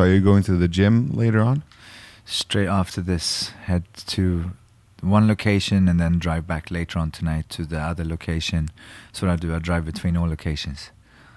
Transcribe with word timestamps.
So 0.00 0.06
are 0.06 0.14
you 0.14 0.22
going 0.22 0.42
to 0.44 0.56
the 0.56 0.66
gym 0.66 1.10
later 1.10 1.40
on? 1.40 1.62
Straight 2.24 2.68
after 2.68 3.02
this, 3.02 3.50
head 3.66 3.84
to 4.06 4.52
one 5.02 5.28
location 5.28 5.88
and 5.88 6.00
then 6.00 6.18
drive 6.18 6.46
back 6.46 6.70
later 6.70 6.98
on 6.98 7.10
tonight 7.10 7.50
to 7.50 7.66
the 7.66 7.78
other 7.78 8.02
location. 8.02 8.70
That's 9.08 9.20
what 9.20 9.30
I 9.30 9.36
do. 9.36 9.54
I 9.54 9.58
drive 9.58 9.84
between 9.84 10.16
all 10.16 10.26
locations. 10.26 10.90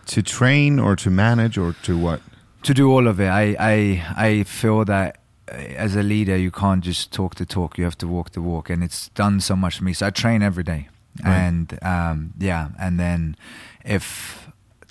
To 0.05 0.21
train 0.21 0.79
or 0.79 0.95
to 0.95 1.09
manage 1.09 1.57
or 1.57 1.73
to 1.83 1.97
what? 1.97 2.21
To 2.61 2.73
do 2.73 2.89
all 2.89 3.05
of 3.09 3.19
it, 3.19 3.27
I 3.27 3.53
I 3.59 4.05
I 4.15 4.43
feel 4.43 4.85
that 4.85 5.17
uh, 5.51 5.55
as 5.55 5.97
a 5.97 6.01
leader, 6.01 6.37
you 6.37 6.49
can't 6.49 6.85
just 6.85 7.11
talk 7.11 7.35
the 7.35 7.45
talk. 7.45 7.77
You 7.77 7.83
have 7.83 7.97
to 7.97 8.07
walk 8.07 8.31
the 8.31 8.41
walk, 8.41 8.69
and 8.69 8.81
it's 8.81 9.09
done 9.09 9.41
so 9.41 9.57
much 9.57 9.79
for 9.79 9.83
me. 9.83 9.91
So 9.91 10.07
I 10.07 10.09
train 10.11 10.41
every 10.41 10.63
day, 10.63 10.87
Right. 11.21 11.35
and 11.47 11.79
um, 11.81 12.33
yeah, 12.39 12.69
and 12.79 12.97
then 12.97 13.35
if 13.83 14.42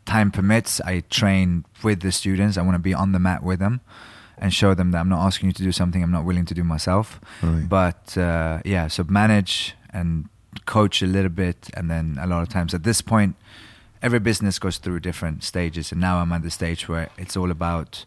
time 0.07 0.31
permits, 0.31 0.81
I 0.81 1.01
train 1.11 1.65
with 1.83 2.01
the 2.01 2.13
students. 2.13 2.57
I 2.57 2.63
want 2.63 2.75
to 2.75 2.81
be 2.81 2.95
on 2.95 3.13
the 3.13 3.19
mat 3.19 3.43
with 3.43 3.59
them 3.59 3.81
and 4.39 4.53
show 4.53 4.75
them 4.75 4.91
that 4.91 4.99
I'm 4.99 5.09
not 5.09 5.25
asking 5.25 5.51
you 5.51 5.53
to 5.53 5.63
do 5.63 5.73
something 5.73 6.03
I'm 6.03 6.11
not 6.11 6.25
willing 6.25 6.45
to 6.47 6.55
do 6.55 6.65
myself. 6.65 7.21
Right. 7.43 7.69
But 7.69 8.19
uh, 8.19 8.61
yeah, 8.65 8.89
so 8.89 9.05
manage 9.05 9.75
and 9.93 10.29
coach 10.67 11.03
a 11.03 11.07
little 11.07 11.31
bit, 11.31 11.71
and 11.75 11.91
then 11.91 12.19
a 12.21 12.27
lot 12.27 12.43
of 12.43 12.49
times 12.49 12.75
at 12.75 12.83
this 12.83 13.01
point, 13.01 13.37
every 14.03 14.19
business 14.19 14.59
goes 14.59 14.79
through 14.79 15.01
different 15.01 15.45
stages, 15.45 15.93
and 15.93 16.01
now 16.01 16.19
I'm 16.19 16.33
at 16.33 16.43
the 16.43 16.51
stage 16.51 16.89
where 16.89 17.09
it's 17.17 17.37
all 17.37 17.51
about 17.51 18.05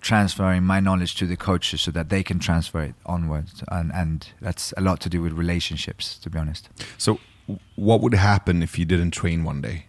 transferring 0.00 0.62
my 0.62 0.80
knowledge 0.80 1.16
to 1.16 1.26
the 1.26 1.36
coaches 1.36 1.80
so 1.80 1.90
that 1.90 2.08
they 2.08 2.22
can 2.22 2.38
transfer 2.38 2.82
it 2.82 2.94
onwards, 3.06 3.62
and 3.68 3.92
and 3.92 4.28
that's 4.40 4.74
a 4.76 4.80
lot 4.80 5.00
to 5.00 5.08
do 5.08 5.22
with 5.22 5.32
relationships, 5.32 6.18
to 6.18 6.30
be 6.30 6.38
honest. 6.38 6.68
So 6.98 7.20
what 7.76 8.00
would 8.00 8.14
happen 8.14 8.62
if 8.62 8.78
you 8.78 8.84
didn't 8.84 9.12
train 9.12 9.44
one 9.44 9.60
day? 9.60 9.86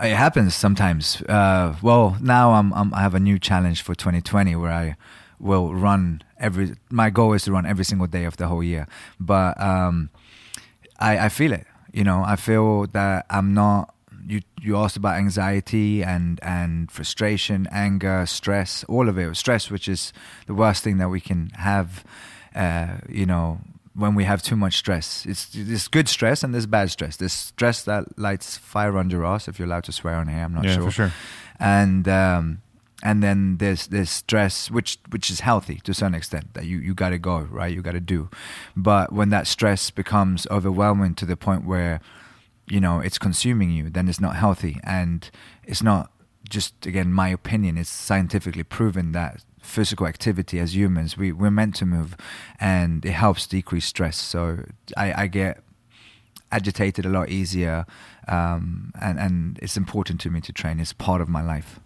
It 0.00 0.16
happens 0.16 0.54
sometimes. 0.54 1.22
Uh, 1.22 1.76
well, 1.80 2.16
now 2.20 2.52
I'm, 2.52 2.72
I'm 2.74 2.92
I 2.92 3.00
have 3.00 3.14
a 3.14 3.20
new 3.20 3.38
challenge 3.38 3.82
for 3.82 3.94
2020 3.94 4.56
where 4.56 4.72
I 4.72 4.96
will 5.38 5.72
run 5.74 6.22
every. 6.38 6.74
My 6.90 7.10
goal 7.10 7.32
is 7.32 7.44
to 7.44 7.52
run 7.52 7.64
every 7.64 7.84
single 7.84 8.08
day 8.08 8.24
of 8.24 8.36
the 8.36 8.48
whole 8.48 8.62
year, 8.62 8.88
but 9.20 9.60
um, 9.60 10.10
I, 10.98 11.26
I 11.26 11.28
feel 11.28 11.52
it. 11.52 11.66
You 11.92 12.02
know, 12.02 12.24
I 12.26 12.34
feel 12.36 12.86
that 12.88 13.26
I'm 13.30 13.54
not. 13.54 13.94
You 14.26 14.40
you 14.60 14.76
asked 14.76 14.96
about 14.96 15.16
anxiety 15.16 16.02
and 16.02 16.40
and 16.42 16.90
frustration, 16.90 17.68
anger, 17.70 18.26
stress, 18.26 18.84
all 18.88 19.08
of 19.08 19.16
it. 19.16 19.36
Stress, 19.36 19.70
which 19.70 19.86
is 19.86 20.12
the 20.46 20.54
worst 20.54 20.82
thing 20.82 20.98
that 20.98 21.08
we 21.08 21.20
can 21.20 21.50
have. 21.50 22.04
Uh, 22.52 22.98
you 23.08 23.26
know, 23.26 23.60
when 23.94 24.14
we 24.14 24.24
have 24.24 24.42
too 24.42 24.56
much 24.56 24.76
stress, 24.76 25.24
it's 25.26 25.46
there's 25.54 25.88
good 25.88 26.08
stress 26.08 26.42
and 26.42 26.52
there's 26.52 26.66
bad 26.66 26.90
stress. 26.90 27.16
There's 27.16 27.32
stress 27.32 27.82
that 27.84 28.18
lights 28.18 28.56
fire 28.56 28.98
under 28.98 29.24
ass. 29.24 29.46
If 29.48 29.58
you're 29.58 29.66
allowed 29.66 29.84
to 29.84 29.92
swear 29.92 30.16
on 30.16 30.28
here, 30.28 30.38
I'm 30.44 30.54
not 30.54 30.64
Yeah, 30.64 30.74
sure. 30.74 30.84
for 30.84 30.90
sure. 30.90 31.12
And 31.60 32.08
um, 32.08 32.62
and 33.02 33.22
then 33.22 33.58
there's 33.58 33.86
there's 33.88 34.10
stress 34.10 34.70
which 34.70 34.98
which 35.10 35.30
is 35.30 35.40
healthy 35.40 35.80
to 35.84 35.94
some 35.94 36.14
extent 36.14 36.54
that 36.54 36.64
you 36.64 36.78
you 36.78 36.94
got 36.94 37.10
to 37.10 37.18
go 37.18 37.38
right 37.50 37.72
you 37.72 37.82
got 37.82 37.92
to 37.92 38.00
do 38.00 38.28
but 38.74 39.12
when 39.12 39.28
that 39.30 39.46
stress 39.46 39.90
becomes 39.90 40.46
overwhelming 40.50 41.14
to 41.14 41.26
the 41.26 41.36
point 41.36 41.66
where 41.66 42.00
you 42.66 42.80
know 42.80 43.00
it's 43.00 43.18
consuming 43.18 43.70
you 43.70 43.90
then 43.90 44.08
it's 44.08 44.20
not 44.20 44.36
healthy 44.36 44.80
and 44.84 45.30
it's 45.64 45.82
not 45.82 46.10
just 46.48 46.86
again 46.86 47.12
my 47.12 47.28
opinion 47.28 47.76
it's 47.76 47.90
scientifically 47.90 48.64
proven 48.64 49.12
that 49.12 49.44
physical 49.64 50.06
activity 50.06 50.58
as 50.60 50.74
humans 50.76 51.16
we 51.16 51.32
we're 51.32 51.50
meant 51.50 51.74
to 51.74 51.86
move 51.86 52.16
and 52.60 53.04
it 53.04 53.12
helps 53.12 53.46
decrease 53.46 53.86
stress 53.86 54.16
so 54.16 54.58
i 54.96 55.22
i 55.22 55.26
get 55.26 55.54
agitated 56.52 57.04
a 57.04 57.08
lot 57.08 57.28
easier 57.28 57.84
um, 58.28 58.92
and 59.00 59.18
and 59.18 59.58
it's 59.62 59.76
important 59.76 60.20
to 60.20 60.30
me 60.30 60.40
to 60.40 60.52
train 60.52 60.78
it's 60.80 60.92
part 60.92 61.20
of 61.20 61.28
my 61.28 61.42
life 61.42 61.80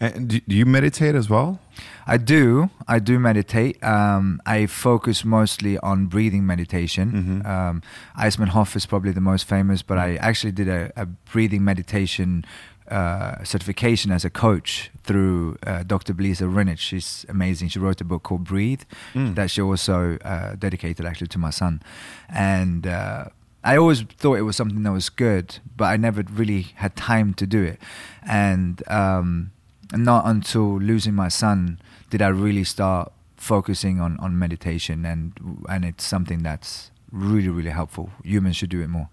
And 0.00 0.28
do, 0.28 0.40
you 0.60 0.66
meditate 0.66 1.14
as 1.14 1.28
well? 1.30 1.60
I 2.04 2.16
do. 2.16 2.68
I 2.88 2.98
do 2.98 3.14
meditate. 3.20 3.76
Um, 3.82 4.40
I 4.56 4.66
focus 4.66 5.24
mostly 5.24 5.78
on 5.90 6.06
breathing 6.08 6.44
meditation. 6.46 7.06
Mhm. 7.12 7.46
Um, 7.46 7.82
Iceman 8.26 8.48
Hof 8.48 8.74
is 8.74 8.86
probably 8.86 9.12
the 9.12 9.20
most 9.20 9.44
famous, 9.48 9.82
but 9.84 9.96
I 9.96 10.16
actually 10.28 10.52
did 10.60 10.68
a, 10.68 10.90
a 10.96 11.06
breathing 11.32 11.62
meditation 11.64 12.44
uh, 12.90 13.42
certification 13.44 14.10
as 14.12 14.24
a 14.24 14.30
coach 14.30 14.90
through 15.04 15.56
uh, 15.66 15.82
Dr. 15.84 16.14
Belisa 16.14 16.46
Vranich. 16.52 16.78
She's 16.78 17.24
amazing. 17.28 17.68
She 17.68 17.78
wrote 17.78 18.00
a 18.00 18.04
book 18.04 18.22
called 18.22 18.44
Breathe 18.44 18.82
Mm. 19.14 19.34
that 19.34 19.50
she 19.50 19.60
also 19.62 20.18
uh, 20.24 20.54
dedicated 20.56 21.04
actually 21.06 21.28
to 21.28 21.38
my 21.38 21.50
son. 21.50 21.80
And 22.28 22.86
uh, 22.86 23.26
I 23.64 23.76
always 23.76 24.02
thought 24.02 24.34
it 24.38 24.42
was 24.42 24.56
something 24.56 24.82
that 24.84 24.92
was 24.92 25.08
good, 25.10 25.58
but 25.76 25.86
I 25.86 25.96
never 25.96 26.22
really 26.32 26.62
had 26.76 26.94
time 26.96 27.34
to 27.34 27.46
do 27.46 27.62
it. 27.62 27.78
And 28.22 28.82
um, 28.88 29.50
not 29.94 30.26
until 30.26 30.78
losing 30.80 31.14
my 31.14 31.28
son 31.28 31.80
did 32.10 32.22
I 32.22 32.28
really 32.28 32.64
start 32.64 33.12
focusing 33.36 34.00
on, 34.00 34.18
on 34.18 34.38
meditation, 34.38 35.04
and 35.04 35.32
and 35.68 35.84
it's 35.84 36.04
something 36.04 36.42
that's 36.42 36.90
really 37.12 37.48
really 37.48 37.70
helpful. 37.70 38.10
Humans 38.24 38.56
should 38.56 38.70
do 38.70 38.80
it 38.82 38.88
more. 38.88 39.08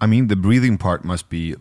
I 0.00 0.06
mean, 0.06 0.28
the 0.28 0.36
breathing 0.36 0.78
part 0.78 1.04
must 1.04 1.28
be 1.28 1.54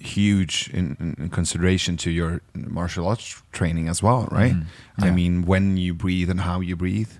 huge 0.00 0.70
in, 0.72 1.14
in- 1.18 1.28
consideration 1.30 1.96
to 1.98 2.10
your 2.10 2.40
martial 2.54 3.06
arts 3.06 3.42
training 3.52 3.88
as 3.88 4.02
well, 4.02 4.28
right? 4.30 4.54
Mhm. 4.54 4.66
I 4.98 5.10
mean, 5.10 5.44
when 5.44 5.76
you 5.76 5.94
breathe 5.94 6.30
and 6.30 6.40
how 6.40 6.60
you 6.60 6.76
breathe. 6.76 7.10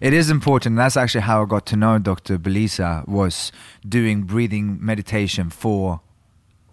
It 0.00 0.12
is 0.12 0.30
important. 0.30 0.76
That's 0.76 0.96
actually 0.96 1.20
how 1.22 1.42
I 1.42 1.46
got 1.46 1.64
to 1.66 1.76
know 1.76 1.98
Dr. 1.98 2.38
Belisa 2.38 3.06
was 3.06 3.52
doing 3.88 4.22
breathing 4.24 4.78
meditation 4.84 5.48
for 5.50 6.00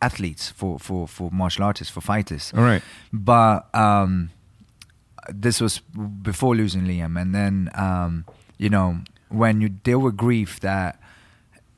athletes, 0.01 0.49
for, 0.49 0.79
for, 0.79 1.07
for 1.07 1.29
martial 1.31 1.63
artists, 1.63 1.93
for 1.93 2.01
fighters. 2.01 2.51
All 2.57 2.63
right. 2.63 2.81
But 3.13 3.73
um, 3.75 4.31
this 5.29 5.61
was 5.61 5.79
before 6.21 6.55
losing 6.55 6.85
Liam, 6.85 7.21
and 7.21 7.35
then 7.35 7.69
um, 7.75 8.25
you 8.57 8.69
know 8.69 8.97
when 9.29 9.61
you 9.61 9.69
deal 9.69 9.99
with 9.99 10.17
grief, 10.17 10.59
that 10.61 10.99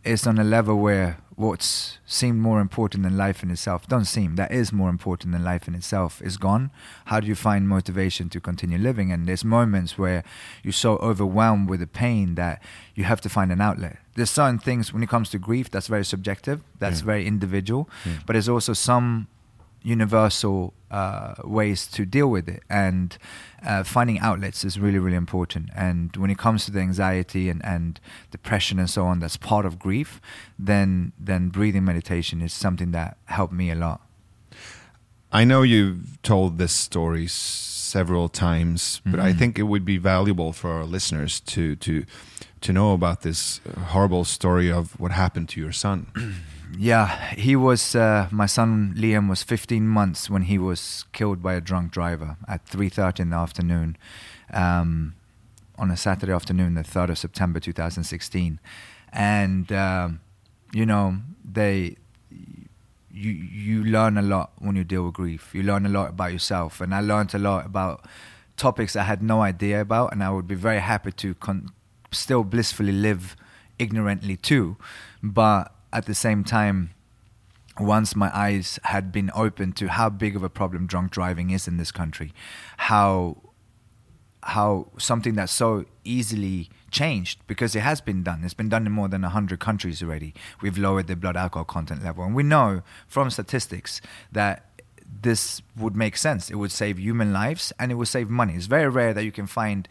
it's 0.04 0.26
on 0.26 0.38
a 0.40 0.44
level 0.44 0.78
where 0.80 1.18
what's 1.36 1.98
seemed 2.06 2.40
more 2.40 2.60
important 2.60 3.04
than 3.04 3.16
life 3.18 3.44
in 3.44 3.50
itself 3.52 3.88
don't 3.88 4.06
seem 4.06 4.36
that 4.36 4.52
is 4.52 4.74
more 4.74 4.90
important 4.90 5.32
than 5.32 5.44
life 5.44 5.68
in 5.70 5.76
itself 5.76 6.22
is 6.22 6.36
gone 6.38 6.70
how 7.06 7.20
do 7.20 7.28
you 7.28 7.36
find 7.36 7.68
motivation 7.68 8.28
to 8.30 8.40
continue 8.42 8.78
living 8.78 9.10
and 9.12 9.26
there's 9.28 9.46
moments 9.46 9.98
where 9.98 10.24
you're 10.64 10.74
so 10.74 10.98
overwhelmed 10.98 11.70
with 11.70 11.80
the 11.80 11.88
pain 11.88 12.36
that 12.36 12.62
you 12.94 13.06
have 13.06 13.22
to 13.22 13.30
find 13.30 13.52
an 13.54 13.62
outlet 13.62 13.98
there's 14.16 14.30
certain 14.30 14.60
things 14.60 14.92
when 14.94 15.02
it 15.02 15.08
comes 15.10 15.30
to 15.30 15.40
grief 15.40 15.70
that's 15.70 15.88
very 15.88 16.04
subjective 16.04 16.62
that's 16.78 17.00
Yeah. 17.00 17.06
very 17.06 17.26
individual 17.26 17.90
Yeah. 18.06 18.14
but 18.26 18.34
there's 18.34 18.50
also 18.50 18.74
some 18.74 19.28
universal 19.84 20.74
uh, 20.92 21.36
ways 21.44 21.88
to 21.88 22.06
deal 22.06 22.28
with 22.30 22.48
it 22.50 22.64
and 22.70 23.18
uh, 23.66 23.84
finding 23.84 24.20
outlets 24.20 24.66
is 24.66 24.80
really 24.80 25.00
really 25.00 25.16
important 25.16 25.70
and 25.76 26.16
when 26.18 26.30
it 26.32 26.38
comes 26.38 26.66
to 26.66 26.72
the 26.72 26.80
anxiety 26.80 27.50
and, 27.50 27.64
and 27.64 28.00
depression 28.32 28.80
and 28.80 28.90
so 28.90 29.06
on 29.06 29.20
that's 29.20 29.38
part 29.38 29.66
of 29.66 29.78
grief 29.78 30.20
then 30.58 31.12
then 31.20 31.50
breathing 31.50 31.86
meditation 31.86 32.42
is 32.42 32.52
something 32.54 32.92
that 32.92 33.18
helped 33.26 33.54
me 33.54 33.70
a 33.72 33.76
lot 33.76 34.02
I 35.32 35.44
know 35.44 35.62
you've 35.62 36.20
told 36.24 36.58
this 36.58 36.72
story 36.72 37.28
several 37.28 38.30
times, 38.30 39.00
but 39.06 39.20
I 39.20 39.32
Mhm. 39.32 39.38
think 39.38 39.60
it 39.60 39.64
would 39.64 39.86
be 39.86 40.00
valuable 40.00 40.54
for 40.54 40.72
our 40.72 40.86
listeners 40.86 41.40
to 41.42 41.76
to 41.76 42.04
to 42.62 42.74
know 42.74 42.94
about 42.94 43.22
this 43.22 43.62
horrible 43.94 44.26
story 44.26 44.72
of 44.72 45.00
what 45.00 45.12
happened 45.12 45.48
to 45.50 45.62
your 45.62 45.72
son. 45.72 46.08
yeah 46.78 47.34
he 47.36 47.56
was 47.56 47.96
uh, 47.96 48.28
my 48.32 48.46
son 48.46 48.94
liam 48.98 49.30
was 49.30 49.44
15 49.44 49.88
months 49.88 50.30
when 50.30 50.44
he 50.44 50.58
was 50.58 51.06
killed 51.14 51.42
by 51.42 51.54
a 51.54 51.62
drunk 51.62 51.92
driver 51.92 52.38
at 52.48 52.66
3.30 52.66 53.20
in 53.22 53.30
the 53.32 53.36
afternoon 53.36 53.98
um, 54.54 55.16
on 55.78 55.90
a 55.92 55.98
saturday 55.98 56.34
afternoon 56.34 56.76
the 56.76 56.84
3rd 56.84 57.10
of 57.10 57.18
september 57.18 57.60
2016 57.60 58.60
and 59.12 59.72
um, 59.72 60.20
you 60.74 60.86
know 60.86 61.16
they 61.44 61.96
you 63.12 63.32
you 63.32 63.84
learn 63.84 64.18
a 64.18 64.22
lot 64.22 64.52
when 64.60 64.76
you 64.76 64.84
deal 64.84 65.04
with 65.06 65.16
grief. 65.16 65.54
You 65.54 65.64
learn 65.64 65.86
a 65.86 65.90
lot 65.90 66.10
about 66.10 66.32
yourself. 66.32 66.82
And 66.82 66.94
i 66.94 67.02
learned 67.02 67.34
a 67.34 67.40
lot 67.40 67.66
about 67.66 68.06
topics 68.58 68.96
i 68.96 69.04
had 69.04 69.24
no 69.24 69.42
idea 69.42 69.80
about 69.80 70.12
and 70.12 70.22
i 70.22 70.30
would 70.30 70.46
be 70.46 70.54
very 70.54 70.80
happy 70.80 71.14
to 71.14 71.34
con- 71.36 71.70
still 72.12 72.44
blissfully 72.44 72.92
live 72.92 73.36
ignorantly 73.78 74.36
too. 74.36 74.78
But 75.24 75.74
at 75.92 76.06
the 76.06 76.16
same 76.16 76.44
time 76.44 76.92
once 77.80 78.16
my 78.16 78.30
eyes 78.36 78.80
had 78.84 79.12
been 79.12 79.32
opened 79.34 79.76
to 79.78 79.88
how 79.88 80.10
big 80.10 80.36
of 80.36 80.44
a 80.44 80.50
problem 80.50 80.86
drunk 80.86 81.12
driving 81.12 81.50
is 81.50 81.68
in 81.68 81.78
this 81.78 81.92
country, 81.92 82.34
how 82.78 83.38
how 84.44 84.88
something 84.98 85.36
that's 85.36 85.52
so 85.52 85.86
easily 86.06 86.70
changed 86.92 87.40
because 87.46 87.76
it 87.76 87.82
has 87.82 88.02
been 88.02 88.24
done. 88.24 88.42
It's 88.44 88.54
been 88.54 88.70
done 88.70 88.86
in 88.86 88.92
more 88.92 89.10
than 89.10 89.22
100 89.22 89.60
countries 89.60 90.02
already. 90.02 90.34
We've 90.62 90.78
lowered 90.78 91.08
the 91.08 91.16
blood 91.16 91.36
alcohol 91.36 91.66
content 91.66 92.04
level. 92.04 92.24
And 92.24 92.34
we 92.34 92.44
know 92.44 92.82
from 93.06 93.30
statistics 93.30 94.00
that 94.32 94.82
this 95.22 95.62
would 95.76 95.96
make 95.96 96.16
sense. 96.16 96.50
It 96.50 96.56
would 96.56 96.72
save 96.72 97.00
human 97.00 97.34
lives 97.34 97.74
and 97.80 97.92
it 97.92 97.96
would 97.96 98.08
save 98.08 98.30
money. 98.30 98.56
It's 98.56 98.68
very 98.68 98.88
rare 98.88 99.14
that 99.14 99.24
you 99.24 99.32
can 99.32 99.46
find 99.48 99.88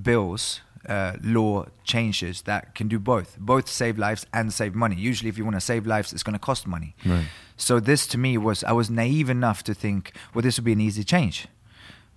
bills, 0.00 0.60
uh, 0.88 1.16
law 1.22 1.66
changes 1.84 2.42
that 2.42 2.74
can 2.74 2.88
do 2.88 2.98
both. 2.98 3.38
Both 3.38 3.68
save 3.68 3.98
lives 3.98 4.26
and 4.32 4.52
save 4.52 4.74
money. 4.74 4.96
Usually, 4.96 5.28
if 5.28 5.38
you 5.38 5.44
want 5.44 5.56
to 5.56 5.60
save 5.60 5.86
lives, 5.86 6.12
it's 6.12 6.22
going 6.22 6.34
to 6.34 6.38
cost 6.38 6.66
money. 6.66 6.94
Right. 7.04 7.26
So 7.56 7.80
this 7.80 8.06
to 8.08 8.18
me 8.18 8.38
was 8.38 8.64
I 8.64 8.72
was 8.72 8.90
naive 8.90 9.30
enough 9.30 9.62
to 9.64 9.74
think, 9.74 10.12
well, 10.34 10.42
this 10.42 10.58
would 10.58 10.64
be 10.64 10.72
an 10.72 10.80
easy 10.80 11.04
change. 11.04 11.46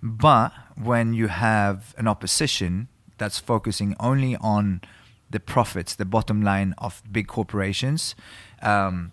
But 0.02 0.52
when 0.76 1.14
you 1.14 1.28
have 1.28 1.94
an 1.96 2.06
opposition 2.06 2.88
that's 3.18 3.38
focusing 3.38 3.96
only 3.98 4.36
on 4.36 4.82
the 5.30 5.40
profits, 5.40 5.94
the 5.94 6.04
bottom 6.04 6.42
line 6.42 6.74
of 6.78 7.02
big 7.10 7.26
corporations, 7.26 8.14
um, 8.62 9.12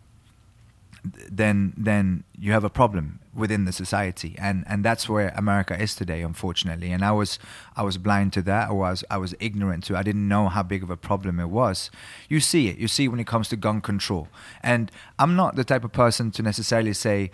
then 1.04 1.74
then 1.76 2.24
you 2.38 2.54
have 2.54 2.64
a 2.64 2.70
problem 2.70 3.20
within 3.36 3.66
the 3.66 3.72
society, 3.72 4.36
and 4.38 4.64
and 4.68 4.86
that's 4.86 5.10
where 5.10 5.34
America 5.36 5.80
is 5.80 5.96
today, 5.96 6.22
unfortunately. 6.22 6.92
And 6.92 7.04
I 7.04 7.12
was 7.12 7.40
I 7.76 7.84
was 7.84 7.98
blind 7.98 8.34
to 8.34 8.42
that, 8.44 8.70
or 8.70 8.86
I 8.86 8.92
was 8.92 9.04
I 9.10 9.18
was 9.18 9.36
ignorant 9.40 9.84
to. 9.86 9.98
I 9.98 10.04
didn't 10.04 10.28
know 10.28 10.48
how 10.50 10.64
big 10.64 10.84
of 10.84 10.90
a 10.90 10.98
problem 10.98 11.40
it 11.40 11.50
was. 11.50 11.92
You 12.30 12.40
see 12.40 12.70
it. 12.70 12.78
You 12.78 12.88
see 12.88 13.08
when 13.08 13.20
it 13.20 13.28
comes 13.28 13.50
to 13.50 13.58
gun 13.58 13.82
control, 13.82 14.30
and 14.62 14.92
I'm 15.20 15.36
not 15.36 15.56
the 15.56 15.64
type 15.64 15.84
of 15.84 15.92
person 15.92 16.32
to 16.32 16.42
necessarily 16.42 16.94
say 16.94 17.32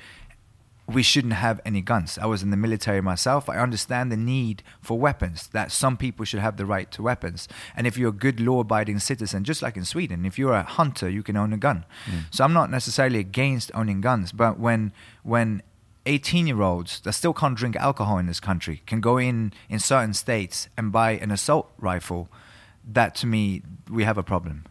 we 0.93 1.03
shouldn't 1.03 1.33
have 1.33 1.61
any 1.65 1.81
guns. 1.81 2.17
I 2.17 2.25
was 2.25 2.41
in 2.41 2.49
the 2.49 2.57
military 2.57 3.01
myself. 3.01 3.49
I 3.49 3.57
understand 3.57 4.11
the 4.11 4.17
need 4.17 4.63
for 4.81 4.99
weapons, 4.99 5.47
that 5.53 5.71
some 5.71 5.97
people 5.97 6.25
should 6.25 6.39
have 6.39 6.57
the 6.57 6.65
right 6.65 6.89
to 6.91 7.01
weapons. 7.03 7.47
And 7.75 7.85
if 7.85 7.97
you're 7.97 8.09
a 8.09 8.13
good 8.13 8.39
law 8.39 8.61
abiding 8.61 8.99
citizen, 8.99 9.43
just 9.43 9.61
like 9.61 9.77
in 9.77 9.85
Sweden, 9.85 10.25
if 10.25 10.39
you're 10.39 10.53
a 10.53 10.63
hunter, 10.63 11.09
you 11.09 11.23
can 11.23 11.37
own 11.37 11.53
a 11.53 11.57
gun. 11.57 11.85
Mm. 12.05 12.23
So 12.31 12.43
I'm 12.43 12.53
not 12.53 12.71
necessarily 12.71 13.19
against 13.19 13.71
owning 13.73 14.01
guns, 14.01 14.31
but 14.31 14.59
when 14.59 14.91
when 15.23 15.61
18 16.05 16.47
year 16.47 16.61
olds 16.61 17.01
that 17.01 17.13
still 17.13 17.33
can't 17.33 17.55
drink 17.55 17.75
alcohol 17.75 18.17
in 18.17 18.25
this 18.25 18.39
country 18.39 18.81
can 18.87 18.99
go 18.99 19.17
in 19.17 19.53
in 19.69 19.79
certain 19.79 20.13
states 20.13 20.67
and 20.75 20.91
buy 20.91 21.11
an 21.11 21.29
assault 21.29 21.69
rifle, 21.77 22.29
that 22.83 23.13
to 23.15 23.27
me, 23.27 23.61
we 23.89 24.03
have 24.03 24.17
a 24.17 24.23
problem. 24.23 24.65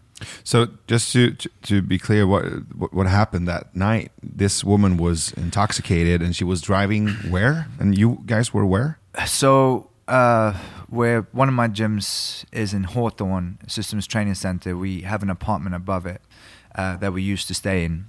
So 0.45 0.69
just 0.87 1.13
to, 1.13 1.33
to 1.33 1.49
to 1.63 1.83
be 1.83 1.99
clear, 1.99 2.27
what, 2.27 2.45
what 2.93 3.07
happened 3.07 3.49
that 3.49 3.75
night? 3.75 4.11
This 4.23 4.65
woman 4.65 4.97
was 4.97 5.33
intoxicated 5.33 6.23
and 6.23 6.35
she 6.35 6.45
was 6.45 6.61
driving 6.61 7.09
where? 7.31 7.69
And 7.79 7.97
you 7.97 8.23
guys 8.27 8.53
were 8.53 8.67
where? 8.67 8.99
So, 9.27 9.91
uh, 10.07 10.55
where 10.89 11.23
one 11.33 11.49
of 11.49 11.55
my 11.55 11.69
gyms 11.69 12.45
is 12.53 12.73
in 12.73 12.85
Hawthorne 12.85 13.59
Systems 13.67 14.07
Training 14.07 14.35
Center, 14.35 14.77
we 14.77 15.03
have 15.03 15.23
an 15.23 15.31
apartment 15.31 15.75
above 15.75 16.07
it 16.07 16.23
uh, 16.75 16.97
that 16.97 17.13
we 17.13 17.23
used 17.23 17.49
to 17.49 17.55
stay 17.55 17.85
in. 17.85 18.07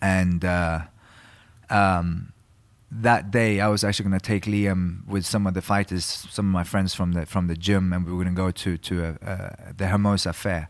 And 0.00 0.44
uh, 0.44 0.80
um, 1.70 2.32
that 2.90 3.30
day, 3.30 3.60
I 3.60 3.68
was 3.68 3.84
actually 3.84 4.08
going 4.08 4.18
to 4.18 4.26
take 4.26 4.44
Liam 4.44 5.06
with 5.06 5.24
some 5.24 5.46
of 5.46 5.54
the 5.54 5.62
fighters, 5.62 6.04
some 6.04 6.46
of 6.46 6.52
my 6.52 6.64
friends 6.64 6.94
from 6.94 7.12
the 7.12 7.26
from 7.26 7.46
the 7.46 7.56
gym, 7.56 7.92
and 7.92 8.04
we 8.04 8.12
were 8.12 8.24
going 8.24 8.34
to 8.34 8.42
go 8.42 8.50
to 8.50 8.76
to 8.76 9.04
a, 9.04 9.28
uh, 9.28 9.50
the 9.76 9.86
Hermosa 9.86 10.32
Fair 10.32 10.68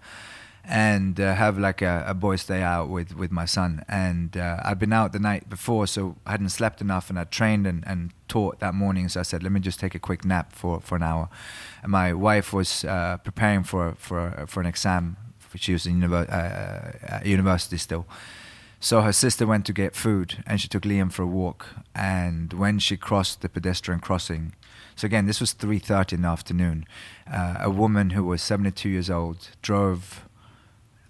and 0.64 1.20
uh, 1.20 1.35
have 1.35 1.59
like 1.59 1.82
a, 1.82 2.05
a 2.06 2.14
boys' 2.14 2.44
day 2.44 2.62
out 2.62 2.88
with, 2.88 3.17
with 3.17 3.32
my 3.32 3.44
son. 3.44 3.85
And 3.88 4.37
uh, 4.37 4.61
I'd 4.64 4.79
been 4.79 4.93
out 4.93 5.12
the 5.12 5.19
night 5.19 5.49
before, 5.49 5.87
so 5.87 6.17
I 6.25 6.32
hadn't 6.32 6.50
slept 6.50 6.81
enough, 6.81 7.11
and 7.11 7.19
I 7.19 7.25
trained 7.25 7.67
and, 7.67 7.82
and 7.87 8.12
taught 8.29 8.61
that 8.61 8.75
morning. 8.75 9.09
So 9.09 9.20
I 9.20 9.23
said, 9.25 9.43
let 9.43 9.53
me 9.53 9.61
just 9.61 9.81
take 9.81 9.94
a 9.94 9.99
quick 9.99 10.25
nap 10.25 10.53
for, 10.53 10.81
for 10.81 10.97
an 10.97 11.03
hour. 11.03 11.29
And 11.82 11.91
my 11.91 12.12
wife 12.12 12.53
was 12.53 12.85
uh, 12.85 13.19
preparing 13.19 13.64
for 13.64 13.94
for 13.99 14.44
for 14.47 14.61
an 14.61 14.67
exam. 14.67 15.17
She 15.56 15.73
was 15.73 15.87
in 15.87 16.00
univer- 16.00 16.31
uh, 16.31 16.97
at 17.03 17.26
university 17.26 17.76
still. 17.76 18.06
So 18.81 19.00
her 19.03 19.12
sister 19.12 19.47
went 19.47 19.67
to 19.67 19.73
get 19.73 19.94
food, 19.94 20.43
and 20.47 20.61
she 20.61 20.67
took 20.67 20.82
Liam 20.82 21.12
for 21.12 21.23
a 21.23 21.26
walk. 21.26 21.69
And 21.94 22.53
when 22.53 22.79
she 22.79 22.97
crossed 22.97 23.41
the 23.41 23.49
pedestrian 23.49 24.00
crossing, 24.00 24.55
so 24.97 25.06
again, 25.06 25.26
this 25.26 25.41
was 25.41 25.53
3:30 25.53 26.14
in 26.14 26.23
the 26.23 26.29
afternoon. 26.29 26.87
Uh, 27.31 27.56
a 27.61 27.70
woman 27.70 28.11
who 28.11 28.25
was 28.25 28.43
72 28.43 28.88
years 28.88 29.11
old 29.11 29.49
drove 29.62 30.25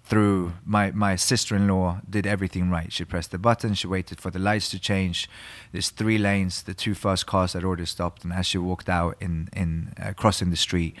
through 0.05 0.53
my, 0.65 0.91
my 0.91 1.15
sister-in-law 1.15 2.01
did 2.09 2.27
everything 2.27 2.69
right. 2.69 2.91
She 2.91 3.05
pressed 3.05 3.31
the 3.31 3.37
button 3.37 3.73
she 3.73 3.87
waited 3.87 4.19
for 4.19 4.29
the 4.29 4.39
lights 4.39 4.69
to 4.71 4.79
change. 4.79 5.29
There's 5.71 5.89
three 5.89 6.17
lanes 6.17 6.63
the 6.63 6.73
two 6.73 6.93
first 6.93 7.25
cars 7.25 7.53
had 7.53 7.63
already 7.63 7.85
stopped 7.85 8.23
and 8.23 8.33
as 8.33 8.45
she 8.45 8.57
walked 8.57 8.89
out 8.89 9.15
in, 9.21 9.49
in 9.53 9.93
uh, 10.01 10.13
crossing 10.13 10.49
the 10.49 10.57
street 10.57 10.95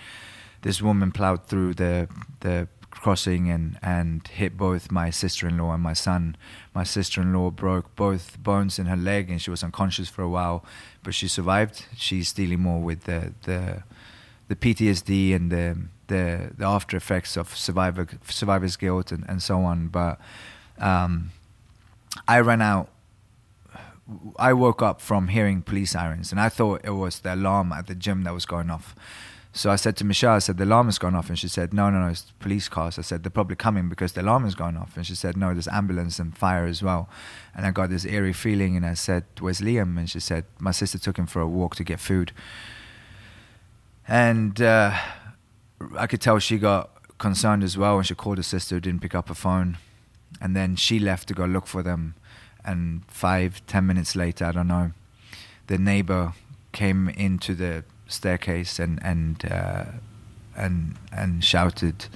this 0.63 0.81
woman 0.81 1.11
plowed 1.11 1.45
through 1.45 1.75
the 1.75 2.09
the 2.39 2.67
crossing 2.89 3.49
and, 3.49 3.77
and 3.81 4.27
hit 4.27 4.55
both 4.55 4.91
my 4.91 5.09
sister-in-law 5.09 5.73
and 5.73 5.81
my 5.81 5.93
son. 5.93 6.37
My 6.75 6.83
sister-in-law 6.83 7.49
broke 7.51 7.95
both 7.95 8.37
bones 8.41 8.77
in 8.77 8.85
her 8.85 8.95
leg 8.95 9.31
and 9.31 9.41
she 9.41 9.49
was 9.49 9.63
unconscious 9.63 10.09
for 10.09 10.21
a 10.21 10.29
while 10.29 10.63
but 11.03 11.13
she 11.13 11.27
survived. 11.27 11.85
She's 11.97 12.31
dealing 12.33 12.61
more 12.61 12.81
with 12.81 13.03
the 13.03 13.33
the 13.43 13.83
the 14.47 14.55
PTSD 14.55 15.35
and 15.35 15.51
the 15.51 15.77
the, 16.13 16.51
the 16.57 16.65
after 16.65 16.95
effects 16.95 17.37
of 17.37 17.45
survivor 17.57 18.07
survivor's 18.27 18.77
guilt 18.77 19.11
and, 19.11 19.25
and 19.27 19.41
so 19.41 19.55
on. 19.71 19.87
But 19.87 20.19
um, 20.79 21.31
I 22.27 22.39
ran 22.39 22.61
out. 22.61 22.89
I 24.37 24.51
woke 24.53 24.81
up 24.89 25.01
from 25.01 25.29
hearing 25.29 25.61
police 25.61 25.91
sirens, 25.91 26.31
and 26.31 26.39
I 26.39 26.49
thought 26.49 26.81
it 26.83 26.95
was 27.03 27.21
the 27.21 27.33
alarm 27.33 27.71
at 27.71 27.87
the 27.87 27.95
gym 27.95 28.23
that 28.25 28.33
was 28.33 28.45
going 28.45 28.69
off. 28.69 28.95
So 29.55 29.69
I 29.69 29.75
said 29.77 29.95
to 29.97 30.03
Michelle, 30.03 30.33
I 30.33 30.39
said, 30.39 30.57
the 30.57 30.63
alarm 30.63 30.87
has 30.87 30.97
gone 30.97 31.13
off. 31.13 31.29
And 31.29 31.37
she 31.37 31.47
said, 31.47 31.75
no, 31.75 31.91
no, 31.91 31.99
no, 31.99 32.07
it's 32.07 32.25
police 32.39 32.67
cars. 32.67 32.97
I 32.97 33.03
said, 33.03 33.21
they're 33.21 33.29
probably 33.29 33.55
coming 33.55 33.87
because 33.87 34.13
the 34.13 34.21
alarm 34.21 34.45
has 34.45 34.55
gone 34.55 34.75
off. 34.75 34.97
And 34.97 35.05
she 35.05 35.13
said, 35.13 35.37
no, 35.37 35.53
there's 35.53 35.67
ambulance 35.67 36.17
and 36.17 36.35
fire 36.35 36.65
as 36.65 36.81
well. 36.81 37.07
And 37.55 37.63
I 37.63 37.69
got 37.69 37.91
this 37.91 38.03
eerie 38.03 38.33
feeling 38.33 38.75
and 38.75 38.83
I 38.83 38.95
said, 38.95 39.25
where's 39.39 39.61
Liam? 39.61 39.95
And 39.99 40.09
she 40.09 40.19
said, 40.19 40.45
my 40.57 40.71
sister 40.71 40.97
took 40.97 41.17
him 41.17 41.27
for 41.27 41.39
a 41.39 41.47
walk 41.47 41.75
to 41.75 41.83
get 41.83 41.99
food. 41.99 42.31
And 44.07 44.59
uh, 44.59 44.97
I 45.97 46.07
could 46.07 46.21
tell 46.21 46.39
she 46.39 46.57
got 46.57 46.89
concerned 47.17 47.63
as 47.63 47.77
well, 47.77 47.97
and 47.97 48.05
she 48.05 48.15
called 48.15 48.37
her 48.37 48.43
sister, 48.43 48.75
who 48.75 48.81
didn't 48.81 49.01
pick 49.01 49.15
up 49.15 49.29
her 49.29 49.35
phone, 49.35 49.77
and 50.41 50.55
then 50.55 50.75
she 50.75 50.99
left 50.99 51.27
to 51.29 51.33
go 51.33 51.45
look 51.45 51.67
for 51.67 51.83
them. 51.83 52.15
And 52.65 53.03
five, 53.07 53.65
ten 53.67 53.85
minutes 53.87 54.15
later, 54.15 54.45
I 54.45 54.51
don't 54.51 54.67
know, 54.67 54.91
the 55.67 55.77
neighbor 55.77 56.33
came 56.71 57.09
into 57.09 57.55
the 57.55 57.83
staircase 58.07 58.79
and 58.79 58.99
and 59.03 59.45
uh, 59.51 59.85
and 60.55 60.95
and 61.11 61.43
shouted. 61.43 62.07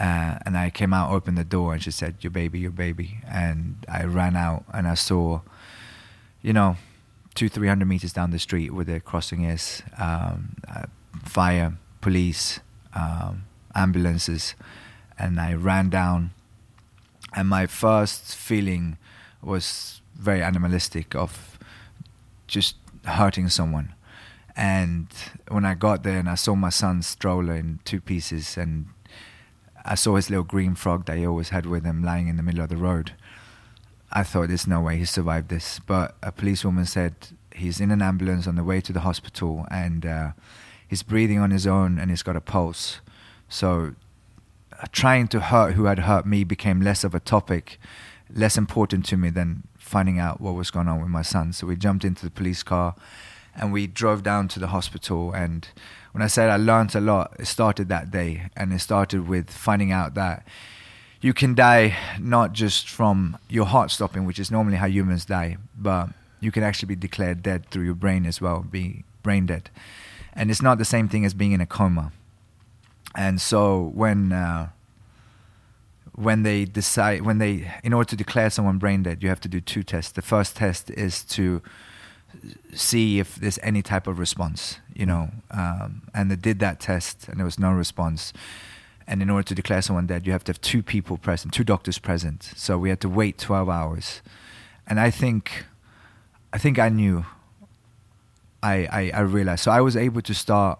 Uh, 0.00 0.38
and 0.46 0.56
I 0.56 0.70
came 0.70 0.94
out, 0.94 1.10
opened 1.10 1.36
the 1.36 1.44
door, 1.44 1.72
and 1.72 1.82
she 1.82 1.90
said, 1.90 2.16
"Your 2.20 2.30
baby, 2.30 2.60
your 2.60 2.70
baby." 2.70 3.18
And 3.26 3.84
I 3.88 4.04
ran 4.04 4.36
out, 4.36 4.64
and 4.72 4.86
I 4.86 4.94
saw, 4.94 5.40
you 6.40 6.52
know, 6.52 6.76
two, 7.34 7.48
three 7.48 7.66
hundred 7.68 7.88
meters 7.88 8.12
down 8.12 8.30
the 8.30 8.38
street 8.38 8.72
where 8.72 8.84
the 8.84 9.00
crossing 9.00 9.44
is, 9.44 9.82
um, 9.98 10.56
uh, 10.68 10.84
fire, 11.24 11.78
police, 12.00 12.60
um, 12.94 13.44
ambulances, 13.74 14.54
and 15.18 15.40
I 15.40 15.54
ran 15.54 15.90
down. 15.90 16.30
And 17.34 17.48
my 17.48 17.66
first 17.66 18.34
feeling 18.34 18.96
was 19.42 20.00
very 20.14 20.42
animalistic 20.42 21.14
of 21.14 21.58
just 22.46 22.76
hurting 23.04 23.48
someone. 23.48 23.94
And 24.56 25.06
when 25.48 25.64
I 25.64 25.74
got 25.74 26.02
there 26.02 26.18
and 26.18 26.28
I 26.28 26.34
saw 26.34 26.54
my 26.54 26.70
son's 26.70 27.06
stroller 27.06 27.54
in 27.54 27.78
two 27.84 28.00
pieces, 28.00 28.56
and 28.56 28.86
I 29.84 29.94
saw 29.94 30.16
his 30.16 30.30
little 30.30 30.44
green 30.44 30.74
frog 30.74 31.04
that 31.06 31.16
he 31.16 31.26
always 31.26 31.50
had 31.50 31.66
with 31.66 31.84
him 31.84 32.02
lying 32.02 32.28
in 32.28 32.36
the 32.36 32.42
middle 32.42 32.62
of 32.62 32.68
the 32.68 32.76
road, 32.76 33.12
I 34.10 34.24
thought 34.24 34.48
there's 34.48 34.66
no 34.66 34.80
way 34.80 34.96
he 34.96 35.04
survived 35.04 35.48
this. 35.48 35.78
But 35.78 36.16
a 36.22 36.32
policewoman 36.32 36.86
said 36.86 37.14
he's 37.54 37.80
in 37.80 37.90
an 37.90 38.02
ambulance 38.02 38.46
on 38.46 38.56
the 38.56 38.64
way 38.64 38.80
to 38.80 38.92
the 38.92 39.00
hospital, 39.00 39.66
and 39.70 40.04
uh, 40.04 40.30
he's 40.88 41.02
breathing 41.02 41.38
on 41.38 41.50
his 41.50 41.66
own 41.66 41.98
and 41.98 42.10
he's 42.10 42.22
got 42.22 42.34
a 42.34 42.40
pulse. 42.40 43.00
So 43.48 43.94
uh, 44.80 44.86
trying 44.90 45.28
to 45.28 45.40
hurt 45.40 45.74
who 45.74 45.84
had 45.84 46.00
hurt 46.00 46.26
me 46.26 46.42
became 46.42 46.80
less 46.80 47.04
of 47.04 47.14
a 47.14 47.20
topic, 47.20 47.78
less 48.34 48.56
important 48.56 49.04
to 49.06 49.16
me 49.16 49.30
than 49.30 49.64
finding 49.78 50.18
out 50.18 50.40
what 50.40 50.54
was 50.54 50.70
going 50.70 50.88
on 50.88 51.00
with 51.00 51.10
my 51.10 51.22
son. 51.22 51.52
So 51.52 51.66
we 51.66 51.76
jumped 51.76 52.04
into 52.04 52.24
the 52.24 52.30
police 52.30 52.62
car 52.62 52.94
and 53.54 53.72
we 53.72 53.86
drove 53.86 54.22
down 54.22 54.48
to 54.48 54.58
the 54.58 54.68
hospital. 54.68 55.32
And 55.32 55.68
when 56.12 56.22
I 56.22 56.26
said 56.26 56.50
I 56.50 56.56
learned 56.56 56.94
a 56.94 57.00
lot, 57.00 57.36
it 57.38 57.46
started 57.46 57.88
that 57.88 58.10
day. 58.10 58.50
And 58.56 58.72
it 58.72 58.80
started 58.80 59.28
with 59.28 59.50
finding 59.50 59.92
out 59.92 60.14
that 60.14 60.46
you 61.20 61.34
can 61.34 61.54
die 61.54 61.96
not 62.20 62.52
just 62.52 62.88
from 62.88 63.36
your 63.48 63.66
heart 63.66 63.90
stopping, 63.90 64.24
which 64.24 64.38
is 64.38 64.50
normally 64.50 64.76
how 64.76 64.86
humans 64.86 65.24
die, 65.24 65.56
but 65.76 66.10
you 66.40 66.52
can 66.52 66.62
actually 66.62 66.86
be 66.86 66.96
declared 66.96 67.42
dead 67.42 67.68
through 67.70 67.84
your 67.84 67.94
brain 67.94 68.24
as 68.24 68.40
well, 68.40 68.60
be 68.60 69.04
brain 69.22 69.46
dead 69.46 69.68
and 70.34 70.50
it's 70.50 70.62
not 70.62 70.78
the 70.78 70.84
same 70.84 71.08
thing 71.08 71.24
as 71.24 71.34
being 71.34 71.52
in 71.52 71.60
a 71.60 71.66
coma. 71.66 72.12
And 73.14 73.40
so 73.40 73.90
when 73.94 74.32
uh, 74.32 74.68
when 76.18 76.42
they 76.42 76.64
decide 76.64 77.22
when 77.22 77.38
they 77.38 77.72
in 77.84 77.92
order 77.92 78.08
to 78.08 78.16
declare 78.16 78.50
someone 78.50 78.76
brain 78.76 79.04
dead 79.04 79.22
you 79.22 79.28
have 79.28 79.40
to 79.40 79.48
do 79.48 79.60
two 79.60 79.84
tests. 79.84 80.10
The 80.12 80.22
first 80.22 80.56
test 80.56 80.90
is 80.90 81.22
to 81.24 81.62
see 82.74 83.20
if 83.20 83.36
there's 83.36 83.58
any 83.62 83.82
type 83.82 84.08
of 84.08 84.18
response 84.18 84.78
you 84.94 85.06
know 85.06 85.30
um, 85.52 86.02
and 86.12 86.28
they 86.30 86.36
did 86.36 86.58
that 86.58 86.80
test 86.80 87.28
and 87.28 87.38
there 87.38 87.44
was 87.44 87.58
no 87.58 87.72
response. 87.72 88.32
And 89.06 89.22
in 89.22 89.30
order 89.30 89.44
to 89.44 89.54
declare 89.54 89.80
someone 89.80 90.06
dead 90.06 90.26
you 90.26 90.32
have 90.32 90.42
to 90.44 90.50
have 90.50 90.60
two 90.60 90.82
people 90.82 91.18
present 91.18 91.54
two 91.54 91.64
doctors 91.64 91.98
present. 91.98 92.42
So 92.56 92.78
we 92.78 92.88
had 92.88 93.00
to 93.02 93.08
wait 93.08 93.38
12 93.38 93.68
hours. 93.68 94.20
And 94.88 94.98
i 94.98 95.10
think 95.10 95.66
i 96.52 96.58
think 96.58 96.80
i 96.80 96.88
knew 96.88 97.26
i 98.62 98.88
i, 98.90 99.10
I 99.14 99.20
realized 99.20 99.64
so 99.64 99.70
i 99.70 99.80
was 99.80 99.96
able 99.96 100.22
to 100.22 100.34
start 100.34 100.78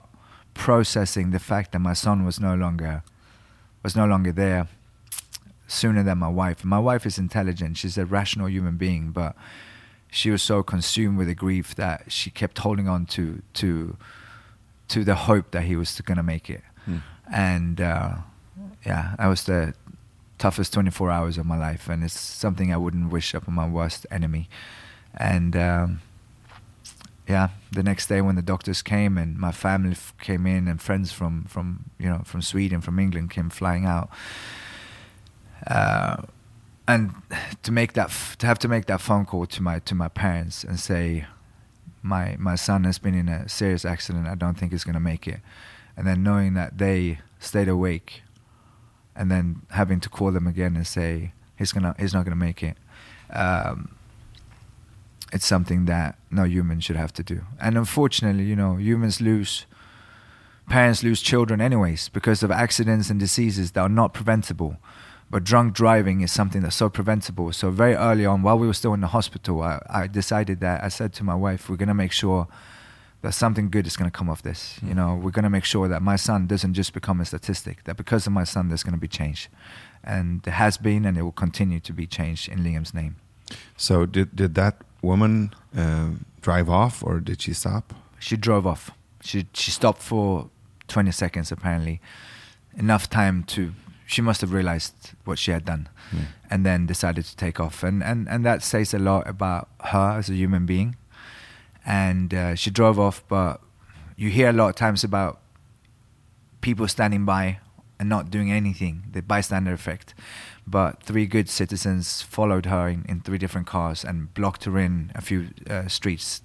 processing 0.54 1.30
the 1.30 1.38
fact 1.38 1.72
that 1.72 1.78
my 1.78 1.92
son 1.92 2.24
was 2.24 2.40
no 2.40 2.54
longer 2.54 3.02
was 3.82 3.94
no 3.94 4.06
longer 4.06 4.32
there 4.32 4.68
sooner 5.68 6.02
than 6.02 6.18
my 6.18 6.28
wife. 6.28 6.64
My 6.64 6.78
wife 6.78 7.06
is 7.06 7.18
intelligent; 7.18 7.76
she's 7.76 7.96
a 7.96 8.04
rational 8.04 8.48
human 8.48 8.76
being, 8.76 9.12
but 9.12 9.36
she 10.10 10.30
was 10.30 10.42
so 10.42 10.62
consumed 10.62 11.18
with 11.18 11.28
the 11.28 11.34
grief 11.34 11.74
that 11.76 12.10
she 12.10 12.30
kept 12.30 12.58
holding 12.58 12.88
on 12.88 13.06
to 13.06 13.42
to 13.54 13.96
to 14.88 15.04
the 15.04 15.14
hope 15.14 15.50
that 15.52 15.62
he 15.62 15.76
was 15.76 16.00
going 16.00 16.16
to 16.16 16.22
make 16.22 16.50
it. 16.50 16.62
Hmm. 16.86 16.98
And 17.32 17.80
uh, 17.80 18.16
yeah, 18.84 19.14
that 19.18 19.26
was 19.26 19.44
the 19.44 19.74
toughest 20.38 20.72
24 20.72 21.10
hours 21.10 21.36
of 21.36 21.44
my 21.46 21.58
life, 21.58 21.88
and 21.88 22.02
it's 22.02 22.18
something 22.18 22.72
I 22.72 22.78
wouldn't 22.78 23.12
wish 23.12 23.34
upon 23.34 23.54
my 23.54 23.68
worst 23.68 24.06
enemy. 24.10 24.48
And 25.14 25.54
um, 25.56 26.00
yeah, 27.28 27.50
the 27.70 27.82
next 27.82 28.06
day 28.06 28.22
when 28.22 28.36
the 28.36 28.42
doctors 28.42 28.80
came 28.80 29.18
and 29.18 29.38
my 29.38 29.52
family 29.52 29.92
f- 29.92 30.14
came 30.18 30.46
in 30.46 30.66
and 30.66 30.80
friends 30.80 31.12
from 31.12 31.44
from 31.44 31.90
you 31.98 32.08
know 32.08 32.22
from 32.24 32.40
Sweden, 32.40 32.80
from 32.80 32.98
England 32.98 33.30
came 33.30 33.50
flying 33.50 33.84
out. 33.84 34.08
Uh, 35.66 36.22
and 36.86 37.12
to 37.62 37.70
make 37.70 37.92
that 37.92 38.06
f- 38.06 38.38
to 38.38 38.46
have 38.46 38.58
to 38.60 38.68
make 38.68 38.86
that 38.86 39.00
phone 39.02 39.26
call 39.26 39.44
to 39.46 39.62
my 39.62 39.78
to 39.80 39.94
my 39.94 40.08
parents 40.08 40.64
and 40.64 40.80
say 40.80 41.26
my 42.02 42.34
my 42.38 42.54
son 42.54 42.84
has 42.84 42.98
been 42.98 43.14
in 43.14 43.28
a 43.28 43.46
serious 43.48 43.84
accident 43.84 44.26
I 44.26 44.34
don't 44.34 44.56
think 44.56 44.72
he's 44.72 44.84
going 44.84 44.94
to 44.94 45.00
make 45.00 45.28
it 45.28 45.40
and 45.96 46.06
then 46.06 46.22
knowing 46.22 46.54
that 46.54 46.78
they 46.78 47.18
stayed 47.38 47.68
awake 47.68 48.22
and 49.14 49.30
then 49.30 49.62
having 49.70 50.00
to 50.00 50.08
call 50.08 50.32
them 50.32 50.46
again 50.46 50.76
and 50.76 50.86
say 50.86 51.32
he's 51.58 51.72
gonna 51.72 51.94
he's 51.98 52.14
not 52.14 52.24
going 52.24 52.38
to 52.38 52.44
make 52.46 52.62
it 52.62 52.78
um, 53.30 53.97
it's 55.32 55.46
something 55.46 55.84
that 55.86 56.18
no 56.30 56.44
human 56.44 56.80
should 56.80 56.96
have 56.96 57.12
to 57.12 57.22
do 57.22 57.42
and 57.60 57.76
unfortunately 57.76 58.44
you 58.44 58.56
know 58.56 58.76
humans 58.76 59.20
lose 59.20 59.66
parents 60.68 61.02
lose 61.02 61.20
children 61.20 61.60
anyways 61.60 62.08
because 62.08 62.42
of 62.42 62.50
accidents 62.50 63.10
and 63.10 63.20
diseases 63.20 63.72
that 63.72 63.80
are 63.80 63.88
not 63.88 64.14
preventable 64.14 64.76
but 65.30 65.44
drunk 65.44 65.74
driving 65.74 66.22
is 66.22 66.32
something 66.32 66.62
that's 66.62 66.76
so 66.76 66.88
preventable. 66.88 67.52
So 67.52 67.70
very 67.70 67.94
early 67.94 68.24
on, 68.24 68.42
while 68.42 68.58
we 68.58 68.66
were 68.66 68.72
still 68.72 68.94
in 68.94 69.00
the 69.00 69.08
hospital, 69.08 69.62
I, 69.62 69.80
I 69.88 70.06
decided 70.06 70.60
that 70.60 70.82
I 70.82 70.88
said 70.88 71.12
to 71.14 71.24
my 71.24 71.34
wife, 71.34 71.68
"We're 71.68 71.76
gonna 71.76 71.94
make 71.94 72.12
sure 72.12 72.48
that 73.20 73.32
something 73.32 73.68
good 73.68 73.86
is 73.86 73.96
gonna 73.96 74.10
come 74.10 74.30
of 74.30 74.42
this. 74.42 74.78
You 74.80 74.90
hmm. 74.90 74.96
know, 74.96 75.14
we're 75.16 75.30
gonna 75.32 75.50
make 75.50 75.64
sure 75.64 75.88
that 75.88 76.02
my 76.02 76.16
son 76.16 76.46
doesn't 76.46 76.74
just 76.74 76.92
become 76.94 77.20
a 77.20 77.24
statistic. 77.24 77.84
That 77.84 77.96
because 77.96 78.26
of 78.26 78.32
my 78.32 78.44
son, 78.44 78.68
there's 78.68 78.82
gonna 78.82 78.96
be 78.96 79.08
change, 79.08 79.50
and 80.02 80.42
there 80.42 80.54
has 80.54 80.78
been, 80.78 81.04
and 81.04 81.18
it 81.18 81.22
will 81.22 81.32
continue 81.32 81.80
to 81.80 81.92
be 81.92 82.06
change 82.06 82.48
in 82.48 82.60
Liam's 82.60 82.94
name. 82.94 83.16
So 83.76 84.06
did 84.06 84.34
did 84.34 84.54
that 84.54 84.82
woman 85.02 85.54
um 85.76 86.24
drive 86.40 86.68
off 86.68 87.02
or 87.02 87.20
did 87.20 87.42
she 87.42 87.52
stop? 87.52 87.94
She 88.18 88.36
drove 88.36 88.66
off. 88.66 88.90
She 89.22 89.46
she 89.52 89.70
stopped 89.70 90.02
for 90.02 90.48
20 90.88 91.10
seconds 91.12 91.52
apparently, 91.52 92.00
enough 92.76 93.08
time 93.10 93.44
to. 93.44 93.72
She 94.06 94.22
must 94.22 94.40
have 94.40 94.54
realized 94.54 95.10
what 95.26 95.38
she 95.38 95.50
had 95.50 95.66
done, 95.66 95.86
Yeah. 96.12 96.20
and 96.50 96.64
then 96.64 96.86
decided 96.86 97.26
to 97.26 97.36
take 97.36 97.60
off. 97.60 97.82
And 97.82 98.02
and 98.02 98.26
and 98.28 98.44
that 98.44 98.62
says 98.62 98.94
a 98.94 98.98
lot 98.98 99.28
about 99.28 99.68
her 99.92 100.16
as 100.18 100.30
a 100.30 100.34
human 100.34 100.64
being. 100.66 100.96
And 101.84 102.32
uh, 102.34 102.54
she 102.54 102.70
drove 102.70 102.98
off, 102.98 103.22
but 103.28 103.60
you 104.16 104.30
hear 104.30 104.48
a 104.48 104.52
lot 104.52 104.68
of 104.70 104.76
times 104.76 105.04
about 105.04 105.40
people 106.60 106.88
standing 106.88 107.24
by 107.24 107.58
and 108.00 108.08
not 108.08 108.30
doing 108.30 108.50
anything, 108.52 109.04
the 109.12 109.20
bystander 109.22 109.72
effect. 109.72 110.14
But 110.70 111.02
three 111.02 111.26
good 111.26 111.48
citizens 111.48 112.20
followed 112.20 112.66
her 112.66 112.88
in, 112.88 113.06
in 113.08 113.20
three 113.20 113.38
different 113.38 113.66
cars 113.66 114.04
and 114.04 114.32
blocked 114.34 114.64
her 114.64 114.78
in 114.78 115.10
a 115.14 115.22
few 115.22 115.48
uh, 115.68 115.88
streets. 115.88 116.42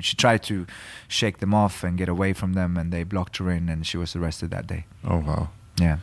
She 0.00 0.14
tried 0.16 0.42
to 0.44 0.66
shake 1.08 1.38
them 1.38 1.54
off 1.54 1.82
and 1.82 1.96
get 1.96 2.08
away 2.08 2.34
from 2.34 2.52
them, 2.52 2.76
and 2.76 2.92
they 2.92 3.02
blocked 3.02 3.38
her 3.38 3.50
in, 3.50 3.68
and 3.68 3.86
she 3.86 3.96
was 3.96 4.14
arrested 4.14 4.50
that 4.50 4.66
day. 4.66 4.84
Oh 5.04 5.18
wow. 5.18 5.48
Yeah. 5.80 5.98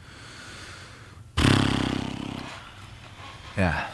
Yeah. 3.58 3.88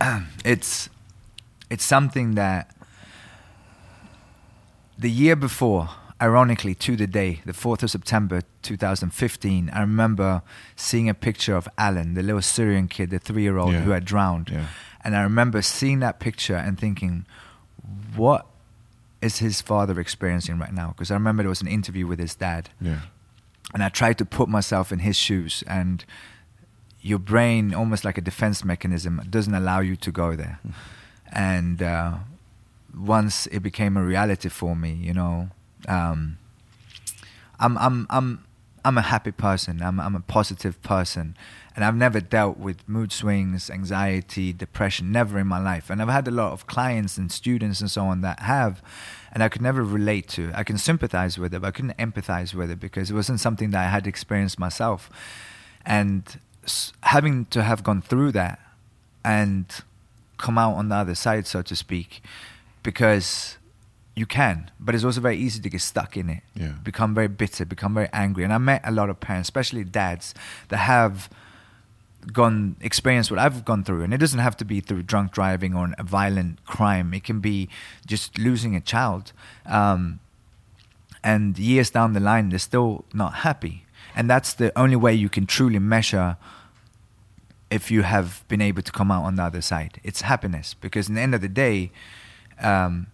It's 0.44 0.88
it's 1.70 1.84
something 1.84 2.34
that 2.34 2.74
the 4.98 5.10
year 5.10 5.36
before, 5.36 5.88
ironically 6.22 6.74
to 6.86 6.96
the 6.96 7.06
day, 7.06 7.40
the 7.44 7.52
4th 7.52 7.82
of 7.82 7.90
September 7.90 8.42
2015, 8.62 9.70
I 9.72 9.80
remember 9.80 10.42
seeing 10.76 11.08
a 11.08 11.14
picture 11.14 11.56
of 11.56 11.68
Alan, 11.76 12.14
the 12.14 12.22
little 12.22 12.42
Syrian 12.42 12.86
kid, 12.88 13.10
the 13.10 13.18
3-year-old 13.18 13.72
Yeah. 13.72 13.80
who 13.80 13.90
had 13.90 14.04
drowned. 14.04 14.48
Yeah. 14.50 14.66
And 15.04 15.16
I 15.16 15.22
remember 15.22 15.60
seeing 15.62 15.98
that 16.00 16.20
picture 16.20 16.54
and 16.56 16.78
thinking, 16.78 17.26
what 18.16 18.46
is 19.20 19.38
his 19.38 19.60
father 19.60 19.98
experiencing 20.00 20.58
right 20.58 20.72
now? 20.72 20.88
Because 20.90 21.10
I 21.10 21.14
remember 21.14 21.42
there 21.42 21.50
was 21.56 21.62
an 21.62 21.68
interview 21.68 22.06
with 22.06 22.20
his 22.20 22.34
dad 22.36 22.70
Yeah. 22.80 23.00
and 23.74 23.82
I 23.82 23.88
tried 23.88 24.16
to 24.18 24.24
put 24.24 24.48
myself 24.48 24.92
in 24.92 25.00
his 25.00 25.16
shoes, 25.16 25.64
and 25.66 26.04
your 27.00 27.18
brain, 27.18 27.74
almost 27.74 28.04
like 28.04 28.16
a 28.18 28.20
defense 28.20 28.64
mechanism, 28.64 29.20
doesn't 29.28 29.54
allow 29.54 29.80
you 29.80 29.96
to 29.96 30.12
go 30.12 30.36
there. 30.36 30.60
And 31.32 31.82
uh, 31.82 32.18
once 32.94 33.46
it 33.48 33.60
became 33.60 33.96
a 33.96 34.04
reality 34.04 34.48
for 34.48 34.76
me, 34.76 34.92
you 34.92 35.12
know, 35.14 35.48
um, 35.88 36.38
I'm 37.58 37.78
I'm 37.78 38.06
I'm 38.10 38.44
I'm 38.84 38.98
a 38.98 39.02
happy 39.02 39.32
person. 39.32 39.82
I'm 39.82 40.00
I'm 40.00 40.16
a 40.16 40.20
positive 40.20 40.82
person, 40.82 41.36
and 41.76 41.84
I've 41.84 41.96
never 41.96 42.20
dealt 42.20 42.58
with 42.58 42.88
mood 42.88 43.12
swings, 43.12 43.70
anxiety, 43.70 44.52
depression, 44.52 45.12
never 45.12 45.38
in 45.38 45.46
my 45.46 45.58
life. 45.58 45.88
And 45.90 46.02
I've 46.02 46.08
had 46.08 46.26
a 46.26 46.32
lot 46.32 46.52
of 46.52 46.66
clients 46.66 47.16
and 47.16 47.30
students 47.30 47.80
and 47.80 47.90
so 47.90 48.02
on 48.06 48.20
that 48.22 48.40
have, 48.40 48.82
and 49.32 49.42
I 49.42 49.48
could 49.48 49.62
never 49.62 49.84
relate 49.84 50.28
to. 50.30 50.50
I 50.54 50.64
can 50.64 50.78
sympathize 50.78 51.38
with 51.38 51.54
it, 51.54 51.60
but 51.60 51.68
I 51.68 51.70
couldn't 51.70 51.96
empathize 51.98 52.54
with 52.54 52.70
it 52.70 52.80
because 52.80 53.10
it 53.10 53.14
wasn't 53.14 53.40
something 53.40 53.70
that 53.70 53.86
I 53.86 53.88
had 53.88 54.06
experienced 54.06 54.58
myself. 54.58 55.08
And 55.86 56.38
having 57.04 57.46
to 57.46 57.62
have 57.62 57.82
gone 57.82 58.02
through 58.02 58.32
that 58.32 58.60
and 59.24 59.66
come 60.38 60.58
out 60.58 60.74
on 60.74 60.88
the 60.88 60.96
other 60.96 61.14
side, 61.14 61.46
so 61.46 61.62
to 61.62 61.76
speak, 61.76 62.22
because 62.82 63.56
you 64.14 64.26
can, 64.26 64.70
but 64.78 64.94
it's 64.94 65.04
also 65.04 65.20
very 65.20 65.38
easy 65.38 65.60
to 65.60 65.70
get 65.70 65.80
stuck 65.80 66.16
in 66.16 66.28
it. 66.28 66.42
Yeah. 66.54 66.74
Become 66.82 67.14
very 67.14 67.28
bitter, 67.28 67.64
become 67.64 67.94
very 67.94 68.08
angry. 68.12 68.44
And 68.44 68.52
I 68.52 68.58
met 68.58 68.82
a 68.84 68.90
lot 68.90 69.08
of 69.08 69.20
parents, 69.20 69.46
especially 69.46 69.84
dads, 69.84 70.34
that 70.68 70.78
have 70.78 71.30
gone 72.32 72.76
experienced 72.80 73.30
what 73.30 73.40
I've 73.40 73.64
gone 73.64 73.84
through, 73.84 74.02
and 74.02 74.12
it 74.12 74.18
doesn't 74.18 74.38
have 74.38 74.56
to 74.58 74.64
be 74.64 74.80
through 74.80 75.04
drunk 75.04 75.32
driving 75.32 75.74
or 75.74 75.92
a 75.98 76.02
violent 76.02 76.64
crime. 76.66 77.14
It 77.14 77.24
can 77.24 77.40
be 77.40 77.68
just 78.06 78.38
losing 78.38 78.76
a 78.76 78.80
child, 78.80 79.32
um, 79.66 80.20
and 81.24 81.58
years 81.58 81.90
down 81.90 82.12
the 82.12 82.20
line, 82.20 82.50
they're 82.50 82.58
still 82.58 83.04
not 83.12 83.36
happy, 83.36 83.86
and 84.14 84.28
that's 84.28 84.52
the 84.52 84.76
only 84.78 84.96
way 84.96 85.14
you 85.14 85.28
can 85.28 85.46
truly 85.46 85.78
measure 85.78 86.36
if 87.70 87.90
you 87.90 88.02
have 88.02 88.44
been 88.46 88.60
able 88.60 88.82
to 88.82 88.92
come 88.92 89.10
out 89.10 89.24
on 89.24 89.36
the 89.36 89.42
other 89.42 89.62
side. 89.62 89.98
It's 90.04 90.20
happiness, 90.20 90.74
because 90.74 91.08
in 91.08 91.14
the 91.14 91.20
end 91.22 91.34
of 91.34 91.40
the 91.40 91.48
day. 91.48 91.90
Um, 92.60 93.06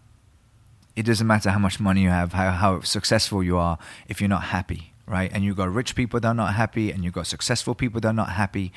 it 0.98 1.06
doesn't 1.06 1.28
matter 1.28 1.50
how 1.50 1.60
much 1.60 1.78
money 1.78 2.02
you 2.02 2.08
have, 2.08 2.32
how, 2.32 2.50
how 2.50 2.80
successful 2.80 3.40
you 3.40 3.56
are, 3.56 3.78
if 4.08 4.20
you're 4.20 4.28
not 4.28 4.46
happy, 4.56 4.92
right? 5.06 5.30
And 5.32 5.44
you've 5.44 5.56
got 5.56 5.72
rich 5.72 5.94
people 5.94 6.18
that 6.18 6.26
are 6.26 6.34
not 6.34 6.54
happy, 6.54 6.90
and 6.90 7.04
you've 7.04 7.14
got 7.14 7.28
successful 7.28 7.76
people 7.76 8.00
that 8.00 8.08
are 8.08 8.20
not 8.24 8.30
happy. 8.30 8.72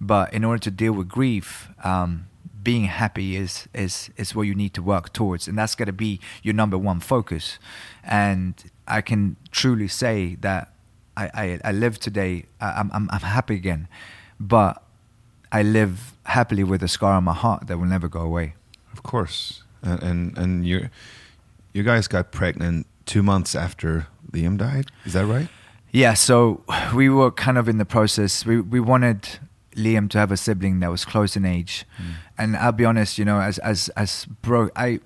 But 0.00 0.32
in 0.32 0.42
order 0.42 0.58
to 0.60 0.70
deal 0.70 0.92
with 0.92 1.08
grief, 1.08 1.68
um, 1.84 2.28
being 2.62 2.84
happy 2.84 3.36
is 3.36 3.68
is 3.74 4.10
is 4.16 4.34
what 4.34 4.42
you 4.42 4.54
need 4.54 4.72
to 4.74 4.82
work 4.82 5.12
towards, 5.12 5.48
and 5.48 5.58
that's 5.58 5.74
got 5.74 5.84
to 5.84 5.92
be 5.92 6.18
your 6.42 6.54
number 6.54 6.78
one 6.78 6.98
focus. 6.98 7.58
And 8.02 8.54
I 8.88 9.02
can 9.02 9.36
truly 9.50 9.88
say 9.88 10.36
that 10.40 10.72
I 11.14 11.24
I, 11.42 11.60
I 11.62 11.72
live 11.72 12.00
today. 12.00 12.46
I'm 12.58 12.90
I'm 12.94 13.06
I'm 13.10 13.20
happy 13.20 13.54
again, 13.54 13.86
but 14.40 14.82
I 15.52 15.62
live 15.62 16.14
happily 16.24 16.64
with 16.64 16.82
a 16.82 16.88
scar 16.88 17.12
on 17.12 17.24
my 17.24 17.34
heart 17.34 17.66
that 17.66 17.76
will 17.78 17.86
never 17.96 18.08
go 18.08 18.20
away. 18.20 18.54
Of 18.94 19.02
course. 19.02 19.62
And 19.82 20.02
and, 20.02 20.38
and 20.38 20.66
you 20.66 20.88
you 21.76 21.82
guys 21.82 22.08
got 22.08 22.32
pregnant 22.32 22.86
two 23.04 23.22
months 23.22 23.54
after 23.54 24.06
Liam 24.32 24.56
died. 24.56 24.86
Is 25.04 25.12
that 25.12 25.26
right? 25.26 25.48
Yeah, 25.92 26.14
so 26.14 26.62
we 26.94 27.08
were 27.08 27.30
kind 27.30 27.58
of 27.58 27.68
in 27.68 27.78
the 27.78 27.84
process. 27.84 28.46
We 28.46 28.60
we 28.60 28.80
wanted 28.80 29.38
Liam 29.74 30.08
to 30.10 30.18
have 30.18 30.32
a 30.32 30.36
sibling 30.36 30.80
that 30.80 30.90
was 30.90 31.04
close 31.04 31.36
in 31.36 31.44
age, 31.44 31.84
hmm. 31.96 32.12
and 32.38 32.56
I'll 32.56 32.72
be 32.72 32.84
honest, 32.84 33.18
you 33.18 33.24
know, 33.24 33.40
as 33.40 33.58
as 33.58 33.90
as 33.90 34.26
bro, 34.42 34.70
I 34.74 35.00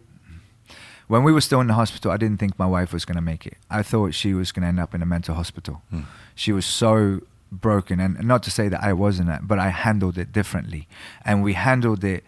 when 1.08 1.24
we 1.24 1.32
were 1.32 1.40
still 1.40 1.60
in 1.60 1.66
the 1.66 1.74
hospital, 1.74 2.12
I 2.12 2.16
didn't 2.16 2.38
think 2.38 2.56
my 2.56 2.66
wife 2.66 2.92
was 2.92 3.04
going 3.04 3.16
to 3.16 3.22
make 3.22 3.46
it. 3.46 3.56
I 3.68 3.82
thought 3.82 4.14
she 4.14 4.32
was 4.32 4.52
going 4.52 4.62
to 4.62 4.68
end 4.68 4.78
up 4.78 4.94
in 4.94 5.02
a 5.02 5.06
mental 5.06 5.34
hospital. 5.34 5.82
Hmm. 5.90 6.02
She 6.36 6.52
was 6.52 6.64
so 6.64 7.20
broken, 7.50 7.98
and 7.98 8.22
not 8.22 8.44
to 8.44 8.50
say 8.50 8.68
that 8.68 8.82
I 8.82 8.92
wasn't, 8.92 9.46
but 9.46 9.58
I 9.58 9.70
handled 9.70 10.18
it 10.18 10.32
differently, 10.32 10.86
and 11.24 11.42
we 11.42 11.54
handled 11.54 12.04
it. 12.04 12.24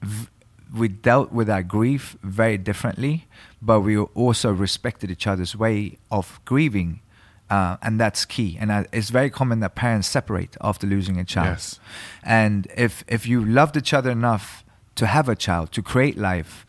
V- 0.00 0.28
we 0.72 0.86
dealt 0.86 1.32
with 1.32 1.50
our 1.50 1.64
grief 1.64 2.16
very 2.22 2.56
differently, 2.56 3.26
but 3.62 3.80
we 3.80 3.96
also 3.98 4.52
respected 4.52 5.10
each 5.10 5.26
other's 5.26 5.54
way 5.56 5.98
of 6.10 6.40
grieving. 6.44 7.00
Uh, 7.48 7.76
and 7.82 7.98
that's 7.98 8.24
key. 8.24 8.56
And 8.60 8.70
uh, 8.70 8.84
it's 8.92 9.10
very 9.10 9.28
common 9.28 9.58
that 9.60 9.74
parents 9.74 10.06
separate 10.06 10.56
after 10.60 10.86
losing 10.86 11.18
a 11.18 11.24
child. 11.24 11.56
Yes. 11.56 11.80
And 12.22 12.68
if 12.76 13.02
if 13.08 13.26
you 13.26 13.44
loved 13.44 13.76
each 13.76 13.92
other 13.92 14.10
enough 14.10 14.64
to 14.94 15.06
have 15.06 15.28
a 15.28 15.34
child, 15.34 15.72
to 15.72 15.82
create 15.82 16.16
life, 16.16 16.64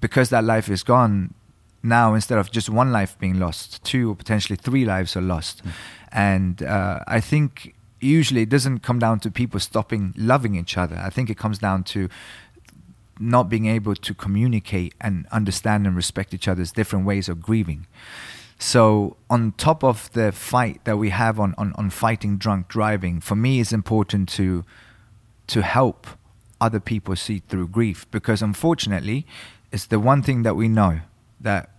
because 0.00 0.30
that 0.30 0.44
life 0.44 0.68
is 0.68 0.84
gone, 0.84 1.34
now 1.82 2.14
instead 2.14 2.38
of 2.38 2.52
just 2.52 2.70
one 2.70 2.92
life 2.92 3.18
being 3.18 3.40
lost, 3.40 3.82
two 3.82 4.10
or 4.10 4.14
potentially 4.14 4.56
three 4.56 4.84
lives 4.84 5.16
are 5.16 5.20
lost. 5.22 5.62
And 6.12 6.62
uh, 6.62 7.00
I 7.06 7.20
think 7.20 7.74
usually 8.00 8.42
it 8.42 8.48
doesn't 8.48 8.80
come 8.80 8.98
down 8.98 9.20
to 9.20 9.30
people 9.30 9.60
stopping 9.60 10.14
loving 10.16 10.54
each 10.54 10.78
other. 10.78 10.96
I 10.96 11.10
think 11.10 11.30
it 11.30 11.38
comes 11.38 11.58
down 11.58 11.84
to 11.84 12.08
not 13.20 13.48
being 13.48 13.66
able 13.66 13.94
to 13.94 14.14
communicate 14.14 14.94
and 15.00 15.26
understand 15.30 15.86
and 15.86 15.94
respect 15.94 16.32
each 16.32 16.48
other's 16.48 16.72
different 16.72 17.04
ways 17.04 17.28
of 17.28 17.40
grieving. 17.40 17.86
So, 18.58 19.16
on 19.30 19.52
top 19.52 19.82
of 19.84 20.12
the 20.12 20.32
fight 20.32 20.84
that 20.84 20.98
we 20.98 21.10
have 21.10 21.40
on, 21.40 21.54
on, 21.56 21.72
on 21.76 21.90
fighting 21.90 22.36
drunk 22.36 22.68
driving, 22.68 23.20
for 23.20 23.36
me, 23.36 23.60
it's 23.60 23.72
important 23.72 24.28
to 24.30 24.64
to 25.46 25.62
help 25.62 26.06
other 26.60 26.78
people 26.78 27.16
see 27.16 27.38
through 27.40 27.68
grief 27.68 28.08
because, 28.10 28.42
unfortunately, 28.42 29.26
it's 29.72 29.86
the 29.86 29.98
one 29.98 30.22
thing 30.22 30.42
that 30.42 30.54
we 30.56 30.68
know 30.68 31.00
that 31.40 31.70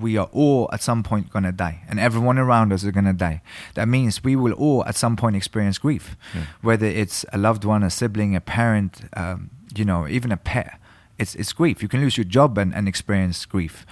we 0.00 0.16
are 0.16 0.28
all 0.32 0.68
at 0.72 0.82
some 0.82 1.02
point 1.02 1.30
going 1.30 1.44
to 1.44 1.52
die, 1.52 1.82
and 1.88 2.00
everyone 2.00 2.38
around 2.38 2.72
us 2.72 2.82
is 2.84 2.90
going 2.90 3.04
to 3.04 3.12
die. 3.12 3.42
That 3.74 3.86
means 3.86 4.24
we 4.24 4.34
will 4.34 4.52
all 4.54 4.84
at 4.86 4.96
some 4.96 5.16
point 5.16 5.36
experience 5.36 5.78
grief, 5.78 6.16
whether 6.62 6.86
it's 6.86 7.24
a 7.32 7.38
loved 7.38 7.64
one, 7.64 7.82
a 7.82 7.90
sibling, 7.90 8.34
a 8.34 8.40
parent, 8.40 9.02
um, 9.16 9.50
you 9.74 9.84
know, 9.84 10.08
even 10.08 10.32
a 10.32 10.36
pet. 10.36 10.80
It's 11.18 11.34
it's 11.34 11.52
grief. 11.52 11.82
You 11.82 11.88
can 11.88 12.00
lose 12.00 12.16
your 12.16 12.24
job 12.24 12.58
and, 12.58 12.74
and 12.74 12.88
experience 12.88 13.44
grief, 13.46 13.86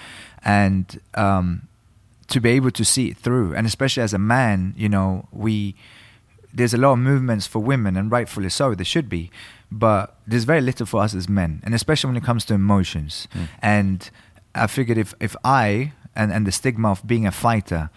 and 0.45 1.01
um, 1.15 1.69
to 2.29 2.41
be 2.41 2.51
able 2.51 2.71
to 2.73 2.85
see 2.85 3.11
it 3.11 3.17
through, 3.17 3.55
and 3.55 3.67
especially 3.67 4.03
as 4.03 4.15
a 4.15 4.19
man, 4.19 4.75
you 4.77 4.89
know, 4.89 5.29
we 5.33 5.75
there's 6.53 6.75
a 6.75 6.79
lot 6.79 6.93
of 6.93 6.99
movements 6.99 7.47
for 7.47 7.61
women, 7.61 7.97
and 7.97 8.11
rightfully 8.11 8.49
so, 8.51 8.75
there 8.75 8.85
should 8.85 9.09
be, 9.09 9.31
but 9.71 10.17
there's 10.27 10.45
very 10.45 10.61
little 10.61 10.87
for 10.87 11.03
us 11.03 11.15
as 11.15 11.29
men, 11.29 11.61
and 11.65 11.75
especially 11.75 12.09
when 12.09 12.17
it 12.17 12.25
comes 12.25 12.45
to 12.47 12.55
emotions. 12.55 13.29
And 13.61 14.11
I 14.55 14.67
figured 14.67 14.99
if 14.99 15.15
if 15.21 15.37
I 15.45 15.93
and 16.15 16.33
and 16.33 16.47
the 16.47 16.53
stigma 16.53 16.91
of 16.91 17.07
being 17.07 17.27
a 17.27 17.33
fighter, 17.33 17.91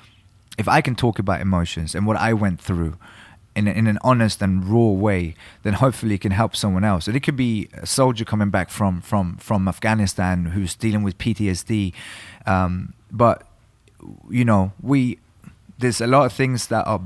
if 0.58 0.68
I 0.68 0.82
can 0.82 0.96
talk 0.96 1.20
about 1.20 1.42
emotions 1.42 1.96
and 1.96 2.06
what 2.06 2.18
I 2.18 2.34
went 2.34 2.62
through. 2.62 2.98
In, 3.56 3.70
a, 3.70 3.72
in 3.72 3.88
an 3.88 3.98
honest 4.02 4.42
and 4.42 4.66
raw 4.66 4.90
way, 4.90 5.34
then 5.64 5.74
hopefully 5.74 6.16
it 6.16 6.22
can 6.22 6.32
help 6.32 6.58
someone 6.58 6.84
else. 6.84 7.08
And 7.08 7.16
it 7.16 7.22
could 7.22 7.38
be 7.38 7.70
a 7.74 7.86
soldier 7.86 8.26
coming 8.26 8.50
back 8.50 8.70
from 8.70 9.00
from 9.00 9.38
from 9.38 9.70
Afghanistan 9.70 10.48
who's 10.48 10.76
dealing 10.76 11.04
with 11.04 11.18
PTSD, 11.18 11.94
um, 12.46 12.94
but 13.12 13.48
you 14.30 14.44
know, 14.44 14.74
we 14.82 15.20
there's 15.78 16.02
a 16.02 16.08
lot 16.08 16.26
of 16.26 16.34
things 16.34 16.68
that 16.68 16.86
are 16.86 17.02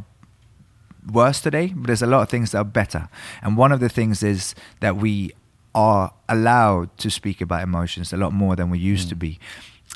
worse 1.11 1.41
today, 1.41 1.67
but 1.67 1.87
there's 1.87 2.01
a 2.01 2.07
lot 2.07 2.21
of 2.21 2.29
things 2.29 2.51
that 2.51 2.57
are 2.59 2.63
better. 2.63 3.09
And 3.41 3.57
one 3.57 3.71
of 3.71 3.79
the 3.79 3.89
things 3.89 4.23
is 4.23 4.55
that 4.79 4.97
we 4.97 5.33
are 5.75 6.13
allowed 6.27 6.95
to 6.97 7.09
speak 7.09 7.41
about 7.41 7.63
emotions 7.63 8.11
a 8.11 8.17
lot 8.17 8.33
more 8.33 8.55
than 8.55 8.69
we 8.69 8.79
used 8.79 9.09
to 9.09 9.15
be. 9.15 9.39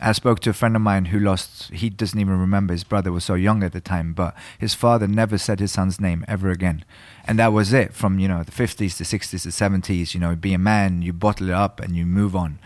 I 0.02 0.12
spoke 0.12 0.40
to 0.42 0.50
a 0.50 0.54
friend 0.54 0.76
of 0.76 0.82
mine 0.82 1.06
who 1.06 1.20
lost, 1.20 1.72
he 1.72 1.90
doesn't 1.90 2.20
even 2.20 2.40
remember 2.40 2.74
his 2.74 2.84
brother 2.84 3.12
was 3.12 3.24
so 3.24 3.36
young 3.36 3.62
at 3.64 3.74
the 3.74 3.80
time, 3.80 4.14
but 4.14 4.36
his 4.58 4.74
father 4.74 5.08
never 5.08 5.38
said 5.38 5.60
his 5.60 5.72
son's 5.72 6.02
name 6.02 6.26
ever 6.28 6.50
again. 6.50 6.84
And 7.26 7.38
that 7.38 7.54
was 7.54 7.74
it 7.74 7.94
from, 7.94 8.18
you 8.18 8.28
know, 8.28 8.44
the 8.44 8.52
50s 8.52 8.98
to 8.98 9.04
60s 9.04 9.44
to 9.44 9.50
70s, 9.50 10.14
you 10.14 10.20
know, 10.20 10.36
be 10.36 10.54
a 10.54 10.58
man, 10.58 11.04
you 11.04 11.14
bottle 11.14 11.50
it 11.50 11.56
up 11.56 11.80
and 11.80 11.96
you 11.96 12.06
move 12.06 12.36
on. 12.36 12.58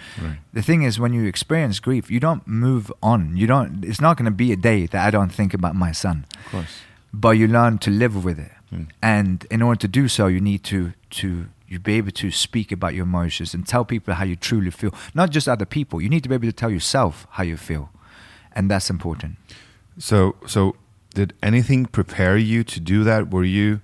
The 0.54 0.62
thing 0.62 0.84
is, 0.84 1.00
when 1.00 1.14
you 1.14 1.26
experience 1.26 1.80
grief, 1.80 2.10
you 2.10 2.20
don't 2.20 2.48
move 2.48 2.92
on. 3.04 3.36
You 3.36 3.46
don't, 3.46 3.84
it's 3.84 4.02
not 4.02 4.18
going 4.18 4.26
to 4.26 4.32
be 4.32 4.54
a 4.54 4.58
day 4.58 4.86
that 4.88 5.06
I 5.06 5.12
don't 5.12 5.30
think 5.30 5.54
about 5.54 5.76
my 5.76 5.92
son. 5.92 6.26
Of 6.46 6.52
course. 6.52 6.80
But 7.14 7.32
you 7.32 7.48
learn 7.48 7.78
to 7.80 7.92
live 7.92 8.24
with 8.24 8.40
it. 8.40 8.52
Hmm. 8.70 8.84
And 9.02 9.46
in 9.52 9.62
order 9.62 9.80
to 9.82 9.88
do 9.88 10.08
so, 10.08 10.28
you 10.28 10.40
need 10.40 10.64
to, 10.66 10.94
to, 11.12 11.48
you 11.68 11.80
be 11.80 11.96
able 11.96 12.12
to 12.12 12.32
speak 12.32 12.72
about 12.72 12.94
your 12.94 13.04
emotions 13.04 13.54
and 13.54 13.68
tell 13.68 13.84
people 13.84 14.14
how 14.14 14.24
you 14.24 14.36
truly 14.36 14.72
feel. 14.72 14.94
Not 15.14 15.32
just 15.32 15.48
other 15.48 15.66
people. 15.66 16.02
You 16.02 16.10
need 16.10 16.24
to 16.24 16.30
be 16.30 16.36
able 16.36 16.48
to 16.48 16.54
tell 16.54 16.72
yourself 16.72 17.28
how 17.32 17.44
you 17.44 17.58
feel. 17.58 17.90
And 18.54 18.72
that's 18.72 18.90
important. 18.90 19.38
So, 19.98 20.36
so 20.46 20.76
did 21.14 21.34
anything 21.44 21.86
prepare 21.86 22.38
you 22.38 22.64
to 22.64 22.80
do 22.80 23.04
that? 23.04 23.32
Were 23.32 23.44
you, 23.44 23.82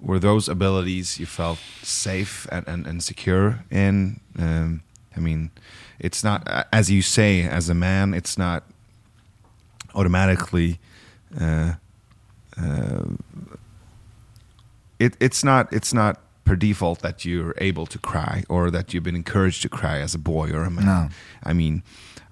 were 0.00 0.18
those 0.18 0.48
abilities 0.48 1.20
you 1.20 1.26
felt 1.26 1.58
safe 1.82 2.48
and, 2.50 2.66
and, 2.66 2.86
and 2.86 3.02
secure 3.02 3.64
in? 3.70 4.20
Um, 4.38 4.82
I 5.16 5.20
mean, 5.20 5.50
it's 5.98 6.24
not, 6.24 6.66
as 6.72 6.90
you 6.90 7.02
say, 7.02 7.42
as 7.42 7.68
a 7.68 7.74
man, 7.74 8.14
it's 8.14 8.36
not 8.36 8.64
automatically. 9.94 10.80
Uh, 11.38 11.74
uh, 12.60 13.04
it, 14.98 15.16
it's 15.20 15.44
not. 15.44 15.72
It's 15.72 15.92
not 15.94 16.20
per 16.44 16.56
default 16.56 17.00
that 17.00 17.24
you're 17.24 17.54
able 17.58 17.86
to 17.86 17.98
cry 17.98 18.44
or 18.48 18.70
that 18.70 18.92
you've 18.92 19.04
been 19.04 19.16
encouraged 19.16 19.62
to 19.62 19.68
cry 19.68 19.98
as 19.98 20.14
a 20.14 20.18
boy 20.18 20.50
or 20.50 20.64
a 20.64 20.70
man. 20.70 20.86
No. 20.86 21.08
I 21.42 21.52
mean, 21.52 21.82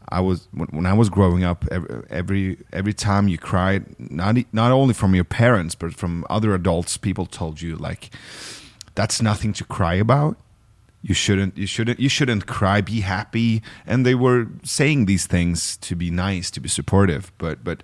I 0.08 0.20
was 0.20 0.48
when, 0.52 0.86
I 0.86 0.92
was 0.92 1.08
growing 1.08 1.44
up. 1.44 1.64
Every, 2.10 2.58
every 2.72 2.92
time 2.92 3.28
you 3.28 3.38
cried, 3.38 3.84
not 3.98 4.36
not 4.52 4.72
only 4.72 4.94
from 4.94 5.14
your 5.14 5.24
parents 5.24 5.74
but 5.74 5.94
from 5.94 6.24
other 6.28 6.54
adults, 6.54 6.96
people 6.96 7.26
told 7.26 7.62
you 7.62 7.76
like, 7.76 8.10
"That's 8.96 9.22
nothing 9.22 9.52
to 9.54 9.64
cry 9.64 9.94
about. 9.94 10.36
You 11.02 11.14
shouldn't. 11.14 11.56
You 11.56 11.66
shouldn't. 11.66 12.00
You 12.00 12.08
shouldn't 12.08 12.46
cry. 12.46 12.80
Be 12.80 13.00
happy." 13.02 13.62
And 13.86 14.04
they 14.04 14.16
were 14.16 14.48
saying 14.64 15.06
these 15.06 15.26
things 15.26 15.76
to 15.78 15.94
be 15.94 16.10
nice, 16.10 16.50
to 16.50 16.60
be 16.60 16.68
supportive. 16.68 17.30
But 17.38 17.62
but 17.62 17.82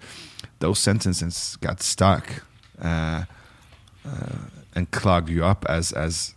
those 0.59 0.81
sentences 0.81 1.57
got 1.61 1.81
stuck. 1.81 2.43
Uh, 2.83 3.25
uh, 4.05 4.39
and 4.77 4.91
clogged 4.91 5.29
you 5.29 5.45
up 5.45 5.65
as 5.69 5.93
as 5.93 6.35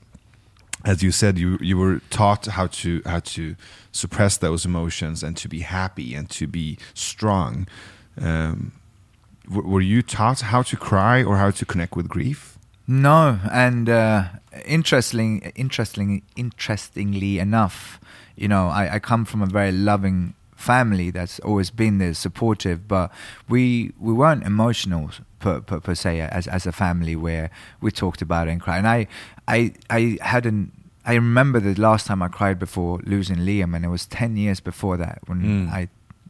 as 0.85 1.03
you 1.03 1.11
said 1.11 1.37
you 1.37 1.57
you 1.61 1.77
were 1.77 1.99
taught 2.09 2.45
how 2.45 2.67
to 2.67 3.01
how 3.05 3.19
to 3.19 3.55
suppress 3.91 4.37
those 4.37 4.65
emotions 4.65 5.21
and 5.23 5.35
to 5.37 5.47
be 5.47 5.59
happy 5.59 6.15
and 6.15 6.29
to 6.31 6.47
be 6.47 6.77
strong. 6.93 7.67
Um, 8.19 8.71
were 9.49 9.81
you 9.81 10.01
taught 10.01 10.41
how 10.41 10.61
to 10.61 10.77
cry 10.77 11.23
or 11.23 11.37
how 11.37 11.51
to 11.51 11.65
connect 11.65 11.95
with 11.95 12.07
grief? 12.07 12.57
No, 12.87 13.39
and 13.51 13.89
uh, 13.89 14.23
interesting, 14.65 15.41
interesting, 15.55 16.21
interestingly 16.35 17.39
enough, 17.39 17.99
you 18.35 18.47
know, 18.47 18.67
I, 18.67 18.95
I 18.95 18.99
come 18.99 19.25
from 19.25 19.41
a 19.41 19.45
very 19.45 19.71
loving 19.71 20.33
family 20.59 21.09
that's 21.09 21.39
always 21.39 21.69
been 21.71 21.97
there, 21.99 22.13
supportive, 22.13 22.79
but 22.87 23.11
we 23.47 23.93
we 23.97 24.13
weren't 24.13 24.43
emotional 24.43 25.09
per, 25.39 25.61
per, 25.61 25.79
per 25.79 25.95
se 25.95 26.19
as 26.21 26.47
as 26.47 26.67
a 26.67 26.71
family 26.71 27.15
where 27.15 27.49
we 27.81 27.89
talked 27.91 28.21
about 28.21 28.47
it 28.47 28.51
and 28.51 28.61
cried. 28.61 28.79
And 28.79 28.87
I 28.87 29.07
I 29.47 29.73
I 29.89 30.17
hadn't. 30.21 30.71
I 31.05 31.13
remember 31.15 31.59
the 31.61 31.73
last 31.81 32.05
time 32.07 32.21
I 32.21 32.27
cried 32.27 32.59
before 32.59 32.99
losing 33.05 33.37
Liam, 33.37 33.73
and 33.75 33.85
it 33.85 33.89
was 33.89 34.05
ten 34.05 34.35
years 34.37 34.59
before 34.59 34.97
that 34.97 35.19
when 35.27 35.39
Mm. 35.41 35.71
I 35.73 35.87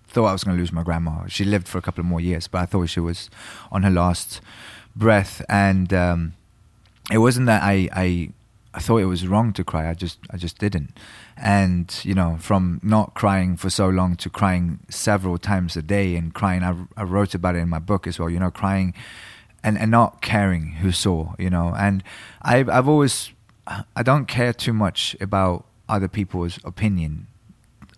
thought 0.07 0.27
I 0.27 0.31
was 0.33 0.43
going 0.43 0.55
to 0.57 0.61
lose 0.61 0.71
my 0.71 0.83
grandma. 0.83 1.27
She 1.27 1.43
lived 1.43 1.67
for 1.67 1.77
a 1.77 1.81
couple 1.81 2.01
of 2.01 2.05
more 2.05 2.21
years, 2.21 2.47
but 2.47 2.59
I 2.61 2.65
thought 2.65 2.89
she 2.89 2.99
was 2.99 3.29
on 3.71 3.83
her 3.83 3.91
last 3.91 4.41
breath, 4.95 5.41
and 5.49 5.91
um, 5.93 6.33
it 7.11 7.17
wasn't 7.17 7.47
that 7.47 7.61
I, 7.63 7.89
I 7.93 8.29
I 8.79 8.81
thought 8.81 8.99
it 8.99 9.07
was 9.07 9.27
wrong 9.27 9.51
to 9.53 9.63
cry. 9.65 9.89
I 9.89 9.93
just 9.93 10.19
I 10.29 10.37
just 10.37 10.57
didn't, 10.57 10.97
and 11.35 11.93
you 12.03 12.13
know, 12.13 12.37
from 12.39 12.79
not 12.81 13.13
crying 13.13 13.57
for 13.57 13.69
so 13.69 13.89
long 13.89 14.15
to 14.15 14.29
crying 14.29 14.79
several 14.89 15.37
times 15.37 15.75
a 15.75 15.81
day 15.81 16.15
and 16.15 16.33
crying. 16.33 16.63
I, 16.63 16.73
I 16.95 17.03
wrote 17.03 17.35
about 17.35 17.57
it 17.57 17.59
in 17.59 17.67
my 17.67 17.79
book 17.79 18.07
as 18.07 18.17
well. 18.17 18.29
You 18.29 18.39
know, 18.39 18.51
crying 18.51 18.93
and 19.65 19.77
and 19.77 19.91
not 19.91 20.21
caring 20.21 20.79
who 20.79 20.93
saw. 20.93 21.33
You 21.37 21.49
know, 21.49 21.75
and 21.77 22.05
I've 22.41 22.69
I've 22.69 22.87
always 22.87 23.33
I 23.67 24.01
don't 24.01 24.27
care 24.27 24.53
too 24.53 24.71
much 24.71 25.13
about 25.19 25.65
other 25.89 26.07
people's 26.07 26.57
opinion 26.63 27.27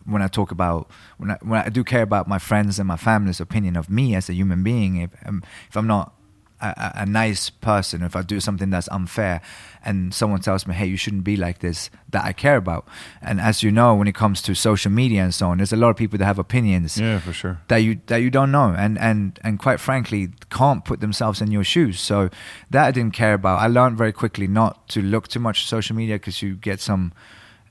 when 0.06 0.24
I 0.24 0.28
talk 0.28 0.50
about 0.50 0.89
when 1.17 1.30
I 1.30 1.38
when 1.44 1.62
I 1.62 1.70
do 1.70 1.84
care 1.84 2.02
about 2.02 2.28
my 2.28 2.39
friends 2.39 2.80
and 2.80 2.88
my 2.88 2.98
family's 2.98 3.39
opinion 3.39 3.78
of 3.78 3.88
me 3.88 4.15
as 4.15 4.30
a 4.30 4.34
human 4.34 4.63
being. 4.63 4.96
If 4.96 5.12
um, 5.28 5.44
if 5.70 5.78
I'm 5.78 5.86
not 5.86 6.15
a, 6.62 6.91
a- 7.04 7.06
nice 7.06 7.50
person, 7.50 8.02
if 8.04 8.15
I 8.15 8.21
do 8.21 8.39
something 8.39 8.69
that's 8.69 8.88
unfair, 8.89 9.41
and 9.84 10.13
someone 10.13 10.41
tells 10.41 10.65
me, 10.67 10.74
"Hey, 10.76 10.86
you 10.86 10.97
shouldn't 10.97 11.24
be 11.24 11.36
like 11.36 11.60
this," 11.60 11.89
that 12.12 12.24
I 12.24 12.34
care 12.34 12.56
about. 12.58 12.88
And 13.21 13.41
as 13.41 13.63
you 13.63 13.71
know, 13.71 13.95
when 13.95 14.08
it 14.08 14.15
comes 14.15 14.41
to 14.43 14.54
social 14.56 14.91
media 14.91 15.24
and 15.24 15.34
so 15.34 15.50
on, 15.50 15.58
there's 15.58 15.74
a 15.74 15.78
lot 15.78 15.89
of 15.89 15.97
people 15.97 16.17
that 16.19 16.26
have 16.26 16.39
opinions 16.39 16.97
Yeah, 17.00 17.19
for 17.19 17.34
sure. 17.34 17.58
that 17.67 17.78
you 17.78 18.00
that 18.08 18.17
you 18.21 18.30
don't 18.30 18.52
know 18.52 18.76
and 18.78 18.97
and 19.00 19.39
and 19.43 19.58
quite 19.60 19.80
frankly 19.80 20.30
can't 20.50 20.86
put 20.86 21.00
themselves 21.00 21.41
in 21.41 21.52
your 21.52 21.63
shoes. 21.63 22.00
So 22.00 22.30
that 22.69 22.86
i 22.88 22.91
didn't 22.91 23.13
care 23.13 23.34
about. 23.34 23.60
I 23.60 23.67
learned 23.67 23.97
very 23.97 24.12
quickly 24.13 24.47
not 24.47 24.88
to 24.89 25.02
look 25.02 25.28
too 25.28 25.39
much 25.39 25.63
at 25.63 25.67
social 25.67 25.95
media 25.95 26.15
because 26.15 26.41
you 26.45 26.56
get 26.56 26.80
some 26.80 27.12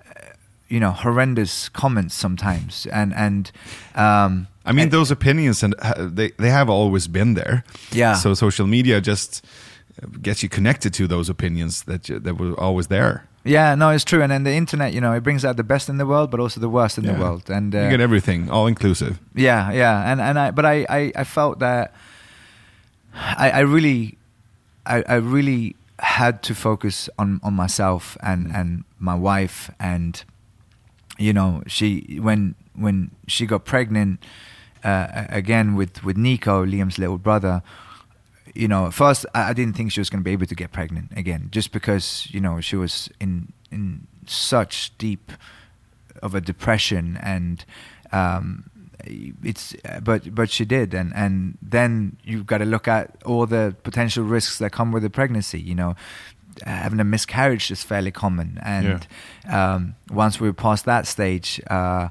uh, 0.07 0.33
you 0.69 0.81
know 0.81 0.91
horrendous 0.91 1.69
comments 1.69 2.15
sometimes. 2.15 2.87
And 2.87 3.15
and 3.15 3.51
um 3.95 4.47
I 4.65 4.73
mean, 4.73 4.85
and- 4.85 4.93
those 4.93 5.11
opinions 5.11 5.63
and 5.63 5.75
uh, 5.79 6.09
they 6.15 6.31
they 6.37 6.51
have 6.51 6.69
always 6.73 7.09
been 7.09 7.35
there. 7.35 7.63
Yeah. 7.93 8.15
So 8.15 8.35
social 8.35 8.67
media 8.67 9.01
just 9.01 9.45
gets 10.23 10.43
you 10.43 10.49
connected 10.49 10.95
to 10.95 11.07
those 11.07 11.29
opinions 11.33 11.83
that 11.85 12.09
you, 12.09 12.21
that 12.21 12.35
were 12.39 12.55
always 12.61 12.87
there. 12.87 13.23
Yeah, 13.45 13.75
no, 13.75 13.89
it's 13.95 14.05
true. 14.05 14.23
And 14.23 14.31
then 14.31 14.45
the 14.45 14.53
internet, 14.53 14.93
you 14.93 15.01
know, 15.01 15.15
it 15.17 15.23
brings 15.23 15.45
out 15.45 15.57
the 15.57 15.65
best 15.65 15.89
in 15.89 15.97
the 15.99 16.05
world, 16.05 16.31
but 16.31 16.41
also 16.41 16.61
the 16.61 16.69
worst 16.69 16.99
in 16.99 17.05
Yeah. 17.05 17.15
the 17.15 17.21
world. 17.25 17.51
And 17.51 17.75
uh, 17.75 17.79
you 17.81 17.91
get 17.91 18.01
everything, 18.01 18.51
all 18.51 18.67
inclusive. 18.69 19.19
Yeah, 19.35 19.73
yeah, 19.73 20.13
and 20.13 20.21
and 20.21 20.39
I, 20.39 20.51
but 20.53 20.65
I, 20.65 20.85
I, 20.89 21.13
I 21.21 21.25
felt 21.25 21.59
that 21.59 21.93
I, 23.15 23.51
I 23.51 23.61
really, 23.61 24.19
I, 24.87 25.03
I 25.09 25.15
really 25.17 25.75
had 25.99 26.43
to 26.43 26.55
focus 26.55 27.09
on, 27.19 27.41
on 27.43 27.55
myself 27.55 28.17
and, 28.23 28.53
and 28.55 28.85
my 28.99 29.15
wife, 29.15 29.71
and 29.79 30.23
you 31.19 31.33
know, 31.33 31.63
she 31.67 32.19
when 32.23 32.55
when 32.75 33.11
she 33.27 33.47
got 33.47 33.65
pregnant 33.65 34.21
uh, 34.85 35.27
again 35.29 35.75
with 35.75 36.03
with 36.05 36.17
Nico, 36.17 36.65
Liam's 36.65 36.99
little 36.99 37.19
brother. 37.19 37.63
You 38.55 38.67
know, 38.67 38.87
at 38.87 38.95
first 38.95 39.27
I 39.35 39.51
I 39.51 39.53
didn't 39.53 39.77
think 39.77 39.93
she 39.93 40.01
was 40.01 40.11
going 40.11 40.21
to 40.21 40.25
be 40.25 40.33
able 40.33 40.47
to 40.47 40.55
get 40.55 40.73
pregnant 40.73 41.13
again, 41.17 41.49
just 41.51 41.73
because 41.73 42.27
you 42.31 42.41
know 42.41 42.61
she 42.61 42.77
was 42.77 43.09
in 43.21 43.53
in 43.71 44.07
such 44.27 44.97
deep 44.99 45.33
of 46.23 46.35
a 46.35 46.41
depression 46.41 47.19
and 47.23 47.65
um, 48.13 48.71
it's 49.05 49.75
but 50.03 50.35
but 50.35 50.51
she 50.51 50.65
did 50.65 50.95
and 50.95 51.13
and 51.15 51.57
then 51.63 52.17
you've 52.23 52.47
got 52.47 52.59
to 52.59 52.65
look 52.65 52.87
at 52.89 53.17
all 53.25 53.47
the 53.47 53.75
potential 53.83 54.25
risks 54.25 54.59
that 54.59 54.73
come 54.73 54.93
with 54.93 55.05
a 55.05 55.11
pregnancy 55.11 55.61
you 55.61 55.75
know 55.75 55.95
having 56.65 57.01
a 57.01 57.05
miscarriage 57.05 57.71
is 57.71 57.83
fairly 57.83 58.11
common 58.11 58.59
and 58.63 59.07
um, 59.49 59.95
once 60.11 60.41
we're 60.41 60.53
past 60.53 60.85
that 60.85 61.07
stage 61.07 61.61
uh, 61.71 62.09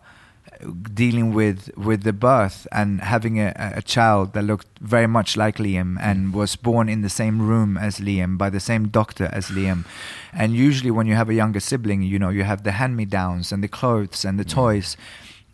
dealing 0.93 1.33
with 1.33 1.71
with 1.77 2.03
the 2.03 2.11
birth 2.11 2.67
and 2.71 3.01
having 3.01 3.39
a, 3.39 3.53
a 3.75 3.81
child 3.81 4.33
that 4.33 4.43
looked 4.43 4.67
very 4.81 5.07
much 5.07 5.37
like 5.37 5.57
Liam 5.57 5.97
and 6.01 6.27
mm. 6.27 6.33
was 6.33 6.55
born 6.55 6.89
in 6.89 7.01
the 7.01 7.09
same 7.09 7.41
room 7.41 7.77
as 7.77 7.99
Liam 7.99 8.37
by 8.37 8.49
the 8.49 8.59
same 8.59 8.89
doctor 8.89 9.29
as 9.31 9.47
Liam. 9.47 9.85
And 10.33 10.53
usually, 10.53 10.91
when 10.91 11.07
you 11.07 11.15
have 11.15 11.29
a 11.29 11.33
younger 11.33 11.59
sibling, 11.59 12.01
you 12.01 12.19
know 12.19 12.29
you 12.29 12.43
have 12.43 12.63
the 12.63 12.73
hand 12.73 12.97
me 12.97 13.05
downs 13.05 13.51
and 13.51 13.63
the 13.63 13.67
clothes 13.67 14.25
and 14.25 14.39
the 14.39 14.45
mm. 14.45 14.49
toys, 14.49 14.97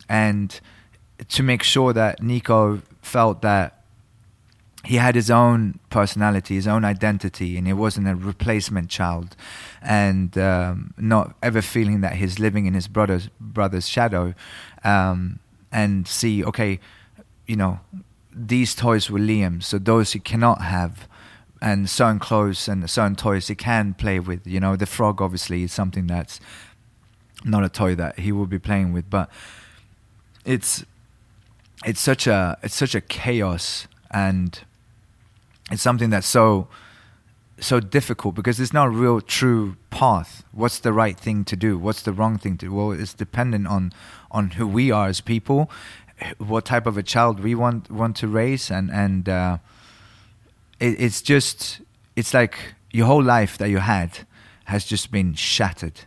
and 0.08 0.58
to 1.28 1.42
make 1.42 1.62
sure 1.62 1.92
that 1.92 2.22
Nico 2.22 2.82
felt 3.00 3.42
that 3.42 3.75
he 4.86 4.96
had 4.96 5.16
his 5.16 5.30
own 5.32 5.80
personality, 5.90 6.54
his 6.54 6.68
own 6.68 6.84
identity, 6.84 7.58
and 7.58 7.66
he 7.66 7.72
wasn't 7.72 8.06
a 8.06 8.14
replacement 8.14 8.88
child, 8.88 9.34
and 9.82 10.38
um, 10.38 10.94
not 10.96 11.34
ever 11.42 11.60
feeling 11.60 12.02
that 12.02 12.14
he's 12.14 12.38
living 12.38 12.66
in 12.66 12.74
his 12.74 12.86
brother's 12.86 13.28
brother's 13.40 13.88
shadow, 13.88 14.32
um, 14.84 15.40
and 15.72 16.06
see, 16.06 16.44
okay, 16.44 16.78
you 17.46 17.56
know, 17.56 17.80
these 18.32 18.76
toys 18.76 19.10
were 19.10 19.18
Liam, 19.18 19.60
so 19.60 19.76
those 19.76 20.12
he 20.12 20.20
cannot 20.20 20.62
have, 20.62 21.08
and 21.60 21.90
certain 21.90 22.20
clothes 22.20 22.68
and 22.68 22.88
certain 22.88 23.16
toys 23.16 23.48
he 23.48 23.56
can 23.56 23.92
play 23.92 24.20
with. 24.20 24.46
You 24.46 24.60
know, 24.60 24.76
the 24.76 24.86
frog 24.86 25.20
obviously 25.20 25.64
is 25.64 25.72
something 25.72 26.06
that's 26.06 26.38
not 27.44 27.64
a 27.64 27.68
toy 27.68 27.96
that 27.96 28.20
he 28.20 28.30
will 28.30 28.46
be 28.46 28.60
playing 28.60 28.92
with, 28.92 29.10
but 29.10 29.28
it's 30.44 30.84
it's 31.84 32.00
such 32.00 32.28
a 32.28 32.56
it's 32.62 32.76
such 32.76 32.94
a 32.94 33.00
chaos 33.00 33.88
and 34.12 34.60
it's 35.70 35.82
something 35.82 36.10
that's 36.10 36.26
so 36.26 36.68
so 37.58 37.80
difficult 37.80 38.34
because 38.34 38.58
there's 38.58 38.74
no 38.74 38.84
real 38.84 39.20
true 39.20 39.76
path. 39.88 40.44
What's 40.52 40.78
the 40.78 40.92
right 40.92 41.18
thing 41.18 41.42
to 41.46 41.56
do? 41.56 41.78
What's 41.78 42.02
the 42.02 42.12
wrong 42.12 42.36
thing 42.36 42.58
to 42.58 42.66
do? 42.66 42.72
Well 42.72 42.92
it's 42.92 43.14
dependent 43.14 43.66
on 43.66 43.92
on 44.30 44.50
who 44.50 44.66
we 44.66 44.90
are 44.90 45.08
as 45.08 45.20
people 45.20 45.70
what 46.38 46.64
type 46.64 46.86
of 46.86 46.96
a 46.96 47.02
child 47.02 47.40
we 47.40 47.54
want 47.54 47.90
want 47.90 48.16
to 48.16 48.26
raise 48.26 48.70
and 48.70 48.90
and 48.90 49.28
uh, 49.28 49.58
it, 50.80 51.00
it's 51.00 51.20
just 51.20 51.80
it's 52.14 52.32
like 52.32 52.74
your 52.92 53.06
whole 53.06 53.22
life 53.22 53.58
that 53.58 53.68
you 53.68 53.78
had 53.78 54.26
has 54.64 54.84
just 54.84 55.10
been 55.10 55.34
shattered. 55.34 56.00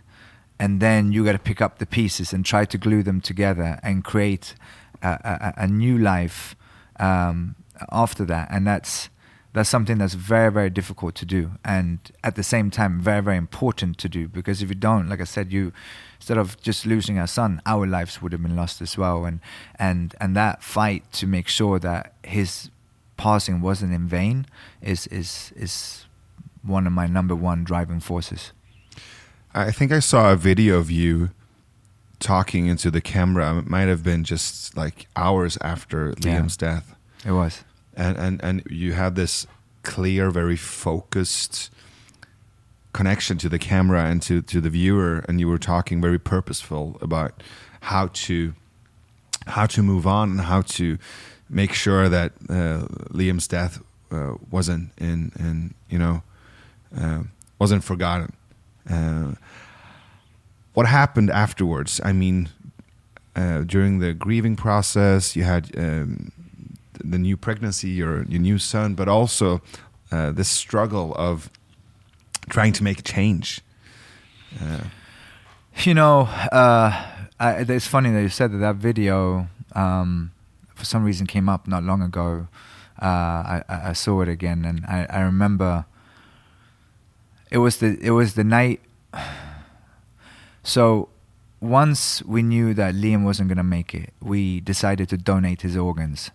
And 0.60 0.82
then 0.82 1.12
you 1.14 1.24
got 1.24 1.34
to 1.34 1.40
pick 1.40 1.62
up 1.62 1.78
the 1.78 1.86
pieces 1.86 2.34
and 2.34 2.46
try 2.46 2.66
to 2.66 2.78
glue 2.78 3.04
them 3.04 3.22
together 3.22 3.80
and 3.84 4.04
create 4.04 4.56
a, 5.02 5.54
a, 5.58 5.64
a 5.64 5.68
new 5.68 5.98
life 5.98 6.56
um, 7.00 7.56
after 7.92 8.26
that. 8.26 8.50
And 8.52 8.68
that's 8.68 9.10
that's 9.54 9.70
something 9.70 9.98
that's 9.98 10.14
very 10.14 10.52
very 10.52 10.70
difficult 10.70 11.16
to 11.16 11.26
do 11.26 11.52
and 11.66 11.98
at 12.24 12.36
the 12.36 12.44
same 12.44 12.70
time 12.70 13.00
very 13.02 13.22
very 13.22 13.38
important 13.38 13.98
to 13.98 14.08
do 14.08 14.28
because 14.28 14.62
if 14.62 14.70
you 14.70 14.76
don't 14.76 15.10
like 15.10 15.20
i 15.20 15.24
said 15.24 15.52
you 15.52 15.72
instead 16.18 16.38
of 16.38 16.60
just 16.62 16.86
losing 16.86 17.18
our 17.18 17.28
son 17.28 17.62
our 17.66 17.88
lives 17.88 18.22
would 18.22 18.32
have 18.32 18.44
been 18.44 18.56
lost 18.56 18.82
as 18.82 18.98
well 18.98 19.26
and 19.26 19.40
and 19.80 20.14
and 20.22 20.36
that 20.36 20.62
fight 20.62 21.04
to 21.12 21.26
make 21.26 21.48
sure 21.48 21.80
that 21.80 22.14
his 22.24 22.70
passing 23.18 23.60
wasn't 23.60 23.92
in 23.94 24.08
vain 24.08 24.46
is 24.82 25.08
is 25.08 25.52
is 25.56 26.06
one 26.62 26.86
of 26.86 26.94
my 26.94 27.08
number 27.08 27.36
one 27.36 27.64
driving 27.64 28.00
forces 28.00 28.52
I 29.52 29.72
think 29.72 29.92
I 29.92 30.00
saw 30.00 30.32
a 30.32 30.36
video 30.36 30.78
of 30.78 30.92
you 30.92 31.32
talking 32.20 32.68
into 32.68 32.92
the 32.92 33.02
camera. 33.02 33.58
It 33.58 33.68
might 33.68 33.88
have 33.88 34.04
been 34.04 34.24
just 34.24 34.78
like 34.78 35.08
hours 35.16 35.58
after 35.62 36.14
Yeah. 36.20 36.40
Liam's 36.40 36.56
death. 36.56 36.96
it 37.26 37.32
was 37.32 37.64
and 38.00 38.18
and 38.18 38.44
and 38.44 38.64
you 38.70 38.94
had 38.94 39.16
this 39.16 39.46
clear, 39.84 40.32
very 40.32 40.56
focused 40.56 41.70
connection 42.94 43.38
to 43.38 43.50
the 43.50 43.60
camera 43.60 44.06
and 44.06 44.22
to 44.24 44.42
to 44.42 44.62
the 44.62 44.70
viewer, 44.70 45.24
and 45.28 45.40
you 45.40 45.48
were 45.48 45.60
talking 45.60 46.02
very 46.02 46.20
purposeful 46.20 46.98
about 47.02 47.44
how 47.82 48.08
to 48.08 48.54
how 49.48 49.66
to 49.66 49.84
move 49.84 50.08
on 50.08 50.32
and 50.32 50.42
how 50.42 50.62
to 50.62 50.98
make 51.50 51.74
sure 51.74 52.10
that 52.10 52.32
uh, 52.50 52.88
Liam's 53.12 53.48
death 53.48 53.82
uh, 54.12 54.36
wasn't 54.50 54.92
in 54.98 55.32
in 55.38 55.74
you 55.90 56.00
know 56.00 56.24
uh, 56.98 57.24
wasn't 57.60 57.84
forgotten. 57.84 58.34
Uh, 58.90 59.34
what 60.74 60.88
happened 60.88 61.30
afterwards? 61.30 62.00
I 62.04 62.14
mean, 62.14 62.50
uh, 63.36 63.62
during 63.62 64.00
the 64.00 64.14
grieving 64.14 64.56
process, 64.56 65.36
you 65.36 65.44
had 65.44 65.78
um, 65.78 66.32
the 67.04 67.18
new 67.18 67.38
pregnancy, 67.38 67.90
your 67.90 68.24
your 68.24 68.42
new 68.42 68.60
son, 68.60 68.96
but 68.96 69.08
also 69.08 69.62
uh, 70.12 70.32
this 70.32 70.50
struggle 70.50 71.14
of 71.16 71.50
trying 72.50 72.74
to 72.74 72.84
make 72.84 73.00
a 73.00 73.04
change. 73.04 73.62
You 75.86 75.94
know, 75.94 76.22
uh, 76.52 76.92
I, 77.40 77.66
it's 77.68 77.88
funny 77.88 78.12
that 78.12 78.22
you 78.22 78.30
said 78.30 78.52
that 78.52 78.58
that 78.58 78.76
video, 78.76 79.48
um, 79.74 80.32
for 80.76 80.84
some 80.84 81.04
reason, 81.04 81.28
came 81.28 81.48
up 81.48 81.68
not 81.68 81.84
long 81.84 82.02
ago. 82.02 82.48
Uh, 83.02 83.06
I, 83.06 83.64
I 83.70 83.90
I 83.90 83.94
saw 83.94 84.22
it 84.22 84.28
again, 84.28 84.66
and 84.66 84.86
I, 84.86 85.06
I 85.10 85.22
remember 85.22 85.86
it 87.50 87.60
was 87.60 87.78
the 87.78 87.98
it 88.02 88.12
was 88.12 88.34
the 88.34 88.44
night. 88.44 88.82
So 90.64 91.10
once 91.62 92.22
we 92.24 92.44
knew 92.44 92.74
that 92.74 92.96
Liam 92.96 93.24
wasn't 93.24 93.50
going 93.50 93.58
to 93.58 93.64
make 93.64 93.94
it, 93.96 94.14
we 94.22 94.60
decided 94.62 95.10
to 95.10 95.18
donate 95.18 95.62
his 95.62 95.78
organs. 95.78 96.32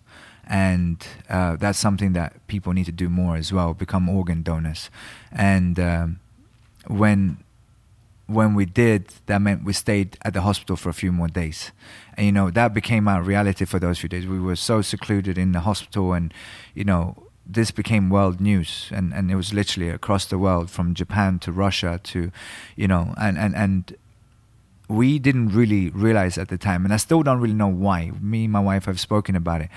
And 0.46 1.06
uh, 1.28 1.56
that's 1.56 1.78
something 1.78 2.12
that 2.12 2.46
people 2.46 2.72
need 2.72 2.86
to 2.86 2.92
do 2.92 3.08
more 3.08 3.36
as 3.36 3.52
well, 3.52 3.74
become 3.74 4.08
organ 4.08 4.42
donors. 4.42 4.90
And 5.32 5.78
um, 5.80 6.20
when 6.86 7.38
when 8.26 8.54
we 8.54 8.64
did, 8.64 9.12
that 9.26 9.42
meant 9.42 9.64
we 9.64 9.72
stayed 9.72 10.16
at 10.22 10.32
the 10.32 10.40
hospital 10.40 10.76
for 10.76 10.88
a 10.88 10.94
few 10.94 11.12
more 11.12 11.28
days. 11.28 11.72
And, 12.16 12.24
you 12.24 12.32
know, 12.32 12.50
that 12.50 12.72
became 12.72 13.06
our 13.06 13.22
reality 13.22 13.66
for 13.66 13.78
those 13.78 13.98
few 13.98 14.08
days. 14.08 14.26
We 14.26 14.40
were 14.40 14.56
so 14.56 14.80
secluded 14.80 15.36
in 15.36 15.52
the 15.52 15.60
hospital, 15.60 16.14
and, 16.14 16.32
you 16.74 16.84
know, 16.84 17.28
this 17.46 17.70
became 17.70 18.08
world 18.08 18.40
news. 18.40 18.88
And, 18.90 19.12
and 19.12 19.30
it 19.30 19.36
was 19.36 19.52
literally 19.52 19.90
across 19.90 20.24
the 20.24 20.38
world 20.38 20.70
from 20.70 20.94
Japan 20.94 21.38
to 21.40 21.52
Russia 21.52 22.00
to, 22.04 22.32
you 22.76 22.88
know, 22.88 23.12
and, 23.18 23.36
and, 23.36 23.54
and 23.54 23.94
we 24.88 25.18
didn't 25.18 25.48
really 25.48 25.90
realize 25.90 26.38
at 26.38 26.48
the 26.48 26.58
time, 26.58 26.84
and 26.84 26.92
I 26.92 26.98
still 26.98 27.22
don't 27.22 27.40
really 27.40 27.54
know 27.54 27.68
why. 27.68 28.12
Me 28.20 28.44
and 28.44 28.52
my 28.52 28.60
wife 28.60 28.84
have 28.84 29.00
spoken 29.00 29.34
about 29.34 29.62
it. 29.62 29.70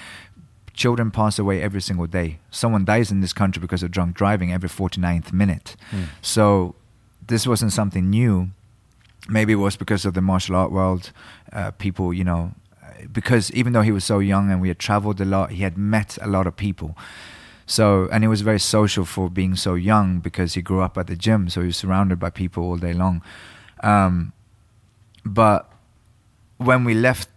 Children 0.78 1.12
pass 1.12 1.38
away 1.40 1.62
every 1.62 1.82
single 1.82 2.08
day. 2.08 2.40
Someone 2.52 2.86
dies 2.86 3.12
in 3.12 3.20
this 3.22 3.34
country 3.34 3.60
because 3.60 3.84
of 3.84 3.92
drunk 3.92 4.16
driving 4.16 4.54
every 4.54 4.70
49th 4.70 5.34
minute. 5.34 5.76
So 6.22 6.76
this 7.28 7.46
wasn't 7.46 7.74
something 7.74 8.10
new. 8.10 8.52
Maybe 9.28 9.52
it 9.54 9.58
was 9.58 9.76
because 9.76 10.06
of 10.06 10.14
the 10.14 10.22
martial 10.22 10.56
art 10.56 10.72
world. 10.72 11.12
Uh, 11.52 11.72
people, 11.72 12.14
you 12.14 12.24
know, 12.24 12.54
because 13.12 13.52
even 13.52 13.74
though 13.74 13.82
he 13.82 13.92
was 13.92 14.06
so 14.06 14.20
young 14.20 14.52
and 14.52 14.62
we 14.62 14.70
had 14.70 14.80
traveled 14.80 15.20
a 15.20 15.26
lot, 15.26 15.52
he 15.52 15.64
had 15.64 15.78
met 15.78 16.18
a 16.22 16.28
lot 16.28 16.48
of 16.48 16.56
people. 16.56 16.96
So, 17.66 18.08
and 18.12 18.24
he 18.24 18.28
was 18.30 18.42
very 18.42 18.60
social 18.60 19.04
for 19.04 19.30
being 19.30 19.56
so 19.56 19.74
young 19.76 20.20
because 20.20 20.54
he 20.54 20.62
grew 20.62 20.82
up 20.82 20.98
at 20.98 21.08
the 21.08 21.16
gym. 21.16 21.50
So 21.50 21.62
he 21.62 21.68
was 21.68 21.78
surrounded 21.78 22.18
by 22.20 22.30
people 22.30 22.64
all 22.64 22.78
day 22.78 22.94
long. 22.94 23.22
Um, 23.84 24.32
but 25.26 25.70
when 26.58 26.86
we 26.86 26.94
left 26.94 27.30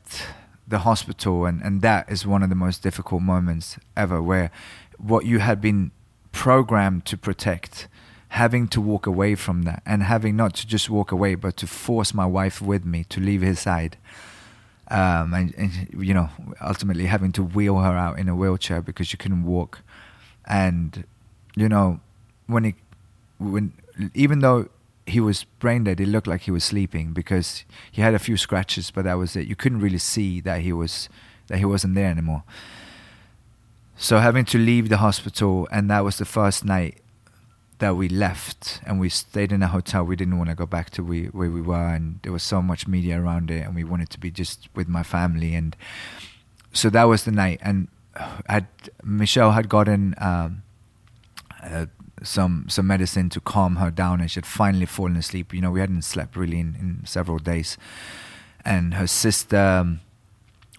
the 0.71 0.81
hospital, 0.81 1.45
and, 1.45 1.61
and 1.63 1.83
that 1.83 2.11
is 2.11 2.27
one 2.27 2.43
of 2.43 2.49
the 2.49 2.55
most 2.55 2.83
difficult 2.83 3.23
moments 3.23 3.79
ever, 3.97 4.23
where 4.23 4.51
what 4.99 5.27
you 5.27 5.39
had 5.41 5.61
been 5.61 5.91
programmed 6.33 7.05
to 7.05 7.17
protect, 7.17 7.89
having 8.29 8.69
to 8.69 8.81
walk 8.81 9.07
away 9.07 9.35
from 9.35 9.63
that, 9.63 9.83
and 9.85 10.03
having 10.05 10.37
not 10.37 10.55
to 10.55 10.67
just 10.67 10.89
walk 10.89 11.13
away, 11.13 11.35
but 11.35 11.57
to 11.57 11.67
force 11.67 12.15
my 12.15 12.27
wife 12.27 12.63
with 12.63 12.85
me 12.85 13.05
to 13.05 13.21
leave 13.21 13.43
his 13.43 13.61
side. 13.61 13.97
Um, 14.89 15.35
and, 15.35 15.55
and, 15.57 15.73
you 15.97 16.15
know, 16.15 16.31
ultimately 16.61 17.07
having 17.07 17.33
to 17.33 17.45
wheel 17.45 17.79
her 17.79 17.97
out 17.97 18.19
in 18.19 18.29
a 18.29 18.35
wheelchair 18.35 18.83
because 18.83 19.07
she 19.07 19.17
couldn't 19.17 19.45
walk. 19.45 19.83
And, 20.47 21.05
you 21.55 21.69
know, 21.69 22.01
when 22.47 22.65
it, 22.65 22.75
when 23.39 23.73
even 24.15 24.41
though 24.41 24.69
he 25.11 25.21
was 25.21 25.45
brain 25.45 25.85
dead, 25.85 26.01
it 26.01 26.09
looked 26.09 26.27
like 26.27 26.43
he 26.43 26.51
was 26.51 26.65
sleeping 26.65 27.13
because 27.13 27.65
he 27.91 28.03
had 28.03 28.15
a 28.15 28.19
few 28.19 28.37
scratches, 28.37 28.91
but 28.91 29.05
that 29.05 29.15
was 29.15 29.37
it. 29.37 29.47
You 29.47 29.57
couldn't 29.57 29.81
really 29.81 29.99
see 29.99 30.41
that 30.41 30.61
he 30.61 30.73
was 30.73 31.09
that 31.49 31.59
he 31.59 31.65
wasn't 31.65 31.95
there 31.95 32.11
anymore. 32.11 32.45
So 33.97 34.19
having 34.19 34.45
to 34.47 34.59
leave 34.59 34.89
the 34.89 34.97
hospital, 34.97 35.69
and 35.71 35.91
that 35.91 36.05
was 36.05 36.17
the 36.17 36.25
first 36.25 36.65
night 36.65 36.99
that 37.79 37.97
we 37.97 38.09
left, 38.09 38.81
and 38.87 39.01
we 39.01 39.09
stayed 39.09 39.53
in 39.53 39.63
a 39.63 39.69
hotel. 39.69 40.05
We 40.05 40.17
didn't 40.17 40.39
want 40.39 40.49
to 40.51 40.57
go 40.57 40.67
back 40.67 40.91
to 40.91 41.03
we, 41.03 41.27
where 41.27 41.51
we 41.51 41.61
were, 41.61 41.89
and 41.95 42.21
there 42.23 42.33
was 42.33 42.43
so 42.43 42.63
much 42.63 42.87
media 42.87 43.21
around 43.21 43.51
it, 43.51 43.67
and 43.67 43.75
we 43.75 43.85
wanted 43.85 44.11
to 44.11 44.21
be 44.21 44.31
just 44.31 44.69
with 44.75 44.89
my 44.89 45.03
family, 45.03 45.55
and 45.55 45.77
so 46.73 46.89
that 46.91 47.05
was 47.05 47.25
the 47.25 47.33
night. 47.33 47.61
And 47.63 47.89
had 48.47 48.69
Michelle 49.03 49.53
had 49.53 49.69
gotten 49.69 50.15
um, 50.19 50.63
some 52.23 52.67
some 52.69 52.87
medicine 52.87 53.29
to 53.31 53.41
calm 53.41 53.77
her 53.77 53.91
down, 53.91 54.21
and 54.21 54.31
she 54.31 54.39
had 54.39 54.47
finally 54.47 54.87
fallen 54.87 55.17
asleep. 55.17 55.53
You 55.55 55.61
know, 55.61 55.71
we 55.71 55.81
hadn't 55.81 56.03
slept 56.03 56.37
really 56.37 56.59
in, 56.59 56.77
in 56.79 57.07
several 57.07 57.39
days, 57.39 57.77
and 58.65 58.95
her 58.95 59.07
sister. 59.07 59.59
Um, 59.59 60.01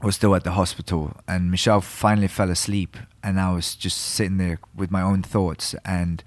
was 0.04 0.16
still 0.16 0.34
at 0.34 0.44
the 0.44 0.54
hospital, 0.54 1.16
and 1.28 1.52
Michelle 1.52 1.80
finally 1.80 2.28
fell 2.28 2.50
asleep, 2.50 2.98
and 3.22 3.40
I 3.40 3.54
was 3.54 3.76
just 3.76 4.00
sitting 4.00 4.38
there 4.38 4.58
with 4.76 4.90
my 4.90 5.04
own 5.04 5.22
thoughts, 5.22 5.76
and 5.86 6.24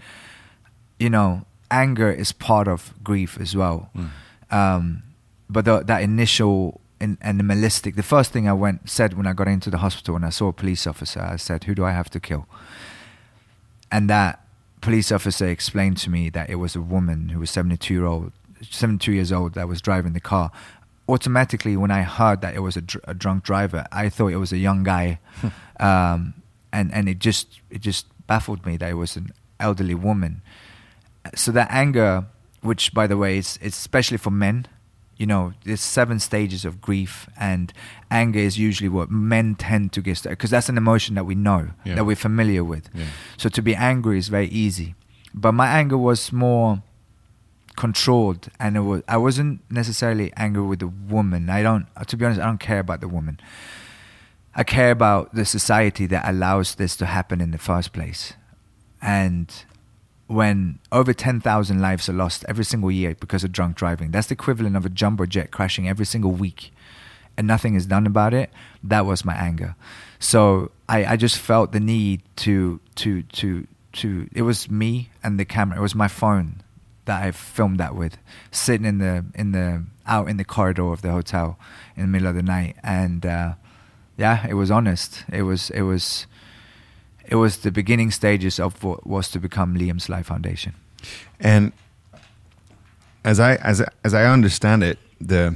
you 0.96 1.10
know, 1.10 1.44
anger 1.70 2.10
is 2.10 2.30
part 2.32 2.68
of 2.68 2.94
grief 3.02 3.36
as 3.40 3.56
well. 3.56 3.90
Um, 4.50 5.02
but 5.50 5.64
the, 5.64 5.80
that 5.80 6.02
initial 6.02 6.80
in, 7.00 7.18
animalistic, 7.20 7.96
the 7.96 8.02
first 8.02 8.32
thing 8.32 8.48
I 8.48 8.52
went 8.52 8.88
said 8.88 9.14
when 9.14 9.26
I 9.26 9.32
got 9.32 9.48
into 9.48 9.70
the 9.70 9.78
hospital 9.78 10.16
and 10.16 10.24
I 10.24 10.30
saw 10.30 10.48
a 10.48 10.52
police 10.52 10.86
officer, 10.86 11.20
I 11.20 11.36
said, 11.36 11.64
"Who 11.64 11.74
do 11.74 11.84
I 11.84 11.90
have 11.90 12.08
to 12.10 12.20
kill?" 12.20 12.46
And 13.90 14.08
that 14.08 14.43
police 14.84 15.10
officer 15.10 15.46
explained 15.48 15.96
to 15.96 16.10
me 16.10 16.28
that 16.28 16.50
it 16.50 16.56
was 16.56 16.76
a 16.76 16.80
woman 16.80 17.30
who 17.30 17.40
was 17.40 17.50
72 17.50 17.94
year 17.94 18.04
old, 18.04 18.32
72 18.70 19.12
years 19.12 19.32
old 19.32 19.54
that 19.54 19.66
was 19.66 19.80
driving 19.80 20.12
the 20.12 20.20
car. 20.20 20.50
Automatically, 21.08 21.76
when 21.76 21.90
I 21.90 22.02
heard 22.02 22.42
that 22.42 22.54
it 22.54 22.60
was 22.60 22.76
a, 22.76 22.82
dr- 22.82 23.04
a 23.08 23.14
drunk 23.14 23.44
driver, 23.44 23.86
I 23.90 24.10
thought 24.10 24.28
it 24.28 24.36
was 24.36 24.52
a 24.52 24.58
young 24.58 24.84
guy, 24.84 25.18
um, 25.80 26.34
and 26.72 26.92
and 26.92 27.08
it 27.08 27.18
just 27.18 27.60
it 27.70 27.80
just 27.80 28.06
baffled 28.26 28.64
me 28.64 28.76
that 28.76 28.90
it 28.90 28.94
was 28.94 29.16
an 29.16 29.32
elderly 29.58 29.94
woman. 29.94 30.42
So 31.34 31.52
that 31.52 31.68
anger, 31.70 32.26
which 32.60 32.94
by 32.94 33.06
the 33.06 33.16
way 33.16 33.38
is 33.38 33.58
it's 33.62 33.78
especially 33.78 34.18
for 34.18 34.30
men, 34.30 34.66
you 35.16 35.26
know, 35.26 35.52
there's 35.64 35.80
seven 35.80 36.18
stages 36.18 36.64
of 36.64 36.80
grief, 36.80 37.28
and 37.38 37.72
anger 38.10 38.40
is 38.40 38.58
usually 38.58 38.88
what 38.88 39.10
men 39.10 39.54
tend 39.54 39.92
to 39.92 40.00
get 40.02 40.22
because 40.24 40.50
that's 40.50 40.68
an 40.68 40.76
emotion 40.76 41.14
that 41.14 41.24
we 41.24 41.34
know 41.34 41.70
Yeah. 41.84 41.94
that 41.96 42.04
we're 42.04 42.16
familiar 42.16 42.64
with. 42.64 42.88
Yeah. 42.92 43.04
So 43.36 43.48
to 43.48 43.62
be 43.62 43.74
angry 43.76 44.18
is 44.18 44.28
very 44.28 44.48
easy, 44.48 44.94
but 45.32 45.52
my 45.52 45.68
anger 45.68 45.96
was 45.98 46.32
more 46.32 46.82
controlled, 47.76 48.48
and 48.60 48.76
it 48.76 48.80
was 48.80 49.02
I 49.08 49.16
wasn't 49.16 49.60
necessarily 49.70 50.32
angry 50.36 50.62
with 50.62 50.78
the 50.80 50.88
woman. 50.88 51.50
I 51.50 51.62
don't, 51.62 51.86
to 52.06 52.16
be 52.16 52.24
honest, 52.24 52.40
I 52.40 52.44
don't 52.46 52.60
care 52.60 52.78
about 52.80 53.00
the 53.00 53.08
woman. 53.08 53.40
I 54.56 54.62
care 54.62 54.92
about 54.92 55.34
the 55.34 55.44
society 55.44 56.06
that 56.06 56.28
allows 56.28 56.76
this 56.76 56.94
to 56.96 57.06
happen 57.06 57.40
in 57.40 57.50
the 57.50 57.58
first 57.58 57.92
place, 57.92 58.34
and 59.02 59.52
when 60.26 60.78
over 60.90 61.12
10,000 61.12 61.80
lives 61.80 62.08
are 62.08 62.14
lost 62.14 62.44
every 62.48 62.64
single 62.64 62.90
year 62.90 63.14
because 63.14 63.44
of 63.44 63.52
drunk 63.52 63.76
driving, 63.76 64.10
that's 64.10 64.28
the 64.28 64.34
equivalent 64.34 64.76
of 64.76 64.86
a 64.86 64.88
jumbo 64.88 65.26
jet 65.26 65.50
crashing 65.50 65.88
every 65.88 66.06
single 66.06 66.32
week 66.32 66.72
and 67.36 67.46
nothing 67.46 67.74
is 67.74 67.86
done 67.86 68.06
about 68.06 68.34
it. 68.34 68.50
That 68.82 69.06
was 69.06 69.24
my 69.24 69.34
anger. 69.34 69.74
So 70.18 70.70
I, 70.88 71.04
I 71.04 71.16
just 71.16 71.38
felt 71.38 71.72
the 71.72 71.80
need 71.80 72.22
to, 72.36 72.80
to, 72.96 73.22
to, 73.22 73.66
to, 73.94 74.28
it 74.32 74.42
was 74.42 74.70
me 74.70 75.10
and 75.22 75.38
the 75.38 75.44
camera, 75.44 75.78
it 75.78 75.82
was 75.82 75.94
my 75.94 76.08
phone 76.08 76.62
that 77.04 77.22
I 77.22 77.32
filmed 77.32 77.78
that 77.80 77.94
with, 77.94 78.16
sitting 78.50 78.86
in 78.86 78.98
the, 78.98 79.24
in 79.34 79.52
the, 79.52 79.84
out 80.06 80.28
in 80.28 80.36
the 80.36 80.44
corridor 80.44 80.92
of 80.92 81.02
the 81.02 81.10
hotel 81.10 81.58
in 81.96 82.02
the 82.02 82.08
middle 82.08 82.28
of 82.28 82.34
the 82.34 82.42
night. 82.42 82.76
And, 82.82 83.26
uh, 83.26 83.54
yeah, 84.16 84.46
it 84.48 84.54
was 84.54 84.70
honest. 84.70 85.24
It 85.30 85.42
was, 85.42 85.70
it 85.70 85.82
was, 85.82 86.26
it 87.26 87.36
was 87.36 87.56
the 87.58 87.70
beginning 87.70 88.10
stages 88.12 88.60
of 88.60 88.82
what 88.84 89.06
was 89.06 89.30
to 89.30 89.38
become 89.40 89.74
Liam's 89.78 90.08
Life 90.08 90.26
Foundation. 90.26 90.74
And 91.40 91.72
as 93.24 93.38
I 93.40 93.56
as 93.56 93.82
as 94.04 94.14
I 94.14 94.24
understand 94.32 94.82
it, 94.82 94.98
the 95.20 95.54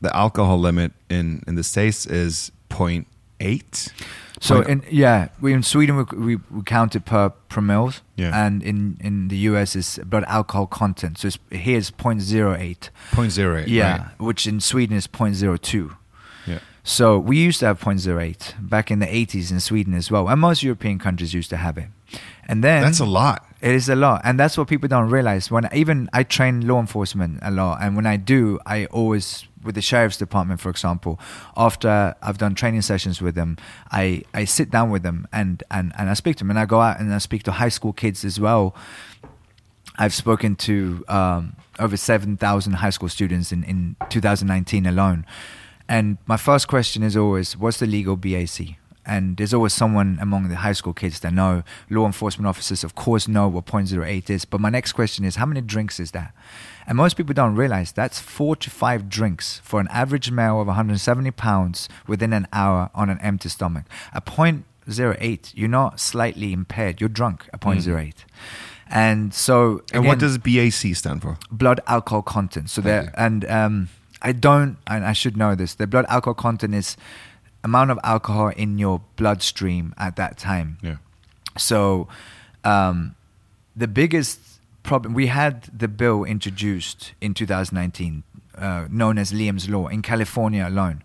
the 0.00 0.14
alcohol 0.16 0.58
limit 0.58 0.92
in 1.08 1.42
in 1.46 1.54
the 1.54 1.62
states 1.62 2.06
is 2.06 2.50
0.8. 2.70 3.92
So 4.40 4.60
in 4.62 4.82
yeah, 4.90 5.28
we 5.40 5.52
in 5.52 5.62
Sweden 5.62 5.96
we, 5.96 6.04
we, 6.18 6.36
we 6.50 6.62
count 6.64 6.96
it 6.96 7.04
per 7.04 7.30
promille, 7.48 8.00
Yeah. 8.16 8.46
and 8.46 8.62
in, 8.62 8.96
in 9.00 9.28
the 9.28 9.36
US 9.50 9.76
is 9.76 10.00
blood 10.04 10.24
alcohol 10.26 10.66
content. 10.66 11.18
So 11.18 11.28
it's, 11.28 11.38
here 11.50 11.78
is 11.78 11.90
0.08. 11.92 12.90
0.08. 13.12 13.64
Yeah, 13.68 13.98
right? 13.98 14.18
which 14.18 14.46
in 14.48 14.60
Sweden 14.60 14.96
is 14.96 15.06
0.02. 15.06 15.96
So 16.84 17.18
we 17.18 17.36
used 17.36 17.60
to 17.60 17.66
have 17.66 17.80
0.08 17.80 18.68
back 18.68 18.90
in 18.90 18.98
the 18.98 19.06
80s 19.06 19.50
in 19.52 19.60
Sweden 19.60 19.94
as 19.94 20.10
well, 20.10 20.28
and 20.28 20.40
most 20.40 20.62
European 20.62 20.98
countries 20.98 21.32
used 21.32 21.50
to 21.50 21.56
have 21.56 21.78
it. 21.78 21.88
And 22.48 22.62
then 22.62 22.82
That's 22.82 22.98
a 22.98 23.04
lot. 23.04 23.46
It 23.60 23.70
is 23.70 23.88
a 23.88 23.94
lot, 23.94 24.22
and 24.24 24.38
that's 24.40 24.58
what 24.58 24.66
people 24.66 24.88
don't 24.88 25.08
realize. 25.08 25.48
When 25.48 25.68
even 25.72 26.10
I 26.12 26.24
train 26.24 26.66
law 26.66 26.80
enforcement 26.80 27.38
a 27.42 27.52
lot, 27.52 27.78
and 27.80 27.94
when 27.94 28.06
I 28.06 28.16
do, 28.16 28.58
I 28.66 28.86
always 28.86 29.46
with 29.62 29.76
the 29.76 29.80
sheriff's 29.80 30.16
department, 30.16 30.60
for 30.60 30.70
example, 30.70 31.20
after 31.56 32.16
I've 32.20 32.38
done 32.38 32.56
training 32.56 32.82
sessions 32.82 33.22
with 33.22 33.36
them, 33.36 33.56
I, 33.92 34.22
I 34.34 34.44
sit 34.44 34.72
down 34.72 34.90
with 34.90 35.04
them 35.04 35.28
and, 35.32 35.62
and, 35.70 35.92
and 35.96 36.10
I 36.10 36.14
speak 36.14 36.34
to 36.36 36.44
them, 36.44 36.50
and 36.50 36.58
I 36.58 36.64
go 36.64 36.80
out 36.80 36.98
and 36.98 37.14
I 37.14 37.18
speak 37.18 37.44
to 37.44 37.52
high 37.52 37.68
school 37.68 37.92
kids 37.92 38.24
as 38.24 38.40
well. 38.40 38.74
I've 39.96 40.14
spoken 40.14 40.56
to 40.56 41.04
um, 41.06 41.54
over 41.78 41.96
seven 41.96 42.36
thousand 42.36 42.72
high 42.74 42.90
school 42.90 43.08
students 43.08 43.52
in, 43.52 43.62
in 43.62 43.94
2019 44.08 44.86
alone, 44.86 45.24
and 45.88 46.18
my 46.26 46.36
first 46.36 46.68
question 46.68 47.02
is 47.02 47.16
always, 47.16 47.56
"What's 47.56 47.78
the 47.78 47.86
legal 47.86 48.16
BAC?" 48.16 48.76
And 49.04 49.36
there's 49.36 49.52
always 49.52 49.72
someone 49.72 50.16
among 50.20 50.48
the 50.48 50.54
high 50.56 50.74
school 50.74 50.92
kids 50.92 51.18
that 51.20 51.32
know. 51.32 51.64
Law 51.90 52.06
enforcement 52.06 52.46
officers, 52.46 52.84
of 52.84 52.94
course, 52.94 53.26
know 53.26 53.48
what 53.48 53.66
0.08 53.66 54.30
is. 54.30 54.44
But 54.44 54.60
my 54.60 54.70
next 54.70 54.92
question 54.92 55.24
is, 55.24 55.34
how 55.36 55.46
many 55.46 55.60
drinks 55.60 55.98
is 55.98 56.12
that? 56.12 56.32
And 56.86 56.96
most 56.96 57.16
people 57.16 57.34
don't 57.34 57.56
realize 57.56 57.90
that's 57.90 58.20
four 58.20 58.54
to 58.54 58.70
five 58.70 59.08
drinks 59.08 59.60
for 59.64 59.80
an 59.80 59.88
average 59.88 60.30
male 60.30 60.60
of 60.60 60.68
170 60.68 61.32
pounds 61.32 61.88
within 62.06 62.32
an 62.32 62.46
hour 62.52 62.90
on 62.94 63.10
an 63.10 63.18
empty 63.22 63.48
stomach. 63.48 63.86
A 64.14 64.20
0.08, 64.20 65.52
you're 65.54 65.68
not 65.68 65.98
slightly 65.98 66.52
impaired, 66.52 67.00
you're 67.00 67.08
drunk 67.08 67.48
at 67.52 67.60
0.08. 67.60 68.14
And 68.88 69.32
so, 69.34 69.82
And 69.92 70.04
what 70.06 70.18
does 70.20 70.38
BAC 70.38 70.94
stand 70.94 71.22
for? 71.22 71.38
blood 71.50 71.80
alcohol 71.88 72.22
content. 72.22 72.70
So 72.70 72.80
there, 72.82 73.12
and 73.16 73.44
um, 73.46 73.88
I 74.22 74.32
don't, 74.32 74.78
and 74.86 75.04
I 75.04 75.12
should 75.12 75.36
know 75.36 75.54
this. 75.54 75.74
The 75.74 75.86
blood 75.86 76.06
alcohol 76.08 76.34
content 76.34 76.74
is 76.74 76.96
amount 77.64 77.90
of 77.90 77.98
alcohol 78.04 78.48
in 78.48 78.78
your 78.78 79.00
bloodstream 79.16 79.94
at 79.98 80.16
that 80.16 80.38
time. 80.38 80.78
Yeah. 80.82 80.96
So, 81.58 82.08
um, 82.64 83.14
the 83.76 83.88
biggest 83.88 84.40
problem 84.82 85.14
we 85.14 85.26
had 85.28 85.64
the 85.76 85.88
bill 85.88 86.24
introduced 86.24 87.12
in 87.20 87.34
2019, 87.34 88.22
uh, 88.56 88.86
known 88.90 89.18
as 89.18 89.32
Liam's 89.32 89.68
Law 89.68 89.86
in 89.88 90.02
California 90.02 90.66
alone, 90.66 91.02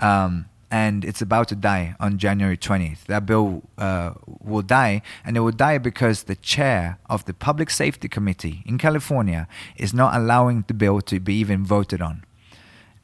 um, 0.00 0.46
and 0.70 1.04
it's 1.04 1.22
about 1.22 1.48
to 1.48 1.54
die 1.54 1.94
on 2.00 2.18
January 2.18 2.56
20th. 2.56 3.04
That 3.06 3.24
bill 3.24 3.62
uh, 3.78 4.12
will 4.40 4.62
die, 4.62 5.02
and 5.24 5.36
it 5.36 5.40
will 5.40 5.52
die 5.52 5.78
because 5.78 6.24
the 6.24 6.36
chair 6.36 6.98
of 7.08 7.24
the 7.24 7.34
Public 7.34 7.70
Safety 7.70 8.08
Committee 8.08 8.62
in 8.66 8.76
California 8.78 9.46
is 9.76 9.94
not 9.94 10.14
allowing 10.14 10.64
the 10.66 10.74
bill 10.74 11.00
to 11.02 11.20
be 11.20 11.34
even 11.34 11.64
voted 11.64 12.02
on, 12.02 12.24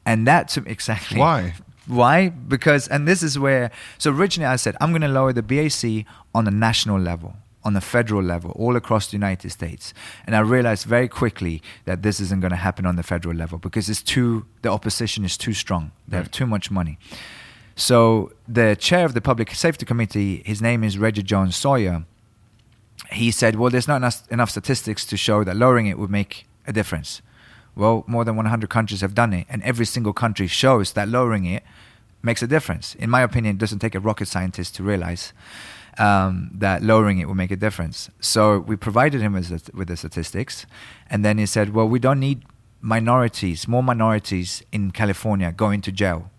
and 0.05 0.27
that's 0.27 0.57
exactly 0.67 1.19
Why? 1.19 1.55
why? 1.87 2.29
Because, 2.29 2.89
and 2.89 3.09
this 3.09 3.23
is 3.23 3.39
where, 3.39 3.71
so 3.99 4.13
originally 4.13 4.47
I 4.47 4.57
said, 4.57 4.77
I'm 4.81 4.91
going 4.91 5.03
to 5.03 5.09
lower 5.09 5.33
the 5.33 5.43
BAC 5.43 6.07
on 6.35 6.45
the 6.45 6.51
national 6.51 7.01
level, 7.01 7.35
on 7.65 7.75
the 7.75 7.81
federal 7.81 8.23
level, 8.23 8.53
all 8.53 8.77
across 8.77 9.09
the 9.09 9.15
United 9.15 9.51
States. 9.51 9.93
And 10.27 10.37
I 10.37 10.41
realized 10.41 10.87
very 10.87 11.09
quickly 11.09 11.61
that 11.85 12.03
this 12.03 12.21
isn't 12.21 12.41
going 12.41 12.51
to 12.51 12.57
happen 12.57 12.87
on 12.87 12.97
the 12.97 13.03
federal 13.03 13.35
level 13.35 13.59
because 13.59 13.89
it's 13.89 14.03
too, 14.03 14.47
the 14.63 14.71
opposition 14.71 15.25
is 15.25 15.37
too 15.37 15.53
strong. 15.53 15.93
They 16.07 16.17
have 16.17 16.31
too 16.31 16.47
much 16.47 16.71
money. 16.71 16.99
So 17.75 18.33
the 18.47 18.77
chair 18.77 19.05
of 19.05 19.15
the 19.15 19.21
Public 19.21 19.51
Safety 19.55 19.85
Committee, 19.87 20.43
his 20.45 20.63
name 20.63 20.85
is 20.85 20.99
Reggie 20.99 21.23
Jones 21.23 21.57
Sawyer. 21.57 22.05
He 23.11 23.31
said, 23.31 23.57
well, 23.57 23.71
there's 23.71 23.89
not 23.89 23.97
enough, 23.97 24.31
enough 24.31 24.51
statistics 24.51 25.05
to 25.07 25.17
show 25.17 25.43
that 25.45 25.57
lowering 25.57 25.87
it 25.87 25.99
would 25.99 26.11
make 26.11 26.47
a 26.67 26.73
difference. 26.73 27.23
Well, 27.75 28.05
more 28.07 28.25
than 28.25 28.37
100 28.37 28.69
countries 28.69 29.01
have 29.01 29.15
done 29.15 29.33
it, 29.33 29.47
and 29.49 29.63
every 29.63 29.87
single 29.87 30.13
country 30.13 30.47
shows 30.47 30.93
that 30.93 31.09
lowering 31.09 31.47
it 31.47 31.63
makes 32.23 32.43
a 32.43 32.47
difference. 32.47 32.95
In 32.97 33.11
my 33.11 33.23
opinion, 33.23 33.57
it 33.57 33.59
doesn't 33.59 33.79
take 33.79 33.95
a 33.95 34.01
rocket 34.01 34.27
scientist 34.27 34.75
to 34.77 34.83
realize 34.83 35.33
um, 35.99 36.51
that 36.55 36.83
lowering 36.83 37.19
it 37.19 37.27
will 37.27 37.35
make 37.35 37.51
a 37.51 37.57
difference. 37.57 38.11
So 38.21 38.59
we 38.59 38.77
provided 38.77 39.21
him 39.21 39.33
with 39.33 39.49
the, 39.49 39.77
with 39.77 39.89
the 39.89 39.97
statistics, 39.97 40.67
and 41.09 41.25
then 41.25 41.39
he 41.39 41.47
said, 41.47 41.75
"Well, 41.75 41.89
we 41.89 41.99
don't 41.99 42.21
need 42.21 42.45
minorities, 42.81 43.67
more 43.67 43.83
minorities 43.83 44.63
in 44.71 44.91
California 44.91 45.53
going 45.53 45.81
to 45.83 45.93
jail." 45.93 46.31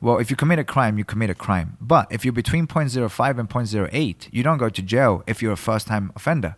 Well, 0.00 0.18
if 0.18 0.30
you 0.30 0.36
commit 0.36 0.58
a 0.58 0.64
crime, 0.64 0.98
you 0.98 1.04
commit 1.04 1.30
a 1.30 1.34
crime. 1.34 1.76
But 1.80 2.10
if 2.10 2.24
you're 2.24 2.32
between 2.32 2.66
0.05 2.66 3.38
and 3.38 3.48
0.08, 3.48 4.28
you 4.30 4.42
don't 4.42 4.58
go 4.58 4.68
to 4.68 4.82
jail 4.82 5.22
if 5.26 5.40
you're 5.40 5.52
a 5.52 5.56
first-time 5.56 6.12
offender 6.16 6.56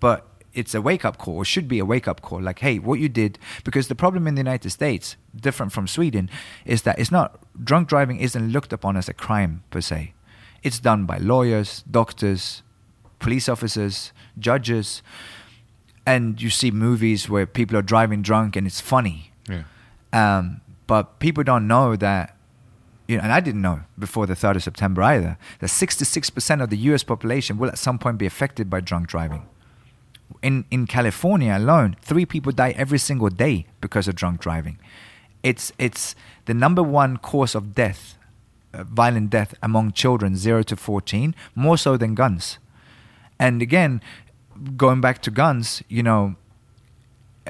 but 0.00 0.26
it's 0.52 0.74
a 0.74 0.82
wake 0.82 1.04
up 1.04 1.18
call, 1.18 1.36
or 1.36 1.44
should 1.44 1.68
be 1.68 1.78
a 1.78 1.84
wake 1.84 2.08
up 2.08 2.22
call. 2.22 2.40
Like, 2.40 2.60
hey, 2.60 2.78
what 2.78 2.98
you 2.98 3.08
did, 3.08 3.38
because 3.64 3.88
the 3.88 3.94
problem 3.94 4.26
in 4.26 4.34
the 4.34 4.40
United 4.40 4.70
States, 4.70 5.16
different 5.34 5.72
from 5.72 5.86
Sweden, 5.86 6.28
is 6.64 6.82
that 6.82 6.98
it's 6.98 7.10
not 7.10 7.40
drunk 7.62 7.88
driving 7.88 8.18
isn't 8.18 8.50
looked 8.50 8.72
upon 8.72 8.96
as 8.96 9.08
a 9.08 9.14
crime 9.14 9.62
per 9.70 9.80
se. 9.80 10.12
It's 10.62 10.78
done 10.78 11.06
by 11.06 11.18
lawyers, 11.18 11.82
doctors, 11.90 12.62
police 13.18 13.48
officers, 13.48 14.12
judges, 14.38 15.02
and 16.04 16.40
you 16.40 16.50
see 16.50 16.70
movies 16.70 17.28
where 17.28 17.46
people 17.46 17.76
are 17.76 17.82
driving 17.82 18.22
drunk 18.22 18.56
and 18.56 18.66
it's 18.66 18.80
funny. 18.80 19.32
Yeah. 19.48 19.62
Um, 20.12 20.60
but 20.86 21.20
people 21.20 21.44
don't 21.44 21.68
know 21.68 21.94
that, 21.96 22.36
you 23.06 23.16
know, 23.16 23.22
and 23.22 23.32
I 23.32 23.40
didn't 23.40 23.62
know 23.62 23.82
before 23.98 24.26
the 24.26 24.34
3rd 24.34 24.56
of 24.56 24.62
September 24.64 25.02
either, 25.02 25.38
that 25.60 25.68
66% 25.68 26.62
of 26.62 26.70
the 26.70 26.76
US 26.78 27.04
population 27.04 27.58
will 27.58 27.68
at 27.68 27.78
some 27.78 27.98
point 27.98 28.18
be 28.18 28.26
affected 28.26 28.68
by 28.68 28.80
drunk 28.80 29.06
driving. 29.06 29.46
In, 30.42 30.64
in 30.70 30.86
California 30.86 31.56
alone, 31.56 31.96
three 32.00 32.24
people 32.24 32.52
die 32.52 32.70
every 32.70 32.98
single 32.98 33.28
day 33.28 33.66
because 33.80 34.08
of 34.08 34.14
drunk 34.14 34.40
driving. 34.40 34.78
It's, 35.42 35.72
it's 35.78 36.14
the 36.46 36.54
number 36.54 36.82
one 36.82 37.18
cause 37.18 37.54
of 37.54 37.74
death, 37.74 38.16
uh, 38.72 38.84
violent 38.84 39.30
death 39.30 39.54
among 39.62 39.92
children 39.92 40.36
0 40.36 40.62
to 40.64 40.76
14, 40.76 41.34
more 41.54 41.76
so 41.76 41.96
than 41.96 42.14
guns. 42.14 42.58
And 43.38 43.62
again, 43.62 44.02
going 44.76 45.00
back 45.00 45.22
to 45.22 45.30
guns, 45.30 45.82
you 45.88 46.02
know, 46.02 46.36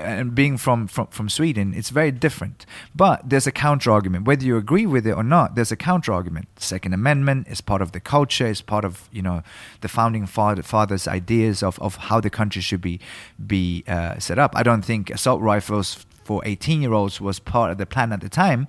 and 0.00 0.34
being 0.34 0.56
from, 0.56 0.86
from, 0.86 1.06
from 1.08 1.28
Sweden, 1.28 1.74
it's 1.74 1.90
very 1.90 2.10
different. 2.10 2.66
But 2.94 3.28
there's 3.28 3.46
a 3.46 3.52
counter 3.52 3.90
argument. 3.90 4.26
Whether 4.26 4.44
you 4.44 4.56
agree 4.56 4.86
with 4.86 5.06
it 5.06 5.12
or 5.12 5.22
not, 5.22 5.54
there's 5.54 5.72
a 5.72 5.76
counter 5.76 6.12
argument. 6.12 6.48
Second 6.58 6.92
Amendment 6.92 7.48
is 7.48 7.60
part 7.60 7.82
of 7.82 7.92
the 7.92 8.00
culture, 8.00 8.46
is 8.46 8.62
part 8.62 8.84
of 8.84 9.08
you 9.12 9.22
know 9.22 9.42
the 9.80 9.88
founding 9.88 10.26
father, 10.26 10.62
fathers' 10.62 11.06
ideas 11.06 11.62
of, 11.62 11.78
of 11.80 11.96
how 11.96 12.20
the 12.20 12.30
country 12.30 12.62
should 12.62 12.80
be 12.80 13.00
be 13.46 13.84
uh, 13.86 14.18
set 14.18 14.38
up. 14.38 14.52
I 14.56 14.62
don't 14.62 14.82
think 14.82 15.10
assault 15.10 15.40
rifles 15.40 16.06
for 16.24 16.42
18 16.44 16.82
year 16.82 16.92
olds 16.92 17.20
was 17.20 17.38
part 17.38 17.70
of 17.70 17.78
the 17.78 17.86
plan 17.86 18.12
at 18.12 18.20
the 18.20 18.28
time, 18.28 18.66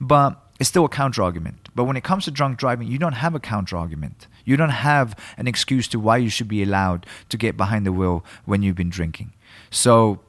but 0.00 0.40
it's 0.58 0.68
still 0.68 0.84
a 0.84 0.88
counter 0.88 1.22
argument. 1.22 1.68
But 1.74 1.84
when 1.84 1.96
it 1.96 2.04
comes 2.04 2.24
to 2.24 2.30
drunk 2.30 2.58
driving, 2.58 2.88
you 2.88 2.98
don't 2.98 3.14
have 3.14 3.34
a 3.34 3.40
counter 3.40 3.76
argument. 3.76 4.26
You 4.44 4.56
don't 4.56 4.70
have 4.70 5.18
an 5.36 5.46
excuse 5.46 5.88
to 5.88 5.98
why 5.98 6.18
you 6.18 6.28
should 6.28 6.48
be 6.48 6.62
allowed 6.62 7.06
to 7.28 7.36
get 7.36 7.56
behind 7.56 7.86
the 7.86 7.92
wheel 7.92 8.24
when 8.44 8.62
you've 8.62 8.76
been 8.76 8.90
drinking. 8.90 9.32
So 9.70 10.20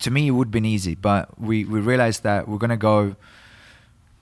to 0.00 0.10
me, 0.10 0.28
it 0.28 0.30
would 0.32 0.48
have 0.48 0.52
been 0.52 0.64
easy, 0.64 0.94
but 0.94 1.40
we, 1.40 1.64
we 1.64 1.80
realized 1.80 2.22
that 2.22 2.48
we're 2.48 2.58
going 2.58 2.70
to 2.70 2.76
go 2.76 3.16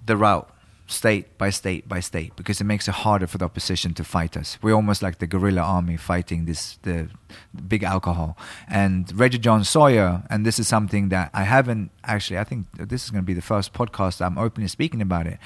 the 0.05 0.17
route 0.17 0.51
state 0.89 1.37
by 1.37 1.51
state 1.51 1.89
by 1.89 1.99
state 1.99 2.35
because 2.37 2.61
it 2.61 2.65
makes 2.65 2.87
it 2.87 2.93
harder 2.93 3.27
for 3.27 3.39
the 3.39 3.45
opposition 3.45 3.93
to 3.95 4.05
fight 4.05 4.37
us. 4.37 4.59
We're 4.63 4.75
almost 4.75 5.03
like 5.03 5.19
the 5.19 5.27
guerrilla 5.27 5.63
army 5.63 5.97
fighting 5.97 6.45
this 6.45 6.79
the 6.83 7.09
big 7.69 7.83
alcohol. 7.83 8.37
And 8.69 9.13
Reggie 9.19 9.39
Jones-Sawyer, 9.39 10.23
and 10.31 10.47
this 10.47 10.59
is 10.59 10.69
something 10.69 11.09
that 11.09 11.31
I 11.35 11.43
haven't 11.43 11.91
actually. 12.05 12.39
I 12.39 12.45
think 12.45 12.67
this 12.79 13.05
is 13.05 13.11
going 13.11 13.25
to 13.25 13.27
be 13.27 13.35
the 13.35 13.43
first 13.43 13.73
podcast 13.73 14.25
I'm 14.25 14.39
openly 14.39 14.69
speaking 14.69 15.03
about 15.03 15.27
it. 15.27 15.39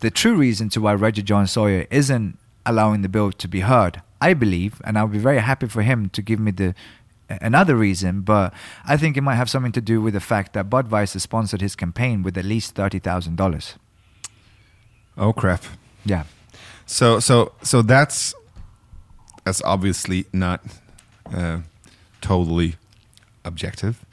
The 0.00 0.10
true 0.10 0.34
reason 0.34 0.70
to 0.70 0.80
why 0.80 0.94
Reggie 0.94 1.22
Jones-Sawyer 1.22 1.86
isn't 1.90 2.38
allowing 2.64 3.02
the 3.02 3.08
bill 3.08 3.32
to 3.32 3.48
be 3.48 3.60
heard, 3.60 4.00
I 4.20 4.32
believe, 4.34 4.80
and 4.84 4.96
I'll 4.98 5.08
be 5.08 5.18
very 5.18 5.38
happy 5.38 5.66
for 5.66 5.82
him 5.82 6.08
to 6.10 6.22
give 6.22 6.40
me 6.40 6.52
the 6.52 6.74
another 7.40 7.76
reason, 7.76 8.20
but 8.22 8.52
I 8.84 8.96
think 8.96 9.16
it 9.16 9.22
might 9.22 9.36
have 9.36 9.48
something 9.50 9.72
to 9.72 9.80
do 9.80 10.00
with 10.02 10.14
the 10.14 10.20
fact 10.20 10.52
that 10.54 10.68
Budweiser 10.70 11.20
sponsored 11.20 11.60
his 11.60 11.76
campaign 11.76 12.22
with 12.22 12.36
at 12.38 12.44
least 12.44 12.74
thirty 12.74 12.98
thousand 12.98 13.36
dollars. 13.36 13.74
Oh 15.16 15.32
crap. 15.32 15.62
Yeah. 16.04 16.24
So 16.86 17.20
so 17.20 17.52
so 17.62 17.82
that's 17.82 18.34
that's 19.44 19.62
obviously 19.62 20.26
not 20.32 20.60
uh, 21.32 21.60
totally 22.20 22.76
objective. 23.44 24.04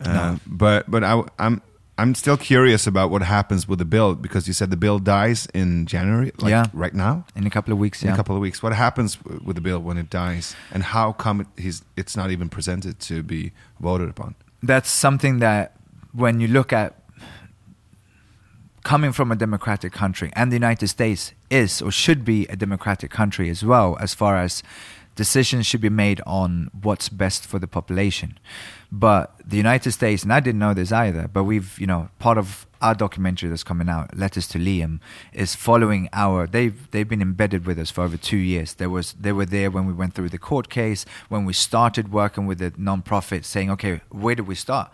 Uh, 0.00 0.12
No. 0.12 0.40
But 0.46 0.90
but 0.90 1.04
I, 1.04 1.22
I'm 1.38 1.62
I'm 1.98 2.14
still 2.14 2.36
curious 2.36 2.86
about 2.86 3.10
what 3.10 3.22
happens 3.22 3.66
with 3.66 3.78
the 3.78 3.86
bill 3.86 4.14
because 4.14 4.46
you 4.46 4.52
said 4.52 4.70
the 4.70 4.76
bill 4.76 4.98
dies 4.98 5.46
in 5.54 5.86
January, 5.86 6.30
like 6.38 6.50
Yeah. 6.50 6.66
right 6.74 6.92
now. 6.94 7.24
In 7.34 7.46
a 7.46 7.50
couple 7.50 7.72
of 7.72 7.78
weeks, 7.78 8.02
In 8.02 8.08
yeah. 8.08 8.14
a 8.14 8.16
couple 8.16 8.34
of 8.36 8.42
weeks, 8.42 8.62
what 8.62 8.74
happens 8.74 9.18
with 9.24 9.56
the 9.56 9.62
bill 9.62 9.78
when 9.78 9.96
it 9.96 10.10
dies, 10.10 10.54
and 10.72 10.82
how 10.82 11.12
come 11.12 11.40
it, 11.40 11.46
he's, 11.56 11.82
it's 11.96 12.14
not 12.16 12.30
even 12.30 12.48
presented 12.50 13.00
to 13.00 13.22
be 13.22 13.52
voted 13.80 14.10
upon? 14.10 14.34
That's 14.62 14.90
something 14.90 15.38
that 15.38 15.72
when 16.12 16.38
you 16.40 16.48
look 16.48 16.70
at 16.72 16.94
coming 18.84 19.12
from 19.12 19.32
a 19.32 19.36
democratic 19.36 19.92
country, 19.92 20.30
and 20.34 20.52
the 20.52 20.56
United 20.56 20.88
States 20.88 21.32
is 21.50 21.80
or 21.82 21.90
should 21.90 22.24
be 22.24 22.46
a 22.48 22.56
democratic 22.56 23.10
country 23.10 23.48
as 23.50 23.64
well, 23.64 23.96
as 24.00 24.12
far 24.14 24.36
as 24.36 24.62
decisions 25.16 25.66
should 25.66 25.80
be 25.80 25.88
made 25.88 26.20
on 26.26 26.70
what's 26.80 27.08
best 27.08 27.46
for 27.46 27.58
the 27.58 27.66
population. 27.66 28.38
But 28.92 29.34
the 29.44 29.56
United 29.56 29.90
States, 29.92 30.22
and 30.22 30.32
I 30.32 30.40
didn't 30.40 30.60
know 30.60 30.74
this 30.74 30.92
either, 30.92 31.26
but 31.26 31.44
we've, 31.44 31.76
you 31.78 31.86
know, 31.86 32.10
part 32.20 32.38
of 32.38 32.66
our 32.80 32.94
documentary 32.94 33.48
that's 33.48 33.64
coming 33.64 33.88
out, 33.88 34.16
Letters 34.16 34.46
to 34.48 34.58
Liam, 34.58 35.00
is 35.32 35.54
following 35.56 36.08
our. 36.12 36.46
They've 36.46 36.88
they've 36.92 37.08
been 37.08 37.22
embedded 37.22 37.66
with 37.66 37.78
us 37.78 37.90
for 37.90 38.04
over 38.04 38.16
two 38.16 38.36
years. 38.36 38.74
There 38.74 38.90
was 38.90 39.14
they 39.14 39.32
were 39.32 39.46
there 39.46 39.70
when 39.70 39.86
we 39.86 39.92
went 39.92 40.14
through 40.14 40.28
the 40.28 40.38
court 40.38 40.68
case, 40.68 41.04
when 41.28 41.44
we 41.44 41.52
started 41.52 42.12
working 42.12 42.46
with 42.46 42.58
the 42.58 42.70
nonprofit, 42.72 43.44
saying, 43.44 43.70
okay, 43.72 44.02
where 44.10 44.36
do 44.36 44.44
we 44.44 44.54
start? 44.54 44.90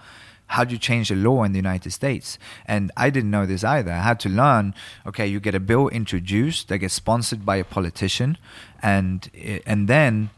how 0.52 0.64
do 0.64 0.72
you 0.74 0.78
change 0.78 1.08
the 1.08 1.14
law 1.14 1.44
in 1.44 1.52
the 1.52 1.58
United 1.58 1.90
States? 1.92 2.38
And 2.66 2.92
I 2.94 3.08
didn't 3.08 3.30
know 3.30 3.46
this 3.46 3.64
either. 3.64 3.90
I 3.90 4.02
had 4.02 4.20
to 4.20 4.28
learn. 4.28 4.74
Okay, 5.06 5.26
you 5.26 5.40
get 5.40 5.54
a 5.54 5.60
bill 5.60 5.88
introduced 5.88 6.68
that 6.68 6.78
gets 6.78 6.92
sponsored 6.92 7.46
by 7.46 7.56
a 7.56 7.64
politician, 7.64 8.36
and 8.82 9.30
and 9.66 9.88
then 9.88 10.30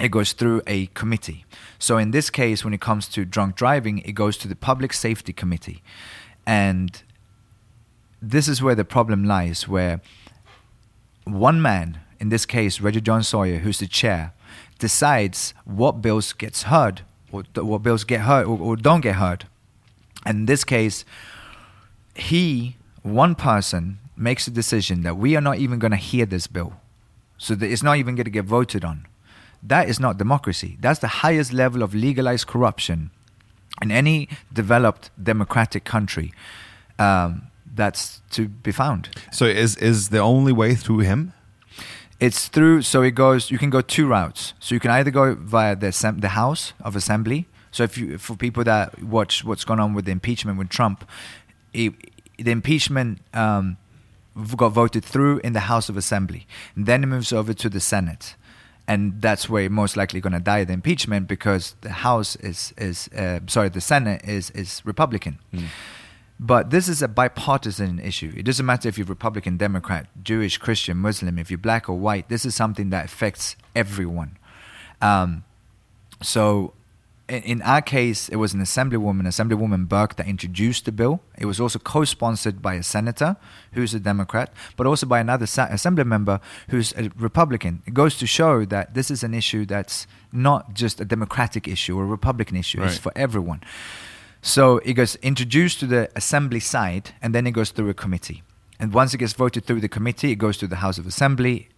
it 0.00 0.10
goes 0.10 0.32
through 0.32 0.62
a 0.66 0.86
committee. 0.86 1.44
So 1.78 1.98
in 1.98 2.10
this 2.10 2.30
case, 2.30 2.64
when 2.64 2.74
it 2.74 2.80
comes 2.80 3.08
to 3.08 3.24
drunk 3.24 3.56
driving, 3.56 3.98
it 3.98 4.12
goes 4.12 4.36
to 4.38 4.48
the 4.48 4.56
Public 4.56 4.92
Safety 4.92 5.32
Committee, 5.32 5.82
and 6.46 7.02
this 8.20 8.48
is 8.48 8.62
where 8.62 8.74
the 8.74 8.84
problem 8.84 9.24
lies. 9.24 9.68
Where 9.68 10.00
one 11.24 11.60
man, 11.62 12.00
in 12.20 12.28
this 12.28 12.46
case 12.46 12.80
Reggie 12.80 13.00
Jones-Sawyer, 13.00 13.58
who's 13.58 13.78
the 13.78 13.86
chair, 13.86 14.32
decides 14.78 15.54
what 15.64 16.02
bills 16.02 16.32
gets 16.32 16.64
heard 16.64 17.02
or 17.30 17.42
what 17.54 17.82
bills 17.82 18.04
get 18.04 18.22
heard 18.22 18.46
or, 18.46 18.58
or 18.58 18.76
don't 18.76 19.02
get 19.02 19.16
heard. 19.16 19.46
And 20.24 20.40
in 20.40 20.46
this 20.46 20.64
case, 20.64 21.04
he, 22.14 22.76
one 23.02 23.34
person, 23.34 23.98
makes 24.16 24.46
a 24.46 24.50
decision 24.50 25.02
that 25.02 25.16
we 25.16 25.36
are 25.36 25.40
not 25.40 25.58
even 25.58 25.78
going 25.78 25.92
to 25.92 25.96
hear 25.96 26.26
this 26.26 26.46
bill. 26.46 26.74
So 27.38 27.54
that 27.54 27.70
it's 27.70 27.82
not 27.82 27.96
even 27.96 28.14
going 28.14 28.24
to 28.24 28.30
get 28.30 28.44
voted 28.44 28.84
on. 28.84 29.06
That 29.62 29.88
is 29.88 29.98
not 29.98 30.18
democracy. 30.18 30.76
That's 30.80 31.00
the 31.00 31.08
highest 31.08 31.52
level 31.52 31.82
of 31.82 31.94
legalized 31.94 32.46
corruption 32.46 33.10
in 33.82 33.90
any 33.90 34.28
developed 34.52 35.10
democratic 35.22 35.84
country 35.84 36.32
um, 36.98 37.42
that's 37.74 38.20
to 38.30 38.48
be 38.48 38.72
found. 38.72 39.08
So 39.32 39.44
is 39.44 39.76
is 39.76 40.08
the 40.08 40.18
only 40.18 40.52
way 40.52 40.74
through 40.74 41.00
him? 41.00 41.32
It's 42.20 42.48
through, 42.48 42.82
so 42.82 43.02
it 43.02 43.12
goes, 43.12 43.50
you 43.50 43.58
can 43.58 43.70
go 43.70 43.80
two 43.80 44.08
routes. 44.08 44.52
So 44.58 44.74
you 44.74 44.80
can 44.80 44.90
either 44.90 45.10
go 45.10 45.36
via 45.36 45.76
the, 45.76 46.16
the 46.18 46.30
House 46.30 46.72
of 46.80 46.96
Assembly. 46.96 47.46
So 47.70 47.84
if 47.84 47.96
you, 47.96 48.18
for 48.18 48.34
people 48.34 48.64
that 48.64 49.00
watch 49.04 49.44
what's 49.44 49.64
going 49.64 49.78
on 49.78 49.94
with 49.94 50.04
the 50.04 50.10
impeachment 50.10 50.58
with 50.58 50.68
Trump, 50.68 51.08
it, 51.72 51.92
the 52.36 52.50
impeachment 52.50 53.20
um, 53.34 53.76
got 54.56 54.70
voted 54.70 55.04
through 55.04 55.38
in 55.38 55.52
the 55.52 55.60
House 55.60 55.88
of 55.88 55.96
Assembly. 55.96 56.46
And 56.74 56.86
then 56.86 57.02
it 57.02 57.06
moves 57.06 57.32
over 57.32 57.54
to 57.54 57.68
the 57.68 57.80
Senate. 57.80 58.34
And 58.86 59.20
that's 59.20 59.48
where 59.50 59.68
most 59.68 59.96
likely 59.96 60.20
going 60.20 60.32
to 60.32 60.40
die 60.40 60.64
the 60.64 60.72
impeachment 60.72 61.28
because 61.28 61.74
the 61.82 61.90
House 61.90 62.36
is, 62.36 62.72
is 62.78 63.08
uh, 63.08 63.40
sorry, 63.46 63.68
the 63.68 63.80
Senate 63.80 64.24
is, 64.24 64.50
is 64.52 64.80
Republican. 64.84 65.38
But 66.40 66.70
this 66.70 66.88
is 66.88 67.02
a 67.02 67.08
bipartisan 67.08 67.98
issue. 67.98 68.32
It 68.36 68.44
doesn't 68.44 68.64
matter 68.64 68.88
if 68.88 68.96
you're 68.96 69.06
Republican, 69.06 69.56
Democrat, 69.56 70.06
Jewish, 70.22 70.56
Christian, 70.56 70.96
Muslim, 70.98 71.38
if 71.38 71.50
you're 71.50 71.58
black 71.58 71.88
or 71.88 71.98
white. 71.98 72.28
This 72.28 72.44
is 72.44 72.54
something 72.54 72.90
that 72.90 73.06
affects 73.06 73.56
everyone. 73.74 74.38
Um, 75.02 75.44
so, 76.22 76.74
in, 77.28 77.42
in 77.42 77.62
our 77.62 77.82
case, 77.82 78.28
it 78.28 78.36
was 78.36 78.54
an 78.54 78.60
assemblywoman, 78.60 79.22
Assemblywoman 79.26 79.88
Burke, 79.88 80.16
that 80.16 80.26
introduced 80.26 80.84
the 80.84 80.92
bill. 80.92 81.20
It 81.36 81.46
was 81.46 81.60
also 81.60 81.78
co-sponsored 81.78 82.60
by 82.62 82.74
a 82.74 82.82
senator 82.82 83.36
who's 83.72 83.94
a 83.94 84.00
Democrat, 84.00 84.52
but 84.76 84.86
also 84.86 85.06
by 85.06 85.20
another 85.20 85.46
sa- 85.46 85.68
assembly 85.70 86.04
member 86.04 86.40
who's 86.70 86.92
a 86.96 87.10
Republican. 87.16 87.82
It 87.86 87.94
goes 87.94 88.16
to 88.18 88.26
show 88.26 88.64
that 88.66 88.94
this 88.94 89.10
is 89.10 89.22
an 89.22 89.34
issue 89.34 89.66
that's 89.66 90.06
not 90.32 90.74
just 90.74 91.00
a 91.00 91.04
Democratic 91.04 91.68
issue 91.68 91.98
or 91.98 92.02
a 92.04 92.06
Republican 92.06 92.56
issue. 92.56 92.82
It's 92.82 92.98
for 92.98 93.12
everyone. 93.16 93.62
So 94.40 94.78
it 94.78 94.94
gets 94.94 95.16
introduced 95.16 95.80
to 95.80 95.86
the 95.86 96.10
assembly 96.16 96.60
side 96.60 97.10
and 97.20 97.34
then 97.34 97.46
it 97.46 97.52
goes 97.52 97.70
through 97.70 97.88
a 97.90 97.94
committee. 97.94 98.42
And 98.78 98.92
once 98.92 99.12
it 99.12 99.18
gets 99.18 99.32
voted 99.32 99.64
through 99.64 99.80
the 99.80 99.88
committee, 99.88 100.30
it 100.30 100.36
goes 100.36 100.56
to 100.58 100.66
the 100.68 100.76
House 100.76 100.98
of 100.98 101.06
Assembly. 101.06 101.68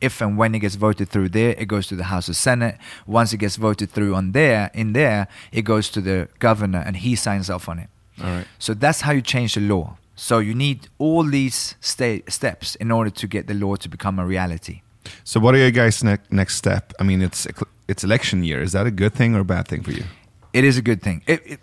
If 0.00 0.20
and 0.20 0.36
when 0.38 0.54
it 0.54 0.60
gets 0.60 0.76
voted 0.76 1.08
through 1.08 1.30
there, 1.30 1.50
it 1.58 1.66
goes 1.66 1.86
to 1.88 1.96
the 1.96 2.04
House 2.04 2.28
of 2.28 2.36
Senate. 2.36 2.78
Once 3.06 3.32
it 3.32 3.38
gets 3.38 3.56
voted 3.56 3.90
through 3.90 4.14
on 4.14 4.32
there, 4.32 4.70
in 4.74 4.92
there, 4.92 5.26
it 5.52 5.62
goes 5.62 5.88
to 5.90 6.00
the 6.00 6.28
governor 6.38 6.82
and 6.86 6.96
he 6.96 7.16
signs 7.16 7.50
off 7.50 7.68
on 7.68 7.78
it. 7.78 7.88
All 8.22 8.26
right. 8.30 8.46
So 8.58 8.74
that's 8.74 9.00
how 9.02 9.12
you 9.12 9.22
change 9.22 9.54
the 9.54 9.60
law. 9.60 9.96
So 10.14 10.38
you 10.38 10.54
need 10.54 10.88
all 10.98 11.24
these 11.24 11.74
sta- 11.80 12.22
steps 12.28 12.74
in 12.76 12.90
order 12.90 13.10
to 13.10 13.26
get 13.26 13.46
the 13.46 13.54
law 13.54 13.76
to 13.76 13.88
become 13.88 14.18
a 14.18 14.26
reality. 14.26 14.82
So 15.24 15.40
what 15.40 15.54
are 15.54 15.58
your 15.58 15.70
guys' 15.70 16.02
ne- 16.02 16.18
next 16.30 16.56
step? 16.56 16.92
I 17.00 17.02
mean, 17.04 17.22
it's 17.22 17.46
it's 17.86 18.04
election 18.04 18.42
year. 18.44 18.60
Is 18.62 18.72
that 18.72 18.86
a 18.86 18.90
good 18.90 19.14
thing 19.14 19.34
or 19.34 19.40
a 19.40 19.44
bad 19.44 19.68
thing 19.68 19.82
for 19.82 19.92
you? 19.92 20.04
It 20.52 20.64
is 20.64 20.76
a 20.76 20.82
good 20.82 21.02
thing. 21.02 21.22
It, 21.26 21.42
it, 21.46 21.60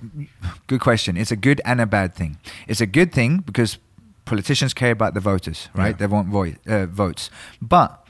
good 0.67 0.79
question. 0.79 1.17
It's 1.17 1.31
a 1.31 1.35
good 1.35 1.59
and 1.65 1.81
a 1.81 1.85
bad 1.85 2.13
thing. 2.15 2.37
It's 2.67 2.81
a 2.81 2.85
good 2.85 3.11
thing 3.11 3.39
because 3.39 3.77
politicians 4.25 4.73
care 4.73 4.91
about 4.91 5.13
the 5.13 5.19
voters, 5.19 5.69
right? 5.75 5.87
Yeah. 5.89 5.97
They 5.97 6.07
want 6.07 6.27
vo- 6.29 6.53
uh, 6.67 6.85
votes. 6.85 7.29
But 7.61 8.04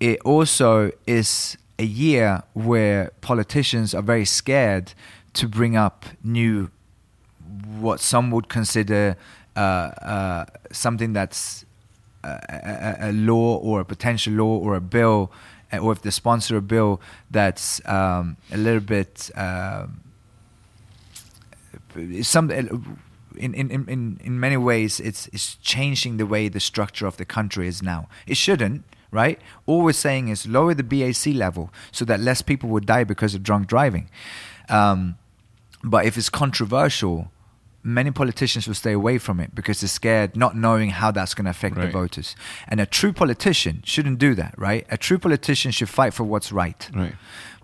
it 0.00 0.20
also 0.22 0.90
is 1.06 1.56
a 1.78 1.84
year 1.84 2.42
where 2.54 3.10
politicians 3.20 3.94
are 3.94 4.02
very 4.02 4.24
scared 4.24 4.92
to 5.34 5.46
bring 5.46 5.76
up 5.76 6.04
new, 6.24 6.70
what 7.78 8.00
some 8.00 8.30
would 8.30 8.48
consider 8.48 9.16
uh, 9.56 9.58
uh, 9.60 10.44
something 10.72 11.12
that's 11.12 11.64
a, 12.24 12.28
a, 12.28 13.10
a 13.10 13.12
law 13.12 13.56
or 13.58 13.80
a 13.80 13.84
potential 13.84 14.32
law 14.32 14.58
or 14.58 14.74
a 14.74 14.80
bill, 14.80 15.30
uh, 15.72 15.78
or 15.78 15.92
if 15.92 16.02
they 16.02 16.10
sponsor 16.10 16.56
a 16.56 16.62
bill 16.62 17.00
that's 17.30 17.86
um, 17.88 18.36
a 18.52 18.56
little 18.56 18.80
bit. 18.80 19.30
um 19.36 20.00
some 22.22 22.50
in, 22.50 22.94
in, 23.36 23.54
in, 23.54 23.88
in, 23.88 24.20
in 24.22 24.40
many 24.40 24.56
ways 24.56 25.00
it's, 25.00 25.28
it's 25.28 25.56
changing 25.56 26.16
the 26.16 26.26
way 26.26 26.48
the 26.48 26.60
structure 26.60 27.06
of 27.06 27.16
the 27.16 27.24
country 27.24 27.66
is 27.68 27.82
now. 27.82 28.08
It 28.26 28.36
shouldn't, 28.36 28.84
right? 29.10 29.38
All 29.66 29.82
we're 29.82 29.92
saying 29.92 30.28
is 30.28 30.46
lower 30.46 30.74
the 30.74 30.82
BAC 30.82 31.34
level 31.34 31.72
so 31.92 32.04
that 32.04 32.20
less 32.20 32.42
people 32.42 32.68
would 32.70 32.86
die 32.86 33.04
because 33.04 33.34
of 33.34 33.42
drunk 33.42 33.66
driving. 33.66 34.08
Um, 34.68 35.16
but 35.82 36.04
if 36.06 36.16
it's 36.16 36.28
controversial, 36.28 37.30
many 37.82 38.10
politicians 38.10 38.66
will 38.66 38.74
stay 38.74 38.92
away 38.92 39.18
from 39.18 39.40
it 39.40 39.54
because 39.54 39.80
they're 39.80 39.88
scared, 39.88 40.36
not 40.36 40.54
knowing 40.56 40.90
how 40.90 41.10
that's 41.10 41.34
going 41.34 41.46
to 41.46 41.50
affect 41.50 41.76
the 41.76 41.88
voters. 41.88 42.36
And 42.68 42.80
a 42.80 42.86
true 42.86 43.12
politician 43.12 43.82
shouldn't 43.84 44.18
do 44.18 44.34
that, 44.34 44.54
right? 44.58 44.86
A 44.90 44.98
true 44.98 45.18
politician 45.18 45.70
should 45.70 45.88
fight 45.88 46.12
for 46.12 46.24
what's 46.24 46.52
right. 46.52 46.90
Right. 46.94 47.14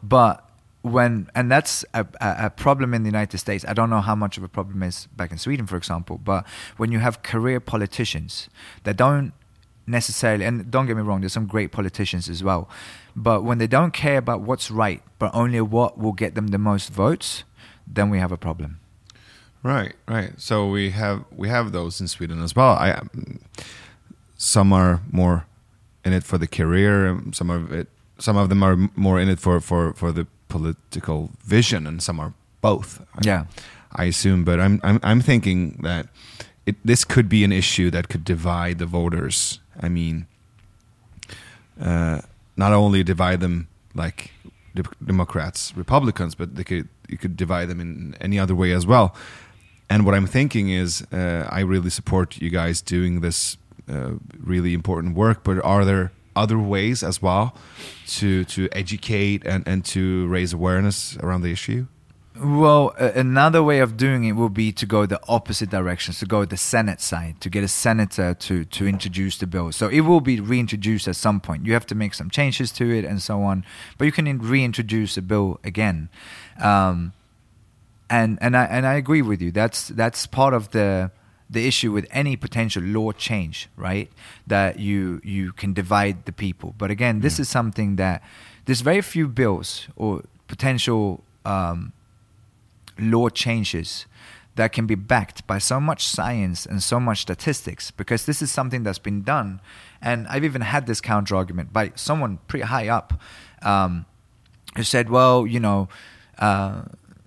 But 0.02 0.46
when 0.86 1.28
and 1.34 1.50
that's 1.50 1.84
a, 1.94 2.06
a, 2.20 2.46
a 2.46 2.50
problem 2.50 2.94
in 2.94 3.02
the 3.02 3.08
United 3.08 3.38
States. 3.38 3.64
I 3.66 3.72
don't 3.72 3.90
know 3.90 4.00
how 4.00 4.14
much 4.14 4.38
of 4.38 4.44
a 4.44 4.48
problem 4.48 4.82
is 4.82 5.06
back 5.16 5.32
in 5.32 5.38
Sweden, 5.38 5.66
for 5.66 5.76
example. 5.76 6.18
But 6.18 6.46
when 6.76 6.92
you 6.92 7.00
have 7.00 7.22
career 7.22 7.60
politicians 7.60 8.48
that 8.84 8.96
don't 8.96 9.32
necessarily, 9.86 10.44
and 10.44 10.70
don't 10.70 10.86
get 10.86 10.96
me 10.96 11.02
wrong, 11.02 11.20
there's 11.20 11.32
some 11.32 11.46
great 11.46 11.72
politicians 11.72 12.28
as 12.28 12.42
well. 12.42 12.68
But 13.14 13.44
when 13.44 13.58
they 13.58 13.66
don't 13.66 13.92
care 13.92 14.18
about 14.18 14.42
what's 14.42 14.70
right, 14.70 15.02
but 15.18 15.34
only 15.34 15.60
what 15.60 15.98
will 15.98 16.12
get 16.12 16.34
them 16.34 16.48
the 16.48 16.58
most 16.58 16.90
votes, 16.90 17.44
then 17.86 18.10
we 18.10 18.18
have 18.18 18.32
a 18.32 18.36
problem. 18.36 18.80
Right, 19.62 19.94
right. 20.06 20.32
So 20.38 20.68
we 20.68 20.90
have 20.90 21.24
we 21.34 21.48
have 21.48 21.72
those 21.72 22.00
in 22.00 22.08
Sweden 22.08 22.42
as 22.42 22.54
well. 22.54 22.70
I 22.70 23.00
some 24.36 24.72
are 24.72 25.00
more 25.10 25.46
in 26.04 26.12
it 26.12 26.24
for 26.24 26.38
the 26.38 26.46
career, 26.46 27.06
and 27.06 27.34
some 27.34 27.50
of 27.50 27.72
it 27.72 27.88
some 28.18 28.36
of 28.36 28.48
them 28.48 28.62
are 28.62 28.76
more 28.94 29.20
in 29.20 29.28
it 29.28 29.40
for 29.40 29.60
for 29.60 29.92
for 29.94 30.12
the 30.12 30.26
political 30.48 31.30
vision, 31.44 31.86
and 31.86 32.02
some 32.02 32.20
are 32.20 32.32
both. 32.60 33.04
Yeah. 33.22 33.46
I 33.92 34.04
assume. 34.04 34.44
But 34.44 34.60
I'm 34.60 34.80
I'm 34.82 35.00
I'm 35.02 35.20
thinking 35.20 35.80
that 35.82 36.06
it 36.64 36.76
this 36.84 37.04
could 37.04 37.28
be 37.28 37.44
an 37.44 37.52
issue 37.52 37.90
that 37.90 38.08
could 38.08 38.24
divide 38.24 38.78
the 38.78 38.86
voters. 38.86 39.60
I 39.80 39.88
mean, 39.88 40.26
uh, 41.80 42.20
not 42.56 42.72
only 42.72 43.02
divide 43.02 43.40
them 43.40 43.68
like 43.94 44.30
de- 44.74 44.82
Democrats, 45.04 45.76
Republicans, 45.76 46.34
but 46.34 46.54
they 46.56 46.64
could 46.64 46.88
you 47.08 47.18
could 47.18 47.36
divide 47.36 47.68
them 47.68 47.80
in 47.80 48.16
any 48.20 48.38
other 48.38 48.54
way 48.54 48.72
as 48.72 48.86
well. 48.86 49.14
And 49.88 50.04
what 50.04 50.14
I'm 50.14 50.26
thinking 50.26 50.70
is, 50.70 51.06
uh, 51.12 51.48
I 51.48 51.60
really 51.60 51.90
support 51.90 52.38
you 52.38 52.50
guys 52.50 52.82
doing 52.82 53.20
this 53.20 53.56
uh, 53.88 54.12
really 54.38 54.74
important 54.74 55.14
work. 55.14 55.44
But 55.44 55.64
are 55.64 55.84
there 55.84 56.10
other 56.34 56.58
ways 56.58 57.02
as 57.02 57.22
well 57.22 57.54
to 58.06 58.44
to 58.44 58.68
educate 58.72 59.46
and, 59.46 59.66
and 59.66 59.84
to 59.84 60.26
raise 60.26 60.52
awareness 60.52 61.16
around 61.18 61.42
the 61.42 61.52
issue? 61.52 61.86
Well, 62.38 62.90
another 62.98 63.62
way 63.62 63.80
of 63.80 63.96
doing 63.96 64.24
it 64.24 64.32
would 64.32 64.52
be 64.52 64.70
to 64.72 64.84
go 64.84 65.06
the 65.06 65.20
opposite 65.26 65.70
direction, 65.70 66.12
to 66.14 66.26
go 66.26 66.44
the 66.44 66.56
Senate 66.56 67.00
side, 67.00 67.40
to 67.40 67.48
get 67.48 67.64
a 67.64 67.68
senator 67.68 68.34
to, 68.34 68.64
to 68.64 68.86
introduce 68.86 69.38
the 69.38 69.46
bill. 69.46 69.72
So 69.72 69.88
it 69.88 70.00
will 70.00 70.20
be 70.20 70.40
reintroduced 70.40 71.08
at 71.08 71.16
some 71.16 71.40
point. 71.40 71.64
You 71.64 71.72
have 71.72 71.86
to 71.86 71.94
make 71.94 72.12
some 72.14 72.28
changes 72.28 72.72
to 72.72 72.90
it 72.90 73.04
and 73.04 73.22
so 73.22 73.42
on, 73.42 73.64
but 73.96 74.04
you 74.04 74.12
can 74.12 74.38
reintroduce 74.38 75.16
a 75.16 75.22
bill 75.22 75.60
again. 75.64 76.10
Um, 76.60 77.12
and 78.08 78.38
and 78.40 78.56
I 78.56 78.64
and 78.64 78.86
I 78.86 78.94
agree 78.94 79.22
with 79.22 79.40
you. 79.42 79.50
That's 79.50 79.88
that's 79.88 80.26
part 80.26 80.54
of 80.54 80.70
the 80.70 81.10
the 81.48 81.66
issue 81.66 81.92
with 81.92 82.06
any 82.10 82.36
potential 82.36 82.82
law 82.82 83.12
change, 83.12 83.68
right? 83.76 84.10
That 84.46 84.78
you 84.78 85.20
you 85.24 85.52
can 85.52 85.72
divide 85.72 86.24
the 86.24 86.32
people. 86.32 86.74
But 86.78 86.90
again, 86.90 87.20
this 87.20 87.38
is 87.38 87.48
something 87.48 87.96
that 87.96 88.22
there's 88.66 88.80
very 88.80 89.00
few 89.00 89.28
bills 89.28 89.88
or 89.96 90.22
potential 90.48 91.24
um, 91.44 91.92
law 92.98 93.28
changes 93.28 94.06
that 94.56 94.72
can 94.72 94.86
be 94.86 94.94
backed 94.94 95.46
by 95.46 95.58
so 95.58 95.78
much 95.78 96.06
science 96.06 96.66
and 96.66 96.82
so 96.82 96.98
much 96.98 97.20
statistics 97.20 97.90
because 97.90 98.24
this 98.26 98.40
is 98.42 98.50
something 98.50 98.82
that's 98.82 98.98
been 98.98 99.22
done. 99.22 99.60
And 100.00 100.26
i've 100.28 100.44
even 100.44 100.62
had 100.62 100.86
this 100.86 101.00
counter 101.00 101.36
argument 101.36 101.72
by 101.72 101.92
someone 101.94 102.38
pretty 102.48 102.64
high 102.64 102.88
up 102.88 103.20
um, 103.62 104.06
who 104.76 104.82
said 104.82 105.08
well 105.10 105.46
you 105.46 105.60
know 105.60 105.88
uh, 106.38 106.82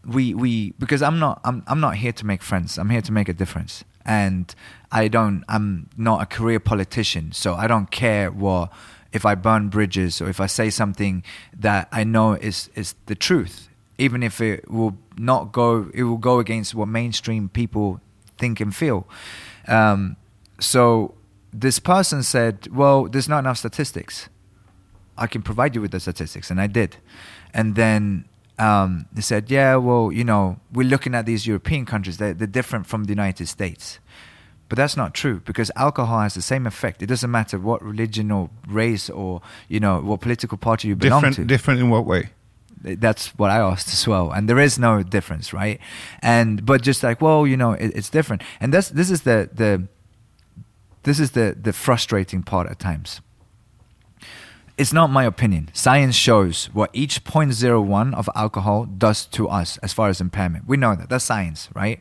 we 0.06 0.34
we 0.34 0.72
because 0.80 1.02
i'm 1.02 1.20
not 1.20 1.42
I'm, 1.44 1.64
I'm 1.68 1.80
not 1.80 1.96
here 1.96 2.14
to 2.14 2.26
make 2.26 2.42
friends. 2.42 2.78
I'm 2.78 2.90
here 2.90 3.02
to 3.02 3.12
make 3.12 3.30
a 3.30 3.34
difference. 3.34 3.84
And 4.06 4.54
i 4.92 5.08
don't 5.08 5.44
i'm 5.48 5.88
not 5.98 6.22
a 6.22 6.26
career 6.26 6.60
politician 6.60 7.32
so 7.32 7.54
i 7.54 7.68
don't 7.68 7.92
care 7.92 8.32
what 8.32 8.72
if 9.12 9.24
i 9.24 9.36
burn 9.36 9.70
bridges 9.70 10.20
or 10.20 10.30
if 10.30 10.40
i 10.40 10.48
say 10.48 10.72
something 10.72 11.24
that 11.56 11.88
i 11.92 12.04
know 12.04 12.34
is 12.34 12.72
is 12.74 12.96
the 13.06 13.14
truth 13.14 13.69
even 14.00 14.24
if 14.24 14.42
it 14.42 14.70
will 14.72 14.98
not 15.18 15.52
go, 15.52 15.92
it 15.94 16.04
will 16.04 16.18
go 16.18 16.40
against 16.40 16.74
what 16.74 16.88
mainstream 16.88 17.50
people 17.50 18.00
think 18.38 18.60
and 18.60 18.76
feel. 18.76 19.08
Um, 19.68 20.16
so 20.60 21.14
this 21.54 21.80
person 21.80 22.24
said, 22.24 22.68
"Well, 22.72 23.08
there's 23.08 23.30
not 23.30 23.40
enough 23.40 23.58
statistics. 23.58 24.30
I 25.18 25.28
can 25.28 25.42
provide 25.42 25.76
you 25.76 25.82
with 25.82 25.92
the 25.92 26.00
statistics," 26.00 26.50
and 26.50 26.60
I 26.60 26.68
did. 26.68 26.98
And 27.54 27.76
then 27.76 28.26
um, 28.58 29.06
they 29.12 29.22
said, 29.22 29.52
"Yeah, 29.52 29.76
well, 29.76 30.12
you 30.12 30.24
know, 30.24 30.60
we're 30.72 30.88
looking 30.88 31.14
at 31.14 31.26
these 31.26 31.46
European 31.46 31.86
countries; 31.86 32.18
they're, 32.18 32.34
they're 32.34 32.48
different 32.48 32.88
from 32.88 33.04
the 33.04 33.12
United 33.12 33.48
States." 33.48 34.00
But 34.70 34.78
that's 34.78 34.96
not 34.96 35.16
true 35.16 35.42
because 35.46 35.72
alcohol 35.76 36.20
has 36.20 36.36
the 36.36 36.44
same 36.44 36.68
effect. 36.68 37.02
It 37.02 37.08
doesn't 37.08 37.32
matter 37.32 37.58
what 37.58 37.84
religion 37.84 38.30
or 38.30 38.52
race 38.68 39.10
or 39.10 39.42
you 39.68 39.80
know 39.80 40.00
what 40.00 40.22
political 40.22 40.58
party 40.58 40.88
you 40.88 40.96
belong 40.96 41.22
Different, 41.22 41.36
to 41.36 41.46
different 41.46 41.80
in 41.80 41.90
what 41.90 42.06
way? 42.06 42.30
That's 42.82 43.28
what 43.38 43.50
I 43.50 43.58
asked 43.58 43.90
as 43.90 44.08
well, 44.08 44.32
and 44.32 44.48
there 44.48 44.60
is 44.60 44.80
no 44.80 45.04
difference, 45.04 45.54
right? 45.54 45.80
And 46.22 46.66
but 46.66 46.82
just 46.82 47.04
like, 47.04 47.22
well, 47.22 47.46
you 47.46 47.58
know, 47.58 47.74
it, 47.74 47.92
it's 47.96 48.10
different, 48.10 48.42
and 48.60 48.74
that's 48.74 48.90
this 48.90 49.10
is 49.10 49.22
the 49.24 49.50
the 49.54 49.88
this 51.04 51.20
is 51.20 51.32
the 51.32 51.56
the 51.62 51.74
frustrating 51.74 52.44
part 52.44 52.70
at 52.70 52.80
times. 52.80 53.22
It's 54.78 54.94
not 54.94 55.10
my 55.10 55.26
opinion. 55.26 55.70
Science 55.74 56.16
shows 56.16 56.70
what 56.72 56.90
each 56.94 57.26
0.01 57.26 58.14
of 58.14 58.30
alcohol 58.34 58.86
does 58.86 59.26
to 59.26 59.50
us 59.50 59.78
as 59.80 59.92
far 59.92 60.08
as 60.08 60.22
impairment. 60.22 60.70
We 60.70 60.78
know 60.78 60.96
that. 60.96 61.10
That's 61.10 61.26
science, 61.26 61.68
right? 61.76 62.00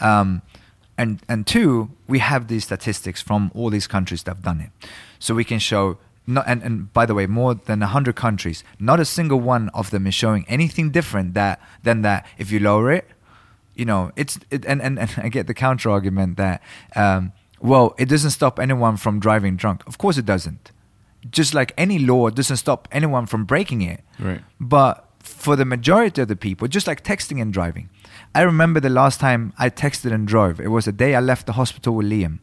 Um, 0.00 0.42
and 0.98 1.22
and 1.30 1.46
two, 1.46 1.92
we 2.08 2.18
have 2.18 2.48
these 2.48 2.64
statistics 2.64 3.22
from 3.22 3.50
all 3.54 3.70
these 3.70 3.86
countries 3.86 4.22
that 4.24 4.36
have 4.36 4.44
done 4.44 4.60
it, 4.60 4.70
so 5.18 5.34
we 5.34 5.44
can 5.44 5.58
show. 5.58 5.96
Not, 6.30 6.44
and, 6.46 6.62
and 6.62 6.92
by 6.92 7.06
the 7.06 7.14
way, 7.14 7.26
more 7.26 7.54
than 7.54 7.80
100 7.80 8.14
countries, 8.16 8.62
not 8.78 9.00
a 9.00 9.04
single 9.04 9.40
one 9.40 9.68
of 9.70 9.90
them 9.90 10.06
is 10.06 10.14
showing 10.14 10.44
anything 10.48 10.90
different 10.90 11.34
that 11.34 11.60
than 11.82 12.02
that 12.02 12.26
if 12.38 12.50
you 12.50 12.60
lower 12.60 12.92
it, 12.92 13.08
you 13.74 13.84
know, 13.84 14.12
it's 14.16 14.38
it, 14.50 14.64
and, 14.64 14.80
and, 14.80 14.98
and 14.98 15.10
I 15.16 15.28
get 15.28 15.46
the 15.46 15.54
counter 15.54 15.90
argument 15.90 16.36
that 16.36 16.62
um, 16.94 17.32
well, 17.60 17.94
it 17.98 18.08
doesn't 18.08 18.30
stop 18.30 18.58
anyone 18.58 18.96
from 18.96 19.20
driving 19.20 19.56
drunk. 19.56 19.82
Of 19.86 19.98
course, 19.98 20.16
it 20.16 20.26
doesn't. 20.26 20.72
Just 21.30 21.52
like 21.52 21.72
any 21.76 21.98
law 21.98 22.30
doesn't 22.30 22.56
stop 22.56 22.88
anyone 22.90 23.26
from 23.26 23.44
breaking 23.44 23.82
it. 23.82 24.02
Right. 24.18 24.40
But 24.58 25.06
for 25.18 25.54
the 25.56 25.66
majority 25.66 26.22
of 26.22 26.28
the 26.28 26.36
people, 26.36 26.66
just 26.68 26.86
like 26.86 27.04
texting 27.04 27.40
and 27.40 27.52
driving, 27.52 27.90
I 28.34 28.42
remember 28.42 28.80
the 28.80 28.88
last 28.88 29.20
time 29.20 29.52
I 29.58 29.68
texted 29.68 30.12
and 30.12 30.26
drove. 30.26 30.60
It 30.60 30.68
was 30.68 30.86
the 30.86 30.92
day 30.92 31.14
I 31.14 31.20
left 31.20 31.46
the 31.46 31.52
hospital 31.52 31.94
with 31.94 32.06
Liam. 32.06 32.38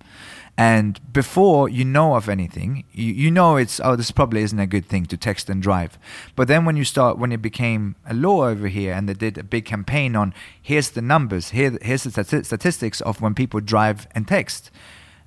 And 0.57 0.99
before 1.13 1.69
you 1.69 1.85
know 1.85 2.15
of 2.15 2.27
anything, 2.27 2.83
you, 2.91 3.13
you 3.13 3.29
know 3.29 3.57
it's, 3.57 3.79
oh, 3.83 3.95
this 3.95 4.09
probably 4.09 4.41
isn't 4.41 4.59
a 4.59 4.65
good 4.65 4.87
thing 4.87 5.05
to 5.05 5.15
text 5.15 5.51
and 5.51 5.61
drive. 5.61 5.99
But 6.35 6.47
then 6.47 6.65
when 6.65 6.75
you 6.75 6.83
start, 6.83 7.19
when 7.19 7.31
it 7.31 7.43
became 7.43 7.95
a 8.07 8.15
law 8.15 8.45
over 8.45 8.67
here 8.67 8.93
and 8.93 9.07
they 9.07 9.13
did 9.13 9.37
a 9.37 9.43
big 9.43 9.65
campaign 9.65 10.15
on 10.15 10.33
here's 10.59 10.89
the 10.89 11.01
numbers, 11.01 11.51
here, 11.51 11.77
here's 11.83 12.03
the 12.03 12.09
stati- 12.09 12.43
statistics 12.43 13.01
of 13.01 13.21
when 13.21 13.35
people 13.35 13.59
drive 13.59 14.07
and 14.15 14.27
text. 14.27 14.71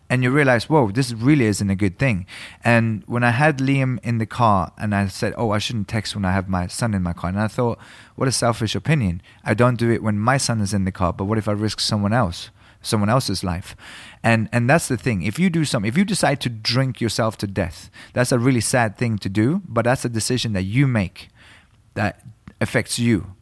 And 0.09 0.25
you 0.25 0.33
realize, 0.33 0.69
whoa, 0.69 0.91
this 0.91 1.13
really 1.13 1.45
isn't 1.45 1.71
a 1.71 1.77
good 1.77 1.97
thing. 1.97 2.27
And 2.65 3.05
when 3.07 3.23
I 3.23 3.31
had 3.31 3.59
Liam 3.59 4.01
in 4.03 4.19
the 4.19 4.27
car 4.27 4.73
and 4.77 4.93
I 4.93 5.07
said, 5.07 5.33
oh, 5.37 5.53
I 5.53 5.59
shouldn't 5.59 5.87
text 5.87 6.17
when 6.17 6.25
I 6.25 6.33
have 6.33 6.49
my 6.49 6.67
son 6.67 6.95
in 6.95 7.05
my 7.05 7.13
car. 7.13 7.31
And 7.31 7.39
I 7.39 7.47
thought, 7.47 7.79
what 8.17 8.27
a 8.27 8.33
selfish 8.33 8.75
opinion. 8.75 9.23
I 9.45 9.55
don't 9.55 9.79
do 9.79 9.89
it 9.89 10.03
when 10.03 10.19
my 10.19 10.39
son 10.39 10.61
is 10.61 10.75
in 10.75 10.85
the 10.85 10.91
car, 10.91 11.13
but 11.13 11.27
what 11.27 11.39
if 11.39 11.47
I 11.47 11.53
risk 11.53 11.79
someone 11.79 12.13
else? 12.13 12.51
Someone 12.83 13.09
else's 13.09 13.45
life 13.45 13.77
and 14.23 14.49
and 14.53 14.69
that's 14.69 14.89
the 14.89 14.97
thing 14.97 15.23
if 15.23 15.39
you 15.39 15.51
do 15.51 15.65
something 15.65 15.89
if 15.89 15.99
you 15.99 16.05
decide 16.05 16.41
to 16.41 16.49
drink 16.49 17.01
yourself 17.01 17.37
to 17.37 17.47
death 17.47 17.91
that's 18.15 18.33
a 18.33 18.39
really 18.39 18.61
sad 18.61 18.97
thing 18.97 19.19
to 19.19 19.29
do 19.29 19.61
but 19.69 19.85
that's 19.85 20.05
a 20.05 20.09
decision 20.09 20.53
that 20.55 20.63
you 20.63 20.87
make 20.87 21.29
that 21.95 22.25
affects 22.61 22.99
you. 22.99 23.35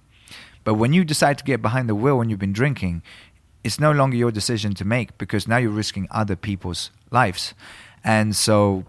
But 0.64 0.74
when 0.74 0.92
you 0.92 1.04
decide 1.04 1.38
to 1.38 1.44
get 1.44 1.62
behind 1.62 1.88
the 1.88 1.94
wheel 1.94 2.18
when 2.18 2.28
you've 2.28 2.38
been 2.38 2.52
drinking, 2.52 3.02
it's 3.64 3.80
no 3.80 3.92
longer 3.92 4.16
your 4.16 4.30
decision 4.30 4.74
to 4.74 4.84
make 4.84 5.16
because 5.18 5.48
now 5.48 5.56
you're 5.56 5.70
risking 5.70 6.06
other 6.10 6.36
people's 6.36 6.90
lives. 7.10 7.54
And 8.04 8.36
so, 8.36 8.84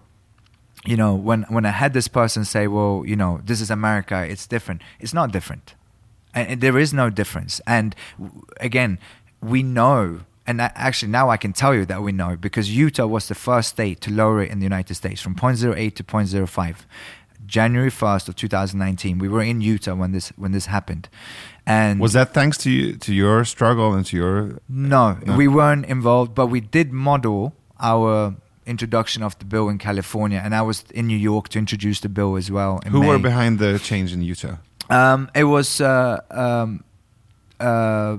you 0.86 0.95
know, 0.95 1.16
when 1.16 1.43
when 1.43 1.66
I 1.66 1.72
had 1.72 1.93
this 1.93 2.08
person 2.08 2.45
say, 2.45 2.68
"Well, 2.68 3.04
you 3.06 3.16
know, 3.16 3.41
this 3.43 3.62
is 3.62 3.72
America, 3.72 4.26
it's 4.30 4.45
different," 4.47 4.82
it's 5.00 5.14
not 5.14 5.32
different, 5.32 5.76
and, 6.34 6.62
there 6.62 6.78
is 6.78 6.93
no 6.93 7.10
difference. 7.10 7.62
And 7.66 7.95
again, 8.60 9.00
we 9.41 9.64
know. 9.64 10.22
And 10.50 10.60
actually, 10.62 11.12
now 11.12 11.30
I 11.30 11.38
can 11.38 11.54
tell 11.54 11.76
you 11.76 11.86
that 11.86 12.02
we 12.02 12.12
know 12.12 12.36
because 12.36 12.76
Utah 12.76 13.06
was 13.06 13.28
the 13.28 13.36
first 13.36 13.70
state 13.70 14.02
to 14.02 14.10
lower 14.12 14.41
it 14.41 14.50
in 14.50 14.58
the 14.58 14.64
United 14.64 14.95
States 14.95 15.22
from 15.22 15.36
0.08 15.36 15.93
to 15.97 16.04
0.05. 16.04 16.76
January 17.45 17.91
1st 17.91 18.30
of 18.30 18.36
2019. 18.36 19.20
We 19.20 19.28
were 19.30 19.43
in 19.43 19.62
Utah 19.62 19.93
when 19.93 20.12
this 20.12 20.30
when 20.38 20.52
this 20.52 20.66
happened. 20.66 21.08
And 21.68 22.00
Was 22.00 22.14
that 22.14 22.34
thanks 22.34 22.58
to 22.64 22.72
you, 22.72 22.95
to 22.97 23.14
your 23.14 23.45
struggle 23.45 23.93
and 23.93 24.04
to 24.08 24.18
your? 24.18 24.60
no, 24.68 25.18
No. 25.24 25.36
we 25.38 25.47
weren't 25.47 25.86
involved, 25.86 26.34
but 26.34 26.47
we 26.47 26.62
did 26.62 26.91
model 26.91 27.54
our 27.80 28.34
introduction 28.66 29.22
of 29.24 29.38
the 29.38 29.45
bill 29.45 29.70
in 29.70 29.78
California, 29.78 30.41
and 30.43 30.54
I 30.56 30.64
was 30.64 30.84
in 30.93 31.06
New 31.08 31.22
York 31.32 31.50
to 31.50 31.60
introduce 31.60 32.00
the 32.02 32.10
bill 32.10 32.36
as 32.38 32.50
well. 32.50 32.82
Who 32.88 33.02
were 33.02 33.20
behind 33.20 33.60
the 33.60 33.78
change 33.80 34.14
in 34.14 34.22
Utah? 34.24 34.58
Um, 34.89 35.30
it 35.36 35.43
was. 35.45 35.80
Uh, 35.80 36.18
um, 36.32 36.84
uh, 37.60 38.18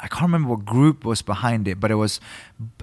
I 0.00 0.08
can't 0.08 0.22
remember 0.22 0.50
what 0.50 0.64
group 0.64 1.04
was 1.04 1.22
behind 1.22 1.68
it, 1.68 1.80
but 1.80 1.90
it 1.90 1.94
was 1.96 2.20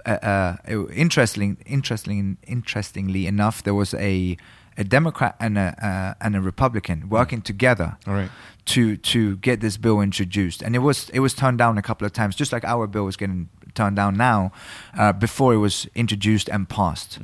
uh, 0.05 0.09
uh, 0.09 0.57
interesting. 0.93 1.57
Interesting. 1.65 2.37
Interestingly 2.47 3.27
enough, 3.27 3.63
there 3.63 3.73
was 3.73 3.93
a 3.95 4.37
a 4.77 4.83
Democrat 4.83 5.35
and 5.39 5.57
a 5.57 5.75
uh, 5.85 6.25
and 6.25 6.35
a 6.35 6.41
Republican 6.41 7.09
working 7.09 7.41
together 7.41 7.97
right. 8.07 8.29
to 8.65 8.97
to 8.97 9.35
get 9.37 9.59
this 9.59 9.77
bill 9.77 10.01
introduced, 10.01 10.61
and 10.61 10.75
it 10.75 10.79
was 10.79 11.09
it 11.09 11.19
was 11.19 11.33
turned 11.33 11.57
down 11.57 11.77
a 11.77 11.81
couple 11.81 12.05
of 12.05 12.13
times, 12.13 12.35
just 12.35 12.51
like 12.51 12.63
our 12.63 12.87
bill 12.87 13.05
was 13.05 13.17
getting 13.17 13.49
turned 13.73 13.95
down 13.95 14.15
now, 14.15 14.51
uh, 14.97 15.13
before 15.13 15.53
it 15.53 15.57
was 15.57 15.87
introduced 15.95 16.49
and 16.49 16.67
passed. 16.69 17.19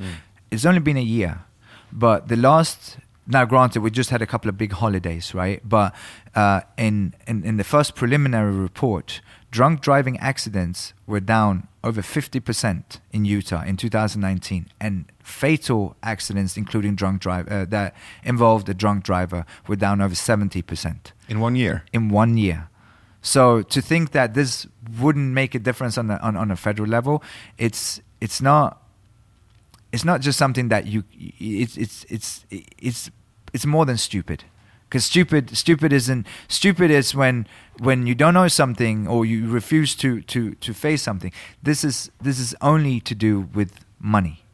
It's 0.50 0.64
only 0.64 0.80
been 0.80 0.96
a 0.96 1.08
year, 1.18 1.40
but 1.92 2.28
the 2.28 2.36
last 2.36 2.98
now 3.26 3.44
granted 3.44 3.82
we 3.82 3.90
just 3.90 4.10
had 4.10 4.22
a 4.22 4.26
couple 4.26 4.48
of 4.48 4.56
big 4.56 4.72
holidays, 4.72 5.34
right? 5.34 5.60
But 5.68 5.94
uh, 6.34 6.62
in, 6.76 7.14
in 7.26 7.44
in 7.44 7.56
the 7.56 7.64
first 7.64 7.94
preliminary 7.94 8.52
report, 8.52 9.20
drunk 9.50 9.80
driving 9.80 10.18
accidents 10.18 10.92
were 11.06 11.20
down 11.20 11.68
over 11.82 12.02
50% 12.02 13.00
in 13.12 13.24
Utah 13.24 13.62
in 13.62 13.76
2019, 13.76 14.66
and 14.80 15.06
fatal 15.22 15.96
accidents, 16.02 16.56
including 16.56 16.94
drunk 16.96 17.20
drive 17.20 17.48
uh, 17.48 17.64
that 17.66 17.94
involved 18.24 18.68
a 18.68 18.74
drunk 18.74 19.04
driver, 19.04 19.46
were 19.66 19.76
down 19.76 20.00
over 20.00 20.14
70% 20.14 21.12
In 21.28 21.40
one 21.40 21.54
year. 21.56 21.84
in 21.92 22.08
one 22.08 22.36
year. 22.36 22.68
So 23.22 23.62
to 23.62 23.80
think 23.80 24.12
that 24.12 24.34
this 24.34 24.66
wouldn't 24.98 25.32
make 25.32 25.54
a 25.54 25.58
difference 25.58 25.98
on 25.98 26.06
the, 26.08 26.20
on, 26.20 26.36
on 26.36 26.50
a 26.50 26.56
federal 26.56 26.88
level, 26.88 27.22
it's 27.58 28.00
it's 28.20 28.40
not 28.40 28.82
it's 29.92 30.04
not 30.04 30.20
just 30.20 30.38
something 30.38 30.68
that 30.68 30.86
you 30.86 31.04
it's 31.12 31.76
it's 31.76 32.04
it's 32.08 32.44
it's 32.50 33.10
it's 33.52 33.66
more 33.66 33.84
than 33.86 33.96
stupid. 33.96 34.44
Because 34.88 35.04
stupid 35.04 35.56
stupid 35.56 35.92
isn't 35.92 36.26
stupid 36.48 36.90
is 36.90 37.14
when 37.14 37.46
when 37.78 38.06
you 38.06 38.14
don't 38.14 38.34
know 38.34 38.48
something 38.48 39.06
or 39.06 39.26
you 39.26 39.46
refuse 39.46 39.94
to 39.96 40.22
to 40.22 40.54
to 40.54 40.72
face 40.72 41.02
something. 41.02 41.32
This 41.62 41.84
is 41.84 42.10
this 42.20 42.38
is 42.38 42.54
only 42.60 43.00
to 43.00 43.14
do 43.14 43.48
with 43.54 43.84
money. 44.00 44.44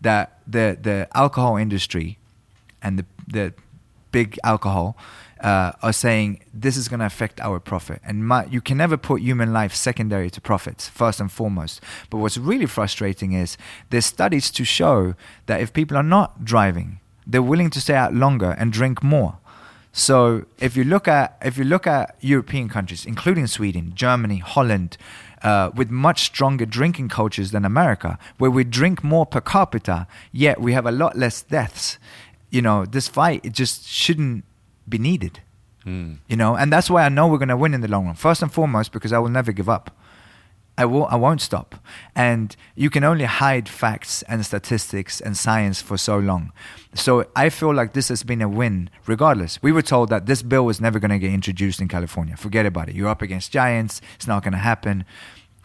That 0.00 0.40
the 0.46 0.76
the 0.80 1.08
alcohol 1.14 1.56
industry 1.56 2.18
and 2.82 2.98
the 2.98 3.04
the 3.28 3.54
big 4.10 4.38
alcohol 4.42 4.96
uh, 5.40 5.72
are 5.82 5.92
saying 5.92 6.40
this 6.52 6.76
is 6.76 6.88
going 6.88 7.00
to 7.00 7.06
affect 7.06 7.40
our 7.40 7.58
profit. 7.58 8.00
And 8.04 8.26
my, 8.26 8.44
you 8.46 8.60
can 8.60 8.76
never 8.76 8.96
put 8.96 9.22
human 9.22 9.52
life 9.52 9.74
secondary 9.74 10.30
to 10.30 10.40
profits, 10.40 10.88
first 10.88 11.20
and 11.20 11.30
foremost. 11.30 11.80
But 12.10 12.18
what's 12.18 12.36
really 12.36 12.66
frustrating 12.66 13.32
is 13.32 13.56
there's 13.90 14.06
studies 14.06 14.50
to 14.52 14.64
show 14.64 15.14
that 15.46 15.60
if 15.60 15.72
people 15.72 15.96
are 15.96 16.02
not 16.02 16.44
driving, 16.44 17.00
they're 17.26 17.42
willing 17.42 17.70
to 17.70 17.80
stay 17.80 17.94
out 17.94 18.14
longer 18.14 18.56
and 18.58 18.72
drink 18.72 19.02
more. 19.02 19.38
So 19.92 20.44
if 20.58 20.76
you 20.76 20.84
look 20.84 21.08
at 21.08 21.36
if 21.42 21.58
you 21.58 21.64
look 21.64 21.86
at 21.86 22.16
European 22.20 22.68
countries, 22.68 23.04
including 23.04 23.46
Sweden, 23.46 23.92
Germany, 23.94 24.38
Holland, 24.38 24.96
uh, 25.42 25.70
with 25.74 25.90
much 25.90 26.22
stronger 26.22 26.66
drinking 26.66 27.08
cultures 27.08 27.50
than 27.50 27.64
America, 27.64 28.18
where 28.38 28.50
we 28.50 28.62
drink 28.64 29.02
more 29.02 29.26
per 29.26 29.40
capita, 29.40 30.06
yet 30.32 30.60
we 30.60 30.72
have 30.72 30.86
a 30.86 30.92
lot 30.92 31.16
less 31.16 31.42
deaths. 31.42 31.98
You 32.50 32.62
know, 32.62 32.84
this 32.84 33.08
fight 33.08 33.44
it 33.44 33.52
just 33.52 33.86
shouldn't 33.88 34.44
be 34.88 34.98
needed. 34.98 35.40
You 36.28 36.36
know, 36.36 36.56
and 36.56 36.72
that's 36.72 36.88
why 36.90 37.04
I 37.04 37.08
know 37.08 37.26
we're 37.26 37.38
going 37.38 37.48
to 37.48 37.56
win 37.56 37.74
in 37.74 37.80
the 37.80 37.88
long 37.88 38.06
run. 38.06 38.14
First 38.14 38.42
and 38.42 38.52
foremost, 38.52 38.92
because 38.92 39.12
I 39.12 39.18
will 39.18 39.30
never 39.30 39.50
give 39.50 39.68
up. 39.68 39.90
I 40.80 40.86
will 40.86 41.04
I 41.06 41.16
won't 41.16 41.42
stop. 41.42 41.74
And 42.14 42.56
you 42.74 42.88
can 42.88 43.04
only 43.04 43.26
hide 43.26 43.68
facts 43.68 44.22
and 44.22 44.46
statistics 44.46 45.20
and 45.20 45.36
science 45.36 45.82
for 45.82 45.98
so 45.98 46.18
long. 46.18 46.52
So 46.94 47.26
I 47.36 47.50
feel 47.50 47.74
like 47.74 47.92
this 47.92 48.08
has 48.08 48.22
been 48.22 48.40
a 48.40 48.48
win 48.48 48.88
regardless. 49.06 49.62
We 49.62 49.72
were 49.72 49.82
told 49.82 50.08
that 50.08 50.24
this 50.24 50.40
bill 50.40 50.64
was 50.64 50.80
never 50.80 50.98
going 50.98 51.10
to 51.10 51.18
get 51.18 51.34
introduced 51.34 51.82
in 51.82 51.88
California. 51.88 52.34
Forget 52.34 52.64
about 52.64 52.88
it. 52.88 52.94
You're 52.94 53.10
up 53.10 53.20
against 53.20 53.52
giants. 53.52 54.00
It's 54.14 54.26
not 54.26 54.42
going 54.42 54.52
to 54.52 54.64
happen. 54.72 55.04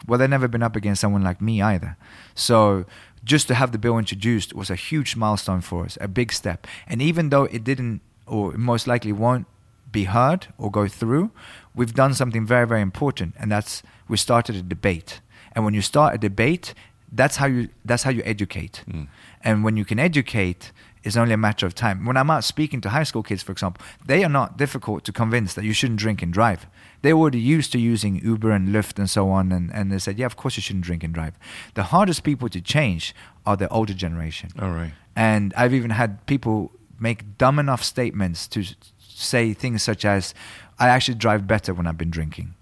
Well, 0.06 0.18
they've 0.18 0.28
never 0.28 0.48
been 0.48 0.62
up 0.62 0.76
against 0.76 1.00
someone 1.00 1.24
like 1.24 1.40
me 1.40 1.62
either. 1.62 1.96
So 2.34 2.84
just 3.24 3.48
to 3.48 3.54
have 3.54 3.72
the 3.72 3.78
bill 3.78 3.96
introduced 3.96 4.54
was 4.54 4.68
a 4.68 4.76
huge 4.76 5.16
milestone 5.16 5.62
for 5.62 5.86
us, 5.86 5.96
a 5.98 6.08
big 6.08 6.30
step. 6.30 6.66
And 6.86 7.00
even 7.00 7.30
though 7.30 7.44
it 7.44 7.64
didn't 7.64 8.02
or 8.26 8.52
most 8.52 8.86
likely 8.86 9.12
won't 9.12 9.46
be 9.90 10.04
heard 10.04 10.48
or 10.58 10.70
go 10.70 10.86
through, 10.88 11.30
we've 11.74 11.94
done 11.94 12.12
something 12.12 12.44
very, 12.46 12.66
very 12.66 12.82
important, 12.82 13.34
and 13.38 13.50
that's 13.50 13.82
we 14.08 14.16
started 14.16 14.56
a 14.56 14.62
debate. 14.62 15.20
And 15.52 15.64
when 15.64 15.74
you 15.74 15.82
start 15.82 16.14
a 16.14 16.18
debate, 16.18 16.74
that's 17.12 17.36
how 17.36 17.46
you 17.46 17.68
that's 17.84 18.02
how 18.02 18.10
you 18.10 18.22
educate. 18.24 18.84
Mm. 18.88 19.08
And 19.42 19.64
when 19.64 19.76
you 19.76 19.84
can 19.84 19.98
educate, 19.98 20.72
it's 21.04 21.16
only 21.16 21.32
a 21.32 21.36
matter 21.38 21.66
of 21.66 21.74
time. 21.74 22.04
When 22.04 22.16
I'm 22.16 22.30
out 22.30 22.44
speaking 22.44 22.80
to 22.80 22.88
high 22.88 23.04
school 23.04 23.22
kids, 23.22 23.42
for 23.42 23.52
example, 23.52 23.84
they 24.04 24.24
are 24.24 24.28
not 24.28 24.58
difficult 24.58 25.04
to 25.04 25.12
convince 25.12 25.54
that 25.54 25.64
you 25.64 25.72
shouldn't 25.72 26.00
drink 26.00 26.20
and 26.20 26.32
drive. 26.32 26.66
They're 27.02 27.12
already 27.12 27.38
used 27.38 27.70
to 27.72 27.78
using 27.78 28.16
Uber 28.16 28.50
and 28.50 28.68
Lyft 28.70 28.98
and 28.98 29.08
so 29.08 29.30
on, 29.30 29.52
and, 29.52 29.72
and 29.72 29.92
they 29.92 30.00
said, 30.00 30.18
yeah, 30.18 30.26
of 30.26 30.36
course 30.36 30.56
you 30.56 30.62
shouldn't 30.62 30.84
drink 30.84 31.04
and 31.04 31.14
drive. 31.14 31.38
The 31.74 31.84
hardest 31.84 32.24
people 32.24 32.48
to 32.48 32.60
change 32.60 33.14
are 33.44 33.56
the 33.56 33.68
older 33.68 33.94
generation. 33.94 34.50
All 34.58 34.72
right. 34.72 34.92
And 35.14 35.54
I've 35.56 35.72
even 35.72 35.90
had 35.90 36.26
people 36.26 36.72
make 36.98 37.38
dumb 37.38 37.60
enough 37.60 37.84
statements 37.84 38.48
to 38.48 38.64
say 38.98 39.54
things 39.54 39.82
such 39.82 40.04
as, 40.04 40.34
"I 40.78 40.88
actually 40.88 41.16
drive 41.16 41.46
better 41.46 41.74
when 41.74 41.86
I've 41.86 41.98
been 41.98 42.10
drinking." 42.10 42.54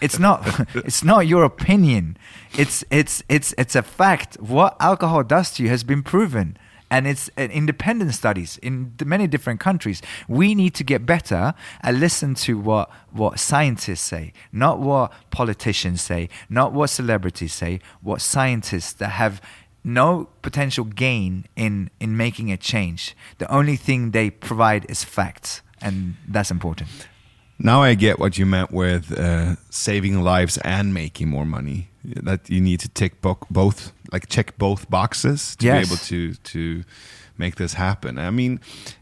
it's 0.00 0.18
not. 0.18 0.44
It's 0.74 1.02
not 1.04 1.26
your 1.26 1.44
opinion. 1.44 2.16
It's 2.56 2.84
it's 2.90 3.22
it's 3.28 3.54
it's 3.58 3.74
a 3.74 3.82
fact. 3.82 4.36
What 4.40 4.76
alcohol 4.80 5.22
does 5.22 5.52
to 5.52 5.62
you 5.62 5.68
has 5.70 5.84
been 5.84 6.02
proven. 6.02 6.56
And 6.90 7.08
it's 7.08 7.28
uh, 7.36 7.42
independent 7.42 8.14
studies 8.14 8.58
in 8.58 8.92
many 9.04 9.26
different 9.26 9.58
countries. 9.58 10.00
We 10.28 10.54
need 10.54 10.74
to 10.74 10.84
get 10.84 11.04
better 11.04 11.54
and 11.80 11.98
listen 11.98 12.34
to 12.46 12.56
what, 12.56 12.88
what 13.10 13.40
scientists 13.40 14.02
say, 14.02 14.32
not 14.52 14.78
what 14.78 15.10
politicians 15.30 16.02
say, 16.02 16.28
not 16.48 16.72
what 16.72 16.90
celebrities 16.90 17.52
say, 17.52 17.80
what 18.00 18.20
scientists 18.20 18.92
that 18.92 19.08
have 19.08 19.40
no 19.82 20.28
potential 20.42 20.84
gain 20.84 21.46
in 21.56 21.90
in 21.98 22.16
making 22.16 22.52
a 22.52 22.56
change. 22.56 23.16
The 23.38 23.50
only 23.50 23.76
thing 23.76 24.12
they 24.12 24.30
provide 24.30 24.86
is 24.88 25.02
facts, 25.02 25.62
and 25.80 26.14
that's 26.28 26.50
important. 26.50 27.08
Now 27.58 27.82
I 27.82 27.94
get 27.94 28.18
what 28.18 28.36
you 28.38 28.46
meant 28.46 28.72
with 28.72 29.16
uh, 29.18 29.56
saving 29.70 30.22
lives 30.22 30.58
and 30.58 30.92
making 30.92 31.28
more 31.28 31.44
money. 31.46 31.88
That 32.04 32.50
you 32.50 32.60
need 32.60 32.80
to 32.80 32.88
tick 32.88 33.20
bo- 33.22 33.38
both, 33.50 33.92
like 34.12 34.28
check 34.28 34.58
both 34.58 34.90
boxes 34.90 35.56
to 35.56 35.66
Yes. 35.66 35.88
be 35.88 35.92
able 35.92 35.96
to 36.04 36.34
to 36.34 36.84
make 37.38 37.54
this 37.56 37.74
happen. 37.74 38.18
I 38.18 38.30
mean, 38.30 38.60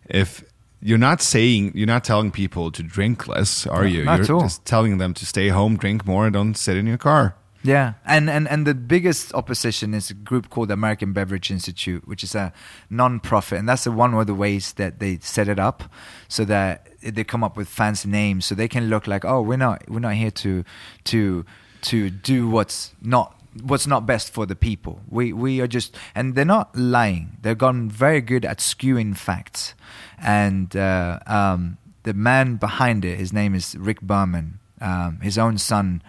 if 0.08 0.44
you're 0.80 0.98
not 0.98 1.20
saying 1.20 1.72
you're 1.74 1.86
not 1.94 2.04
telling 2.04 2.30
people 2.30 2.70
to 2.70 2.82
drink 2.82 3.26
less, 3.26 3.66
are 3.66 3.82
No, 3.82 3.88
you? 3.88 4.02
you're 4.04 4.40
just 4.42 4.64
telling 4.64 4.98
them 4.98 5.14
to 5.14 5.26
stay 5.26 5.48
home, 5.48 5.76
drink 5.76 6.06
more, 6.06 6.26
and 6.26 6.32
don't 6.34 6.54
sit 6.56 6.76
in 6.76 6.86
your 6.86 6.98
car. 6.98 7.34
Yeah, 7.64 7.94
and, 8.04 8.28
and 8.28 8.48
and 8.48 8.66
the 8.66 8.74
biggest 8.74 9.32
opposition 9.34 9.94
is 9.94 10.10
a 10.10 10.14
group 10.14 10.50
called 10.50 10.68
the 10.68 10.74
American 10.74 11.12
Beverage 11.12 11.48
Institute, 11.48 12.08
which 12.08 12.24
is 12.24 12.34
a 12.34 12.52
non-profit, 12.90 13.58
and 13.58 13.68
that's 13.68 13.84
the 13.84 13.92
one 13.92 14.14
of 14.14 14.26
the 14.26 14.34
ways 14.34 14.72
that 14.74 14.98
they 14.98 15.18
set 15.20 15.48
it 15.48 15.60
up, 15.60 15.84
so 16.26 16.44
that 16.44 16.88
they 17.02 17.22
come 17.22 17.44
up 17.44 17.56
with 17.56 17.68
fancy 17.68 18.08
names, 18.08 18.46
so 18.46 18.56
they 18.56 18.66
can 18.66 18.88
look 18.88 19.06
like, 19.06 19.24
oh, 19.24 19.40
we're 19.40 19.56
not 19.56 19.88
we're 19.88 20.00
not 20.00 20.14
here 20.14 20.32
to 20.32 20.64
to 21.04 21.44
to 21.82 22.10
do 22.10 22.48
what's 22.48 22.94
not 23.00 23.38
what's 23.62 23.86
not 23.86 24.06
best 24.06 24.32
for 24.32 24.44
the 24.44 24.56
people. 24.56 25.00
We 25.08 25.32
we 25.32 25.60
are 25.60 25.68
just, 25.68 25.96
and 26.14 26.34
they're 26.34 26.44
not 26.44 26.74
lying. 26.76 27.36
They've 27.42 27.56
gotten 27.56 27.88
very 27.88 28.20
good 28.20 28.44
at 28.44 28.58
skewing 28.58 29.16
facts, 29.16 29.74
and 30.20 30.74
uh, 30.74 31.20
um, 31.28 31.78
the 32.02 32.14
man 32.14 32.56
behind 32.56 33.04
it, 33.04 33.18
his 33.18 33.32
name 33.32 33.54
is 33.54 33.76
Rick 33.76 34.00
Berman. 34.00 34.58
Um, 34.80 35.20
his 35.20 35.38
own 35.38 35.58
son 35.58 36.02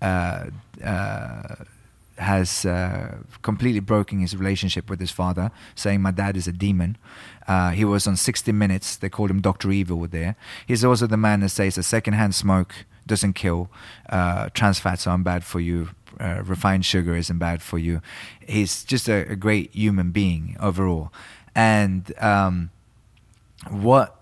uh, 0.00 0.46
uh, 0.84 1.56
has 2.18 2.64
uh, 2.64 3.16
completely 3.42 3.80
broken 3.80 4.20
his 4.20 4.36
relationship 4.36 4.88
with 4.88 5.00
his 5.00 5.10
father, 5.10 5.50
saying 5.74 6.00
my 6.00 6.10
dad 6.10 6.36
is 6.36 6.46
a 6.46 6.52
demon. 6.52 6.96
Uh, 7.48 7.70
he 7.70 7.84
was 7.84 8.06
on 8.06 8.16
60 8.16 8.52
Minutes. 8.52 8.96
They 8.96 9.08
called 9.08 9.30
him 9.30 9.40
Doctor 9.40 9.70
Evil 9.70 10.06
there. 10.06 10.36
He's 10.66 10.84
also 10.84 11.06
the 11.06 11.16
man 11.16 11.40
that 11.40 11.48
says 11.50 11.74
that 11.74 11.82
secondhand 11.82 12.34
smoke 12.34 12.74
doesn't 13.06 13.34
kill. 13.34 13.70
Uh, 14.08 14.48
trans 14.54 14.78
fats 14.78 15.06
aren't 15.06 15.24
bad 15.24 15.44
for 15.44 15.60
you. 15.60 15.90
Uh, 16.20 16.42
refined 16.44 16.86
sugar 16.86 17.16
isn't 17.16 17.38
bad 17.38 17.60
for 17.60 17.78
you. 17.78 18.00
He's 18.46 18.84
just 18.84 19.08
a, 19.08 19.28
a 19.30 19.36
great 19.36 19.74
human 19.74 20.12
being 20.12 20.56
overall. 20.60 21.12
And 21.56 22.12
um, 22.20 22.70
what 23.68 24.20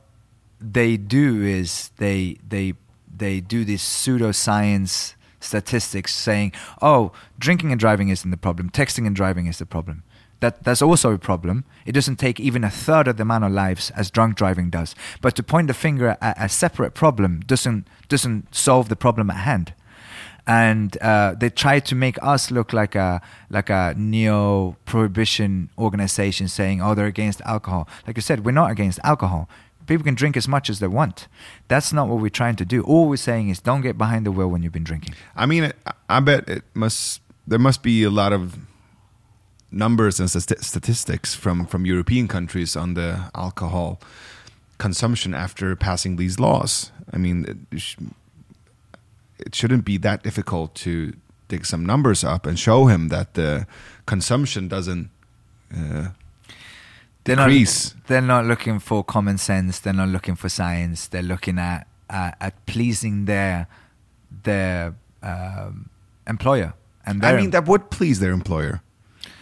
they 0.60 0.96
do 0.96 1.42
is 1.42 1.90
they 1.98 2.38
they 2.48 2.74
they 3.14 3.40
do 3.40 3.64
this 3.64 3.84
pseudoscience 3.84 5.14
statistics 5.44 6.14
saying, 6.14 6.52
"Oh, 6.80 7.12
drinking 7.38 7.72
and 7.72 7.80
driving 7.80 8.08
isn't 8.08 8.30
the 8.30 8.36
problem. 8.36 8.70
Texting 8.70 9.06
and 9.06 9.16
driving 9.16 9.46
is 9.46 9.58
the 9.58 9.66
problem." 9.66 10.02
That 10.40 10.64
that's 10.64 10.82
also 10.82 11.12
a 11.12 11.18
problem. 11.18 11.64
It 11.86 11.92
doesn't 11.92 12.16
take 12.16 12.40
even 12.40 12.64
a 12.64 12.70
third 12.70 13.06
of 13.06 13.16
the 13.16 13.22
amount 13.22 13.44
of 13.44 13.52
lives 13.52 13.90
as 13.90 14.10
drunk 14.10 14.36
driving 14.36 14.70
does. 14.70 14.96
But 15.20 15.36
to 15.36 15.42
point 15.42 15.68
the 15.68 15.74
finger 15.74 16.16
at 16.20 16.36
a 16.36 16.48
separate 16.48 16.94
problem 16.94 17.40
doesn't 17.46 17.86
doesn't 18.08 18.52
solve 18.52 18.88
the 18.88 18.96
problem 18.96 19.30
at 19.30 19.36
hand. 19.36 19.72
And 20.44 20.98
uh, 21.00 21.36
they 21.38 21.50
try 21.50 21.78
to 21.78 21.94
make 21.94 22.18
us 22.20 22.50
look 22.50 22.72
like 22.72 22.96
a 22.96 23.22
like 23.50 23.70
a 23.70 23.94
neo 23.96 24.76
prohibition 24.84 25.70
organization, 25.78 26.48
saying, 26.48 26.82
"Oh, 26.82 26.96
they're 26.96 27.06
against 27.06 27.40
alcohol." 27.42 27.88
Like 28.04 28.18
I 28.18 28.20
said, 28.20 28.44
we're 28.44 28.50
not 28.50 28.72
against 28.72 28.98
alcohol 29.04 29.48
people 29.92 30.04
can 30.04 30.14
drink 30.14 30.36
as 30.36 30.48
much 30.48 30.70
as 30.70 30.78
they 30.78 30.86
want. 30.86 31.28
That's 31.68 31.92
not 31.92 32.08
what 32.08 32.20
we're 32.20 32.30
trying 32.30 32.56
to 32.56 32.64
do. 32.64 32.82
All 32.82 33.08
we're 33.08 33.16
saying 33.16 33.48
is 33.48 33.60
don't 33.60 33.82
get 33.82 33.96
behind 33.98 34.26
the 34.26 34.32
wheel 34.32 34.48
when 34.48 34.62
you've 34.62 34.72
been 34.72 34.84
drinking. 34.84 35.14
I 35.36 35.46
mean, 35.46 35.72
I 36.08 36.20
bet 36.20 36.48
it 36.48 36.64
must. 36.74 37.20
There 37.46 37.58
must 37.58 37.82
be 37.82 38.04
a 38.04 38.10
lot 38.10 38.32
of 38.32 38.56
numbers 39.70 40.20
and 40.20 40.30
statistics 40.30 41.34
from 41.34 41.66
from 41.66 41.86
European 41.86 42.28
countries 42.28 42.76
on 42.76 42.94
the 42.94 43.30
alcohol 43.34 44.00
consumption 44.78 45.34
after 45.34 45.76
passing 45.76 46.16
these 46.16 46.40
laws. 46.40 46.90
I 47.12 47.18
mean, 47.18 47.66
it, 47.70 47.82
it 49.38 49.54
shouldn't 49.54 49.84
be 49.84 49.96
that 49.98 50.22
difficult 50.22 50.74
to 50.74 51.12
dig 51.48 51.66
some 51.66 51.84
numbers 51.84 52.24
up 52.24 52.46
and 52.46 52.58
show 52.58 52.86
him 52.86 53.08
that 53.08 53.34
the 53.34 53.66
consumption 54.06 54.68
doesn't 54.68 55.10
uh, 55.76 56.08
they're. 57.24 57.36
Not, 57.36 58.06
they're 58.06 58.20
not 58.20 58.44
looking 58.46 58.78
for 58.78 59.04
common 59.04 59.38
sense. 59.38 59.78
They're 59.78 59.92
not 59.92 60.08
looking 60.08 60.36
for 60.36 60.48
science. 60.48 61.08
They're 61.08 61.22
looking 61.22 61.58
at 61.58 61.86
uh, 62.10 62.32
at 62.40 62.66
pleasing 62.66 63.26
their 63.26 63.68
their 64.42 64.94
um, 65.22 65.88
employer. 66.26 66.74
And 67.04 67.24
I 67.24 67.36
mean, 67.36 67.50
that 67.50 67.66
would 67.66 67.90
please 67.90 68.20
their 68.20 68.32
employer 68.32 68.82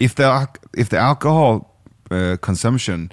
if 0.00 0.14
the 0.14 0.48
if 0.76 0.88
the 0.88 0.98
alcohol 0.98 1.70
uh, 2.10 2.38
consumption 2.40 3.12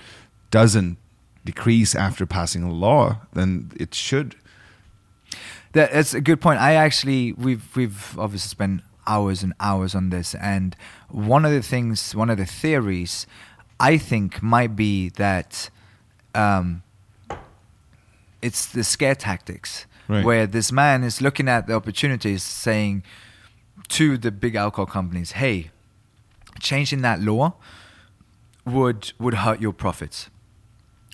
doesn't 0.50 0.98
decrease 1.46 1.94
after 1.94 2.26
passing 2.26 2.64
a 2.64 2.72
law, 2.72 3.22
then 3.34 3.72
it 3.76 3.94
should. 3.94 4.36
That's 5.74 6.14
a 6.14 6.22
good 6.22 6.42
point. 6.42 6.60
I 6.60 6.74
actually 6.74 7.34
we've 7.34 7.76
we've 7.76 8.18
obviously 8.18 8.48
spent 8.48 8.82
hours 9.06 9.44
and 9.44 9.54
hours 9.60 9.94
on 9.94 10.10
this, 10.10 10.34
and 10.36 10.76
one 11.10 11.46
of 11.46 11.52
the 11.52 11.62
things, 11.62 12.16
one 12.16 12.30
of 12.30 12.38
the 12.38 12.46
theories 12.46 13.28
I 13.80 13.98
think 13.98 14.42
might 14.42 14.76
be 14.76 15.10
that 15.10 15.70
um, 16.34 16.84
it's 18.42 18.66
the 18.66 18.84
scare 18.84 19.16
tactics, 19.16 19.86
right. 20.08 20.26
where 20.26 20.48
this 20.48 20.72
man 20.72 21.04
is 21.04 21.22
looking 21.22 21.48
at 21.48 21.68
the 21.68 21.74
opportunities, 21.74 22.44
saying 22.44 23.04
to 23.90 24.18
the 24.18 24.32
big 24.32 24.56
alcohol 24.56 24.86
companies, 24.86 25.32
"Hey, 25.34 25.72
changing 26.60 27.02
that 27.02 27.22
law 27.22 27.56
would 28.66 29.14
would 29.20 29.36
hurt 29.36 29.62
your 29.62 29.74
profits, 29.74 30.30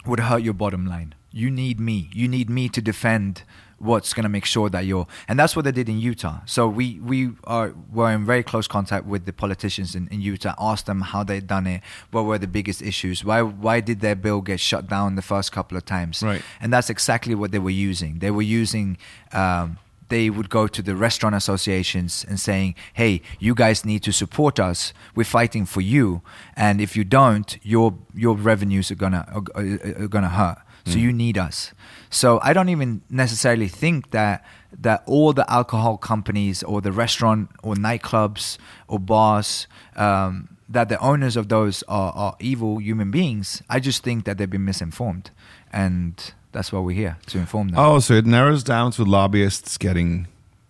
would 0.05 0.22
hurt 0.22 0.43
your 0.43 0.53
bottom 0.53 0.86
line. 0.86 1.16
You 1.32 1.49
need 1.49 1.80
me. 1.80 2.09
You 2.14 2.28
need 2.28 2.49
me 2.49 2.70
to 2.70 2.82
defend 2.82 3.43
what's 3.84 4.14
going 4.14 4.24
to 4.24 4.30
make 4.30 4.46
sure 4.46 4.70
that 4.70 4.86
you're 4.86 5.06
and 5.28 5.38
that's 5.38 5.56
what 5.56 5.66
they 5.66 5.72
did 5.72 5.90
in 5.90 6.00
utah 6.00 6.40
so 6.46 6.68
we 6.68 7.00
we 7.02 7.32
are 7.44 7.74
were 7.92 8.12
in 8.12 8.26
very 8.26 8.44
close 8.44 8.68
contact 8.68 9.06
with 9.06 9.26
the 9.26 9.34
politicians 9.34 9.94
in, 9.94 10.08
in 10.08 10.22
utah 10.22 10.56
asked 10.58 10.86
them 10.86 11.02
how 11.02 11.24
they'd 11.24 11.48
done 11.48 11.68
it 11.68 11.82
what 12.12 12.24
were 12.24 12.38
the 12.38 12.48
biggest 12.48 12.82
issues 12.82 13.26
why 13.26 13.42
why 13.42 13.80
did 13.80 14.00
their 14.00 14.16
bill 14.16 14.42
get 14.42 14.60
shut 14.60 14.88
down 14.88 15.16
the 15.16 15.22
first 15.22 15.52
couple 15.52 15.78
of 15.78 15.84
times 15.86 16.24
right 16.24 16.42
and 16.62 16.72
that's 16.72 16.90
exactly 16.90 17.36
what 17.36 17.52
they 17.52 17.60
were 17.60 17.70
using 17.70 18.20
they 18.20 18.32
were 18.32 18.42
using 18.42 18.98
um, 19.34 19.78
they 20.14 20.30
would 20.30 20.50
go 20.50 20.68
to 20.68 20.82
the 20.82 20.96
restaurant 20.96 21.36
associations 21.36 22.26
and 22.30 22.40
saying, 22.40 22.76
"Hey, 22.94 23.22
you 23.40 23.56
guys 23.56 23.84
need 23.84 24.04
to 24.04 24.12
support 24.12 24.60
us. 24.60 24.94
We're 25.16 25.24
fighting 25.40 25.66
for 25.66 25.82
you, 25.82 26.22
and 26.56 26.80
if 26.80 26.96
you 26.98 27.04
don't, 27.04 27.58
your 27.64 27.98
your 28.14 28.36
revenues 28.36 28.92
are 28.92 29.00
gonna 29.04 29.26
are, 29.56 30.04
are 30.04 30.08
gonna 30.08 30.30
hurt. 30.30 30.60
So 30.86 30.98
mm. 30.98 31.02
you 31.02 31.14
need 31.14 31.38
us." 31.38 31.74
So 32.14 32.39
I 32.43 32.53
don't 32.53 32.70
even 32.70 33.01
necessarily 33.09 33.68
think 33.68 34.11
that 34.11 34.45
that 34.80 35.03
all 35.07 35.34
the 35.34 35.49
alcohol 35.51 35.97
companies 35.97 36.61
or 36.61 36.80
the 36.80 36.91
restaurant 36.91 37.49
or 37.64 37.74
nightclubs 37.74 38.57
or 38.88 38.99
bars 38.99 39.68
um, 39.95 40.57
that 40.70 40.89
the 40.89 40.99
owners 40.99 41.36
of 41.36 41.49
those 41.49 41.84
are, 41.88 42.11
are 42.14 42.36
evil 42.39 42.78
human 42.78 43.09
beings. 43.09 43.64
I 43.68 43.80
just 43.80 44.03
think 44.03 44.26
that 44.26 44.38
they've 44.38 44.49
been 44.49 44.66
misinformed, 44.66 45.32
and 45.72 46.34
that's 46.51 46.72
why 46.72 46.80
we're 46.80 46.95
here 46.95 47.18
to 47.28 47.39
inform 47.39 47.70
them. 47.70 47.80
Oh, 47.80 47.99
so 47.99 48.14
it 48.14 48.28
narrows 48.28 48.64
down 48.64 48.91
to 48.91 49.03
lobbyists 49.03 49.80
getting 49.80 50.28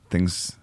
things 0.10 0.56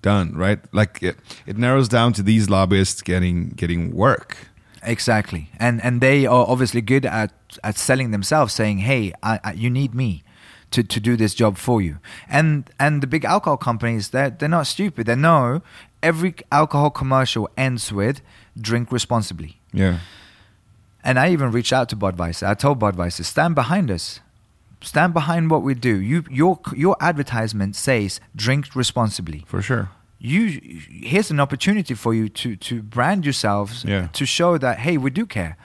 done, 0.00 0.34
right? 0.34 0.60
Like 0.72 1.02
it, 1.02 1.18
it 1.46 1.58
narrows 1.58 1.88
down 1.88 2.14
to 2.14 2.22
these 2.22 2.48
lobbyists 2.48 3.02
getting 3.02 3.50
getting 3.50 3.94
work. 3.94 4.36
Exactly, 4.82 5.50
and 5.58 5.82
and 5.84 6.00
they 6.00 6.26
are 6.26 6.46
obviously 6.48 6.80
good 6.80 7.06
at 7.06 7.32
at 7.62 7.76
selling 7.76 8.10
themselves, 8.10 8.52
saying, 8.52 8.78
"Hey, 8.78 9.12
I, 9.22 9.40
I, 9.44 9.52
you 9.52 9.70
need 9.70 9.94
me." 9.94 10.22
To, 10.72 10.82
to 10.82 11.00
do 11.00 11.18
this 11.18 11.34
job 11.34 11.58
for 11.58 11.82
you 11.82 11.98
and 12.30 12.70
and 12.80 13.02
the 13.02 13.06
big 13.06 13.26
alcohol 13.26 13.58
companies 13.58 14.08
they're, 14.08 14.30
they're 14.30 14.48
not 14.48 14.66
stupid 14.66 15.06
they 15.06 15.14
know 15.14 15.60
every 16.02 16.34
alcohol 16.50 16.88
commercial 16.88 17.46
ends 17.58 17.92
with 17.92 18.22
drink 18.58 18.90
responsibly 18.90 19.60
yeah 19.74 19.98
and 21.04 21.18
I 21.18 21.30
even 21.30 21.50
reached 21.50 21.72
out 21.72 21.88
to 21.90 21.96
Budweiser. 21.96 22.46
I 22.46 22.54
told 22.54 22.78
Budweiser, 22.78 23.24
stand 23.24 23.54
behind 23.54 23.90
us. 23.90 24.20
Stand 24.80 25.12
behind 25.12 25.50
what 25.50 25.62
we 25.62 25.74
do. 25.74 26.00
You, 26.00 26.24
your, 26.30 26.60
your 26.74 26.96
advertisement 27.00 27.76
says 27.76 28.20
drink 28.34 28.74
responsibly. 28.74 29.44
For 29.46 29.62
sure 29.62 29.90
you 30.24 30.60
here's 30.88 31.30
an 31.32 31.40
opportunity 31.40 31.94
for 31.94 32.14
you 32.14 32.28
to 32.28 32.54
to 32.54 32.80
brand 32.80 33.24
yourselves 33.24 33.84
yeah. 33.84 34.06
to 34.12 34.24
show 34.24 34.56
that 34.56 34.78
hey 34.78 34.96
we 34.96 35.10
do 35.10 35.26
care 35.26 35.56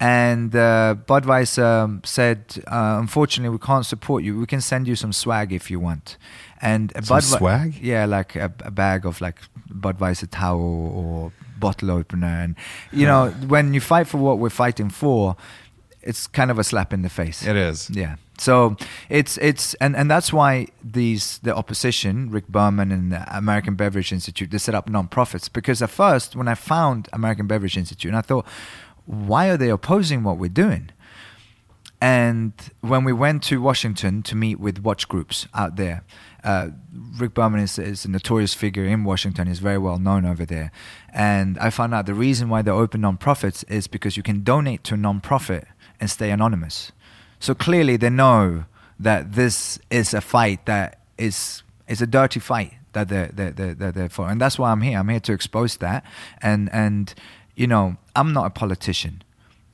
and 0.00 0.54
uh, 0.54 0.96
Budweiser 1.06 2.04
said, 2.04 2.62
uh, 2.66 2.96
"Unfortunately, 3.00 3.48
we 3.48 3.58
can't 3.58 3.86
support 3.86 4.24
you. 4.24 4.38
We 4.38 4.46
can 4.46 4.60
send 4.60 4.88
you 4.88 4.96
some 4.96 5.12
swag 5.12 5.52
if 5.52 5.70
you 5.70 5.78
want." 5.78 6.18
And 6.60 6.92
some 7.02 7.18
Budwe- 7.18 7.38
swag, 7.38 7.74
yeah, 7.80 8.04
like 8.04 8.34
a, 8.34 8.52
a, 8.64 8.70
bag 8.70 9.06
of 9.06 9.20
like 9.20 9.38
Budweiser 9.70 10.28
towel 10.28 10.60
or 10.60 11.32
bottle 11.58 11.90
opener. 11.92 12.26
And 12.26 12.56
you 12.92 13.06
know, 13.06 13.30
when 13.46 13.72
you 13.72 13.80
fight 13.80 14.08
for 14.08 14.18
what 14.18 14.38
we're 14.38 14.50
fighting 14.50 14.90
for, 14.90 15.36
it's 16.04 16.26
kind 16.26 16.50
of 16.50 16.58
a 16.58 16.64
slap 16.64 16.92
in 16.92 17.02
the 17.02 17.08
face. 17.08 17.46
It 17.46 17.56
is. 17.56 17.90
Yeah. 17.90 18.16
So 18.38 18.76
it's 19.08 19.38
it's 19.38 19.74
and, 19.74 19.96
and 19.96 20.10
that's 20.10 20.32
why 20.32 20.66
these 20.82 21.38
the 21.38 21.54
opposition, 21.54 22.30
Rick 22.30 22.48
Berman 22.48 22.90
and 22.92 23.12
the 23.12 23.36
American 23.36 23.74
Beverage 23.74 24.12
Institute, 24.12 24.50
they 24.50 24.58
set 24.58 24.74
up 24.74 24.88
non-profits 24.88 25.48
because 25.48 25.80
at 25.82 25.90
first 25.90 26.36
when 26.36 26.48
I 26.48 26.54
found 26.54 27.08
American 27.12 27.46
Beverage 27.46 27.76
Institute, 27.76 28.10
and 28.10 28.18
I 28.18 28.22
thought, 28.22 28.46
why 29.06 29.48
are 29.48 29.56
they 29.56 29.70
opposing 29.70 30.24
what 30.24 30.38
we're 30.38 30.48
doing? 30.48 30.90
And 32.00 32.52
when 32.80 33.04
we 33.04 33.14
went 33.14 33.42
to 33.44 33.62
Washington 33.62 34.22
to 34.24 34.36
meet 34.36 34.60
with 34.60 34.80
watch 34.80 35.08
groups 35.08 35.46
out 35.54 35.76
there, 35.76 36.04
uh, 36.42 36.68
Rick 37.16 37.32
Berman 37.32 37.60
is, 37.60 37.78
is, 37.78 38.04
a 38.04 38.10
notorious 38.10 38.52
figure 38.52 38.84
in 38.84 39.04
Washington. 39.04 39.46
He's 39.46 39.60
very 39.60 39.78
well 39.78 39.98
known 39.98 40.26
over 40.26 40.44
there. 40.44 40.70
And 41.14 41.58
I 41.58 41.70
found 41.70 41.94
out 41.94 42.04
the 42.04 42.12
reason 42.12 42.50
why 42.50 42.60
they 42.60 42.70
open 42.70 43.00
nonprofits 43.00 43.64
is 43.70 43.86
because 43.86 44.18
you 44.18 44.22
can 44.22 44.42
donate 44.42 44.84
to 44.84 44.94
a 44.94 44.98
nonprofit 44.98 45.64
and 46.04 46.10
stay 46.10 46.30
anonymous. 46.30 46.92
So 47.40 47.54
clearly 47.54 47.96
they 47.96 48.10
know 48.10 48.64
that 49.00 49.32
this 49.32 49.78
is 49.90 50.14
a 50.14 50.20
fight 50.20 50.66
that 50.66 51.00
is 51.18 51.62
is 51.88 52.00
a 52.00 52.06
dirty 52.06 52.40
fight 52.40 52.74
that 52.94 53.08
they're, 53.08 53.30
they're, 53.32 53.74
they're, 53.74 53.92
they're 53.92 54.08
for. 54.08 54.28
And 54.28 54.40
that's 54.40 54.58
why 54.58 54.70
I'm 54.70 54.80
here. 54.80 54.98
I'm 54.98 55.08
here 55.08 55.20
to 55.20 55.32
expose 55.32 55.76
that. 55.78 56.04
And, 56.40 56.70
and, 56.72 57.12
you 57.54 57.66
know, 57.66 57.96
I'm 58.16 58.32
not 58.32 58.46
a 58.46 58.50
politician. 58.50 59.22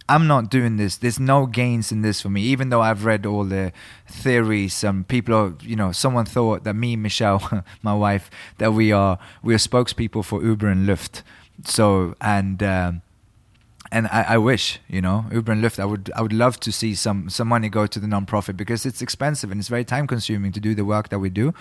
I'm 0.09 0.27
not 0.27 0.51
doing 0.51 0.77
this. 0.77 0.97
There's 0.97 1.21
no 1.21 1.47
gains 1.47 1.93
in 1.93 2.03
this 2.03 2.21
for 2.21 2.31
me, 2.31 2.43
even 2.43 2.71
though 2.71 2.81
I've 2.81 3.05
read 3.05 3.25
all 3.25 3.45
the 3.45 3.73
theories. 4.09 4.75
Some 4.75 5.05
people, 5.05 5.35
are, 5.35 5.55
you 5.61 5.77
know, 5.77 5.93
someone 5.93 6.25
thought 6.25 6.65
that 6.65 6.75
me, 6.75 6.97
Michelle, 6.97 7.65
my 7.83 7.95
wife, 7.95 8.29
that 8.59 8.73
we 8.73 8.91
are 8.91 9.21
we 9.45 9.55
are 9.55 9.59
spokespeople 9.59 10.25
for 10.25 10.43
Uber 10.43 10.67
and 10.67 10.89
Lyft. 10.89 11.23
So 11.65 12.17
and 12.21 12.61
um, 12.63 13.03
and 13.93 14.07
I, 14.09 14.23
I, 14.35 14.39
wish 14.39 14.79
you 14.89 15.01
know 15.01 15.27
Uber 15.33 15.53
and 15.53 15.63
Lyft. 15.63 15.79
I 15.79 15.85
would 15.85 16.11
I 16.15 16.23
would 16.23 16.33
love 16.33 16.61
to 16.61 16.73
see 16.73 16.95
some 16.95 17.29
some 17.29 17.49
money 17.49 17.69
go 17.69 17.87
to 17.87 17.99
the 17.99 18.07
nonprofit 18.07 18.57
because 18.57 18.87
it's 18.87 19.03
expensive 19.03 19.51
and 19.51 19.61
it's 19.61 19.69
very 19.69 19.85
time 19.85 20.07
consuming 20.07 20.53
to 20.53 20.61
do 20.61 20.75
the 20.75 20.85
work 20.85 21.09
that 21.09 21.19
we 21.19 21.31
do. 21.31 21.53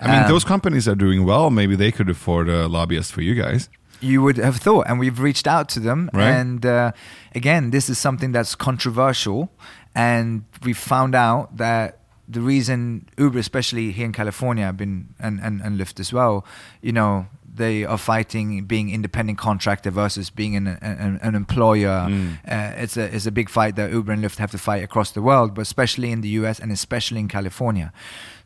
I 0.00 0.06
mean, 0.06 0.22
um, 0.24 0.28
those 0.28 0.44
companies 0.44 0.88
are 0.88 0.96
doing 0.96 1.24
well. 1.24 1.50
Maybe 1.50 1.76
they 1.76 1.92
could 1.92 2.08
afford 2.08 2.48
a 2.48 2.68
lobbyist 2.68 3.12
for 3.12 3.22
you 3.22 3.34
guys. 3.34 3.68
you 4.00 4.22
would 4.22 4.36
have 4.36 4.56
thought. 4.56 4.86
And 4.88 4.98
we've 4.98 5.20
reached 5.20 5.46
out 5.46 5.68
to 5.70 5.80
them. 5.80 6.10
Right. 6.12 6.30
And 6.30 6.64
uh, 6.64 6.92
again, 7.34 7.70
this 7.70 7.88
is 7.88 7.98
something 7.98 8.32
that's 8.32 8.54
controversial. 8.54 9.50
And 9.94 10.44
we 10.62 10.72
found 10.72 11.14
out 11.14 11.56
that 11.56 12.00
the 12.28 12.40
reason 12.40 13.08
Uber, 13.16 13.38
especially 13.38 13.90
here 13.90 14.04
in 14.04 14.12
California, 14.12 14.64
have 14.64 14.76
been 14.76 15.14
and, 15.18 15.40
and, 15.40 15.60
and 15.62 15.80
Lyft 15.80 15.98
as 15.98 16.12
well, 16.12 16.44
you 16.82 16.92
know, 16.92 17.26
they 17.58 17.84
are 17.84 17.98
fighting 17.98 18.64
being 18.64 18.90
independent 18.90 19.38
contractor 19.38 19.90
versus 19.90 20.30
being 20.30 20.56
an, 20.56 20.66
an, 20.66 21.18
an 21.22 21.34
employer. 21.34 22.06
Mm. 22.08 22.38
Uh, 22.46 22.82
it's 22.82 22.96
a 22.96 23.14
it's 23.14 23.26
a 23.26 23.30
big 23.30 23.48
fight 23.50 23.76
that 23.76 23.92
Uber 23.92 24.12
and 24.12 24.24
Lyft 24.24 24.38
have 24.38 24.50
to 24.52 24.58
fight 24.58 24.82
across 24.82 25.10
the 25.10 25.20
world, 25.20 25.54
but 25.54 25.62
especially 25.62 26.10
in 26.10 26.22
the 26.22 26.28
US 26.40 26.58
and 26.58 26.72
especially 26.72 27.20
in 27.20 27.28
California. 27.28 27.92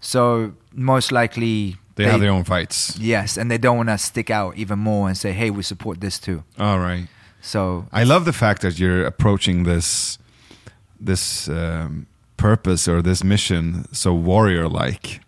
So 0.00 0.52
most 0.72 1.12
likely 1.12 1.76
They, 1.94 2.04
have 2.04 2.20
their 2.20 2.32
own 2.32 2.44
fights. 2.44 2.98
Yes, 2.98 3.36
and 3.36 3.50
they 3.50 3.58
don't 3.58 3.76
want 3.76 3.90
to 3.90 3.98
stick 3.98 4.30
out 4.30 4.56
even 4.56 4.78
more 4.78 5.08
and 5.08 5.16
say, 5.16 5.32
"Hey, 5.32 5.50
we 5.50 5.62
support 5.62 6.00
this 6.00 6.18
too." 6.18 6.42
All 6.58 6.78
right. 6.78 7.06
So 7.40 7.86
I 7.92 8.04
love 8.04 8.24
the 8.24 8.32
fact 8.32 8.62
that 8.62 8.78
you're 8.78 9.06
approaching 9.06 9.64
this 9.64 10.18
this 11.00 11.48
um, 11.48 12.06
purpose 12.36 12.88
or 12.88 13.02
this 13.02 13.22
mission 13.24 13.84
so 13.92 14.14
warrior 14.14 14.68
like. 14.68 15.20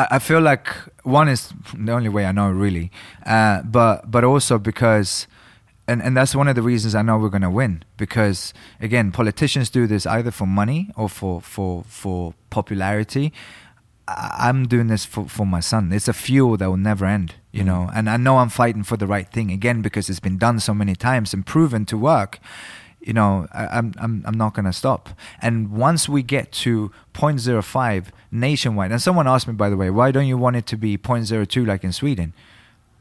I, 0.00 0.16
I 0.16 0.18
feel 0.18 0.40
like 0.40 0.68
one 1.02 1.28
is 1.28 1.52
the 1.74 1.92
only 1.92 2.08
way 2.08 2.24
I 2.26 2.32
know 2.32 2.50
really, 2.50 2.90
uh, 3.26 3.62
but 3.62 4.10
but 4.10 4.24
also 4.24 4.58
because. 4.58 5.26
And, 5.88 6.00
and 6.02 6.16
that's 6.16 6.36
one 6.36 6.46
of 6.46 6.54
the 6.54 6.62
reasons 6.62 6.94
I 6.94 7.02
know 7.02 7.18
we're 7.18 7.30
going 7.30 7.42
to 7.42 7.50
win 7.50 7.82
because 7.96 8.54
again 8.80 9.10
politicians 9.10 9.70
do 9.70 9.88
this 9.88 10.06
either 10.06 10.30
for 10.30 10.46
money 10.46 10.88
or 10.94 11.08
for 11.08 11.40
for 11.40 11.82
for 11.88 12.32
popularity 12.48 13.32
I'm 14.16 14.66
doing 14.66 14.88
this 14.88 15.04
for, 15.04 15.28
for 15.28 15.46
my 15.46 15.60
son. 15.60 15.92
It's 15.92 16.08
a 16.08 16.12
fuel 16.12 16.56
that 16.56 16.68
will 16.68 16.76
never 16.76 17.04
end, 17.04 17.34
you 17.52 17.64
know. 17.64 17.90
And 17.94 18.08
I 18.08 18.16
know 18.16 18.38
I'm 18.38 18.48
fighting 18.48 18.82
for 18.82 18.96
the 18.96 19.06
right 19.06 19.30
thing 19.30 19.50
again 19.50 19.82
because 19.82 20.08
it's 20.10 20.20
been 20.20 20.38
done 20.38 20.60
so 20.60 20.74
many 20.74 20.94
times 20.94 21.32
and 21.32 21.46
proven 21.46 21.84
to 21.86 21.96
work. 21.96 22.38
You 23.02 23.14
know, 23.14 23.46
I, 23.52 23.66
I'm 23.78 23.94
I'm 23.98 24.22
I'm 24.26 24.36
not 24.36 24.52
gonna 24.54 24.72
stop. 24.72 25.08
And 25.40 25.70
once 25.70 26.08
we 26.08 26.22
get 26.22 26.52
to 26.64 26.92
0.05 27.14 28.06
nationwide, 28.30 28.92
and 28.92 29.00
someone 29.00 29.26
asked 29.26 29.48
me 29.48 29.54
by 29.54 29.70
the 29.70 29.76
way, 29.76 29.90
why 29.90 30.10
don't 30.10 30.26
you 30.26 30.36
want 30.38 30.56
it 30.56 30.66
to 30.66 30.76
be 30.76 30.98
0.02 30.98 31.66
like 31.66 31.82
in 31.84 31.92
Sweden? 31.92 32.32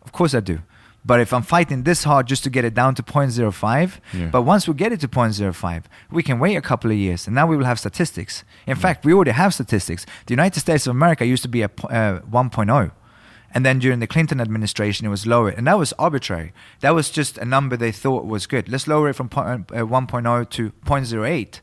Of 0.03 0.11
course 0.11 0.33
I 0.33 0.39
do. 0.39 0.59
But 1.05 1.21
if 1.21 1.33
I'm 1.33 1.43
fighting 1.43 1.83
this 1.83 2.03
hard 2.03 2.27
just 2.27 2.43
to 2.43 2.49
get 2.49 2.65
it 2.65 2.73
down 2.73 2.93
to 2.95 3.03
0.05, 3.03 3.99
Yeah. 4.13 4.27
but 4.27 4.41
once 4.41 4.67
we 4.67 4.73
get 4.73 4.91
it 4.91 4.99
to 5.01 5.07
0.05, 5.07 5.83
we 6.11 6.21
can 6.23 6.39
wait 6.39 6.55
a 6.55 6.61
couple 6.61 6.91
of 6.91 6.97
years 6.97 7.25
and 7.25 7.33
now 7.35 7.47
we 7.47 7.55
will 7.55 7.65
have 7.65 7.79
statistics. 7.79 8.43
In 8.67 8.75
fact, 8.75 9.05
we 9.05 9.13
already 9.13 9.31
have 9.31 9.53
statistics. 9.53 10.05
The 10.25 10.33
United 10.33 10.59
States 10.59 10.87
of 10.87 10.91
America 10.91 11.25
used 11.25 11.41
to 11.43 11.49
be 11.49 11.61
a 11.61 11.65
uh, 11.89 12.19
1.0. 12.21 12.91
And 13.51 13.65
then 13.65 13.79
during 13.79 13.99
the 13.99 14.07
Clinton 14.07 14.39
administration, 14.39 15.07
it 15.07 15.09
was 15.09 15.25
lowered. 15.25 15.55
And 15.55 15.65
that 15.67 15.77
was 15.77 15.91
arbitrary. 15.93 16.53
That 16.81 16.93
was 16.93 17.09
just 17.09 17.37
a 17.37 17.45
number 17.45 17.75
they 17.75 17.91
thought 17.91 18.25
was 18.25 18.45
good. 18.45 18.69
Let's 18.69 18.87
lower 18.87 19.09
it 19.09 19.13
from 19.13 19.29
po- 19.29 19.41
uh, 19.41 19.63
1.0 19.65 20.49
to 20.49 20.71
0.08. 20.85 21.61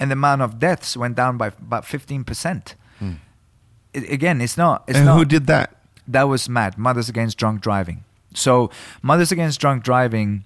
And 0.00 0.10
the 0.10 0.14
amount 0.14 0.42
of 0.42 0.58
deaths 0.58 0.96
went 0.96 1.16
down 1.16 1.36
by 1.36 1.48
about 1.48 1.84
15%. 1.84 2.74
I- 3.00 3.16
again, 3.94 4.40
it's 4.40 4.56
not. 4.56 4.84
It's 4.88 4.96
and 4.98 5.06
not 5.06 5.16
who 5.16 5.24
did 5.24 5.46
that? 5.46 5.76
that 6.08 6.24
was 6.24 6.48
mad. 6.48 6.78
Mothers 6.78 7.08
Against 7.08 7.38
Drunk 7.38 7.60
Driving. 7.60 8.04
So 8.34 8.70
Mothers 9.02 9.30
Against 9.30 9.60
Drunk 9.60 9.84
Driving, 9.84 10.44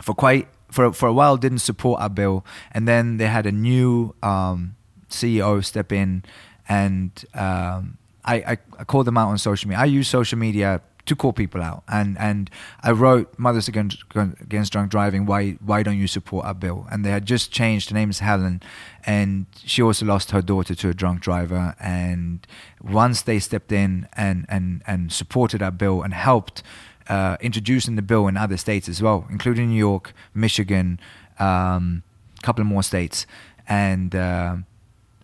for 0.00 0.14
quite 0.14 0.48
for 0.70 0.92
for 0.92 1.08
a 1.08 1.12
while, 1.12 1.36
didn't 1.36 1.58
support 1.58 2.00
our 2.00 2.08
bill, 2.08 2.44
and 2.72 2.86
then 2.86 3.16
they 3.16 3.26
had 3.26 3.46
a 3.46 3.52
new 3.52 4.14
um, 4.22 4.76
CEO 5.10 5.64
step 5.64 5.92
in, 5.92 6.24
and 6.68 7.24
um, 7.34 7.98
I, 8.24 8.34
I 8.36 8.58
I 8.78 8.84
them 9.04 9.16
out 9.16 9.28
on 9.28 9.38
social 9.38 9.68
media. 9.68 9.82
I 9.82 9.86
use 9.86 10.08
social 10.08 10.38
media 10.38 10.80
to 11.08 11.16
call 11.16 11.32
people 11.32 11.62
out, 11.62 11.82
and 11.88 12.18
and 12.18 12.50
I 12.82 12.92
wrote 12.92 13.38
Mothers 13.38 13.66
Against 13.68 14.04
Against 14.14 14.72
Drunk 14.72 14.90
Driving. 14.90 15.26
Why 15.26 15.52
why 15.64 15.82
don't 15.82 15.98
you 15.98 16.06
support 16.06 16.44
our 16.44 16.54
bill? 16.54 16.86
And 16.90 17.04
they 17.04 17.10
had 17.10 17.26
just 17.26 17.50
changed. 17.50 17.90
Her 17.90 17.94
name 17.94 18.10
is 18.10 18.20
Helen, 18.20 18.62
and 19.06 19.46
she 19.64 19.82
also 19.82 20.04
lost 20.06 20.30
her 20.30 20.42
daughter 20.42 20.74
to 20.74 20.88
a 20.90 20.94
drunk 20.94 21.20
driver. 21.20 21.74
And 21.80 22.46
once 22.82 23.22
they 23.22 23.38
stepped 23.38 23.72
in 23.72 24.06
and 24.12 24.46
and 24.48 24.82
and 24.86 25.12
supported 25.12 25.62
our 25.62 25.72
bill 25.72 26.02
and 26.02 26.12
helped 26.14 26.62
uh, 27.08 27.36
introducing 27.40 27.96
the 27.96 28.02
bill 28.02 28.28
in 28.28 28.36
other 28.36 28.58
states 28.58 28.88
as 28.88 29.02
well, 29.02 29.26
including 29.30 29.70
New 29.70 29.78
York, 29.78 30.12
Michigan, 30.34 31.00
um, 31.38 32.02
a 32.38 32.42
couple 32.42 32.64
more 32.64 32.82
states, 32.82 33.26
and. 33.66 34.14
Uh, 34.14 34.56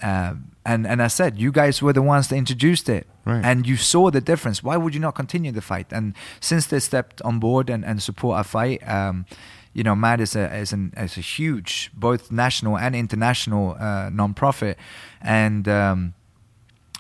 uh, 0.03 0.34
and 0.64 0.86
and 0.86 1.02
I 1.02 1.08
said, 1.08 1.38
you 1.38 1.52
guys 1.52 1.82
were 1.82 1.92
the 1.92 2.02
ones 2.02 2.28
that 2.28 2.36
introduced 2.36 2.88
it, 2.88 3.06
Right. 3.26 3.44
and 3.44 3.66
you 3.66 3.76
saw 3.76 4.10
the 4.10 4.20
difference. 4.20 4.62
Why 4.62 4.76
would 4.76 4.94
you 4.94 5.00
not 5.00 5.14
continue 5.14 5.52
the 5.52 5.60
fight? 5.62 5.86
And 5.92 6.14
since 6.40 6.66
they 6.66 6.80
stepped 6.80 7.20
on 7.22 7.38
board 7.38 7.70
and, 7.70 7.84
and 7.84 8.02
support 8.02 8.36
our 8.38 8.44
fight, 8.44 8.86
um, 8.88 9.24
you 9.72 9.82
know, 9.82 9.94
MADD 9.94 10.20
is 10.20 10.36
a 10.36 10.54
is, 10.56 10.72
an, 10.72 10.92
is 10.96 11.16
a 11.16 11.20
huge 11.20 11.90
both 11.94 12.30
national 12.30 12.78
and 12.78 12.94
international 12.94 13.76
uh, 13.80 14.08
non-profit, 14.10 14.78
and 15.20 15.66
um, 15.68 16.14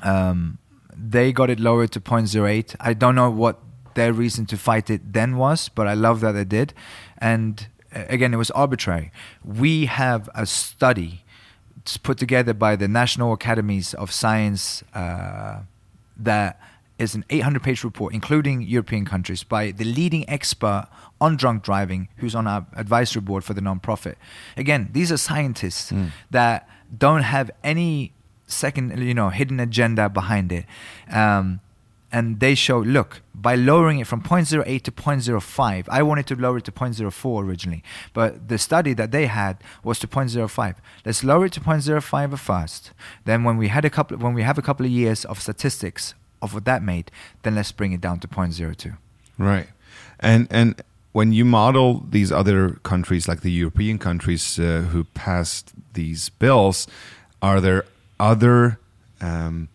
um, 0.02 0.58
they 0.96 1.32
got 1.32 1.50
it 1.50 1.58
lowered 1.60 1.90
to 1.92 2.00
0.08. 2.00 2.76
I 2.80 2.94
don't 2.94 3.14
know 3.14 3.30
what 3.30 3.60
their 3.94 4.12
reason 4.12 4.46
to 4.46 4.56
fight 4.56 4.90
it 4.90 5.12
then 5.12 5.36
was, 5.36 5.68
but 5.68 5.86
I 5.86 5.94
love 5.94 6.20
that 6.20 6.32
they 6.32 6.44
did. 6.44 6.74
And 7.18 7.66
uh, 7.94 8.04
again, 8.08 8.34
it 8.34 8.36
was 8.36 8.50
arbitrary. 8.52 9.10
We 9.44 9.86
have 9.86 10.28
a 10.34 10.46
study 10.46 11.23
s- 11.86 11.96
put 11.96 12.18
together 12.18 12.54
by 12.54 12.76
the 12.76 12.88
National 12.88 13.32
Academies 13.32 13.94
of 13.94 14.10
Science 14.12 14.82
uh, 14.94 15.60
that 16.16 16.60
is 16.98 17.14
an 17.14 17.24
800 17.30 17.62
page 17.62 17.82
report, 17.84 18.14
including 18.14 18.62
European 18.62 19.04
countries, 19.04 19.42
by 19.42 19.72
the 19.72 19.84
leading 19.84 20.28
expert 20.30 20.86
on 21.20 21.36
drunk 21.36 21.62
driving 21.64 22.08
who's 22.18 22.34
on 22.34 22.46
our 22.46 22.66
advisory 22.76 23.20
board 23.20 23.42
for 23.44 23.52
the 23.54 23.60
nonprofit. 23.60 24.14
Again, 24.56 24.90
these 24.92 25.10
are 25.10 25.16
scientists 25.16 25.92
that 26.30 26.68
don't 26.96 27.22
have 27.22 27.50
any 27.64 28.12
second, 28.46 28.96
you 29.02 29.14
know, 29.14 29.30
hidden 29.30 29.58
agenda 29.58 30.08
behind 30.08 30.52
it. 30.52 30.66
Um, 31.10 31.60
and 32.14 32.38
they 32.38 32.54
show, 32.54 32.78
look, 32.78 33.22
by 33.34 33.56
lowering 33.56 33.98
it 33.98 34.06
from 34.06 34.22
0.08 34.22 34.82
to 34.82 34.92
0.05, 34.92 35.88
I 35.88 36.00
wanted 36.04 36.28
to 36.28 36.36
lower 36.36 36.58
it 36.58 36.64
to 36.66 36.70
0.04 36.70 37.44
originally, 37.44 37.82
but 38.12 38.46
the 38.46 38.56
study 38.56 38.94
that 38.94 39.10
they 39.10 39.26
had 39.26 39.56
was 39.82 39.98
to 39.98 40.06
0.05. 40.06 40.76
Let's 41.04 41.24
lower 41.24 41.46
it 41.46 41.52
to 41.54 41.60
0.05 41.60 42.38
first. 42.38 42.92
Then 43.24 43.42
when 43.42 43.56
we 43.56 43.66
had 43.66 43.84
a 43.84 43.90
couple, 43.90 44.16
when 44.18 44.32
we 44.32 44.42
have 44.42 44.58
a 44.58 44.62
couple 44.62 44.86
of 44.86 44.92
years 44.92 45.24
of 45.24 45.40
statistics 45.40 46.14
of 46.40 46.54
what 46.54 46.64
that 46.66 46.84
made, 46.84 47.10
then 47.42 47.56
let's 47.56 47.72
bring 47.72 47.92
it 47.92 48.00
down 48.00 48.20
to 48.20 48.28
0.02. 48.28 48.96
Right. 49.36 49.66
And 50.20 50.46
and 50.52 50.80
when 51.10 51.32
you 51.32 51.44
model 51.44 52.04
these 52.08 52.30
other 52.30 52.78
countries, 52.84 53.26
like 53.26 53.40
the 53.40 53.50
European 53.50 53.98
countries 53.98 54.56
uh, 54.60 54.82
who 54.92 55.02
passed 55.02 55.72
these 55.94 56.28
bills, 56.28 56.86
are 57.42 57.60
there 57.60 57.84
other 58.20 58.78
um, 59.20 59.68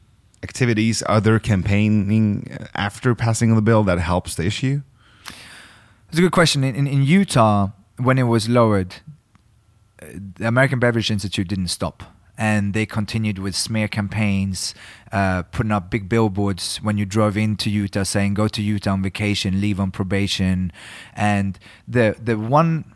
activities, 0.44 1.04
other 1.08 1.40
campaigning 1.40 2.48
after 2.74 3.16
passing 3.16 3.56
the 3.56 3.62
bill 3.62 3.84
that 3.84 4.00
helps 4.00 4.36
the 4.36 4.46
issue? 4.46 4.82
It's 6.10 6.18
a 6.18 6.22
good 6.22 6.32
question. 6.32 6.64
In, 6.64 6.76
in, 6.76 6.88
in 6.88 7.04
Utah, 7.04 7.70
when 7.98 8.18
it 8.18 8.24
was 8.24 8.50
lowered, 8.50 8.96
the 10.02 10.48
American 10.48 10.80
Beverage 10.80 11.12
Institute 11.12 11.48
didn't 11.48 11.68
stop. 11.68 12.04
And 12.38 12.74
they 12.74 12.86
continued 12.86 13.38
with 13.38 13.54
smear 13.54 13.90
campaigns, 13.90 14.74
uh, 15.12 15.44
putting 15.44 15.74
up 15.74 15.92
big 15.92 16.08
billboards 16.08 16.78
when 16.78 16.98
you 16.98 17.06
drove 17.06 17.36
into 17.36 17.70
Utah 17.70 18.04
saying, 18.04 18.34
go 18.34 18.48
to 18.48 18.62
Utah 18.62 18.94
on 18.94 19.04
vacation, 19.04 19.60
leave 19.60 19.78
on 19.78 19.92
probation. 19.92 20.72
And 21.16 21.60
the, 21.86 22.16
the 22.24 22.38
one 22.38 22.96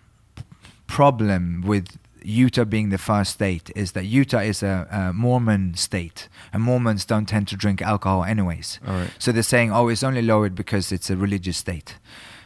problem 0.87 1.61
with 1.61 1.97
Utah 2.25 2.65
being 2.65 2.89
the 2.89 2.97
first 2.97 3.33
state 3.33 3.71
is 3.75 3.91
that 3.93 4.05
Utah 4.05 4.39
is 4.39 4.63
a, 4.63 4.87
a 4.91 5.13
Mormon 5.13 5.75
state, 5.75 6.29
and 6.51 6.63
Mormons 6.63 7.05
don't 7.05 7.25
tend 7.27 7.47
to 7.49 7.55
drink 7.55 7.81
alcohol 7.81 8.23
anyways. 8.23 8.79
All 8.87 8.95
right. 8.95 9.11
So 9.19 9.31
they're 9.31 9.43
saying, 9.43 9.71
oh, 9.71 9.87
it's 9.89 10.03
only 10.03 10.21
lowered 10.21 10.55
because 10.55 10.91
it's 10.91 11.09
a 11.09 11.17
religious 11.17 11.57
state. 11.57 11.97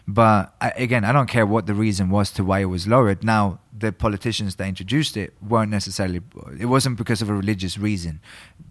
But 0.08 0.56
uh, 0.62 0.72
again, 0.76 1.04
I 1.04 1.12
don't 1.12 1.28
care 1.28 1.46
what 1.46 1.66
the 1.66 1.74
reason 1.74 2.10
was 2.10 2.32
to 2.32 2.44
why 2.44 2.60
it 2.60 2.66
was 2.66 2.88
lowered. 2.88 3.24
Now, 3.24 3.60
the 3.80 3.92
politicians 3.92 4.56
that 4.56 4.68
introduced 4.68 5.18
it 5.18 5.34
weren't 5.42 5.72
necessarily. 5.72 6.22
It 6.60 6.66
wasn't 6.66 6.98
because 6.98 7.22
of 7.22 7.30
a 7.30 7.34
religious 7.34 7.78
reason. 7.78 8.20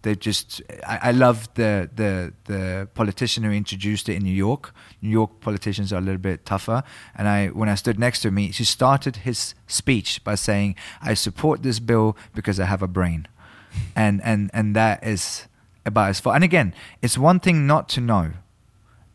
They 0.03 0.15
just. 0.15 0.63
I, 0.87 0.99
I 1.03 1.11
love 1.13 1.49
the 1.55 1.91
the 1.95 2.33
the 2.45 2.89
politician 2.95 3.45
who 3.45 3.51
introduced 3.51 4.09
it 4.09 4.15
in 4.15 4.23
New 4.23 4.35
York. 4.35 4.75
New 5.03 5.11
York 5.11 5.41
politicians 5.41 5.93
are 5.93 5.99
a 5.99 6.01
little 6.01 6.21
bit 6.21 6.45
tougher. 6.45 6.83
And 7.15 7.29
I, 7.29 7.49
when 7.49 7.69
I 7.69 7.75
stood 7.75 7.99
next 7.99 8.21
to 8.23 8.29
him, 8.29 8.37
he 8.37 8.65
started 8.65 9.17
his 9.17 9.55
speech 9.67 10.23
by 10.25 10.35
saying, 10.35 10.77
"I 11.03 11.15
support 11.15 11.63
this 11.63 11.79
bill 11.81 12.17
because 12.35 12.59
I 12.59 12.67
have 12.67 12.83
a 12.83 12.89
brain," 12.89 13.29
and 13.97 14.21
and 14.23 14.51
and 14.53 14.75
that 14.77 15.05
is 15.05 15.47
about 15.85 16.11
as 16.11 16.21
far. 16.21 16.35
And 16.35 16.45
again, 16.45 16.75
it's 17.03 17.17
one 17.17 17.41
thing 17.41 17.67
not 17.67 17.89
to 17.91 18.01
know 18.01 18.33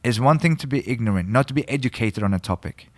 it's 0.04 0.20
one 0.20 0.39
thing 0.39 0.56
to 0.58 0.68
be 0.68 0.88
ignorant, 0.89 1.30
not 1.30 1.48
to 1.48 1.54
be 1.54 1.68
educated 1.70 2.24
on 2.24 2.34
a 2.34 2.39
topic. 2.39 2.91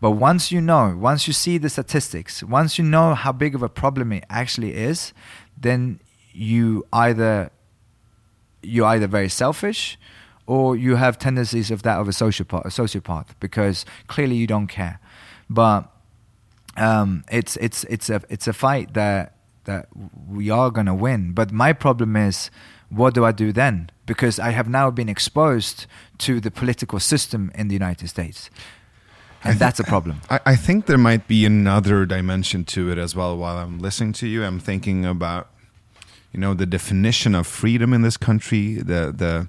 But 0.00 0.12
once 0.12 0.50
you 0.50 0.60
know, 0.60 0.96
once 0.98 1.26
you 1.26 1.32
see 1.32 1.58
the 1.58 1.68
statistics, 1.68 2.42
once 2.42 2.78
you 2.78 2.84
know 2.84 3.14
how 3.14 3.32
big 3.32 3.54
of 3.54 3.62
a 3.62 3.68
problem 3.68 4.12
it 4.12 4.24
actually 4.30 4.74
is, 4.74 5.12
then 5.58 6.00
you 6.32 6.86
either 6.92 7.50
you're 8.62 8.86
either 8.86 9.06
very 9.06 9.28
selfish 9.28 9.98
or 10.46 10.76
you 10.76 10.96
have 10.96 11.18
tendencies 11.18 11.70
of 11.70 11.82
that 11.82 11.98
of 12.00 12.08
a 12.08 12.12
sociopath, 12.12 12.64
a 12.64 12.68
sociopath 12.68 13.28
because 13.40 13.84
clearly 14.06 14.36
you 14.36 14.46
don't 14.46 14.66
care. 14.66 15.00
But 15.48 15.90
um, 16.76 17.24
it's 17.30 17.56
it's 17.56 17.84
it's 17.84 18.08
a 18.10 18.22
it's 18.28 18.48
a 18.48 18.52
fight 18.52 18.94
that 18.94 19.36
that 19.64 19.88
we 20.28 20.50
are 20.50 20.70
gonna 20.70 20.94
win. 20.94 21.32
But 21.32 21.52
my 21.52 21.72
problem 21.72 22.16
is, 22.16 22.50
what 22.88 23.14
do 23.14 23.24
I 23.24 23.32
do 23.32 23.52
then? 23.52 23.90
Because 24.06 24.38
I 24.38 24.50
have 24.50 24.68
now 24.68 24.90
been 24.90 25.08
exposed 25.08 25.86
to 26.18 26.40
the 26.40 26.50
political 26.50 26.98
system 26.98 27.50
in 27.54 27.68
the 27.68 27.74
United 27.74 28.08
States, 28.08 28.50
and 29.44 29.58
that's 29.58 29.80
a 29.80 29.84
problem. 29.84 30.20
I, 30.28 30.40
I 30.46 30.56
think 30.56 30.86
there 30.86 30.98
might 30.98 31.26
be 31.26 31.44
another 31.44 32.06
dimension 32.06 32.64
to 32.66 32.90
it 32.90 32.98
as 32.98 33.14
well. 33.14 33.36
While 33.36 33.56
I'm 33.56 33.78
listening 33.78 34.12
to 34.14 34.26
you, 34.26 34.44
I'm 34.44 34.60
thinking 34.60 35.04
about, 35.04 35.48
you 36.32 36.40
know, 36.40 36.54
the 36.54 36.66
definition 36.66 37.34
of 37.34 37.46
freedom 37.46 37.92
in 37.92 38.02
this 38.02 38.16
country, 38.16 38.74
the 38.74 39.12
the 39.16 39.48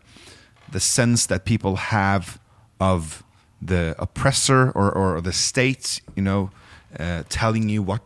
the 0.71 0.79
sense 0.79 1.25
that 1.27 1.45
people 1.45 1.75
have 1.75 2.39
of 2.79 3.23
the 3.61 3.95
oppressor 3.99 4.71
or, 4.71 4.91
or 4.91 5.21
the 5.21 5.33
state, 5.33 6.01
you 6.15 6.23
know, 6.23 6.49
uh, 6.99 7.23
telling 7.29 7.69
you 7.69 7.83
what 7.83 8.01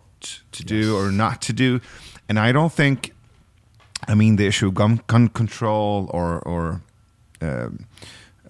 to 0.52 0.64
do 0.64 0.98
or 0.98 1.12
not 1.12 1.42
to 1.44 1.54
do. 1.54 1.80
And 2.28 2.38
I 2.40 2.52
don't 2.52 2.74
think, 2.74 3.14
I 4.08 4.16
mean, 4.16 4.36
the 4.36 4.48
issue 4.48 4.68
of 4.68 4.74
gun, 4.74 5.02
gun 5.08 5.30
control 5.30 6.10
or, 6.12 6.40
or 6.40 6.82
um, 7.42 7.86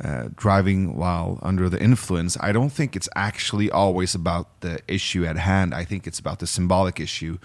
uh, 0.03 0.29
driving 0.35 0.95
while 0.97 1.39
under 1.41 1.69
the 1.69 1.81
influence, 1.81 2.37
I 2.41 2.51
don't 2.51 2.71
think 2.71 2.95
it's 2.95 3.09
actually 3.15 3.71
always 3.71 4.15
about 4.15 4.47
the 4.61 4.79
issue 4.87 5.25
at 5.25 5.37
hand. 5.37 5.73
I 5.73 5.85
think 5.85 6.05
it's 6.07 6.19
about 6.19 6.39
the 6.39 6.47
symbolic 6.47 6.99
issue. 6.99 7.37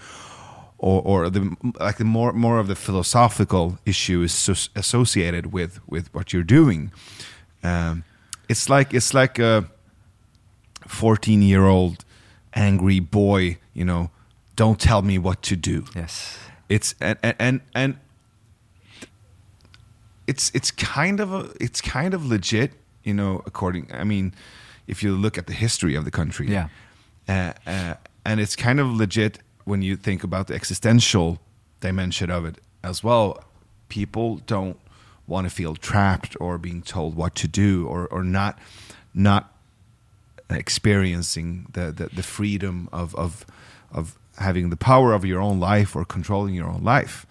Or, 0.83 1.01
or 1.03 1.29
the 1.29 1.55
like 1.79 1.97
the 1.97 2.03
more 2.05 2.33
more 2.33 2.57
of 2.59 2.67
the 2.67 2.75
philosophical 2.75 3.77
issue 3.85 4.23
is 4.23 4.33
so, 4.33 4.53
associated 4.75 5.53
with 5.53 5.79
with 5.87 6.11
what 6.11 6.33
you're 6.33 6.41
doing. 6.43 6.91
Um, 7.63 8.03
it's 8.49 8.67
like 8.67 8.91
it's 8.91 9.13
like 9.13 9.37
a 9.37 9.65
14 10.87 11.41
year 11.41 11.65
old 11.67 12.03
angry 12.53 12.99
boy 12.99 13.57
you 13.73 13.85
know 13.85 14.09
don't 14.55 14.79
tell 14.79 15.01
me 15.01 15.17
what 15.19 15.41
to 15.43 15.55
do 15.55 15.85
Yes. 15.95 16.37
it's 16.67 16.95
and 16.99 17.17
and 17.21 17.35
and, 17.39 17.61
and 17.75 17.97
it's 20.31 20.45
it's 20.57 20.71
kind 20.97 21.19
of 21.19 21.29
a 21.39 21.41
it's 21.65 21.81
kind 21.81 22.13
of 22.13 22.21
legit 22.35 22.71
you 23.07 23.13
know 23.19 23.33
according 23.45 23.83
i 24.01 24.03
mean 24.13 24.33
if 24.87 24.97
you 25.03 25.11
look 25.23 25.37
at 25.37 25.45
the 25.45 25.53
history 25.65 25.95
of 25.99 26.03
the 26.05 26.11
country 26.11 26.47
Yeah. 26.57 26.67
uh, 27.35 27.53
uh, 27.73 27.93
and 28.29 28.39
it's 28.43 28.55
kind 28.67 28.79
of 28.79 28.87
legit 29.03 29.33
when 29.69 29.81
you 29.87 29.95
think 30.07 30.23
about 30.23 30.45
the 30.47 30.55
existential 30.55 31.27
dimension 31.79 32.29
of 32.37 32.45
it 32.49 32.55
as 32.83 33.03
well 33.03 33.25
people 33.87 34.29
don't 34.47 34.77
want 35.27 35.43
to 35.49 35.53
feel 35.55 35.75
trapped 35.75 36.33
or 36.39 36.57
being 36.57 36.81
told 36.81 37.15
what 37.15 37.33
to 37.35 37.47
do 37.47 37.87
or 37.93 38.07
or 38.15 38.23
not 38.23 38.53
not 39.13 39.43
experiencing 40.49 41.65
the, 41.73 41.91
the, 41.91 42.09
the 42.15 42.23
freedom 42.23 42.89
of, 42.91 43.15
of 43.15 43.45
of 43.91 44.17
having 44.37 44.69
the 44.69 44.77
power 44.77 45.13
of 45.13 45.23
your 45.25 45.39
own 45.41 45.59
life 45.59 45.95
or 45.95 46.05
controlling 46.05 46.53
your 46.55 46.67
own 46.67 46.83
life. 46.83 47.25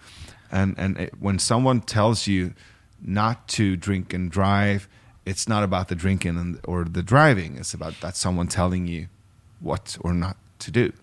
And 0.51 0.75
and 0.77 0.97
it, 0.97 1.13
when 1.19 1.39
someone 1.39 1.81
tells 1.81 2.27
you 2.27 2.53
not 3.01 3.47
to 3.49 3.75
drink 3.75 4.13
and 4.13 4.29
drive, 4.31 4.87
it's 5.25 5.47
not 5.47 5.63
about 5.63 5.87
the 5.87 5.95
drinking 5.95 6.37
and, 6.37 6.59
or 6.63 6.83
the 6.83 7.03
driving. 7.03 7.57
It's 7.57 7.73
about 7.73 7.99
that 8.01 8.15
someone 8.15 8.47
telling 8.47 8.87
you 8.87 9.07
what 9.59 9.97
or 10.01 10.13
not 10.13 10.37
to 10.59 10.71
do. 10.71 10.93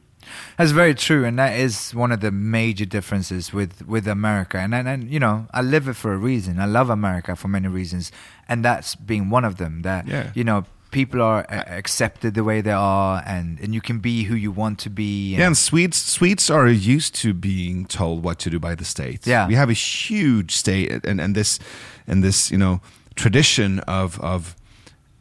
That's 0.59 0.73
very 0.73 0.95
true, 0.95 1.25
and 1.25 1.39
that 1.39 1.59
is 1.59 1.95
one 1.95 2.13
of 2.13 2.21
the 2.21 2.31
major 2.31 2.85
differences 2.85 3.53
with, 3.53 3.87
with 3.87 4.07
America. 4.07 4.59
And, 4.59 4.75
and 4.75 4.87
and 4.89 5.11
you 5.11 5.19
know, 5.21 5.47
I 5.53 5.63
live 5.63 5.89
it 5.89 5.95
for 5.95 6.13
a 6.13 6.19
reason. 6.19 6.59
I 6.61 6.67
love 6.67 6.91
America 6.91 7.35
for 7.37 7.49
many 7.49 7.69
reasons, 7.69 8.13
and 8.49 8.65
that's 8.65 8.95
being 8.95 9.31
one 9.31 9.45
of 9.45 9.57
them. 9.57 9.83
That 9.83 10.07
Yeah. 10.07 10.33
you 10.35 10.45
know, 10.45 10.65
people 10.91 11.21
are 11.23 11.47
uh, 11.49 11.65
accepted 11.67 12.35
the 12.35 12.45
way 12.45 12.61
they 12.61 12.73
are, 12.73 13.23
and, 13.27 13.59
and 13.61 13.75
you 13.75 13.81
can 13.81 13.99
be 13.99 14.25
who 14.25 14.35
you 14.35 14.51
want 14.51 14.79
to 14.81 14.91
be. 14.91 15.37
Yeah, 15.37 15.47
and 15.47 15.57
Swedes 15.57 15.97
Swedes 15.97 16.51
are 16.51 16.69
used 16.69 17.15
to 17.17 17.35
being 17.35 17.87
told 17.87 18.23
what 18.23 18.39
to 18.41 18.51
do 18.51 18.59
by 18.59 18.75
the 18.75 18.85
state. 18.85 19.27
Yeah. 19.27 19.47
we 19.47 19.55
have 19.55 19.71
a 19.71 19.75
huge 19.75 20.55
state 20.55 20.91
and, 21.05 21.21
and 21.21 21.35
this 21.35 21.59
and 22.07 22.23
this 22.23 22.51
you 22.51 22.59
know 22.59 22.81
tradition 23.17 23.81
of 23.81 24.21
of 24.21 24.57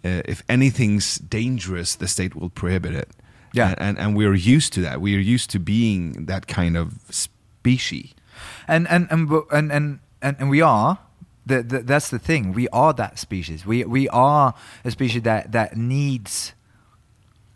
uh, 0.03 0.22
if 0.26 0.43
anything's 0.47 1.18
dangerous, 1.18 1.95
the 1.95 2.07
state 2.07 2.36
will 2.36 2.49
prohibit 2.49 2.93
it. 2.93 3.09
Yeah. 3.53 3.70
and, 3.70 3.80
and 3.80 3.99
and 3.99 4.18
we're 4.18 4.36
used 4.36 4.74
to 4.74 4.82
that. 4.82 5.01
We 5.01 5.15
are 5.15 5.20
used 5.20 5.49
to 5.51 5.59
being 5.59 6.26
that 6.26 6.47
kind 6.47 6.78
of 6.78 6.93
species. 7.09 8.13
and 8.68 8.88
and 8.88 9.07
and 9.09 9.30
and 9.51 9.72
and, 9.72 9.99
and, 10.22 10.36
and 10.39 10.49
we 10.49 10.61
are 10.61 10.99
the, 11.48 11.64
the, 11.64 11.80
that's 11.80 12.10
the 12.10 12.20
thing. 12.20 12.54
We 12.54 12.68
are 12.70 12.93
that 12.93 13.18
species. 13.20 13.66
We 13.66 13.84
we 13.86 14.10
are 14.10 14.54
a 14.84 14.91
species 14.91 15.22
that 15.24 15.52
that 15.52 15.78
needs 15.78 16.54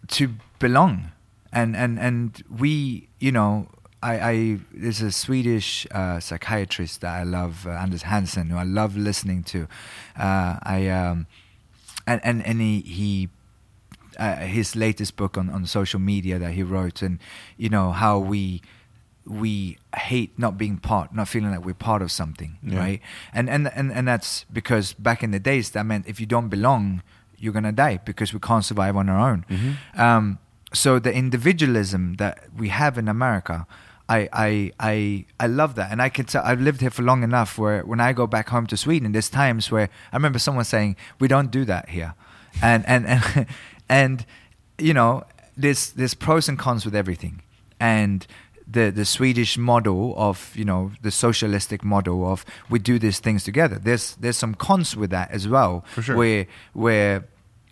to 0.09 0.29
belong. 0.59 1.11
And 1.51 1.75
and 1.75 1.99
and 1.99 2.43
we 2.49 3.09
you 3.19 3.31
know 3.31 3.67
I, 4.01 4.19
I 4.19 4.59
there's 4.73 5.01
a 5.01 5.11
Swedish 5.11 5.85
uh, 5.91 6.19
psychiatrist 6.19 7.01
that 7.01 7.13
I 7.13 7.23
love, 7.23 7.67
uh, 7.67 7.71
Anders 7.71 8.03
Hansen, 8.03 8.49
who 8.49 8.57
I 8.57 8.63
love 8.63 8.97
listening 8.97 9.43
to. 9.43 9.67
Uh, 10.17 10.57
I 10.63 10.87
um, 10.87 11.27
and 12.07 12.21
and 12.23 12.45
and 12.45 12.61
he, 12.61 12.79
he 12.81 13.29
uh, 14.17 14.37
his 14.37 14.75
latest 14.75 15.15
book 15.17 15.37
on, 15.37 15.49
on 15.49 15.65
social 15.65 15.99
media 15.99 16.39
that 16.39 16.53
he 16.53 16.63
wrote, 16.63 17.01
and 17.01 17.19
you 17.57 17.69
know 17.69 17.91
how 17.91 18.17
we 18.17 18.61
we 19.25 19.77
hate 19.95 20.37
not 20.37 20.57
being 20.57 20.77
part, 20.77 21.13
not 21.13 21.27
feeling 21.27 21.51
like 21.51 21.65
we're 21.65 21.73
part 21.73 22.01
of 22.01 22.11
something, 22.11 22.57
Yeah. 22.63 22.79
right? 22.79 23.01
And, 23.33 23.49
and 23.49 23.67
and 23.75 23.91
and 23.91 24.07
that's 24.07 24.45
because 24.51 24.93
back 24.93 25.21
in 25.23 25.31
the 25.31 25.39
days 25.39 25.71
that 25.71 25.85
meant 25.85 26.07
if 26.07 26.19
you 26.19 26.25
don't 26.25 26.49
belong, 26.49 27.01
you're 27.37 27.53
gonna 27.53 27.71
die 27.71 27.99
because 28.05 28.33
we 28.33 28.39
can't 28.39 28.63
survive 28.65 28.95
on 28.95 29.09
our 29.09 29.19
own. 29.31 29.45
Um, 29.95 30.39
so 30.73 30.99
the 30.99 31.13
individualism 31.13 32.15
that 32.15 32.39
we 32.55 32.69
have 32.69 32.97
in 32.97 33.07
America. 33.07 33.65
I, 34.09 34.27
I, 34.33 34.71
I, 34.77 35.25
I 35.39 35.47
love 35.47 35.75
that. 35.75 35.89
And 35.89 36.01
I 36.01 36.09
can 36.09 36.25
tell, 36.25 36.43
I've 36.43 36.59
lived 36.59 36.81
here 36.81 36.89
for 36.89 37.01
long 37.01 37.23
enough 37.23 37.57
where 37.57 37.81
when 37.85 38.01
I 38.01 38.11
go 38.11 38.27
back 38.27 38.49
home 38.49 38.67
to 38.67 38.75
Sweden, 38.75 39.13
there's 39.13 39.29
times 39.29 39.71
where 39.71 39.87
I 40.11 40.15
remember 40.17 40.37
someone 40.37 40.65
saying, 40.65 40.97
we 41.21 41.29
don't 41.29 41.49
do 41.49 41.63
that 41.63 41.87
here. 41.87 42.13
And, 42.61 42.83
and, 42.87 43.05
and, 43.05 43.47
and, 43.89 44.25
you 44.77 44.93
know, 44.93 45.23
there's, 45.55 45.91
there's 45.93 46.13
pros 46.13 46.49
and 46.49 46.59
cons 46.59 46.83
with 46.83 46.93
everything. 46.93 47.41
And 47.79 48.27
the, 48.71 48.91
the 48.91 49.05
Swedish 49.05 49.57
model 49.57 50.13
of, 50.17 50.53
you 50.55 50.65
know, 50.65 50.91
the 51.01 51.11
socialistic 51.11 51.83
model 51.83 52.25
of 52.31 52.45
we 52.69 52.79
do 52.79 52.97
these 52.99 53.19
things 53.19 53.43
together. 53.43 53.77
There's, 53.77 54.15
there's 54.15 54.37
some 54.37 54.55
cons 54.55 54.95
with 54.95 55.09
that 55.11 55.31
as 55.31 55.47
well. 55.47 55.83
For 55.93 56.01
sure. 56.01 56.15
Where, 56.15 56.47
where, 56.73 57.25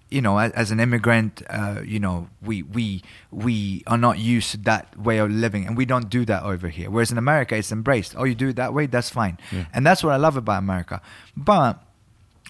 you 0.10 0.22
know, 0.22 0.40
as, 0.40 0.52
as 0.54 0.72
an 0.72 0.80
immigrant, 0.80 1.44
uh, 1.50 1.82
you 1.86 2.00
know, 2.00 2.30
we 2.42 2.64
we 2.64 3.04
we 3.30 3.84
are 3.86 3.98
not 3.98 4.18
used 4.18 4.52
to 4.52 4.58
that 4.58 4.98
way 4.98 5.20
of 5.20 5.30
living, 5.30 5.68
and 5.68 5.78
we 5.78 5.86
don't 5.86 6.10
do 6.10 6.26
that 6.26 6.42
over 6.42 6.68
here. 6.68 6.90
Whereas 6.90 7.12
in 7.12 7.20
America, 7.20 7.56
it's 7.56 7.72
embraced. 7.72 8.16
Oh, 8.18 8.24
you 8.24 8.34
do 8.34 8.50
it 8.50 8.56
that 8.56 8.74
way, 8.74 8.88
that's 8.88 9.12
fine, 9.12 9.38
and 9.72 9.86
that's 9.86 10.04
what 10.04 10.14
I 10.14 10.18
love 10.18 10.36
about 10.36 10.58
America. 10.58 11.00
But 11.38 11.84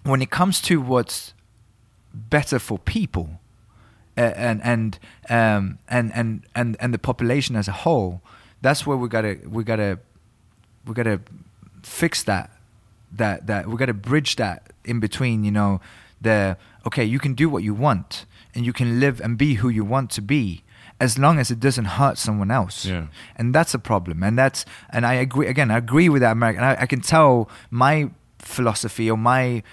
when 0.04 0.22
it 0.22 0.30
comes 0.30 0.62
to 0.62 0.80
what's 0.80 1.34
better 2.14 2.60
for 2.60 2.80
people, 2.80 3.39
and 4.24 4.62
and 4.64 5.00
um, 5.30 5.80
and 5.88 6.12
and 6.14 6.46
and 6.56 6.78
and 6.80 6.94
the 6.94 7.00
population 7.00 7.56
as 7.56 7.68
a 7.68 7.72
whole, 7.72 8.22
that's 8.62 8.86
where 8.86 8.98
we 8.98 9.08
gotta 9.10 9.38
we 9.48 9.64
gotta 9.64 10.00
we 10.86 10.94
gotta 10.94 11.22
fix 11.84 12.24
that 12.24 12.50
that 13.12 13.48
that 13.48 13.68
we 13.68 13.76
gotta 13.78 13.94
bridge 13.94 14.36
that 14.36 14.72
in 14.86 15.00
between. 15.00 15.44
You 15.44 15.52
know, 15.52 15.82
the 16.22 16.58
okay, 16.86 17.04
you 17.06 17.20
can 17.20 17.34
do 17.34 17.50
what 17.50 17.64
you 17.64 17.74
want 17.74 18.26
and 18.56 18.66
you 18.66 18.74
can 18.74 19.00
live 19.00 19.22
and 19.22 19.38
be 19.38 19.56
who 19.56 19.70
you 19.70 19.84
want 19.86 20.10
to 20.12 20.22
be. 20.22 20.64
As 21.02 21.18
long 21.18 21.40
as 21.40 21.50
it 21.50 21.62
doesn't 21.62 21.86
hurt 21.86 22.18
someone 22.18 22.52
else, 22.52 22.84
Yeah. 22.86 23.08
and 23.38 23.56
that's 23.56 23.74
a 23.74 23.80
problem. 23.80 24.22
And 24.22 24.38
that's 24.38 24.66
and 24.90 25.06
I 25.06 25.14
agree 25.14 25.48
again. 25.48 25.72
I 25.72 25.78
agree 25.78 26.10
with 26.10 26.22
that 26.22 26.34
American. 26.34 26.62
I, 26.62 26.82
I 26.82 26.86
can 26.88 27.00
tell 27.00 27.50
my 27.72 28.10
philosophy 28.40 29.10
or 29.10 29.16
my 29.18 29.64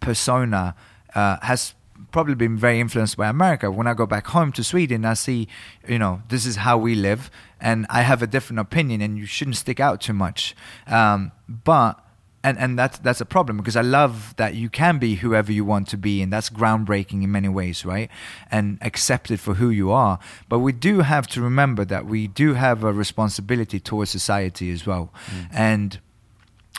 persona 0.00 0.74
uh, 1.14 1.38
has 1.40 1.74
probably 2.14 2.36
been 2.36 2.56
very 2.56 2.78
influenced 2.78 3.16
by 3.16 3.28
America. 3.28 3.68
When 3.72 3.88
I 3.88 3.92
go 3.92 4.06
back 4.06 4.28
home 4.28 4.52
to 4.52 4.62
Sweden, 4.62 5.04
I 5.04 5.14
see, 5.14 5.48
you 5.88 5.98
know, 5.98 6.22
this 6.28 6.46
is 6.46 6.54
how 6.56 6.78
we 6.78 6.94
live, 6.94 7.28
and 7.60 7.86
I 7.90 8.02
have 8.02 8.22
a 8.22 8.28
different 8.28 8.60
opinion, 8.60 9.00
and 9.00 9.18
you 9.18 9.26
shouldn't 9.26 9.56
stick 9.56 9.80
out 9.80 10.00
too 10.00 10.12
much. 10.12 10.54
Um, 10.86 11.32
but 11.48 12.00
and 12.44 12.56
and 12.58 12.78
that's 12.78 12.98
that's 12.98 13.20
a 13.20 13.24
problem 13.24 13.56
because 13.56 13.74
I 13.74 13.80
love 13.80 14.34
that 14.36 14.54
you 14.54 14.68
can 14.70 14.98
be 14.98 15.16
whoever 15.16 15.50
you 15.50 15.64
want 15.64 15.88
to 15.88 15.96
be, 15.96 16.22
and 16.22 16.32
that's 16.32 16.50
groundbreaking 16.50 17.24
in 17.24 17.32
many 17.32 17.48
ways, 17.48 17.84
right? 17.84 18.08
And 18.48 18.78
accepted 18.80 19.40
for 19.40 19.54
who 19.54 19.70
you 19.70 19.90
are. 19.90 20.20
But 20.48 20.60
we 20.60 20.70
do 20.70 21.00
have 21.00 21.26
to 21.34 21.40
remember 21.40 21.84
that 21.86 22.06
we 22.06 22.28
do 22.28 22.54
have 22.54 22.84
a 22.84 22.92
responsibility 22.92 23.80
towards 23.80 24.12
society 24.12 24.70
as 24.70 24.86
well, 24.86 25.12
and 25.52 25.98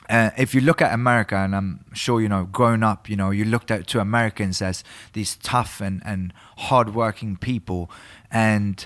uh, 0.10 0.32
if 0.38 0.54
you 0.54 0.62
look 0.62 0.82
at 0.82 0.94
America, 0.94 1.36
and 1.36 1.56
I'm 1.56 1.86
sure 1.94 2.22
you 2.22 2.30
know, 2.30 2.46
growing 2.46 2.84
up, 2.84 3.10
you 3.10 3.16
know, 3.16 3.32
you 3.32 3.46
looked 3.46 3.72
at 3.72 3.88
to 3.88 4.00
Americans 4.00 4.62
as 4.62 4.84
these 5.14 5.36
tough 5.38 5.82
and 5.82 6.02
and 6.06 6.34
hardworking 6.58 7.38
people, 7.38 7.90
and 8.32 8.86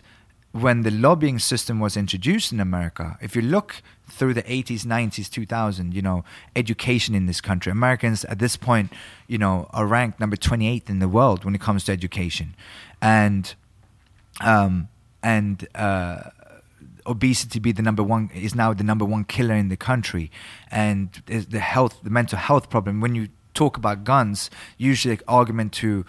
when 0.52 0.82
the 0.82 0.92
lobbying 0.92 1.40
system 1.40 1.80
was 1.80 1.96
introduced 1.96 2.52
in 2.52 2.60
America, 2.60 3.18
if 3.22 3.36
you 3.36 3.42
look 3.42 3.82
through 4.10 4.34
the 4.34 4.42
80s, 4.44 4.84
90s, 4.84 5.30
2000, 5.30 5.94
you 5.94 6.02
know, 6.02 6.24
education 6.56 7.14
in 7.14 7.28
this 7.28 7.40
country, 7.40 7.72
Americans 7.72 8.26
at 8.26 8.40
this 8.40 8.58
point, 8.58 8.92
you 9.28 9.38
know, 9.38 9.68
are 9.72 9.86
ranked 9.86 10.20
number 10.20 10.36
28th 10.36 10.90
in 10.90 10.98
the 10.98 11.08
world 11.08 11.46
when 11.46 11.54
it 11.54 11.62
comes 11.62 11.84
to 11.84 11.92
education, 11.92 12.56
and 13.02 13.54
um, 14.42 14.88
and 15.22 15.68
uh, 15.76 16.22
obesity 17.10 17.60
be 17.60 17.72
the 17.72 17.82
number 17.82 18.04
one 18.04 18.30
is 18.34 18.56
now 18.56 18.74
the 18.74 18.84
number 18.84 19.04
one 19.04 19.24
killer 19.24 19.56
in 19.56 19.70
the 19.70 19.78
country, 19.78 20.32
and 20.72 21.12
the 21.26 21.60
health, 21.60 22.00
the 22.04 22.10
mental 22.10 22.38
health 22.38 22.70
problem. 22.70 23.02
When 23.02 23.16
you 23.16 23.28
talk 23.54 23.76
about 23.76 24.04
guns, 24.04 24.50
usually 24.78 25.20
argument 25.28 25.74
to 25.74 26.06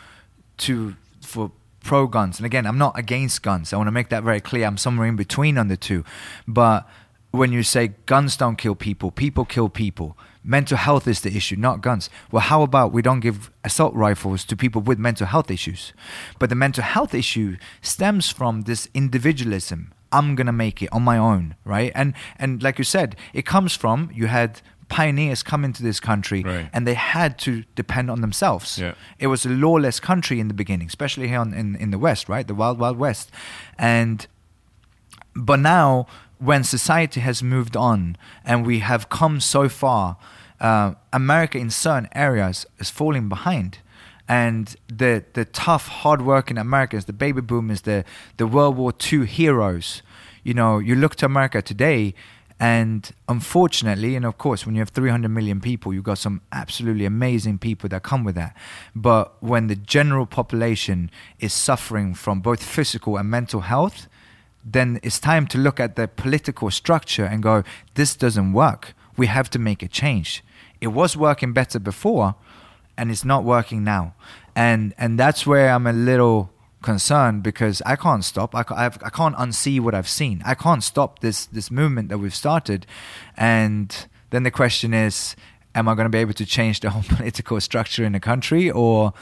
to 0.59 0.95
for 1.23 1.51
pro 1.83 2.07
guns. 2.07 2.39
And 2.39 2.47
again, 2.47 2.67
I'm 2.67 2.79
not 2.79 2.99
against 2.99 3.43
guns. 3.43 3.73
I 3.73 3.77
want 3.77 3.89
to 3.89 3.93
make 3.93 4.11
that 4.11 4.23
very 4.23 4.41
clear. 4.41 4.67
I'm 4.67 4.77
somewhere 4.77 5.09
in 5.09 5.17
between 5.17 5.59
on 5.59 5.69
the 5.69 5.77
two. 5.77 6.05
But 6.47 6.87
when 7.31 7.53
you 7.53 7.63
say 7.63 7.95
guns 8.07 8.37
don't 8.37 8.57
kill 8.57 8.75
people, 8.75 9.11
people 9.11 9.45
kill 9.45 9.69
people. 9.69 10.17
Mental 10.43 10.77
health 10.77 11.07
is 11.07 11.21
the 11.21 11.35
issue, 11.37 11.57
not 11.57 11.81
guns. 11.83 12.09
Well, 12.31 12.41
how 12.43 12.63
about 12.63 12.93
we 12.93 13.03
don't 13.03 13.21
give 13.21 13.51
assault 13.63 13.95
rifles 13.95 14.45
to 14.47 14.57
people 14.57 14.81
with 14.81 14.99
mental 14.99 15.27
health 15.27 15.51
issues? 15.51 15.93
But 16.39 16.49
the 16.49 16.55
mental 16.55 16.83
health 16.83 17.15
issue 17.15 17.57
stems 17.83 18.31
from 18.31 18.63
this 18.63 18.89
individualism. 18.95 19.93
I'm 20.13 20.35
gonna 20.35 20.53
make 20.53 20.83
it 20.83 20.89
on 20.93 21.03
my 21.03 21.19
own, 21.19 21.55
right? 21.65 21.93
And 21.95 22.15
and 22.39 22.63
like 22.63 22.79
you 22.79 22.85
said, 22.85 23.17
it 23.33 23.45
comes 23.47 23.77
from 23.77 24.11
you 24.13 24.27
had 24.27 24.61
pioneers 24.89 25.43
come 25.45 25.65
into 25.65 25.83
this 25.85 26.01
country 26.01 26.43
Right. 26.43 26.69
and 26.73 26.85
they 26.85 26.95
had 26.95 27.39
to 27.39 27.63
depend 27.77 28.11
on 28.11 28.21
themselves. 28.23 28.77
Yeah. 28.77 28.95
It 29.21 29.29
was 29.29 29.47
a 29.47 29.49
lawless 29.49 30.01
country 30.01 30.41
in 30.41 30.49
the 30.49 30.55
beginning, 30.55 30.89
especially 30.89 31.29
here 31.29 31.39
on, 31.41 31.55
in 31.55 31.77
in 31.77 31.91
the 31.91 31.99
West, 31.99 32.29
right? 32.29 32.47
The 32.47 32.55
wild, 32.55 32.79
wild 32.81 32.99
West, 32.99 33.31
and 33.79 34.27
but 35.35 35.61
now 35.61 36.07
when 36.39 36.65
society 36.65 37.21
has 37.21 37.43
moved 37.43 37.77
on 37.77 38.17
and 38.45 38.67
we 38.67 38.81
have 38.81 39.09
come 39.09 39.41
so 39.41 39.69
far, 39.69 40.17
uh, 40.61 40.95
America 41.13 41.59
in 41.59 41.71
certain 41.71 42.09
areas 42.15 42.67
is 42.79 42.91
falling 42.91 43.29
behind. 43.29 43.79
And 44.31 44.77
the 44.87 45.25
the 45.33 45.45
tough, 45.45 45.89
hardworking 45.89 46.57
Americans, 46.57 47.07
the 47.07 47.13
baby 47.13 47.41
boomers, 47.41 47.81
the 47.81 48.05
the 48.37 48.47
World 48.47 48.77
War 48.77 48.93
II 49.13 49.27
heroes, 49.27 50.03
you 50.45 50.55
know, 50.55 50.79
you 50.79 50.95
look 50.95 51.17
to 51.17 51.27
America 51.27 51.61
today, 51.63 52.15
and 52.61 53.11
unfortunately, 53.27 54.15
and 54.17 54.27
of 54.27 54.37
course, 54.37 54.67
when 54.67 54.75
you 54.77 54.83
have 54.83 54.91
300 54.91 55.29
million 55.31 55.61
people, 55.61 55.95
you've 55.95 56.05
got 56.05 56.19
some 56.19 56.43
absolutely 56.53 57.07
amazing 57.07 57.59
people 57.59 57.89
that 57.89 58.03
come 58.03 58.23
with 58.23 58.35
that. 58.35 58.55
But 58.95 59.43
when 59.43 59.67
the 59.67 59.77
general 59.77 60.27
population 60.27 61.11
is 61.39 61.53
suffering 61.55 62.15
from 62.15 62.41
both 62.41 62.63
physical 62.63 63.17
and 63.17 63.31
mental 63.31 63.63
health, 63.63 64.07
then 64.63 65.01
it's 65.03 65.19
time 65.19 65.47
to 65.49 65.59
look 65.59 65.81
at 65.81 65.97
the 65.97 66.07
political 66.07 66.71
structure 66.71 67.25
and 67.25 67.43
go, 67.43 67.65
this 67.95 68.15
doesn't 68.15 68.53
work. 68.53 68.95
We 69.17 69.27
have 69.27 69.49
to 69.51 69.59
make 69.59 69.83
a 69.83 69.89
change. 69.89 70.45
It 70.81 70.89
was 70.89 71.17
working 71.17 71.53
better 71.53 71.79
before, 71.79 72.35
and 73.01 73.11
it's 73.11 73.25
not 73.25 73.45
working 73.45 73.83
now. 73.83 74.15
And 74.55 74.95
and 74.99 75.19
that's 75.19 75.47
where 75.47 75.71
I'm 75.71 75.87
a 75.87 75.93
little 75.93 76.51
concerned 76.83 77.43
because 77.43 77.83
I 77.87 77.97
can't 77.97 78.25
stop. 78.25 78.55
I, 78.55 78.65
I've, 78.71 79.03
I 79.03 79.09
can't 79.09 79.35
unsee 79.37 79.81
what 79.81 79.95
I've 79.95 80.09
seen. 80.09 80.43
I 80.45 80.55
can't 80.55 80.85
stop 80.85 81.21
this 81.21 81.47
this 81.47 81.71
movement 81.71 82.11
that 82.11 82.19
we've 82.19 82.35
started. 82.35 82.87
And 83.39 84.07
then 84.31 84.43
the 84.43 84.51
question 84.51 84.93
is, 84.93 85.35
am 85.75 85.89
I 85.89 85.95
going 85.95 86.05
to 86.05 86.11
be 86.11 86.19
able 86.19 86.35
to 86.35 86.45
change 86.45 86.81
the 86.81 86.91
whole 86.91 87.03
political 87.17 87.59
structure 87.61 88.05
in 88.05 88.13
the 88.13 88.21
country, 88.21 88.71
or 88.71 89.15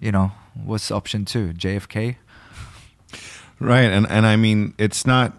you 0.00 0.10
know, 0.10 0.32
what's 0.64 0.90
option 0.90 1.26
two? 1.26 1.52
JFK. 1.52 2.16
Right, 3.60 3.90
and 3.92 4.06
and 4.08 4.26
I 4.26 4.36
mean, 4.36 4.74
it's 4.78 5.06
not. 5.06 5.34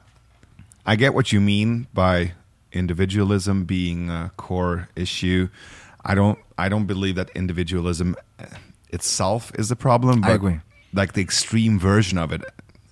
I 0.86 0.96
get 0.96 1.14
what 1.14 1.32
you 1.32 1.42
mean 1.42 1.88
by 1.94 2.34
individualism 2.72 3.66
being 3.66 4.10
a 4.10 4.32
core 4.38 4.90
issue. 4.96 5.50
I 6.06 6.16
don't. 6.16 6.40
I 6.58 6.70
don't 6.70 6.86
believe 6.86 7.16
that 7.16 7.30
individualism 7.36 8.16
itself 8.90 9.52
is 9.58 9.70
the 9.70 9.76
problem. 9.76 10.22
But 10.22 10.32
I 10.32 10.34
agree. 10.34 10.60
Like 10.94 11.14
the 11.14 11.22
extreme 11.22 11.80
version 11.80 12.18
of 12.18 12.32
it, 12.32 12.42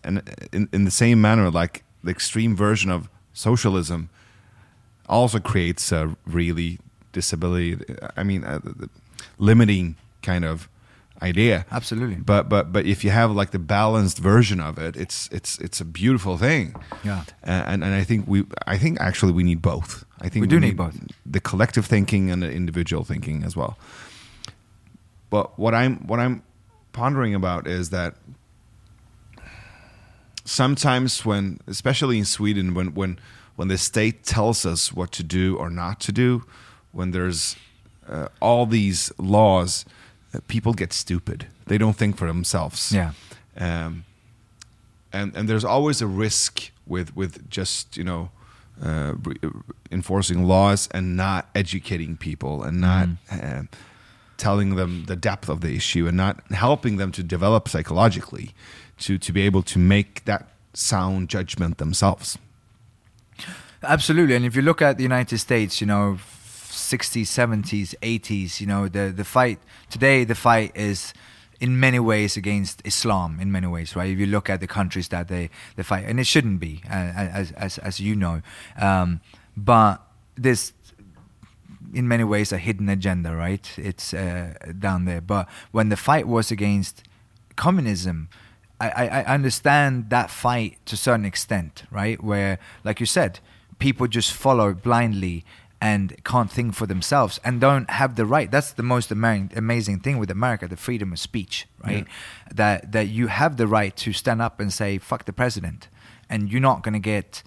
and 0.03 0.22
in 0.51 0.70
in 0.72 0.86
the 0.86 0.91
same 0.91 1.22
manner, 1.22 1.49
like 1.51 1.84
the 2.03 2.12
extreme 2.12 2.55
version 2.55 2.91
of 2.91 3.09
socialism, 3.34 4.09
also 5.07 5.39
creates 5.39 5.91
a 5.91 6.16
really 6.26 6.80
disability. 7.12 7.78
I 8.18 8.24
mean, 8.24 8.43
uh, 8.43 8.59
limiting 9.38 9.95
kind 10.22 10.45
of 10.45 10.68
idea. 11.22 11.66
Absolutely. 11.72 12.16
But 12.16 12.49
but 12.49 12.72
but 12.72 12.86
if 12.86 13.03
you 13.03 13.12
have 13.12 13.32
like 13.32 13.51
the 13.51 13.59
balanced 13.59 14.18
version 14.18 14.59
of 14.59 14.78
it, 14.78 14.95
it's 14.95 15.30
it's 15.32 15.57
it's 15.59 15.82
a 15.82 15.86
beautiful 15.86 16.38
thing. 16.38 16.76
Yeah. 17.03 17.24
Uh, 17.45 17.64
and 17.68 17.84
and 17.84 17.93
I 17.93 18.03
think 18.03 18.28
we 18.28 18.43
I 18.68 18.78
think 18.78 18.99
actually 18.99 19.32
we 19.32 19.43
need 19.43 19.62
both. 19.62 20.05
I 20.22 20.30
think 20.30 20.41
We 20.41 20.47
do 20.47 20.59
need 20.59 20.78
both. 20.78 20.95
The 21.26 21.39
collective 21.39 21.86
thinking 21.88 22.30
and 22.32 22.41
the 22.43 22.51
individual 22.51 23.03
thinking 23.03 23.43
as 23.43 23.55
well. 23.55 23.76
But 25.32 25.57
what 25.57 25.74
I'm 25.74 26.05
what 26.07 26.19
I'm 26.19 26.43
pondering 26.93 27.34
about 27.36 27.67
is 27.67 27.89
that 27.89 28.15
sometimes 30.45 31.26
when 31.26 31.59
especially 31.67 32.17
in 32.17 32.26
Sweden 32.26 32.74
when 32.74 32.93
when 32.93 33.19
when 33.55 33.67
the 33.67 33.78
state 33.78 34.24
tells 34.24 34.65
us 34.65 34.91
what 34.93 35.11
to 35.11 35.24
do 35.24 35.55
or 35.57 35.69
not 35.69 35.99
to 36.01 36.11
do 36.11 36.43
when 36.91 37.11
there's 37.11 37.55
uh, 38.07 38.28
all 38.39 38.65
these 38.65 39.11
laws 39.17 39.86
uh, 40.34 40.39
people 40.47 40.74
get 40.74 40.93
stupid 40.93 41.47
they 41.67 41.78
don't 41.78 41.95
think 41.95 42.17
for 42.17 42.28
themselves 42.28 42.91
Yeah. 42.91 43.11
um, 43.57 44.03
and 45.13 45.36
and 45.36 45.47
there's 45.47 45.65
always 45.65 46.01
a 46.01 46.07
risk 46.07 46.72
with 46.88 47.15
with 47.15 47.49
just 47.49 47.95
you 47.97 48.03
know 48.03 48.30
uh, 48.82 49.13
re- 49.23 49.36
enforcing 49.91 50.45
laws 50.45 50.88
and 50.91 51.15
not 51.15 51.49
educating 51.53 52.17
people 52.17 52.63
and 52.63 52.82
not 52.82 53.09
uh, 53.32 53.63
telling 54.38 54.75
them 54.75 55.05
the 55.05 55.15
depth 55.15 55.49
of 55.49 55.61
the 55.61 55.75
issue 55.75 56.07
and 56.07 56.17
not 56.17 56.39
helping 56.51 56.97
them 56.97 57.11
to 57.11 57.23
develop 57.23 57.69
psychologically 57.69 58.51
to 58.97 59.17
to 59.17 59.32
be 59.32 59.41
able 59.41 59.61
to 59.63 59.77
make 59.77 60.25
that 60.25 60.49
sound 60.73 61.29
judgment 61.29 61.77
themselves. 61.77 62.38
Absolutely, 63.84 64.36
and 64.36 64.45
if 64.45 64.55
you 64.55 64.61
look 64.61 64.82
at 64.82 64.97
the 64.97 65.03
United 65.03 65.39
States, 65.39 65.82
you 65.82 65.88
know, 65.88 66.19
60s, 66.21 67.23
70s, 67.23 67.95
80s, 68.01 68.61
you 68.61 68.67
know, 68.67 68.88
the 68.88 69.13
the 69.15 69.23
fight 69.23 69.59
today, 69.89 70.23
the 70.23 70.36
fight 70.36 70.71
is 70.75 71.13
in 71.62 71.80
many 71.80 71.99
ways 71.99 72.36
against 72.36 72.82
Islam. 72.84 73.39
In 73.39 73.51
many 73.51 73.68
ways, 73.68 73.95
right? 73.95 74.09
If 74.09 74.20
you 74.20 74.26
look 74.26 74.49
at 74.49 74.59
the 74.59 74.68
countries 74.68 75.07
that 75.09 75.28
they 75.28 75.49
they 75.76 75.84
fight, 75.84 76.05
and 76.07 76.20
it 76.20 76.28
shouldn't 76.28 76.59
be, 76.59 76.82
uh, 76.89 77.14
as 77.39 77.51
as 77.53 77.78
as 77.78 77.99
you 78.01 78.16
know, 78.16 78.41
um, 78.78 79.22
but 79.55 80.01
there's 80.36 80.74
in 81.93 82.07
many 82.07 82.24
ways 82.24 82.51
a 82.51 82.57
hidden 82.57 82.89
agenda, 82.89 83.36
right? 83.36 83.78
It's 83.78 84.14
uh, 84.14 84.53
down 84.80 85.05
there. 85.05 85.22
But 85.22 85.47
when 85.72 85.89
the 85.89 85.97
fight 85.97 86.28
was 86.28 86.51
against 86.51 87.03
communism, 87.55 88.30
I, 88.80 88.89
I, 88.89 89.07
I 89.22 89.24
understand 89.26 90.09
that 90.09 90.30
fight 90.30 90.78
to 90.88 90.95
a 90.95 90.97
certain 90.97 91.26
extent, 91.26 91.84
right? 91.91 92.22
Where, 92.24 92.59
like 92.84 92.99
you 92.99 93.05
said, 93.05 93.39
people 93.78 94.07
just 94.07 94.34
follow 94.34 94.74
blindly 94.74 95.43
and 95.82 96.23
can't 96.23 96.51
think 96.51 96.75
for 96.75 96.86
themselves 96.86 97.39
and 97.43 97.59
don't 97.59 97.89
have 97.89 98.15
the 98.15 98.25
right. 98.25 98.51
That's 98.51 98.71
the 98.71 98.84
most 98.84 99.11
ama- 99.11 99.49
amazing 99.55 99.99
thing 100.01 100.19
with 100.19 100.29
America, 100.29 100.67
the 100.67 100.77
freedom 100.77 101.11
of 101.11 101.19
speech, 101.19 101.67
right? 101.84 102.05
That 102.53 102.91
that 102.91 103.07
you 103.07 103.27
have 103.27 103.57
the 103.57 103.67
right 103.67 103.95
to 103.97 104.13
stand 104.13 104.41
up 104.41 104.59
and 104.59 104.71
say 104.71 104.99
"fuck 104.99 105.25
the 105.25 105.34
president," 105.34 105.88
and 106.29 106.51
you're 106.51 106.61
not 106.61 106.84
going 106.84 106.93
to 106.93 106.99
get 106.99 107.43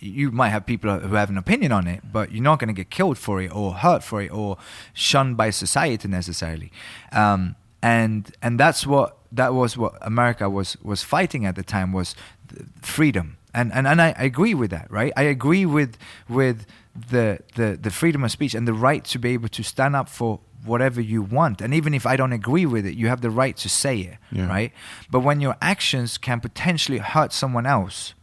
you 0.00 0.30
might 0.30 0.50
have 0.50 0.64
people 0.64 0.98
who 1.00 1.14
have 1.16 1.30
an 1.30 1.38
opinion 1.38 1.72
on 1.72 1.88
it, 1.88 2.00
but 2.12 2.30
you're 2.30 2.42
not 2.42 2.58
going 2.58 2.68
to 2.68 2.74
get 2.74 2.90
killed 2.90 3.18
for 3.18 3.42
it 3.42 3.54
or 3.54 3.74
hurt 3.74 4.04
for 4.04 4.22
it 4.22 4.30
or 4.30 4.56
shunned 4.92 5.36
by 5.36 5.50
society 5.50 6.06
necessarily. 6.08 6.70
Um, 7.10 7.56
and 7.82 8.30
and 8.42 8.58
that's 8.60 8.86
what 8.86 9.16
that 9.32 9.54
was 9.54 9.76
what 9.76 9.94
America 10.02 10.48
was 10.48 10.76
was 10.82 11.02
fighting 11.02 11.46
at 11.46 11.54
the 11.56 11.62
time 11.62 11.92
was 11.92 12.14
freedom. 12.82 13.36
And 13.54 13.72
and 13.72 13.86
and 13.86 14.00
I, 14.00 14.14
I 14.18 14.24
agree 14.24 14.54
with 14.54 14.70
that, 14.70 14.90
right? 14.90 15.12
I 15.16 15.22
agree 15.22 15.66
with 15.66 15.96
with 16.28 16.66
the, 17.10 17.38
the 17.54 17.78
the 17.80 17.90
freedom 17.90 18.24
of 18.24 18.30
speech 18.30 18.54
and 18.54 18.66
the 18.66 18.72
right 18.72 19.04
to 19.04 19.18
be 19.18 19.30
able 19.34 19.48
to 19.48 19.62
stand 19.62 19.94
up 19.96 20.08
for 20.08 20.40
whatever 20.64 21.00
you 21.00 21.22
want. 21.22 21.60
And 21.60 21.72
even 21.72 21.94
if 21.94 22.04
I 22.04 22.16
don't 22.16 22.32
agree 22.32 22.66
with 22.66 22.84
it, 22.86 22.94
you 22.96 23.08
have 23.08 23.20
the 23.20 23.30
right 23.30 23.56
to 23.58 23.68
say 23.68 23.98
it, 24.00 24.18
Yeah. 24.32 24.48
right? 24.48 24.72
But 25.10 25.20
when 25.20 25.40
your 25.40 25.56
actions 25.62 26.18
can 26.18 26.40
potentially 26.40 26.98
hurt 26.98 27.32
someone 27.32 27.64
else, 27.66 28.14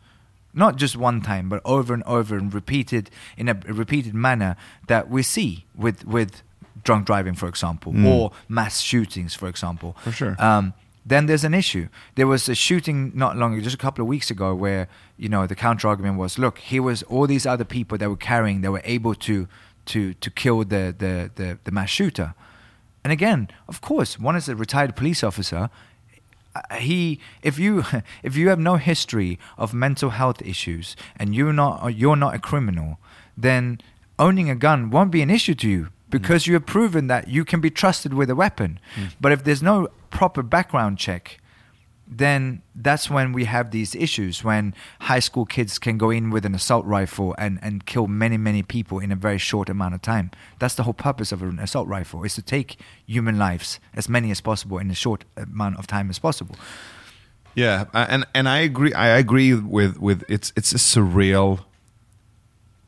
not 0.54 0.76
just 0.76 0.96
one 0.98 1.22
time, 1.22 1.48
but 1.50 1.62
over 1.66 1.94
and 1.94 2.04
over 2.04 2.38
and 2.38 2.54
repeated 2.54 3.10
in 3.38 3.48
a 3.50 3.54
repeated 3.54 4.14
manner 4.14 4.56
that 4.88 5.10
we 5.10 5.24
see 5.24 5.66
with 5.76 6.06
with 6.06 6.42
drunk 6.84 7.06
driving, 7.08 7.36
for 7.36 7.48
example, 7.48 7.94
or 8.06 8.32
mass 8.48 8.80
shootings, 8.82 9.34
for 9.34 9.48
example. 9.48 9.96
For 10.04 10.12
sure. 10.12 10.36
Um, 10.38 10.74
then 11.06 11.28
there's 11.28 11.44
an 11.44 11.54
issue. 11.54 11.88
There 12.16 12.26
was 12.26 12.50
a 12.50 12.56
shooting 12.56 13.12
not 13.14 13.38
long, 13.38 13.54
ago, 13.54 13.62
just 13.62 13.76
a 13.76 13.78
couple 13.80 14.02
of 14.02 14.08
weeks 14.08 14.32
ago, 14.32 14.56
where 14.56 14.88
you 15.18 15.30
know 15.30 15.46
the 15.46 15.56
counter 15.56 15.88
argument 15.88 16.18
was, 16.18 16.40
look, 16.40 16.58
here 16.58 16.82
was 16.82 17.04
all 17.04 17.28
these 17.28 17.46
other 17.46 17.64
people 17.64 17.98
that 18.00 18.10
were 18.10 18.18
carrying, 18.18 18.62
that 18.62 18.72
were 18.72 18.82
able 18.84 19.14
to 19.14 19.48
to 19.86 20.14
to 20.16 20.30
kill 20.32 20.64
the 20.64 20.96
the 20.98 21.32
the, 21.36 21.60
the 21.64 21.72
mass 21.72 21.90
shooter. 21.90 22.34
And 23.04 23.14
again, 23.14 23.50
of 23.68 23.82
course, 23.82 24.20
one 24.20 24.36
is 24.36 24.50
a 24.50 24.56
retired 24.56 24.96
police 24.96 25.24
officer. 25.24 25.70
uh, 26.56 26.76
he 26.76 27.20
if 27.44 27.60
you 27.60 27.84
if 28.24 28.36
you 28.36 28.50
have 28.50 28.60
no 28.60 28.78
history 28.78 29.38
of 29.58 29.74
mental 29.74 30.10
health 30.10 30.42
issues 30.42 30.96
and 31.18 31.36
you're 31.36 31.54
not 31.54 31.90
you're 31.96 32.16
not 32.16 32.34
a 32.34 32.40
criminal, 32.40 32.98
then 33.38 33.80
owning 34.18 34.50
a 34.50 34.56
gun 34.56 34.90
won't 34.90 35.12
be 35.12 35.22
an 35.22 35.30
issue 35.30 35.54
to 35.54 35.70
you 35.70 35.90
because 36.10 36.44
mm. 36.44 36.48
you 36.48 36.54
have 36.54 36.66
proven 36.66 37.08
that 37.08 37.28
you 37.28 37.46
can 37.46 37.62
be 37.62 37.70
trusted 37.70 38.14
with 38.14 38.30
a 38.30 38.36
weapon. 38.36 38.80
Mm. 38.96 39.14
But 39.20 39.32
if 39.32 39.44
there's 39.44 39.64
no 39.64 39.90
proper 40.10 40.44
background 40.44 40.98
check, 40.98 41.40
then 42.08 42.62
that's 42.76 43.10
when 43.10 43.34
we 43.34 43.46
have 43.46 43.72
these 43.72 43.96
issues 43.96 44.44
when 44.44 44.76
high 45.02 45.20
school 45.20 45.46
kids 45.46 45.80
can 45.80 45.98
go 45.98 46.12
in 46.12 46.30
with 46.30 46.46
an 46.46 46.54
assault 46.54 46.86
rifle 46.86 47.34
and, 47.40 47.58
and 47.64 47.88
kill 47.88 48.06
many 48.06 48.38
many 48.38 48.62
people 48.62 49.00
in 49.00 49.12
a 49.12 49.16
very 49.16 49.40
short 49.40 49.70
amount 49.70 49.96
of 49.96 50.04
time 50.04 50.30
that's 50.60 50.76
the 50.76 50.84
whole 50.84 50.94
purpose 50.94 51.32
of 51.32 51.42
an 51.42 51.58
assault 51.58 51.88
rifle 51.88 52.24
is 52.24 52.36
to 52.36 52.44
take 52.44 52.78
human 53.08 53.40
lives 53.40 53.80
as 53.96 54.08
many 54.08 54.30
as 54.30 54.40
possible 54.40 54.78
in 54.78 54.92
a 54.92 54.94
short 54.94 55.26
amount 55.36 55.80
of 55.80 55.88
time 55.88 56.12
as 56.12 56.20
possible 56.20 56.56
Yeah, 57.56 57.86
and 57.94 58.26
and 58.36 58.50
I 58.50 58.60
agree. 58.60 58.94
I 58.94 59.18
agree 59.18 59.54
with 59.54 59.98
with 59.98 60.24
it's 60.28 60.52
it's 60.58 60.74
a 60.74 60.78
surreal. 60.78 61.64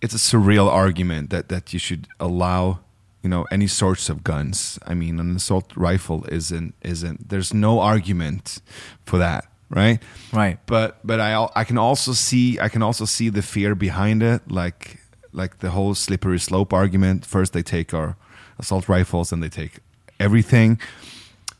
It's 0.02 0.14
a 0.14 0.18
surreal 0.18 0.68
argument 0.68 1.30
that 1.30 1.48
that 1.48 1.72
you 1.72 1.80
should 1.80 2.08
allow, 2.20 2.80
you 3.28 3.30
know, 3.30 3.46
any 3.52 3.68
sorts 3.68 4.08
of 4.08 4.24
guns. 4.24 4.80
I 4.88 4.94
mean, 4.94 5.20
an 5.20 5.36
assault 5.36 5.74
rifle 5.76 6.24
isn't 6.32 6.76
isn't. 6.82 7.28
There's 7.28 7.54
no 7.54 7.82
argument 7.82 8.62
for 9.06 9.18
that, 9.20 9.44
right? 9.70 10.00
Right. 10.32 10.60
But 10.66 11.06
but 11.06 11.20
I 11.20 11.50
I 11.54 11.66
can 11.66 11.78
also 11.78 12.14
see 12.14 12.58
I 12.58 12.70
can 12.70 12.82
also 12.82 13.04
see 13.04 13.28
the 13.30 13.42
fear 13.42 13.76
behind 13.76 14.24
it, 14.24 14.50
like 14.50 15.02
like 15.34 15.60
the 15.60 15.72
whole 15.72 15.94
slippery 15.94 16.40
slope 16.40 16.72
argument. 16.72 17.26
First 17.26 17.52
they 17.52 17.64
take 17.64 17.94
our 17.94 18.16
assault 18.58 18.88
rifles, 18.88 19.34
and 19.34 19.44
they 19.44 19.50
take 19.50 19.80
everything, 20.22 20.80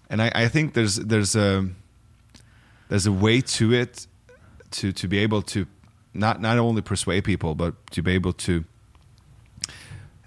and 0.10 0.22
I, 0.22 0.32
I 0.46 0.48
think 0.48 0.74
there's 0.74 0.96
there's 0.96 1.36
a 1.36 1.68
there's 2.88 3.08
a 3.08 3.12
way 3.12 3.42
to 3.42 3.74
it 3.74 4.08
to 4.72 4.94
to 4.94 5.08
be 5.10 5.18
able 5.18 5.42
to 5.42 5.66
not 6.14 6.40
not 6.40 6.58
only 6.58 6.82
persuade 6.82 7.26
people 7.26 7.56
but 7.56 7.74
to 7.92 8.02
be 8.02 8.14
able 8.14 8.34
to 8.34 8.64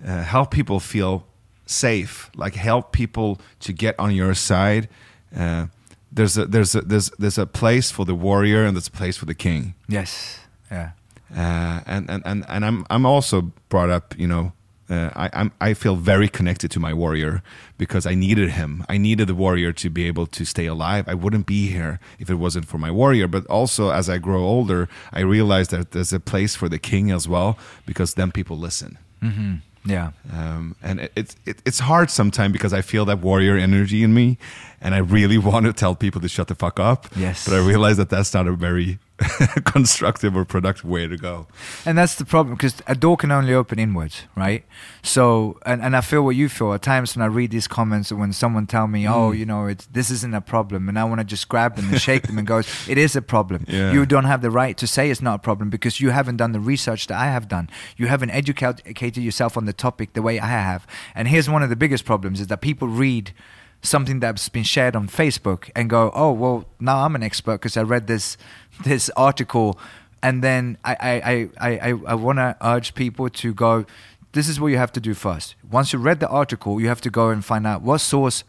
uh, 0.07 0.23
help 0.23 0.51
people 0.51 0.81
feel 0.81 1.25
safe 1.71 2.31
like 2.35 2.55
help 2.55 2.93
people 2.93 3.39
to 3.61 3.73
get 3.73 3.95
on 3.99 4.15
your 4.15 4.35
side 4.35 4.89
uh, 5.37 5.67
there's 6.13 6.37
a 6.37 6.45
there's 6.47 6.75
a 6.75 6.81
there's 6.81 7.11
there's 7.19 7.39
a 7.39 7.47
place 7.47 7.91
for 7.91 8.05
the 8.05 8.15
warrior 8.15 8.65
and 8.65 8.77
there's 8.77 8.89
a 8.89 8.99
place 9.03 9.17
for 9.17 9.27
the 9.27 9.35
king 9.35 9.75
yes 9.89 10.41
yeah 10.71 10.91
uh, 11.37 11.81
and, 11.87 12.11
and 12.11 12.23
and 12.27 12.45
and 12.49 12.65
I'm 12.65 12.87
I'm 12.91 13.07
also 13.07 13.53
brought 13.69 13.89
up, 13.89 14.19
you 14.19 14.27
know, 14.27 14.53
uh, 14.89 15.11
I 15.15 15.31
I'm, 15.33 15.53
I 15.61 15.75
feel 15.75 15.95
very 15.95 16.29
connected 16.29 16.71
to 16.73 16.81
my 16.81 16.93
warrior 16.93 17.43
because 17.79 18.05
I 18.05 18.15
needed 18.15 18.51
him. 18.51 18.85
I 18.89 18.99
needed 18.99 19.29
the 19.29 19.35
warrior 19.35 19.73
to 19.73 19.91
be 19.91 20.09
able 20.09 20.27
to 20.27 20.45
stay 20.45 20.67
alive. 20.67 21.05
I 21.07 21.15
wouldn't 21.15 21.47
be 21.47 21.69
here 21.69 22.01
if 22.19 22.31
it 22.31 22.35
wasn't 22.35 22.67
for 22.67 22.79
my 22.79 22.91
warrior. 22.91 23.29
But 23.29 23.47
also, 23.47 23.91
as 23.91 24.09
I 24.09 24.19
grow 24.19 24.43
older, 24.43 24.89
I 25.13 25.21
realized 25.21 25.71
that 25.71 25.93
there's 25.93 26.13
a 26.13 26.21
place 26.21 26.57
for 26.57 26.69
the 26.69 26.79
king 26.79 27.13
as 27.13 27.29
well 27.29 27.57
because 27.87 28.15
then 28.15 28.33
people 28.33 28.59
listen. 28.59 28.99
Yeah. 29.85 30.11
Um, 30.33 30.77
and 30.83 31.01
it, 31.01 31.37
it, 31.47 31.63
it's 31.65 31.79
hard 31.81 32.11
sometimes 32.11 32.53
because 32.53 32.73
I 32.73 32.83
feel 32.83 33.05
that 33.07 33.21
warrior 33.21 33.57
energy 33.57 34.03
in 34.03 34.13
me, 34.15 34.39
and 34.81 34.95
I 34.95 34.99
really 34.99 35.39
want 35.51 35.67
to 35.67 35.73
tell 35.73 35.95
people 35.95 36.21
to 36.21 36.29
shut 36.29 36.49
the 36.49 36.55
fuck 36.55 36.81
up. 36.81 37.07
Yes. 37.17 37.47
but 37.49 37.55
I 37.55 37.59
realize 37.67 37.97
that 37.99 38.11
that's 38.11 38.33
not 38.35 38.47
a 38.47 38.53
very 38.53 38.99
constructive 39.65 40.35
or 40.37 40.45
productive 40.45 40.85
way 40.89 41.07
to 41.07 41.17
go. 41.17 41.47
And 41.85 41.97
that's 41.99 42.15
the 42.15 42.25
problem 42.25 42.55
because 42.57 42.77
a 42.87 42.95
door 42.95 43.17
can 43.17 43.31
only 43.31 43.53
open 43.53 43.79
inwards, 43.79 44.23
right? 44.37 44.65
So, 45.03 45.59
and, 45.67 45.83
and 45.83 45.97
I 45.97 46.01
feel 46.01 46.23
what 46.23 46.37
you 46.37 46.49
feel 46.49 46.73
at 46.73 46.83
times 46.83 47.17
when 47.17 47.23
I 47.23 47.27
read 47.27 47.51
these 47.51 47.69
comments 47.69 48.11
when 48.13 48.33
someone 48.33 48.67
tell 48.67 48.87
me, 48.87 49.05
Mm. 49.05 49.11
oh, 49.13 49.33
you 49.33 49.47
know, 49.47 49.67
it's, 49.67 49.87
this 49.87 50.11
isn't 50.11 50.35
a 50.35 50.41
problem. 50.41 50.89
And 50.89 50.99
I 50.99 51.05
want 51.05 51.21
to 51.21 51.25
just 51.25 51.49
grab 51.49 51.77
them 51.77 51.89
and 51.91 52.01
shake 52.01 52.23
them 52.27 52.39
and 52.39 52.47
goes, 52.47 52.67
it 52.89 52.99
is 52.99 53.17
a 53.17 53.23
problem. 53.23 53.65
Yeah. 53.69 53.93
You 53.93 54.07
don't 54.07 54.25
have 54.25 54.43
the 54.43 54.51
right 54.51 54.77
to 54.79 54.87
say 54.87 55.11
it's 55.11 55.23
not 55.23 55.37
a 55.37 55.39
problem 55.43 55.71
because 55.71 56.01
you 56.01 56.11
haven't 56.11 56.37
done 56.37 56.53
the 56.53 56.61
research 56.61 57.07
that 57.09 57.19
I 57.19 57.27
have 57.27 57.49
done. 57.49 57.69
You 57.97 58.07
haven't 58.07 58.31
educated 58.31 59.23
yourself 59.23 59.57
on 59.57 59.65
the 59.67 59.73
topic 59.73 60.13
the 60.15 60.23
way 60.23 60.39
I 60.41 60.47
have. 60.47 60.87
And 61.15 61.29
here's 61.29 61.49
one 61.49 61.63
of 61.63 61.69
the 61.71 61.77
biggest 61.77 62.05
problems 62.05 62.41
is 62.41 62.47
that 62.49 62.61
people 62.61 62.89
read 62.89 63.33
something 63.83 64.21
that's 64.21 64.49
been 64.49 64.65
shared 64.65 64.95
on 64.95 65.09
Facebook 65.09 65.71
and 65.75 65.89
go, 65.89 66.11
oh, 66.15 66.33
well, 66.33 66.67
now 66.79 67.05
I'm 67.05 67.15
an 67.15 67.23
expert 67.23 67.55
because 67.55 67.77
I 67.77 67.83
read 67.83 68.07
this, 68.07 68.37
this 68.85 69.11
article 69.17 69.79
and 70.23 70.43
then 70.43 70.79
I 70.85 70.97
I 71.01 71.51
I 71.61 71.89
I, 71.91 71.95
I 72.09 72.15
want 72.15 72.39
to 72.39 72.57
urge 72.63 72.95
people 72.95 73.29
to 73.29 73.55
go. 73.55 73.85
This 74.33 74.49
is 74.49 74.61
what 74.61 74.69
you 74.69 74.77
have 74.77 74.93
to 74.93 75.01
do 75.01 75.15
first. 75.15 75.55
Once 75.69 75.93
you 75.93 75.99
read 75.99 76.21
the 76.21 76.29
article, 76.29 76.81
you 76.81 76.89
have 76.89 77.01
to 77.03 77.11
go 77.11 77.31
and 77.31 77.45
find 77.45 77.67
out 77.67 77.83
what 77.83 77.99
source 77.99 78.45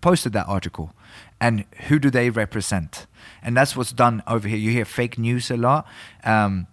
posted 0.00 0.32
that 0.32 0.46
article 0.46 0.94
and 1.40 1.64
who 1.88 1.98
do 1.98 2.10
they 2.10 2.30
represent. 2.30 3.06
And 3.42 3.56
that's 3.56 3.76
what's 3.76 3.92
done 3.92 4.22
over 4.26 4.48
here. 4.48 4.56
You 4.56 4.70
hear 4.70 4.84
fake 4.84 5.18
news 5.18 5.50
a 5.50 5.56
lot. 5.56 5.86
Um, 6.24 6.66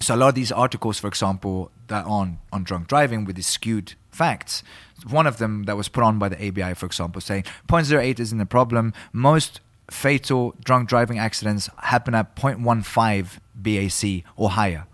so 0.00 0.14
a 0.14 0.16
lot 0.16 0.28
of 0.28 0.34
these 0.34 0.52
articles, 0.52 0.98
for 0.98 1.08
example, 1.08 1.70
that 1.86 2.04
on 2.04 2.38
on 2.52 2.64
drunk 2.64 2.88
driving 2.88 3.24
with 3.24 3.36
these 3.36 3.46
skewed 3.46 3.94
facts. 4.10 4.62
One 5.08 5.26
of 5.26 5.38
them 5.38 5.64
that 5.64 5.76
was 5.76 5.88
put 5.88 6.02
on 6.02 6.18
by 6.18 6.28
the 6.28 6.48
ABI, 6.48 6.74
for 6.74 6.86
example, 6.86 7.20
saying 7.20 7.44
0.08 7.68 8.18
isn't 8.18 8.40
a 8.40 8.46
problem. 8.46 8.92
Most 9.12 9.60
fatal 9.90 10.54
drunk 10.64 10.88
driving 10.88 11.18
accidents 11.18 11.70
happen 11.78 12.14
at 12.14 12.34
0.15 12.36 13.38
BAC 13.54 14.24
or 14.36 14.50
higher. 14.50 14.86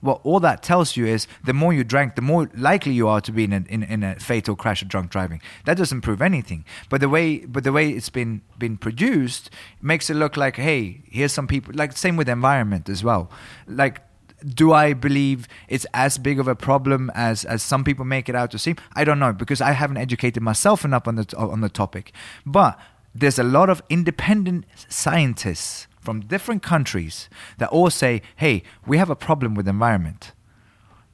Well, 0.00 0.20
all 0.22 0.38
that 0.40 0.62
tells 0.62 0.96
you 0.96 1.06
is 1.06 1.26
the 1.44 1.52
more 1.52 1.72
you 1.72 1.82
drank, 1.82 2.14
the 2.14 2.22
more 2.22 2.48
likely 2.54 2.92
you 2.92 3.08
are 3.08 3.20
to 3.20 3.32
be 3.32 3.44
in 3.44 3.52
a, 3.52 3.64
in, 3.68 3.82
in 3.82 4.04
a 4.04 4.14
fatal 4.16 4.54
crash 4.54 4.80
of 4.80 4.88
drunk 4.88 5.10
driving. 5.10 5.40
That 5.64 5.76
doesn't 5.76 6.02
prove 6.02 6.22
anything. 6.22 6.64
But 6.88 7.00
the 7.00 7.08
way, 7.08 7.38
but 7.38 7.64
the 7.64 7.72
way 7.72 7.90
it's 7.90 8.08
been 8.08 8.42
been 8.58 8.76
produced 8.76 9.50
makes 9.82 10.08
it 10.08 10.14
look 10.14 10.36
like, 10.36 10.54
hey, 10.56 11.02
here's 11.10 11.32
some 11.32 11.48
people. 11.48 11.74
Like 11.74 11.96
same 11.96 12.16
with 12.16 12.28
the 12.28 12.32
environment 12.32 12.88
as 12.88 13.02
well. 13.02 13.28
Like, 13.66 14.00
do 14.44 14.72
I 14.72 14.92
believe 14.92 15.48
it's 15.68 15.86
as 15.92 16.18
big 16.18 16.38
of 16.38 16.48
a 16.48 16.54
problem 16.54 17.10
as 17.14 17.44
as 17.44 17.62
some 17.62 17.84
people 17.84 18.04
make 18.04 18.28
it 18.28 18.34
out 18.34 18.50
to 18.52 18.58
seem? 18.58 18.76
I 18.94 19.04
don't 19.04 19.18
know 19.18 19.32
because 19.32 19.60
I 19.60 19.72
haven't 19.72 19.96
educated 19.96 20.42
myself 20.42 20.84
enough 20.84 21.08
on 21.08 21.16
the 21.16 21.36
on 21.36 21.60
the 21.60 21.68
topic. 21.68 22.12
But 22.46 22.78
there's 23.14 23.38
a 23.38 23.44
lot 23.44 23.68
of 23.68 23.82
independent 23.88 24.64
scientists 24.88 25.86
from 26.00 26.20
different 26.20 26.62
countries 26.62 27.28
that 27.58 27.68
all 27.70 27.90
say, 27.90 28.22
hey, 28.36 28.62
we 28.86 28.98
have 28.98 29.10
a 29.10 29.16
problem 29.16 29.54
with 29.54 29.66
the 29.66 29.70
environment. 29.70 30.32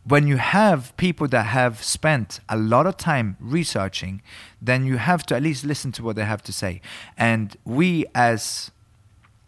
When 0.07 0.29
you 0.29 0.37
have 0.37 0.95
people 0.99 1.27
that 1.29 1.47
have 1.47 1.83
spent 1.83 2.41
a 2.49 2.59
lot 2.59 2.87
of 2.87 2.99
time 2.99 3.39
researching, 3.41 4.21
then 4.61 4.85
you 4.85 4.99
have 4.99 5.25
to 5.27 5.35
at 5.35 5.43
least 5.43 5.65
listen 5.65 5.93
to 5.93 6.03
what 6.03 6.17
they 6.17 6.25
have 6.25 6.43
to 6.43 6.53
say. 6.53 6.83
And 7.17 7.57
we, 7.65 8.05
as 8.15 8.71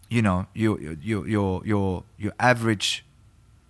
you 0.09 0.23
know, 0.23 0.47
your 0.55 0.81
your 0.81 1.29
your 1.29 1.63
your 1.65 2.05
your 2.17 2.33
average 2.41 3.06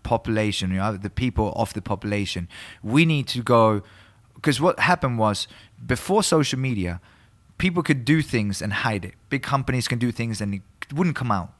population, 0.07 0.71
you 0.71 0.77
know, 0.77 0.97
the 0.97 1.11
people 1.11 1.53
of 1.57 1.75
the 1.75 1.83
population, 1.83 2.49
we 2.83 3.05
need 3.05 3.27
to 3.29 3.43
go 3.43 3.83
because 4.37 4.61
what 4.61 4.79
happened 4.79 5.19
was 5.19 5.49
before 5.85 6.23
social 6.23 6.59
media, 6.59 7.01
people 7.59 7.83
could 7.83 8.05
do 8.05 8.23
things 8.23 8.63
and 8.63 8.73
hide 8.73 9.05
it. 9.05 9.15
Big 9.29 9.43
companies 9.43 9.89
can 9.89 9.99
do 9.99 10.13
things 10.13 10.41
and 10.41 10.55
it 10.55 10.63
wouldn't 10.95 11.17
come 11.17 11.33
out. 11.33 11.51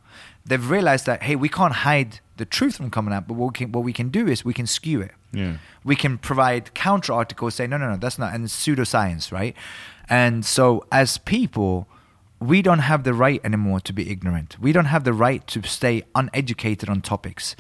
They've 0.45 0.71
realized 0.71 1.07
that 1.07 1.25
hey, 1.25 1.35
we 1.35 1.49
can't 1.49 1.77
hide 1.89 2.21
the 2.37 2.45
truth 2.45 2.77
from 2.77 2.91
coming 2.91 3.13
out, 3.13 3.27
but 3.27 3.35
what 3.35 3.49
we 3.53 3.55
can, 3.59 3.73
what 3.73 3.85
we 3.85 3.93
can 3.93 4.11
do 4.11 4.29
is 4.29 4.45
we 4.45 4.55
can 4.55 4.67
skew 4.67 5.01
it. 5.01 5.13
Yeah. 5.33 5.57
We 5.83 5.97
can 5.97 6.19
provide 6.19 6.73
counter 6.75 7.13
articles 7.13 7.57
saying 7.57 7.71
no, 7.71 7.79
no, 7.79 7.91
no, 7.91 7.97
that's 7.97 8.19
not, 8.19 8.33
and 8.35 8.47
pseudoscience, 8.47 9.33
right? 9.33 9.57
And 10.09 10.47
so 10.47 10.87
as 10.93 11.19
people, 11.19 11.89
we 12.41 12.63
don't 12.63 12.85
have 12.91 13.03
the 13.05 13.15
right 13.15 13.41
anymore 13.43 13.81
to 13.81 13.93
be 13.93 14.11
ignorant. 14.11 14.57
We 14.61 14.73
don't 14.73 14.87
have 14.87 15.05
the 15.05 15.13
right 15.13 15.47
to 15.49 15.63
stay 15.63 16.05
uneducated 16.15 16.89
on 16.89 17.01
topics. 17.01 17.57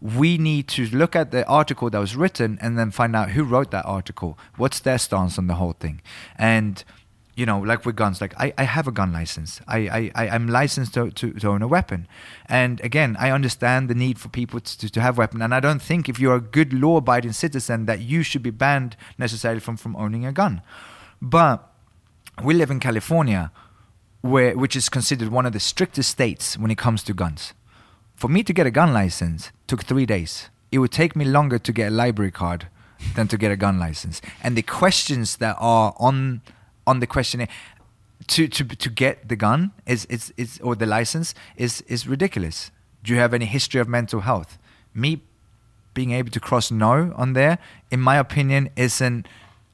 We 0.00 0.38
need 0.38 0.68
to 0.68 0.86
look 0.86 1.16
at 1.16 1.30
the 1.30 1.46
article 1.46 1.90
that 1.90 1.98
was 1.98 2.14
written 2.14 2.58
and 2.60 2.78
then 2.78 2.90
find 2.90 3.16
out 3.16 3.30
who 3.30 3.42
wrote 3.42 3.70
that 3.72 3.84
article. 3.84 4.38
What's 4.56 4.80
their 4.80 4.98
stance 4.98 5.38
on 5.38 5.46
the 5.48 5.54
whole 5.54 5.72
thing? 5.72 6.00
And 6.36 6.84
you 7.38 7.46
know, 7.46 7.60
like 7.60 7.86
with 7.86 7.94
guns, 7.94 8.20
like 8.20 8.34
I, 8.36 8.52
I 8.58 8.64
have 8.64 8.88
a 8.88 8.90
gun 8.90 9.12
license. 9.12 9.60
I, 9.68 10.10
I, 10.16 10.28
I'm 10.28 10.48
licensed 10.48 10.94
to, 10.94 11.12
to, 11.12 11.32
to 11.34 11.48
own 11.48 11.62
a 11.62 11.68
weapon. 11.68 12.08
And 12.46 12.80
again, 12.80 13.16
I 13.16 13.30
understand 13.30 13.88
the 13.88 13.94
need 13.94 14.18
for 14.18 14.28
people 14.28 14.58
to, 14.58 14.90
to 14.90 15.00
have 15.00 15.18
weapon. 15.18 15.40
And 15.40 15.54
I 15.54 15.60
don't 15.60 15.80
think 15.80 16.08
if 16.08 16.18
you're 16.18 16.34
a 16.34 16.40
good 16.40 16.72
law 16.72 16.96
abiding 16.96 17.34
citizen 17.34 17.86
that 17.86 18.00
you 18.00 18.24
should 18.24 18.42
be 18.42 18.50
banned 18.50 18.96
necessarily 19.18 19.60
from, 19.60 19.76
from 19.76 19.94
owning 19.94 20.26
a 20.26 20.32
gun. 20.32 20.62
But 21.22 21.72
we 22.42 22.54
live 22.54 22.72
in 22.72 22.80
California, 22.80 23.52
where, 24.20 24.58
which 24.58 24.74
is 24.74 24.88
considered 24.88 25.28
one 25.28 25.46
of 25.46 25.52
the 25.52 25.60
strictest 25.60 26.10
states 26.10 26.58
when 26.58 26.72
it 26.72 26.78
comes 26.78 27.04
to 27.04 27.14
guns. 27.14 27.54
For 28.16 28.26
me 28.26 28.42
to 28.42 28.52
get 28.52 28.66
a 28.66 28.72
gun 28.72 28.92
license 28.92 29.52
took 29.68 29.84
three 29.84 30.06
days. 30.06 30.48
It 30.72 30.78
would 30.78 30.92
take 30.92 31.14
me 31.14 31.24
longer 31.24 31.58
to 31.58 31.72
get 31.72 31.92
a 31.92 31.94
library 31.94 32.32
card 32.32 32.66
than 33.14 33.28
to 33.28 33.38
get 33.38 33.52
a 33.52 33.56
gun 33.56 33.78
license. 33.78 34.20
And 34.42 34.56
the 34.56 34.62
questions 34.62 35.36
that 35.36 35.56
are 35.60 35.94
on 35.98 36.42
on 36.86 37.00
the 37.00 37.06
questionnaire 37.06 37.48
to, 38.26 38.48
to 38.48 38.64
to 38.64 38.90
get 38.90 39.28
the 39.28 39.36
gun 39.36 39.72
is 39.86 40.04
is, 40.06 40.32
is 40.36 40.58
or 40.62 40.74
the 40.74 40.86
license 40.86 41.34
is 41.56 41.82
is 41.82 42.08
ridiculous. 42.08 42.70
Do 43.04 43.12
you 43.12 43.20
have 43.20 43.32
any 43.32 43.46
history 43.46 43.80
of 43.80 43.88
mental 43.88 44.20
health? 44.20 44.58
Me 44.92 45.22
being 45.94 46.12
able 46.12 46.30
to 46.30 46.40
cross 46.40 46.70
no 46.70 47.12
on 47.16 47.32
there, 47.32 47.58
in 47.90 48.00
my 48.00 48.16
opinion, 48.16 48.70
isn't 48.76 49.26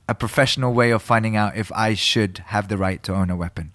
a 0.09 0.15
professional 0.15 0.73
way 0.73 0.91
of 0.91 1.03
finding 1.03 1.37
out 1.37 1.57
if 1.57 1.73
I 1.73 1.95
should 1.95 2.39
have 2.47 2.69
the 2.69 2.77
right 2.77 3.03
to 3.05 3.15
own 3.15 3.31
a 3.31 3.37
weapon. 3.37 3.73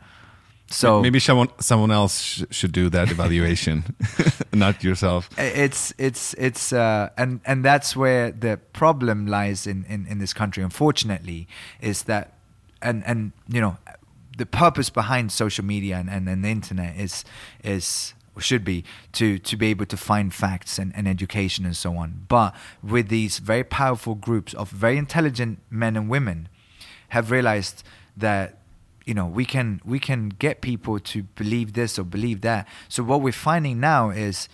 So 0.71 1.01
maybe 1.01 1.19
someone 1.19 1.49
someone 1.59 1.91
else 1.91 2.21
sh- 2.21 2.43
should 2.51 2.71
do 2.71 2.89
that 2.89 3.11
evaluation, 3.11 3.95
not 4.53 4.83
yourself. 4.83 5.29
it's 5.37 5.93
it's 5.97 6.35
it's 6.35 6.71
uh, 6.71 7.09
and 7.17 7.41
and 7.45 7.65
that's 7.65 7.95
where 7.95 8.31
the 8.31 8.57
problem 8.73 9.25
lies 9.25 9.65
in, 9.65 9.85
in 9.85 10.05
in 10.05 10.19
this 10.19 10.33
country 10.33 10.63
unfortunately 10.63 11.47
is 11.81 12.03
that 12.03 12.33
and 12.81 13.03
and 13.05 13.31
you 13.47 13.61
know 13.61 13.77
the 14.37 14.45
purpose 14.45 14.89
behind 14.89 15.31
social 15.31 15.65
media 15.65 15.97
and, 15.97 16.09
and, 16.09 16.29
and 16.29 16.45
the 16.45 16.49
internet 16.49 16.95
is 16.95 17.25
is 17.63 18.13
or 18.35 18.41
should 18.41 18.63
be 18.63 18.85
to 19.11 19.37
to 19.39 19.57
be 19.57 19.67
able 19.67 19.85
to 19.85 19.97
find 19.97 20.33
facts 20.33 20.79
and, 20.79 20.93
and 20.95 21.07
education 21.07 21.65
and 21.65 21.75
so 21.75 21.97
on 21.97 22.25
but 22.27 22.55
with 22.81 23.09
these 23.09 23.39
very 23.39 23.63
powerful 23.63 24.15
groups 24.15 24.53
of 24.53 24.69
very 24.69 24.97
intelligent 24.97 25.59
men 25.69 25.97
and 25.97 26.09
women 26.09 26.47
have 27.09 27.31
realized 27.31 27.83
that 28.15 28.58
you 29.09 29.15
know 29.15 29.25
we 29.25 29.43
can 29.43 29.81
we 29.83 29.99
can 29.99 30.29
get 30.29 30.61
people 30.61 30.99
to 30.99 31.23
believe 31.41 31.73
this 31.73 31.97
or 31.97 32.03
believe 32.03 32.41
that 32.41 32.67
so 32.87 33.01
what 33.01 33.21
we're 33.21 33.33
finding 33.51 33.79
now 33.79 34.11
is 34.11 34.47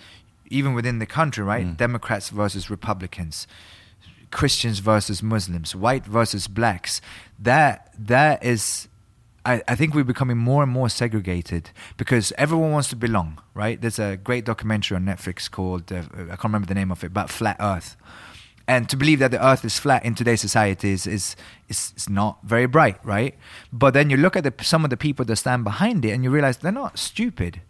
even 0.50 0.74
within 0.74 0.98
the 1.00 1.06
country 1.06 1.44
right 1.44 1.76
democrats 1.76 2.30
versus 2.30 2.70
republicans 2.70 3.48
christians 4.32 4.80
versus 4.80 5.22
muslims 5.22 5.76
white 5.76 6.06
versus 6.06 6.48
blacks 6.48 7.02
that 7.38 7.94
that 8.00 8.44
is 8.44 8.88
I, 9.46 9.62
I 9.68 9.76
think 9.76 9.94
we're 9.94 10.04
becoming 10.16 10.38
more 10.38 10.64
and 10.64 10.72
more 10.72 10.90
segregated 10.90 11.70
because 11.98 12.34
everyone 12.36 12.72
wants 12.72 12.90
to 12.90 12.96
belong, 12.96 13.40
right? 13.54 13.80
There's 13.80 14.00
a 14.00 14.18
great 14.18 14.44
documentary 14.44 14.96
on 14.96 15.06
Netflix 15.06 15.52
called, 15.52 15.92
uh, 15.92 16.02
I 16.16 16.30
can't 16.30 16.46
remember 16.46 16.66
the 16.66 16.74
name 16.74 16.92
of 16.92 17.04
it, 17.04 17.14
but 17.14 17.30
flat 17.30 17.58
earth. 17.60 17.96
And 18.68 18.90
to 18.90 18.98
believe 18.98 19.20
that 19.20 19.32
the 19.32 19.46
earth 19.46 19.64
is 19.64 19.78
flat 19.78 20.04
in 20.04 20.16
today's 20.16 20.42
society 20.42 20.92
is, 20.92 21.06
is, 21.06 21.36
is, 21.70 21.94
is 21.96 22.10
not 22.10 22.40
very 22.44 22.66
bright, 22.66 22.98
right? 23.06 23.36
But 23.72 23.94
then 23.94 24.10
you 24.10 24.18
look 24.18 24.36
at 24.36 24.44
the, 24.44 24.54
some 24.64 24.84
of 24.84 24.90
the 24.90 24.98
people 24.98 25.24
that 25.26 25.36
stand 25.36 25.64
behind 25.64 26.04
it 26.04 26.12
and 26.12 26.24
you 26.24 26.32
realize 26.32 26.58
they're 26.58 26.72
not 26.72 26.98
stupid, 26.98 27.62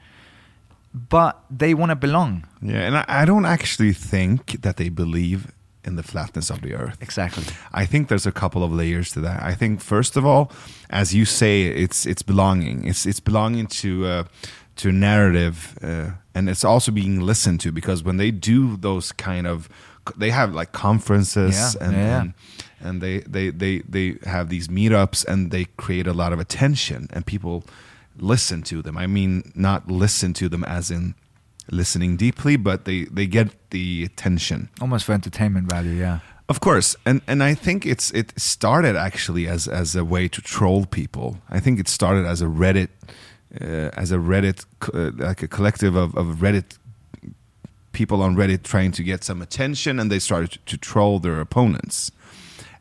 but 0.94 1.44
they 1.50 1.74
want 1.74 1.90
to 1.90 1.96
belong. 1.96 2.48
Yeah, 2.62 2.80
and 2.80 2.98
I, 2.98 3.06
I 3.08 3.26
don't 3.26 3.46
actually 3.46 3.92
think 3.92 4.62
that 4.62 4.78
they 4.78 4.88
believe 4.88 5.52
in 5.84 5.96
the 5.98 6.04
flatness 6.04 6.50
of 6.50 6.62
the 6.62 6.74
earth. 6.74 6.98
Exactly. 7.02 7.44
I 7.74 7.86
think 7.86 8.08
there's 8.08 8.26
a 8.26 8.32
couple 8.32 8.64
of 8.64 8.72
layers 8.72 9.12
to 9.12 9.22
that. 9.22 9.44
I 9.44 9.54
think 9.54 9.82
first 9.82 10.18
of 10.18 10.26
all, 10.26 10.52
as 10.90 11.14
you 11.14 11.26
say, 11.26 11.64
it's 11.64 12.06
it's 12.06 12.24
belonging. 12.24 12.88
It's 12.88 13.06
it's 13.06 13.20
belonging 13.20 13.68
to 13.68 14.06
uh, 14.06 14.24
to 14.78 14.90
a 14.90 14.92
narrative, 14.92 15.78
uh, 15.82 16.12
and 16.34 16.50
it's 16.50 16.64
also 16.64 16.92
being 16.92 17.22
listened 17.22 17.62
to 17.62 17.72
because 17.72 18.04
when 18.04 18.18
they 18.18 18.32
do 18.32 18.78
those 18.78 19.12
kind 19.12 19.48
of, 19.48 19.70
they 20.18 20.30
have 20.32 20.54
like 20.54 20.72
conferences 20.72 21.56
Yeah, 21.80 21.88
and. 21.88 21.96
yeah. 21.96 22.22
and 22.22 22.34
and 22.82 23.02
they, 23.02 23.20
they, 23.22 23.50
they, 23.50 23.80
they 23.90 24.18
have 24.26 24.50
these 24.50 24.68
meetups 24.68 25.26
and 25.26 25.50
they 25.50 25.66
create 25.78 26.06
a 26.06 26.14
lot 26.14 26.34
of 26.34 26.40
attention 26.40 27.08
and 27.14 27.26
people 27.26 27.64
listen 28.20 28.62
to 28.64 28.82
them. 28.84 28.96
I 28.98 29.08
mean, 29.08 29.52
not 29.56 29.90
listen 29.90 30.34
to 30.34 30.50
them 30.50 30.64
as 30.66 30.92
in 30.92 31.16
listening 31.72 32.16
deeply, 32.18 32.58
but 32.58 32.86
they, 32.86 33.06
they 33.06 33.26
get 33.28 33.48
the 33.72 34.04
attention. 34.04 34.70
Almost 34.82 35.06
for 35.06 35.14
entertainment 35.14 35.68
value, 35.72 35.94
yeah. 35.94 36.20
Of 36.48 36.60
course, 36.60 36.96
and 37.06 37.22
and 37.28 37.42
I 37.42 37.56
think 37.56 37.86
it's 37.88 38.12
it 38.12 38.32
started 38.40 38.96
actually 38.96 39.48
as 39.48 39.68
as 39.68 39.96
a 39.96 40.04
way 40.04 40.28
to 40.28 40.42
troll 40.42 40.86
people. 40.86 41.38
I 41.50 41.60
think 41.60 41.80
it 41.80 41.88
started 41.88 42.28
as 42.28 42.40
a 42.42 42.46
Reddit, 42.46 42.90
uh, 43.60 43.90
as 44.02 44.12
a 44.12 44.18
Reddit 44.18 44.64
uh, 44.94 45.10
like 45.18 45.42
a 45.42 45.48
collective 45.48 45.96
of, 45.96 46.14
of 46.16 46.42
Reddit 46.42 46.78
people 47.96 48.22
on 48.22 48.36
Reddit 48.36 48.64
trying 48.64 48.92
to 48.92 49.04
get 49.04 49.24
some 49.24 49.42
attention, 49.42 50.00
and 50.00 50.12
they 50.12 50.20
started 50.20 50.60
to, 50.66 50.78
troll 50.78 51.20
their 51.20 51.40
opponents, 51.40 52.12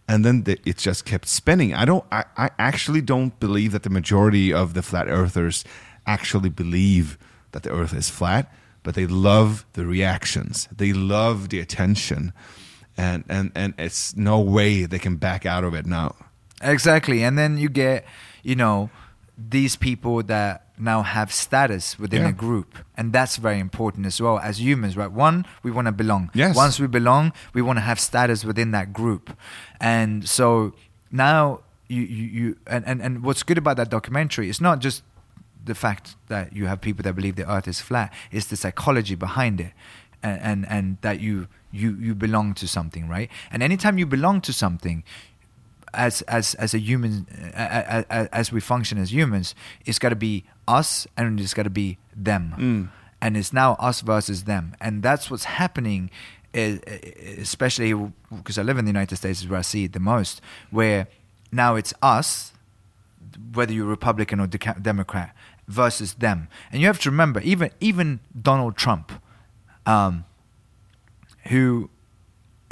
and 0.07 0.24
then 0.24 0.43
the, 0.43 0.59
it 0.66 0.77
just 0.77 1.07
kept 1.07 1.27
spinning. 1.27 1.73
I 1.73 1.86
don't, 1.86 2.05
I, 2.12 2.24
I 2.36 2.51
actually 2.59 3.01
don't 3.01 3.39
believe 3.41 3.73
that 3.73 3.85
the 3.85 3.91
majority 3.91 4.53
of 4.53 4.74
the 4.74 4.82
flat 4.82 5.09
earthers 5.09 5.65
actually 6.07 6.51
believe 6.51 7.16
that 7.53 7.62
the 7.62 7.70
Earth 7.70 7.95
is 7.95 8.11
flat, 8.11 8.53
but 8.82 8.95
they 8.95 9.07
love 9.07 9.65
the 9.73 9.86
reactions, 9.86 10.69
they 10.77 10.93
love 10.93 11.49
the 11.49 11.61
attention 11.61 12.35
and 12.97 13.24
and 13.28 13.51
and 13.55 13.74
it's 13.78 14.16
no 14.16 14.41
way 14.41 14.85
they 14.85 14.99
can 14.99 15.16
back 15.16 15.47
out 15.47 15.65
of 15.65 15.74
it 15.74 15.86
now. 15.86 16.15
Exactly. 16.62 17.23
And 17.23 17.36
then 17.36 17.59
you 17.59 17.69
get, 17.69 18.05
you 18.43 18.55
know, 18.55 18.91
these 19.36 19.77
people 19.77 20.23
that 20.23 20.64
now 20.79 21.03
have 21.03 21.33
status 21.33 21.99
within 21.99 22.23
Yeah. 22.23 22.29
a 22.29 22.33
group. 22.33 22.79
And 22.97 23.13
that's 23.13 23.37
very 23.37 23.59
important 23.61 24.07
as 24.07 24.21
well 24.21 24.39
as 24.39 24.61
humans, 24.61 24.97
right? 24.97 25.11
One, 25.11 25.47
we 25.63 25.71
want 25.71 25.87
to 25.87 25.93
belong. 25.93 26.31
Yes. 26.35 26.57
Once 26.57 26.81
we 26.81 26.87
belong, 26.87 27.33
we 27.53 27.63
want 27.63 27.77
to 27.79 27.83
have 27.83 28.01
status 28.01 28.45
within 28.45 28.73
that 28.73 28.93
group. 28.93 29.37
And 29.81 30.29
so 30.29 30.73
now 31.13 31.61
you, 31.89 32.03
you, 32.03 32.25
you 32.25 32.57
and, 32.67 32.85
and, 32.87 33.01
and 33.01 33.23
what's 33.23 33.43
good 33.43 33.59
about 33.59 33.77
that 33.77 33.89
documentary 33.91 34.49
is 34.49 34.61
not 34.61 34.81
just 34.81 35.03
the 35.65 35.75
fact 35.75 36.17
that 36.29 36.53
you 36.55 36.67
have 36.67 36.81
people 36.81 37.03
that 37.05 37.15
believe 37.15 37.37
the 37.37 37.51
earth 37.51 37.69
is 37.69 37.81
flat, 37.81 38.13
it's 38.31 38.47
the 38.47 38.57
psychology 38.57 39.15
behind 39.15 39.61
it. 39.61 39.73
And, 40.23 40.41
and, 40.41 40.67
and 40.71 40.99
that 41.03 41.21
you, 41.21 41.49
you, 41.71 41.97
you 42.01 42.15
belong 42.15 42.55
to 42.55 42.67
something, 42.67 43.09
right? 43.09 43.31
And 43.51 43.63
anytime 43.63 43.99
you 43.99 44.07
belong 44.07 44.41
to 44.43 44.55
something, 44.55 45.05
as 45.97 46.23
as 46.23 46.55
as 46.55 46.75
a 46.75 46.79
human 46.79 47.27
as, 47.55 48.05
as 48.33 48.53
we 48.53 48.61
function 48.61 48.99
as 48.99 49.12
humans 49.12 49.55
it's 49.85 49.99
got 49.99 50.11
to 50.11 50.16
be 50.16 50.45
us 50.66 51.07
and 51.16 51.41
it's 51.41 51.55
got 51.55 51.65
to 51.65 51.71
be 51.71 51.99
them. 52.16 52.55
And 53.21 53.37
it's 53.37 53.53
now 53.53 53.75
us 53.75 54.03
versus 54.03 54.45
them. 54.45 54.77
And 54.81 55.03
that's 55.03 55.31
what's 55.31 55.45
happening 55.45 56.11
especially 56.55 57.93
because 58.35 58.59
I 58.59 58.62
live 58.62 58.79
in 58.79 58.85
the 58.85 58.91
United 58.91 59.16
States 59.16 59.43
is 59.43 59.49
where 59.49 59.59
I 59.59 59.62
see 59.62 59.85
it 59.85 59.93
the 59.93 60.01
most 60.01 60.41
where 60.71 61.09
now 61.51 61.75
it's 61.75 61.93
us 62.01 62.53
whether 63.53 63.73
you're 63.73 63.87
Republican 63.87 64.39
or 64.39 64.47
Democrat 64.47 65.35
versus 65.66 66.15
them. 66.15 66.49
And 66.71 66.81
you 66.81 66.87
have 66.87 67.01
to 67.01 67.11
remember 67.11 67.41
even 67.41 67.71
even 67.81 68.21
Donald 68.41 68.77
Trump 68.77 69.11
um, 69.87 70.25
who 71.49 71.91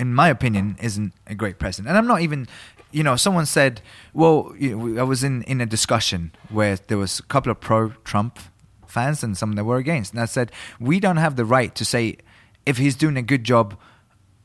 in 0.03 0.13
my 0.13 0.29
opinion, 0.29 0.77
isn't 0.81 1.13
a 1.27 1.35
great 1.35 1.59
president. 1.59 1.89
And 1.89 1.97
I'm 1.97 2.07
not 2.07 2.23
even, 2.23 2.49
you 2.93 3.03
know, 3.03 3.17
someone 3.17 3.47
said, 3.47 3.81
well, 4.13 4.53
you 4.59 4.77
know, 4.77 5.01
I 5.01 5.05
was 5.05 5.25
in, 5.25 5.43
in 5.45 5.61
a 5.61 5.67
discussion 5.67 6.33
where 6.51 6.77
there 6.77 6.99
was 6.99 7.19
a 7.19 7.25
couple 7.25 7.51
of 7.51 7.61
pro 7.61 7.91
Trump 8.05 8.39
fans 8.87 9.25
and 9.25 9.37
some 9.37 9.53
that 9.53 9.65
were 9.65 9.79
against. 9.79 10.13
And 10.13 10.21
I 10.21 10.27
said, 10.27 10.53
we 10.79 11.01
don't 11.01 11.17
have 11.17 11.37
the 11.37 11.45
right 11.45 11.75
to 11.75 11.85
say 11.85 12.19
if 12.67 12.77
he's 12.77 12.95
doing 12.95 13.17
a 13.17 13.23
good 13.23 13.45
job 13.45 13.77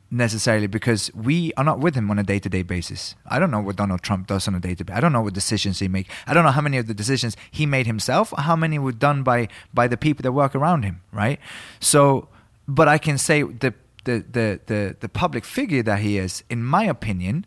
necessarily 0.09 0.67
because 0.67 1.13
we 1.13 1.51
are 1.57 1.63
not 1.63 1.79
with 1.79 1.95
him 1.95 2.09
on 2.09 2.17
a 2.17 2.23
day-to-day 2.23 2.63
basis. 2.63 3.15
I 3.27 3.39
don't 3.39 3.51
know 3.51 3.59
what 3.59 3.75
Donald 3.75 4.01
Trump 4.01 4.27
does 4.27 4.47
on 4.47 4.55
a 4.55 4.59
day-to-day. 4.59 4.93
I 4.93 5.01
don't 5.01 5.11
know 5.11 5.21
what 5.21 5.33
decisions 5.33 5.79
he 5.79 5.87
makes. 5.87 6.09
I 6.25 6.33
don't 6.33 6.45
know 6.45 6.51
how 6.51 6.61
many 6.61 6.77
of 6.77 6.87
the 6.87 6.93
decisions 6.93 7.35
he 7.51 7.65
made 7.65 7.87
himself 7.87 8.33
how 8.37 8.55
many 8.55 8.79
were 8.79 8.93
done 8.93 9.23
by 9.23 9.49
by 9.73 9.87
the 9.87 9.97
people 9.97 10.23
that 10.23 10.31
work 10.31 10.55
around 10.55 10.83
him, 10.83 11.01
right? 11.11 11.39
So, 11.79 12.29
but 12.67 12.87
I 12.87 12.97
can 12.97 13.17
say 13.17 13.43
the 13.43 13.73
the 14.05 14.23
the 14.31 14.59
the, 14.65 14.95
the 14.99 15.09
public 15.09 15.43
figure 15.43 15.83
that 15.83 15.99
he 15.99 16.17
is, 16.17 16.43
in 16.49 16.63
my 16.63 16.85
opinion, 16.85 17.45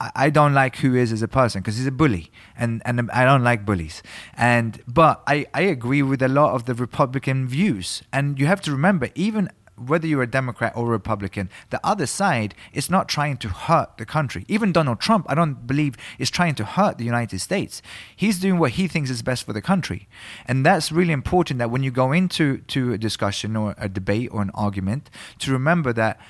I, 0.00 0.30
don't 0.30 0.54
like 0.54 0.76
who 0.76 0.92
he 0.92 1.00
is 1.00 1.12
as 1.12 1.22
a 1.22 1.28
person 1.28 1.60
because 1.60 1.76
he's 1.76 1.86
a 1.86 1.92
bully, 1.92 2.30
and 2.56 2.82
and 2.84 3.10
I 3.10 3.24
don't 3.24 3.42
like 3.42 3.66
bullies. 3.66 4.02
And 4.34 4.80
but 4.86 5.22
I 5.26 5.46
I 5.52 5.62
agree 5.62 6.02
with 6.02 6.22
a 6.22 6.28
lot 6.28 6.54
of 6.54 6.66
the 6.66 6.74
Republican 6.74 7.48
views, 7.48 8.02
and 8.12 8.38
you 8.38 8.46
have 8.46 8.60
to 8.62 8.70
remember 8.70 9.08
even 9.14 9.50
whether 9.78 10.06
you're 10.06 10.22
a 10.22 10.30
Democrat 10.30 10.72
or 10.76 10.86
Republican, 10.86 11.48
the 11.70 11.80
other 11.84 12.06
side 12.06 12.54
is 12.72 12.90
not 12.90 13.08
trying 13.08 13.36
to 13.38 13.48
hurt 13.48 13.96
the 13.96 14.06
country. 14.06 14.44
Even 14.48 14.72
Donald 14.72 15.00
Trump, 15.00 15.26
I 15.28 15.34
don't 15.34 15.66
believe, 15.66 15.96
is 16.18 16.30
trying 16.30 16.54
to 16.56 16.64
hurt 16.64 16.98
the 16.98 17.04
United 17.04 17.40
States. 17.40 17.82
He's 18.14 18.40
doing 18.40 18.58
what 18.58 18.72
he 18.72 18.88
thinks 18.88 19.10
is 19.10 19.22
best 19.22 19.44
for 19.44 19.52
the 19.52 19.62
country. 19.62 20.08
And 20.46 20.64
that's 20.64 20.90
really 20.90 21.12
important 21.12 21.58
that 21.58 21.70
when 21.70 21.82
you 21.82 21.90
go 21.90 22.12
into 22.12 22.58
to 22.58 22.92
a 22.92 22.98
discussion 22.98 23.56
or 23.56 23.74
a 23.78 23.88
debate 23.88 24.30
or 24.32 24.42
an 24.42 24.50
argument, 24.54 25.10
to 25.40 25.52
remember 25.52 25.92
that 25.92 26.20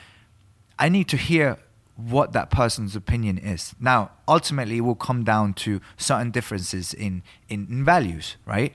I 0.78 0.88
need 0.88 1.08
to 1.08 1.16
hear 1.16 1.58
what 1.98 2.32
that 2.32 2.48
person's 2.48 2.94
opinion 2.94 3.38
is. 3.38 3.74
Now, 3.80 4.12
ultimately, 4.28 4.78
it 4.78 4.82
will 4.82 4.94
come 4.94 5.24
down 5.24 5.52
to 5.54 5.80
certain 5.96 6.30
differences 6.30 6.94
in, 6.94 7.22
in, 7.48 7.66
in 7.68 7.84
values, 7.84 8.36
right? 8.46 8.74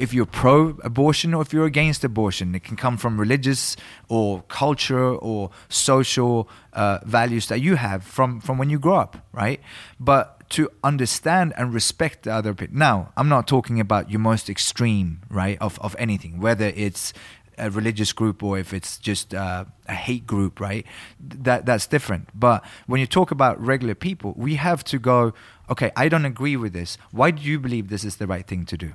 if 0.00 0.14
you're 0.14 0.24
pro 0.24 0.78
abortion 0.82 1.34
or 1.34 1.42
if 1.42 1.52
you're 1.52 1.66
against 1.66 2.02
abortion. 2.02 2.54
It 2.54 2.64
can 2.64 2.74
come 2.74 2.96
from 2.96 3.20
religious 3.20 3.76
or 4.08 4.42
culture 4.48 5.14
or 5.14 5.50
social 5.68 6.48
uh, 6.72 7.00
values 7.04 7.48
that 7.48 7.60
you 7.60 7.74
have 7.76 8.02
from, 8.02 8.40
from 8.40 8.56
when 8.56 8.70
you 8.70 8.78
grow 8.78 8.96
up, 8.96 9.18
right? 9.32 9.60
But 10.00 10.48
to 10.50 10.70
understand 10.82 11.52
and 11.56 11.72
respect 11.72 12.24
the 12.24 12.32
other 12.32 12.50
opinion. 12.50 12.78
Now, 12.78 13.12
I'm 13.16 13.28
not 13.28 13.46
talking 13.46 13.78
about 13.78 14.10
your 14.10 14.20
most 14.20 14.48
extreme, 14.48 15.20
right, 15.28 15.58
of, 15.60 15.78
of 15.80 15.94
anything, 15.98 16.40
whether 16.40 16.72
it's 16.74 17.12
a 17.60 17.70
religious 17.70 18.12
group 18.12 18.42
or 18.42 18.58
if 18.58 18.72
it's 18.72 18.98
just 18.98 19.34
uh, 19.34 19.64
a 19.88 19.94
hate 19.94 20.26
group, 20.26 20.60
right? 20.60 20.86
That 21.20 21.66
that's 21.66 21.86
different. 21.86 22.28
But 22.34 22.64
when 22.86 23.00
you 23.00 23.06
talk 23.06 23.30
about 23.30 23.60
regular 23.64 23.94
people, 23.94 24.34
we 24.36 24.56
have 24.56 24.82
to 24.84 24.98
go. 24.98 25.32
Okay, 25.68 25.90
I 25.96 26.08
don't 26.08 26.24
agree 26.24 26.56
with 26.56 26.72
this. 26.72 26.98
Why 27.12 27.30
do 27.30 27.42
you 27.42 27.60
believe 27.60 27.88
this 27.88 28.04
is 28.04 28.16
the 28.16 28.26
right 28.26 28.46
thing 28.46 28.66
to 28.66 28.76
do? 28.76 28.92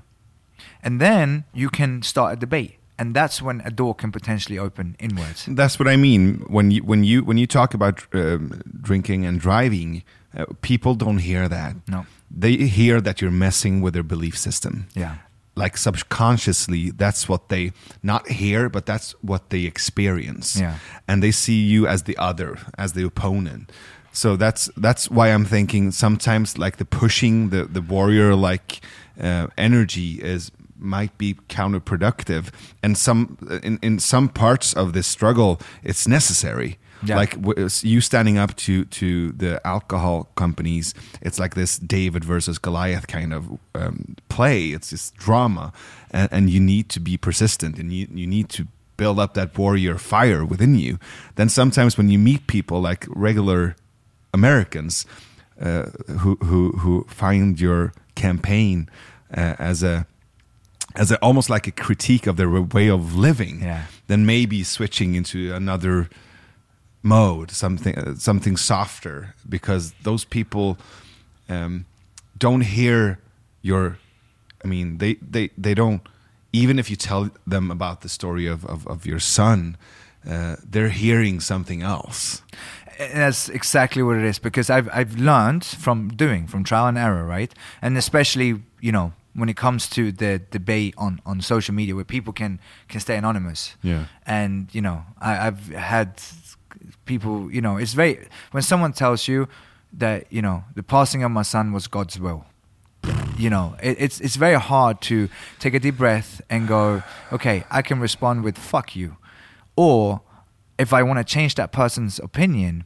And 0.83 0.99
then 0.99 1.43
you 1.53 1.69
can 1.69 2.01
start 2.01 2.33
a 2.33 2.35
debate, 2.35 2.73
and 2.97 3.15
that's 3.15 3.41
when 3.41 3.61
a 3.65 3.69
door 3.71 3.95
can 3.95 4.11
potentially 4.11 4.59
open 4.59 4.95
inwards. 4.99 5.45
That's 5.47 5.79
what 5.79 5.87
I 5.87 5.95
mean 5.97 6.43
when 6.47 6.71
you 6.71 6.83
when 6.83 7.03
you 7.03 7.23
when 7.23 7.37
you 7.37 7.47
talk 7.47 7.73
about 7.73 8.05
um, 8.13 8.61
drinking 8.81 9.25
and 9.25 9.39
driving. 9.39 10.03
Uh, 10.37 10.45
people 10.61 10.95
don't 10.95 11.19
hear 11.19 11.47
that. 11.47 11.75
No. 11.87 12.05
they 12.29 12.57
hear 12.67 12.99
that 13.01 13.21
you're 13.21 13.31
messing 13.31 13.81
with 13.83 13.93
their 13.93 14.03
belief 14.03 14.37
system. 14.37 14.87
Yeah. 14.93 15.15
Like 15.55 15.77
subconsciously 15.77 16.91
that's 16.91 17.29
what 17.29 17.49
they 17.49 17.71
not 18.03 18.27
hear 18.27 18.69
but 18.69 18.85
that's 18.85 19.11
what 19.21 19.49
they 19.49 19.63
experience. 19.63 20.59
Yeah. 20.59 20.77
and 21.07 21.23
they 21.23 21.31
see 21.31 21.61
you 21.61 21.87
as 21.87 22.03
the 22.03 22.17
other 22.17 22.57
as 22.77 22.93
the 22.93 23.05
opponent. 23.05 23.71
So 24.11 24.37
that's 24.37 24.69
that's 24.77 25.09
why 25.09 25.29
i'm 25.29 25.45
thinking 25.45 25.91
sometimes 25.91 26.57
like 26.57 26.77
the 26.77 26.85
pushing 26.85 27.49
the 27.49 27.65
the 27.65 27.81
warrior 27.81 28.35
like 28.35 28.81
uh, 29.19 29.47
energy 29.57 30.21
is 30.21 30.51
might 30.77 31.17
be 31.17 31.35
counterproductive. 31.49 32.49
And 32.83 32.97
some 32.97 33.37
in 33.63 33.79
in 33.81 33.99
some 33.99 34.29
parts 34.29 34.73
of 34.73 34.93
this 34.93 35.07
struggle 35.07 35.59
it's 35.83 36.07
necessary 36.07 36.77
Yeah. 37.07 37.15
like 37.17 37.35
you 37.83 38.01
standing 38.01 38.37
up 38.37 38.55
to 38.55 38.85
to 38.85 39.31
the 39.31 39.59
alcohol 39.65 40.29
companies 40.35 40.93
it's 41.21 41.39
like 41.39 41.55
this 41.55 41.77
david 41.79 42.23
versus 42.25 42.57
goliath 42.59 43.07
kind 43.07 43.33
of 43.33 43.49
um, 43.73 44.15
play 44.29 44.69
it's 44.75 44.89
this 44.91 45.11
drama 45.11 45.71
and, 46.11 46.29
and 46.31 46.49
you 46.49 46.59
need 46.59 46.89
to 46.89 46.99
be 46.99 47.17
persistent 47.17 47.79
and 47.79 47.91
you, 47.93 48.07
you 48.13 48.27
need 48.27 48.49
to 48.49 48.67
build 48.97 49.19
up 49.19 49.33
that 49.33 49.57
warrior 49.57 49.97
fire 49.97 50.43
within 50.45 50.75
you 50.79 50.97
then 51.35 51.49
sometimes 51.49 51.97
when 51.97 52.09
you 52.09 52.19
meet 52.19 52.47
people 52.47 52.79
like 52.81 53.05
regular 53.09 53.75
americans 54.33 55.05
uh, 55.61 55.85
who, 56.19 56.35
who 56.43 56.71
who 56.79 57.05
find 57.09 57.59
your 57.61 57.93
campaign 58.15 58.89
uh, 59.35 59.55
as 59.59 59.83
a 59.83 60.05
as 60.95 61.11
a, 61.11 61.17
almost 61.21 61.49
like 61.49 61.67
a 61.67 61.71
critique 61.71 62.25
of 62.27 62.35
their 62.37 62.49
way 62.49 62.89
of 62.89 63.15
living 63.15 63.61
Yeah. 63.61 63.83
then 64.07 64.25
maybe 64.25 64.63
switching 64.63 65.15
into 65.15 65.53
another 65.53 66.09
mode, 67.05 67.51
something 67.51 67.97
uh, 67.97 68.15
something 68.15 68.57
softer, 68.57 69.35
because 69.47 69.93
those 70.03 70.25
people 70.25 70.77
um, 71.49 71.85
don't 72.37 72.61
hear 72.61 73.19
your. 73.61 73.97
I 74.63 74.67
mean, 74.67 74.97
they 74.97 75.15
they 75.15 75.49
they 75.57 75.73
don't. 75.73 76.01
Even 76.51 76.79
if 76.79 76.89
you 76.89 76.95
tell 76.95 77.29
them 77.45 77.71
about 77.71 78.01
the 78.01 78.09
story 78.09 78.47
of 78.47 78.65
of, 78.65 78.87
of 78.87 79.05
your 79.05 79.19
son, 79.19 79.77
uh, 80.29 80.55
they're 80.63 80.89
hearing 80.89 81.39
something 81.39 81.81
else. 81.83 82.41
And 82.97 83.19
that's 83.19 83.49
exactly 83.49 84.01
what 84.01 84.17
it 84.17 84.23
is 84.23 84.39
because 84.39 84.69
I've 84.69 84.89
I've 84.93 85.17
learned 85.17 85.65
from 85.65 86.09
doing 86.09 86.47
from 86.47 86.63
trial 86.63 86.87
and 86.87 86.97
error, 86.97 87.25
right? 87.25 87.53
And 87.81 87.97
especially 87.97 88.61
you 88.79 88.91
know 88.91 89.11
when 89.33 89.49
it 89.49 89.57
comes 89.57 89.89
to 89.89 90.13
the 90.13 90.41
debate 90.49 90.93
on, 90.97 91.19
on 91.25 91.41
social 91.41 91.75
media 91.75 91.93
where 91.93 92.05
people 92.05 92.31
can 92.33 92.59
can 92.87 93.01
stay 93.01 93.17
anonymous. 93.17 93.75
Yeah. 93.83 94.05
And 94.25 94.73
you 94.73 94.81
know 94.81 95.03
I, 95.19 95.47
I've 95.47 95.67
had 95.67 96.21
people 97.05 97.51
you 97.51 97.61
know 97.61 97.77
it's 97.77 97.93
very 97.93 98.27
when 98.51 98.63
someone 98.63 98.93
tells 98.93 99.27
you 99.27 99.47
that 99.93 100.25
you 100.31 100.41
know 100.41 100.63
the 100.75 100.83
passing 100.83 101.23
of 101.23 101.31
my 101.31 101.43
son 101.43 101.71
was 101.73 101.87
God's 101.87 102.19
will. 102.19 102.45
You 103.37 103.49
know, 103.49 103.75
it, 103.83 103.97
it's 103.99 104.19
it's 104.21 104.35
very 104.37 104.59
hard 104.59 105.01
to 105.01 105.29
take 105.59 105.73
a 105.75 105.79
deep 105.79 105.97
breath 105.97 106.41
and 106.49 106.67
go, 106.67 107.03
okay, 107.31 107.63
I 107.69 107.81
can 107.81 107.99
respond 107.99 108.43
with 108.43 108.57
"fuck 108.57 108.95
you," 108.95 109.17
or 109.75 110.21
if 110.79 110.91
I 110.93 111.03
want 111.03 111.19
to 111.19 111.23
change 111.23 111.53
that 111.55 111.71
person's 111.71 112.17
opinion, 112.19 112.85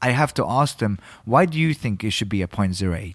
I 0.00 0.10
have 0.10 0.32
to 0.34 0.44
ask 0.46 0.78
them, 0.78 0.98
why 1.24 1.44
do 1.46 1.58
you 1.58 1.74
think 1.74 2.04
it 2.04 2.10
should 2.12 2.28
be 2.28 2.40
a 2.42 2.46
0.08? 2.48 3.14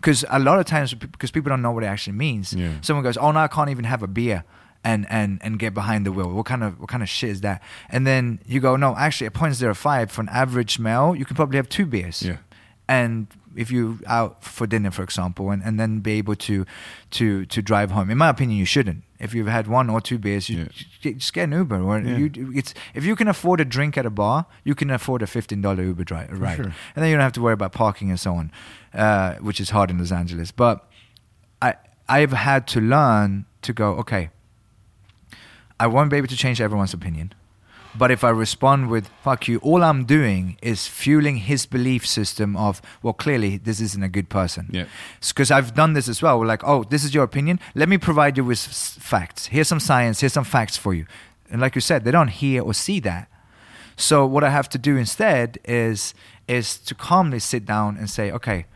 Because 0.00 0.24
a 0.30 0.38
lot 0.38 0.58
of 0.58 0.64
times, 0.66 0.94
because 0.94 1.30
people 1.30 1.50
don't 1.50 1.60
know 1.62 1.72
what 1.72 1.82
it 1.84 1.88
actually 1.88 2.16
means, 2.16 2.52
Yeah. 2.54 2.74
someone 2.80 3.02
goes, 3.04 3.16
"Oh 3.16 3.32
no, 3.32 3.40
I 3.40 3.48
can't 3.48 3.68
even 3.70 3.84
have 3.84 4.02
a 4.02 4.08
beer." 4.08 4.44
And, 4.92 5.06
and, 5.10 5.30
and 5.44 5.58
get 5.58 5.72
behind 5.74 6.06
the 6.06 6.12
wheel. 6.12 6.30
What 6.38 6.46
kind 6.52 6.62
of 6.66 6.72
what 6.80 6.88
kind 6.88 7.02
of 7.02 7.08
shit 7.18 7.30
is 7.30 7.40
that? 7.48 7.58
And 7.90 8.06
then 8.06 8.40
you 8.46 8.58
go, 8.60 8.76
no, 8.76 8.90
actually, 8.96 9.26
a 9.26 9.30
0.05 9.30 10.10
for 10.10 10.20
an 10.22 10.28
average 10.42 10.78
male, 10.78 11.14
you 11.18 11.24
can 11.28 11.36
probably 11.36 11.56
have 11.60 11.68
two 11.68 11.84
beers 11.94 12.22
Yeah. 12.22 12.38
and 12.88 13.26
if 13.56 13.70
you 13.70 13.98
out 14.06 14.32
for 14.44 14.66
dinner 14.66 14.90
for 14.90 15.02
example 15.02 15.50
and, 15.52 15.60
and 15.66 15.74
then 15.80 16.00
be 16.00 16.12
able 16.20 16.36
to 16.48 16.64
to 17.18 17.44
to 17.54 17.58
drive 17.70 17.90
home 17.96 18.08
in 18.10 18.16
my 18.24 18.28
opinion 18.28 18.56
you 18.58 18.64
shouldn't 18.74 19.02
if 19.18 19.34
you've 19.34 19.48
had 19.58 19.66
one 19.66 19.86
or 19.94 20.00
two 20.00 20.18
beers 20.26 20.48
you 20.48 20.56
Yeah. 21.02 21.12
just 21.16 21.32
get 21.32 21.44
an 21.44 21.52
uber 21.60 21.80
or 21.88 21.98
Yeah. 21.98 22.16
you 22.18 22.52
it's 22.60 22.72
if 22.94 23.02
you 23.08 23.14
can 23.16 23.26
afford 23.34 23.58
a 23.60 23.64
drink 23.76 23.92
at 24.00 24.06
a 24.06 24.10
bar 24.22 24.46
you 24.68 24.74
can 24.80 24.90
afford 24.98 25.20
a 25.22 25.26
$15 25.26 25.82
uber 25.90 26.04
dri- 26.04 26.28
ride 26.44 26.56
sure. 26.56 26.72
and 26.94 26.98
then 27.00 27.08
you 27.10 27.16
don't 27.16 27.22
have 27.30 27.32
to 27.40 27.42
worry 27.42 27.54
about 27.60 27.72
parking 27.72 28.08
and 28.10 28.20
so 28.20 28.32
on 28.40 28.52
uh, 28.94 29.34
which 29.46 29.58
is 29.60 29.70
hard 29.70 29.90
in 29.90 29.98
los 29.98 30.12
angeles 30.12 30.50
but 30.52 30.76
i 31.60 31.70
i've 32.08 32.32
had 32.48 32.62
to 32.74 32.80
learn 32.80 33.44
to 33.62 33.72
go 33.72 33.88
okay 34.02 34.30
i 35.80 35.86
won't 35.86 36.10
be 36.10 36.16
able 36.16 36.28
to 36.28 36.36
change 36.36 36.60
everyone's 36.60 36.94
opinion 36.94 37.32
but 37.96 38.10
if 38.10 38.22
I 38.22 38.28
respond 38.30 38.90
with 38.90 39.08
"fuck 39.24 39.48
you," 39.48 39.58
all 39.58 39.82
I'm 39.82 40.04
doing 40.04 40.56
is 40.62 40.86
fueling 40.86 41.38
his 41.38 41.66
belief 41.66 42.06
system 42.06 42.56
of, 42.56 42.80
well, 43.02 43.14
clearly 43.14 43.56
this 43.56 43.80
isn't 43.80 44.02
a 44.02 44.08
good 44.08 44.28
person. 44.28 44.68
Yeah. 44.70 44.84
Because 45.26 45.50
I've 45.50 45.74
done 45.74 45.94
this 45.94 46.06
as 46.08 46.22
well. 46.22 46.38
We're 46.38 46.46
like, 46.46 46.62
oh, 46.64 46.84
this 46.84 47.02
is 47.02 47.14
your 47.14 47.24
opinion. 47.24 47.58
Let 47.74 47.88
me 47.88 47.98
provide 47.98 48.36
you 48.36 48.44
with 48.44 48.58
s- 48.58 48.98
facts. 49.00 49.46
Here's 49.46 49.68
some 49.68 49.80
science. 49.80 50.20
Here's 50.20 50.34
some 50.34 50.44
facts 50.44 50.76
for 50.76 50.92
you. 50.94 51.06
And 51.50 51.60
like 51.60 51.74
you 51.74 51.80
said, 51.80 52.04
they 52.04 52.10
don't 52.10 52.28
hear 52.28 52.62
or 52.62 52.74
see 52.74 53.00
that. 53.00 53.28
So 53.96 54.26
what 54.26 54.44
I 54.44 54.50
have 54.50 54.68
to 54.68 54.78
do 54.78 54.96
instead 54.96 55.58
is 55.64 56.14
is 56.46 56.78
to 56.78 56.94
calmly 56.94 57.38
sit 57.40 57.64
down 57.64 57.96
and 57.96 58.08
say, 58.08 58.30
okay, 58.30 58.66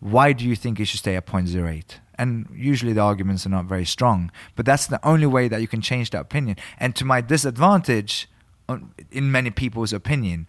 why 0.00 0.32
do 0.32 0.44
you 0.44 0.54
think 0.54 0.78
you 0.78 0.84
should 0.84 1.00
stay 1.00 1.16
at 1.16 1.26
0.08? 1.26 1.84
And 2.20 2.46
usually 2.54 2.92
the 2.92 3.00
arguments 3.00 3.46
are 3.46 3.54
not 3.58 3.64
very 3.64 3.86
strong, 3.86 4.30
but 4.56 4.66
that's 4.66 4.86
the 4.86 5.00
only 5.12 5.26
way 5.26 5.48
that 5.48 5.60
you 5.62 5.68
can 5.74 5.80
change 5.80 6.10
that 6.10 6.20
opinion. 6.20 6.56
And 6.78 6.94
to 6.96 7.04
my 7.04 7.20
disadvantage, 7.22 8.28
uh, 8.68 8.78
in 9.10 9.32
many 9.32 9.50
people's 9.50 9.92
opinion, 9.92 10.46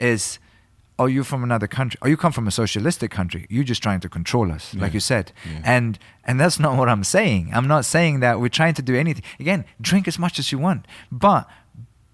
is 0.00 0.38
oh 0.98 1.06
you're 1.06 1.30
from 1.32 1.42
another 1.44 1.68
country? 1.68 1.98
Or 2.02 2.08
you 2.08 2.16
come 2.16 2.32
from 2.32 2.48
a 2.48 2.50
socialistic 2.50 3.10
country? 3.10 3.46
You're 3.48 3.70
just 3.72 3.82
trying 3.82 4.00
to 4.00 4.08
control 4.08 4.50
us 4.50 4.74
like 4.74 4.94
you 4.94 5.00
said. 5.00 5.32
Yeah. 5.46 5.76
and 5.76 5.98
and 6.24 6.40
that's 6.40 6.58
not 6.58 6.76
what 6.76 6.88
i'm 6.88 7.04
saying. 7.04 7.50
I'm 7.56 7.68
not 7.68 7.84
saying 7.84 8.20
that 8.20 8.40
we're 8.40 8.56
trying 8.60 8.74
to 8.74 8.82
do 8.82 8.94
anything. 8.96 9.24
Again 9.38 9.64
drink 9.80 10.08
as 10.08 10.18
much 10.18 10.38
as 10.38 10.50
you 10.52 10.58
want 10.58 10.86
but 11.10 11.48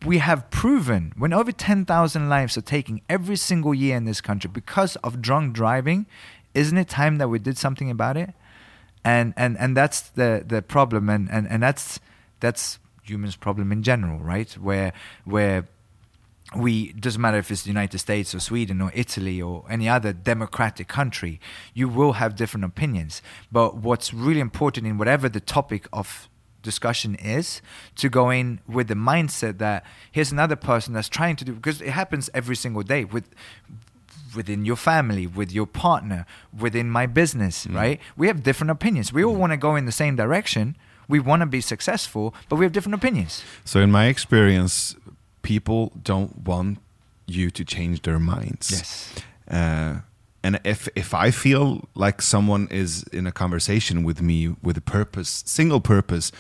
we 0.07 0.19
have 0.19 0.49
proven 0.51 1.13
when 1.17 1.33
over 1.33 1.51
10,000 1.51 2.29
lives 2.29 2.57
are 2.57 2.67
taken 2.77 3.01
every 3.09 3.37
single 3.37 3.75
year 3.75 3.97
in 3.97 4.05
this 4.05 4.21
country 4.21 4.51
because 4.53 4.97
of 4.97 5.21
drunk 5.21 5.55
driving 5.55 6.07
isn't 6.55 6.79
it 6.79 6.89
time 6.89 7.19
that 7.19 7.29
we 7.29 7.39
did 7.39 7.59
something 7.59 7.91
about 7.91 8.17
it 8.17 8.31
and 9.05 9.35
and 9.37 9.57
and 9.59 9.77
that's 9.77 10.01
the 10.11 10.45
the 10.47 10.63
problem 10.63 11.09
and 11.09 11.31
and 11.31 11.49
and 11.49 11.63
that's 11.63 12.01
that's 12.41 12.79
humans 13.03 13.37
problem 13.37 13.73
in 13.73 13.83
general 13.83 14.19
right 14.19 14.53
where 14.59 14.93
where 15.25 15.65
we 16.57 16.93
doesn't 16.93 17.21
matter 17.21 17.39
if 17.39 17.51
it's 17.51 17.63
the 17.63 17.69
United 17.69 17.99
States 17.99 18.35
or 18.35 18.41
Sweden 18.41 18.81
or 18.81 18.91
Italy 18.95 19.41
or 19.43 19.65
any 19.69 19.87
other 19.89 20.15
democratic 20.15 20.89
country, 20.89 21.41
you 21.75 21.89
will 21.89 22.15
have 22.15 22.37
different 22.37 22.65
opinions. 22.65 23.21
But 23.53 23.77
what's 23.77 24.15
really 24.15 24.41
important 24.41 24.87
in 24.87 24.97
whatever 24.97 25.29
the 25.29 25.41
topic 25.41 25.87
of 25.93 26.29
discussion 26.63 27.15
is 27.17 27.61
to 27.97 28.09
go 28.09 28.31
in 28.31 28.61
with 28.67 28.89
the 28.89 28.95
mindset 28.95 29.59
that 29.59 29.85
here's 30.11 30.33
another 30.33 30.57
person 30.57 30.95
that's 30.95 31.09
trying 31.09 31.37
to 31.37 31.45
do 31.45 31.53
because 31.53 31.81
it 31.81 31.91
happens 31.91 32.29
every 32.35 32.57
single 32.57 32.83
day 32.83 33.05
with 33.05 33.25
within 34.35 34.65
your 34.65 34.77
family, 34.77 35.27
with 35.27 35.53
your 35.53 35.67
partner, 35.67 36.27
within 36.57 36.91
my 36.91 37.07
business, 37.07 37.67
right? 37.67 38.01
We 38.17 38.27
have 38.27 38.43
different 38.43 38.71
opinions. 38.71 39.13
We 39.13 39.25
all 39.25 39.35
want 39.37 39.53
to 39.53 39.57
go 39.57 39.77
in 39.77 39.85
the 39.87 39.93
same 39.93 40.17
direction. 40.17 40.77
We 41.09 41.21
want 41.21 41.41
to 41.41 41.47
be 41.47 41.61
successful, 41.61 42.35
but 42.49 42.57
we 42.57 42.65
have 42.65 42.73
different 42.73 42.95
opinions. 42.95 43.43
So, 43.65 43.81
in 43.81 43.91
my 43.91 44.07
experience, 44.07 44.95
people 45.43 45.93
don't 46.03 46.45
want 46.45 46.79
you 47.27 47.51
to 47.51 47.65
change 47.65 48.03
their 48.03 48.19
minds. 48.19 48.71
Yes. 48.71 49.15
Uh, 49.51 50.01
and 50.43 50.61
if 50.65 50.89
if 50.95 51.15
I 51.15 51.31
feel 51.31 51.89
like 51.95 52.23
someone 52.23 52.69
is 52.71 53.03
in 53.13 53.27
a 53.27 53.33
conversation 53.33 54.05
with 54.05 54.21
me 54.21 54.55
with 54.63 54.77
a 54.77 54.81
purpose, 54.83 55.43
single 55.47 55.81
purpose 55.81 56.31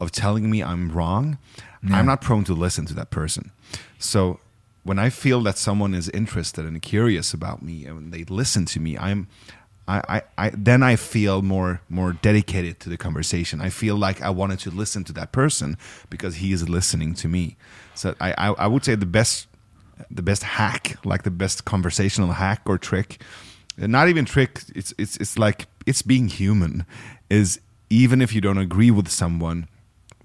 of 0.00 0.10
telling 0.10 0.50
me 0.50 0.62
I'm 0.62 0.90
wrong, 0.92 1.38
Yeah. 1.82 1.96
I'm 1.98 2.06
not 2.06 2.20
prone 2.20 2.44
to 2.44 2.54
listen 2.54 2.86
to 2.86 2.94
that 2.94 3.10
person. 3.10 3.50
So 3.98 4.38
when 4.88 4.98
I 4.98 5.10
feel 5.10 5.42
that 5.42 5.58
someone 5.58 5.92
is 5.92 6.08
interested 6.08 6.64
and 6.64 6.80
curious 6.80 7.34
about 7.34 7.60
me 7.62 7.84
and 7.84 8.10
they 8.10 8.24
listen 8.24 8.64
to 8.64 8.80
me, 8.80 8.96
I'm 8.96 9.28
I, 9.86 10.02
I, 10.08 10.22
I 10.46 10.50
then 10.56 10.82
I 10.82 10.96
feel 10.96 11.42
more 11.42 11.82
more 11.90 12.14
dedicated 12.14 12.80
to 12.80 12.88
the 12.88 12.96
conversation. 12.96 13.60
I 13.60 13.68
feel 13.68 13.96
like 13.96 14.22
I 14.22 14.30
wanted 14.30 14.60
to 14.60 14.70
listen 14.70 15.04
to 15.04 15.12
that 15.12 15.30
person 15.30 15.76
because 16.08 16.36
he 16.36 16.52
is 16.52 16.70
listening 16.70 17.14
to 17.16 17.28
me. 17.28 17.56
So 17.94 18.14
I, 18.18 18.32
I, 18.38 18.46
I 18.64 18.66
would 18.66 18.82
say 18.82 18.94
the 18.94 19.04
best 19.04 19.46
the 20.10 20.22
best 20.22 20.42
hack, 20.42 20.96
like 21.04 21.22
the 21.22 21.30
best 21.30 21.66
conversational 21.66 22.32
hack 22.32 22.62
or 22.64 22.78
trick, 22.78 23.20
not 23.76 24.08
even 24.08 24.24
trick. 24.24 24.62
It's 24.74 24.94
it's 24.96 25.18
it's 25.18 25.38
like 25.38 25.66
it's 25.84 26.00
being 26.00 26.28
human. 26.28 26.86
Is 27.28 27.60
even 27.90 28.22
if 28.22 28.34
you 28.34 28.40
don't 28.40 28.56
agree 28.56 28.90
with 28.90 29.08
someone, 29.10 29.68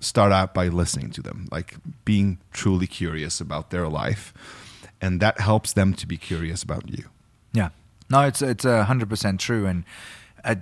start 0.03 0.31
out 0.31 0.53
by 0.53 0.67
listening 0.67 1.11
to 1.11 1.21
them, 1.21 1.47
like 1.51 1.75
being 2.05 2.37
truly 2.51 2.87
curious 2.87 3.41
about 3.41 3.69
their 3.69 3.87
life, 3.87 4.33
and 5.01 5.19
that 5.21 5.39
helps 5.39 5.73
them 5.73 5.93
to 5.93 6.05
be 6.07 6.17
curious 6.17 6.63
about 6.63 6.89
you. 6.89 7.05
Yeah, 7.53 7.69
no, 8.09 8.21
it's 8.21 8.41
it's 8.41 8.65
a 8.65 8.83
hundred 8.85 9.09
percent 9.09 9.39
true, 9.39 9.65
and 9.65 9.83
I 10.43 10.57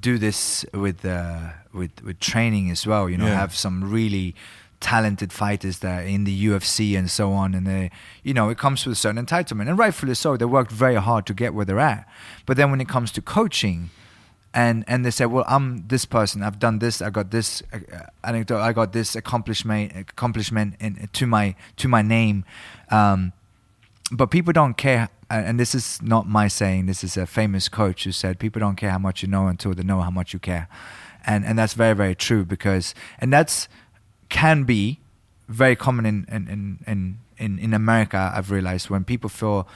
do 0.00 0.18
this 0.18 0.64
with 0.72 1.04
uh, 1.04 1.50
with 1.72 1.90
with 2.02 2.18
training 2.20 2.70
as 2.70 2.86
well. 2.86 3.08
You 3.10 3.16
know, 3.18 3.26
Yeah. 3.26 3.38
have 3.40 3.54
some 3.54 3.92
really 3.92 4.34
talented 4.80 5.32
fighters 5.32 5.78
that 5.78 6.06
in 6.06 6.24
the 6.24 6.46
UFC 6.46 6.96
and 6.98 7.10
so 7.10 7.32
on, 7.32 7.54
and 7.54 7.66
they, 7.66 7.90
you 8.22 8.34
know, 8.34 8.50
it 8.50 8.58
comes 8.58 8.84
with 8.86 8.92
a 8.92 9.00
certain 9.00 9.24
entitlement, 9.24 9.68
and 9.68 9.78
rightfully 9.78 10.14
so. 10.14 10.36
They 10.36 10.44
worked 10.46 10.72
very 10.72 10.96
hard 10.96 11.24
to 11.26 11.34
get 11.34 11.54
where 11.54 11.64
they're 11.64 11.80
at, 11.80 12.06
but 12.46 12.56
then 12.56 12.70
when 12.70 12.80
it 12.80 12.88
comes 12.88 13.10
to 13.12 13.22
coaching. 13.22 13.90
And 14.54 14.84
and 14.86 15.04
they 15.04 15.10
say, 15.10 15.26
well, 15.26 15.44
I'm 15.48 15.86
this 15.88 16.04
person. 16.04 16.42
I've 16.42 16.60
done 16.60 16.78
this. 16.78 17.02
I 17.02 17.10
got 17.10 17.30
this 17.32 17.62
uh, 17.72 17.78
anecdote. 18.22 18.60
I 18.60 18.72
got 18.72 18.92
this 18.92 19.16
accomplishment 19.16 19.92
accomplishment 19.96 20.76
in, 20.80 21.08
to 21.12 21.26
my 21.26 21.56
to 21.76 21.88
my 21.88 22.02
name. 22.02 22.44
Um, 22.90 23.32
but 24.12 24.30
people 24.30 24.52
don't 24.52 24.76
care. 24.76 25.08
And 25.28 25.58
this 25.58 25.74
is 25.74 26.00
not 26.00 26.28
my 26.28 26.46
saying. 26.46 26.86
This 26.86 27.02
is 27.02 27.16
a 27.16 27.26
famous 27.26 27.68
coach 27.68 28.04
who 28.04 28.12
said, 28.12 28.38
"People 28.38 28.60
don't 28.60 28.76
care 28.76 28.90
how 28.90 28.98
much 28.98 29.22
you 29.22 29.28
know 29.28 29.48
until 29.48 29.74
they 29.74 29.82
know 29.82 30.00
how 30.00 30.10
much 30.10 30.32
you 30.32 30.38
care," 30.38 30.68
and 31.26 31.44
and 31.44 31.58
that's 31.58 31.74
very 31.74 31.94
very 31.94 32.14
true 32.14 32.44
because 32.44 32.94
and 33.18 33.32
that's 33.32 33.68
can 34.28 34.62
be 34.62 35.00
very 35.48 35.74
common 35.74 36.06
in 36.06 36.26
in 36.30 36.78
in 36.86 37.18
in, 37.36 37.58
in 37.58 37.74
America. 37.74 38.32
I've 38.32 38.52
realized 38.52 38.90
when 38.90 39.02
people 39.04 39.28
feel 39.28 39.66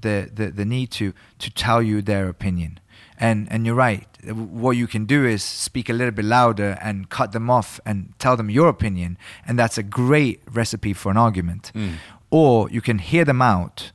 the, 0.00 0.30
the 0.32 0.50
the 0.50 0.64
need 0.64 0.92
to 0.92 1.12
to 1.38 1.50
tell 1.50 1.82
you 1.82 2.02
their 2.02 2.28
opinion 2.28 2.78
and 3.20 3.46
and 3.52 3.66
you're 3.66 3.74
right. 3.74 4.06
What 4.32 4.72
you 4.72 4.86
can 4.86 5.04
do 5.04 5.24
is 5.24 5.42
speak 5.42 5.88
a 5.88 5.92
little 5.92 6.12
bit 6.12 6.24
louder 6.24 6.78
and 6.82 7.08
cut 7.08 7.32
them 7.32 7.48
off 7.50 7.78
and 7.86 8.14
tell 8.18 8.36
them 8.36 8.50
your 8.50 8.68
opinion, 8.68 9.18
and 9.46 9.58
that's 9.58 9.78
a 9.78 9.82
great 9.82 10.42
recipe 10.50 10.92
for 10.94 11.10
an 11.10 11.16
argument. 11.16 11.70
Mm. 11.74 11.96
Or 12.30 12.70
you 12.70 12.80
can 12.80 12.98
hear 12.98 13.24
them 13.24 13.42
out 13.42 13.92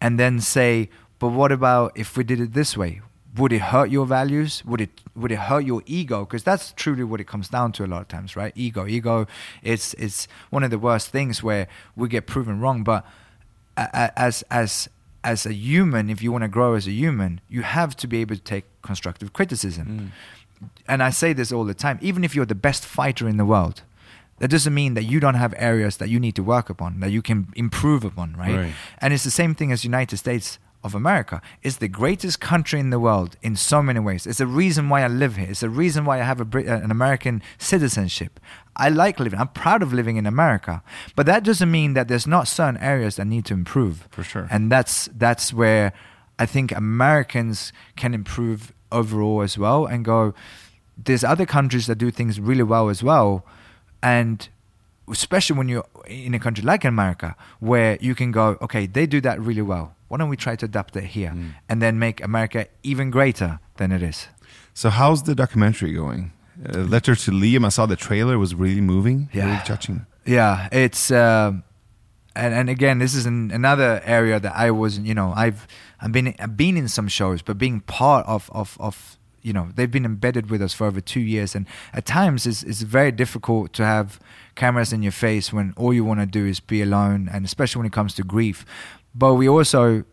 and 0.00 0.20
then 0.20 0.40
say, 0.40 0.90
"But 1.18 1.28
what 1.28 1.50
about 1.50 1.92
if 1.94 2.16
we 2.16 2.24
did 2.24 2.40
it 2.40 2.52
this 2.52 2.76
way? 2.76 3.00
Would 3.36 3.52
it 3.52 3.60
hurt 3.60 3.90
your 3.90 4.06
values? 4.06 4.62
Would 4.64 4.80
it 4.80 5.00
would 5.14 5.32
it 5.32 5.38
hurt 5.38 5.64
your 5.64 5.82
ego? 5.86 6.24
Because 6.24 6.42
that's 6.42 6.72
truly 6.72 7.04
what 7.04 7.20
it 7.20 7.26
comes 7.26 7.48
down 7.48 7.72
to 7.72 7.84
a 7.84 7.86
lot 7.86 8.02
of 8.02 8.08
times, 8.08 8.36
right? 8.36 8.52
Ego, 8.54 8.86
ego, 8.86 9.26
it's 9.62 9.94
it's 9.94 10.28
one 10.50 10.62
of 10.62 10.70
the 10.70 10.78
worst 10.78 11.08
things 11.08 11.42
where 11.42 11.66
we 11.96 12.08
get 12.08 12.26
proven 12.26 12.60
wrong. 12.60 12.84
But 12.84 13.06
as 13.76 14.42
as 14.50 14.88
as 15.26 15.44
a 15.44 15.52
human, 15.52 16.08
if 16.08 16.22
you 16.22 16.30
want 16.30 16.42
to 16.42 16.48
grow 16.48 16.74
as 16.74 16.86
a 16.86 16.92
human, 16.92 17.40
you 17.48 17.62
have 17.62 17.96
to 17.96 18.06
be 18.06 18.20
able 18.20 18.36
to 18.36 18.42
take 18.54 18.64
constructive 18.80 19.32
criticism. 19.32 19.86
Mm. 19.88 20.68
And 20.86 21.02
I 21.02 21.10
say 21.10 21.32
this 21.32 21.50
all 21.50 21.64
the 21.64 21.74
time 21.74 21.98
even 22.00 22.22
if 22.24 22.34
you're 22.34 22.46
the 22.46 22.62
best 22.68 22.86
fighter 22.86 23.28
in 23.28 23.36
the 23.36 23.44
world, 23.44 23.82
that 24.38 24.48
doesn't 24.48 24.72
mean 24.72 24.94
that 24.94 25.02
you 25.02 25.18
don't 25.18 25.34
have 25.34 25.52
areas 25.56 25.96
that 25.96 26.08
you 26.08 26.20
need 26.20 26.36
to 26.36 26.44
work 26.44 26.70
upon, 26.70 27.00
that 27.00 27.10
you 27.10 27.22
can 27.22 27.48
improve 27.56 28.04
upon, 28.04 28.36
right? 28.36 28.56
right? 28.56 28.72
And 28.98 29.12
it's 29.12 29.24
the 29.24 29.36
same 29.42 29.54
thing 29.54 29.72
as 29.72 29.84
United 29.84 30.16
States 30.18 30.58
of 30.86 30.94
America. 30.94 31.42
It's 31.62 31.76
the 31.76 31.88
greatest 31.88 32.40
country 32.40 32.80
in 32.80 32.90
the 32.90 32.98
world 32.98 33.36
in 33.42 33.56
so 33.56 33.82
many 33.82 34.00
ways. 34.00 34.26
It's 34.26 34.38
the 34.38 34.46
reason 34.46 34.88
why 34.88 35.02
I 35.02 35.08
live 35.08 35.36
here. 35.36 35.50
It's 35.50 35.60
the 35.60 35.68
reason 35.68 36.04
why 36.04 36.20
I 36.20 36.22
have 36.22 36.40
a, 36.40 36.44
uh, 36.44 36.78
an 36.78 36.90
American 36.90 37.42
citizenship. 37.58 38.40
I 38.76 38.88
like 38.88 39.20
living. 39.20 39.38
I'm 39.38 39.48
proud 39.48 39.82
of 39.82 39.92
living 39.92 40.16
in 40.16 40.26
America, 40.26 40.82
but 41.14 41.26
that 41.26 41.44
doesn't 41.44 41.70
mean 41.70 41.94
that 41.94 42.08
there's 42.08 42.26
not 42.26 42.48
certain 42.48 42.80
areas 42.80 43.16
that 43.16 43.26
need 43.26 43.44
to 43.46 43.54
improve. 43.54 44.06
For 44.10 44.22
sure. 44.22 44.48
And 44.50 44.70
that's 44.70 45.08
that's 45.16 45.52
where 45.52 45.92
I 46.38 46.46
think 46.46 46.72
Americans 46.72 47.72
can 47.96 48.14
improve 48.14 48.72
overall 48.92 49.42
as 49.42 49.58
well, 49.58 49.86
and 49.86 50.04
go. 50.04 50.34
There's 50.96 51.24
other 51.24 51.44
countries 51.44 51.86
that 51.88 51.96
do 51.96 52.10
things 52.10 52.40
really 52.40 52.62
well 52.62 52.88
as 52.88 53.02
well, 53.02 53.44
and 54.02 54.48
especially 55.10 55.56
when 55.56 55.68
you're 55.68 55.86
in 56.06 56.34
a 56.34 56.38
country 56.38 56.64
like 56.64 56.84
America, 56.84 57.36
where 57.60 57.98
you 58.00 58.14
can 58.14 58.32
go, 58.32 58.56
okay, 58.60 58.86
they 58.86 59.06
do 59.06 59.20
that 59.20 59.40
really 59.40 59.62
well. 59.62 59.94
Why 60.08 60.18
don't 60.18 60.28
we 60.28 60.36
try 60.36 60.56
to 60.56 60.64
adapt 60.66 60.96
it 60.96 61.04
here 61.04 61.30
mm. 61.30 61.54
and 61.68 61.82
then 61.82 61.98
make 61.98 62.22
America 62.22 62.66
even 62.82 63.10
greater 63.10 63.58
than 63.76 63.92
it 63.92 64.02
is? 64.02 64.28
So, 64.74 64.90
how's 64.90 65.22
the 65.24 65.34
documentary 65.34 65.92
going? 65.92 66.32
Uh, 66.64 66.78
Letter 66.78 67.14
to 67.14 67.30
Liam. 67.30 67.64
I 67.64 67.70
saw 67.70 67.86
the 67.86 67.96
trailer; 67.96 68.38
was 68.38 68.54
really 68.54 68.80
moving, 68.80 69.28
yeah. 69.32 69.46
really 69.46 69.62
touching. 69.64 70.06
Yeah, 70.24 70.68
it's 70.72 71.10
um, 71.10 71.64
and 72.34 72.54
and 72.54 72.70
again, 72.70 72.98
this 72.98 73.14
is 73.14 73.26
an, 73.26 73.50
another 73.50 74.00
area 74.04 74.38
that 74.40 74.54
I 74.54 74.70
wasn't. 74.70 75.06
You 75.06 75.14
know, 75.14 75.32
I've 75.34 75.66
I've 76.00 76.12
been 76.12 76.34
I've 76.38 76.56
been 76.56 76.76
in 76.76 76.88
some 76.88 77.08
shows, 77.08 77.42
but 77.42 77.58
being 77.58 77.80
part 77.80 78.26
of 78.26 78.50
of 78.52 78.76
of 78.80 79.18
you 79.42 79.52
know 79.52 79.68
they've 79.74 79.90
been 79.90 80.04
embedded 80.04 80.50
with 80.50 80.62
us 80.62 80.72
for 80.72 80.86
over 80.86 81.00
two 81.00 81.20
years, 81.20 81.54
and 81.54 81.66
at 81.92 82.06
times 82.06 82.46
it's 82.46 82.62
it's 82.62 82.82
very 82.82 83.12
difficult 83.12 83.72
to 83.74 83.84
have 83.84 84.20
cameras 84.56 84.92
in 84.92 85.02
your 85.02 85.12
face 85.12 85.52
when 85.52 85.72
all 85.76 85.94
you 85.94 86.04
want 86.04 86.20
to 86.20 86.26
do 86.26 86.44
is 86.46 86.60
be 86.60 86.82
alone, 86.82 87.28
and 87.32 87.44
especially 87.44 87.80
when 87.80 87.86
it 87.86 87.92
comes 87.92 88.14
to 88.14 88.22
grief. 88.22 88.64
But 89.14 89.34
we 89.34 89.48
also, 89.48 90.04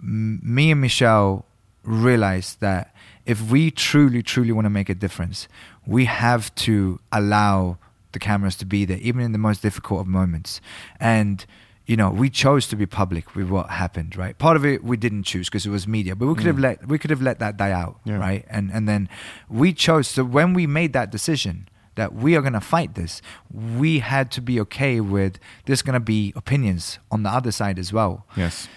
me 0.00 0.70
and 0.70 0.80
Michelle, 0.80 1.46
realized 1.82 2.60
that 2.60 2.94
if 3.24 3.50
we 3.50 3.70
truly, 3.70 4.22
truly 4.22 4.52
want 4.52 4.66
to 4.66 4.70
make 4.70 4.88
a 4.88 4.94
difference, 4.94 5.48
we 5.86 6.04
have 6.04 6.54
to 6.56 7.00
allow 7.12 7.78
the 8.12 8.18
cameras 8.18 8.56
to 8.56 8.66
be 8.66 8.84
there, 8.84 8.98
even 8.98 9.22
in 9.22 9.32
the 9.32 9.38
most 9.38 9.62
difficult 9.62 10.00
of 10.00 10.06
moments. 10.06 10.60
And 10.98 11.44
you 11.86 11.96
know, 11.96 12.10
we 12.10 12.30
chose 12.30 12.68
to 12.68 12.76
be 12.76 12.86
public 12.86 13.34
with 13.34 13.48
what 13.48 13.68
happened, 13.68 14.14
right? 14.14 14.38
Part 14.38 14.56
of 14.56 14.64
it 14.64 14.84
we 14.84 14.96
didn't 14.96 15.24
choose 15.24 15.48
because 15.48 15.66
it 15.66 15.70
was 15.70 15.88
media, 15.88 16.14
but 16.14 16.28
we 16.28 16.34
could 16.34 16.44
mm. 16.44 16.54
have 16.54 16.58
let 16.60 16.86
we 16.86 16.98
could 16.98 17.10
have 17.10 17.20
let 17.20 17.40
that 17.40 17.56
die 17.56 17.72
out, 17.72 17.98
yeah. 18.04 18.16
right? 18.16 18.44
And 18.48 18.70
and 18.70 18.88
then 18.88 19.08
we 19.48 19.72
chose. 19.72 20.06
So 20.06 20.22
when 20.22 20.54
we 20.54 20.68
made 20.68 20.92
that 20.92 21.10
decision 21.10 21.68
that 22.00 22.14
we 22.14 22.36
are 22.36 22.40
going 22.40 22.54
to 22.54 22.60
fight 22.60 22.94
this, 22.94 23.22
we 23.52 24.00
had 24.00 24.30
to 24.32 24.40
be 24.40 24.58
okay 24.60 25.00
with 25.00 25.38
there's 25.66 25.82
going 25.82 25.94
to 25.94 26.00
be 26.00 26.32
opinions 26.34 26.98
on 27.10 27.22
the 27.22 27.30
other 27.30 27.52
side 27.52 27.78
as 27.78 27.92
well. 27.92 28.26
Yes. 28.36 28.68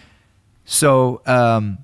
So, 0.66 1.22
um, 1.26 1.80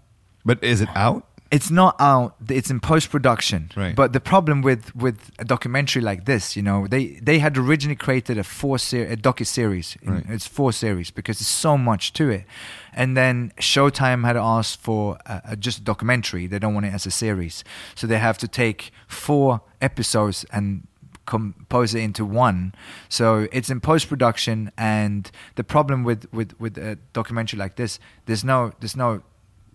but 0.46 0.64
is 0.64 0.82
it 0.82 0.90
out? 0.96 1.26
it's 1.52 1.72
not 1.72 1.96
out 2.00 2.36
it's 2.50 2.70
in 2.70 2.80
post 2.80 3.10
production 3.10 3.72
right. 3.76 3.96
but 3.96 4.14
the 4.14 4.20
problem 4.20 4.62
with 4.62 4.96
with 4.96 5.32
a 5.40 5.46
documentary 5.46 6.02
like 6.02 6.26
this 6.26 6.56
you 6.56 6.62
know 6.62 6.86
they 6.88 7.08
they 7.22 7.40
had 7.40 7.58
originally 7.58 7.96
created 7.96 8.38
a 8.38 8.44
four 8.44 8.78
ser- 8.78 9.08
a 9.08 9.18
docu 9.18 9.46
series 9.46 9.98
right. 10.04 10.24
it's 10.30 10.46
four 10.46 10.72
series 10.72 11.10
because 11.10 11.40
there's 11.40 11.48
so 11.48 11.78
much 11.78 12.14
to 12.14 12.30
it 12.30 12.46
and 12.94 13.18
then 13.18 13.52
showtime 13.60 14.26
had 14.26 14.38
asked 14.38 14.80
for 14.80 15.18
a, 15.26 15.42
a 15.46 15.56
just 15.56 15.80
a 15.80 15.82
documentary 15.82 16.46
they 16.46 16.60
don't 16.60 16.74
want 16.74 16.86
it 16.86 16.94
as 16.94 17.06
a 17.06 17.12
series 17.12 17.64
so 17.96 18.06
they 18.06 18.20
have 18.20 18.38
to 18.38 18.48
take 18.48 18.92
four 19.08 19.62
episodes 19.82 20.46
and 20.52 20.88
compose 21.30 21.94
it 21.96 22.02
into 22.02 22.26
one 22.26 22.74
so 23.08 23.48
it's 23.52 23.70
in 23.70 23.80
post 23.80 24.10
production 24.10 24.72
and 24.78 25.32
the 25.56 25.64
problem 25.64 26.04
with 26.04 26.22
with 26.34 26.60
with 26.60 26.78
a 26.78 26.98
documentary 27.14 27.58
like 27.58 27.76
this 27.76 28.00
there's 28.26 28.44
no 28.44 28.72
there's 28.80 28.98
no 28.98 29.22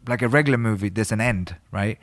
like 0.06 0.22
a 0.22 0.28
regular 0.28 0.58
movie, 0.58 0.88
there's 0.88 1.12
an 1.12 1.20
end, 1.20 1.56
right? 1.70 1.98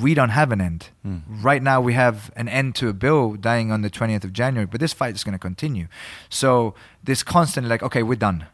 We 0.00 0.14
don't 0.14 0.30
have 0.30 0.52
an 0.52 0.60
end. 0.60 0.88
Mm. 1.04 1.22
Right 1.28 1.62
now, 1.62 1.80
we 1.80 1.94
have 1.94 2.30
an 2.36 2.48
end 2.48 2.74
to 2.76 2.88
a 2.88 2.92
Bill 2.92 3.34
dying 3.34 3.72
on 3.72 3.82
the 3.82 3.90
20th 3.90 4.24
of 4.24 4.32
January, 4.32 4.66
but 4.66 4.80
this 4.80 4.92
fight 4.92 5.14
is 5.14 5.24
going 5.24 5.32
to 5.32 5.38
continue. 5.38 5.88
So 6.28 6.74
this 7.02 7.22
constant, 7.22 7.66
like, 7.66 7.82
okay, 7.82 8.02
we're 8.02 8.16
done. 8.16 8.46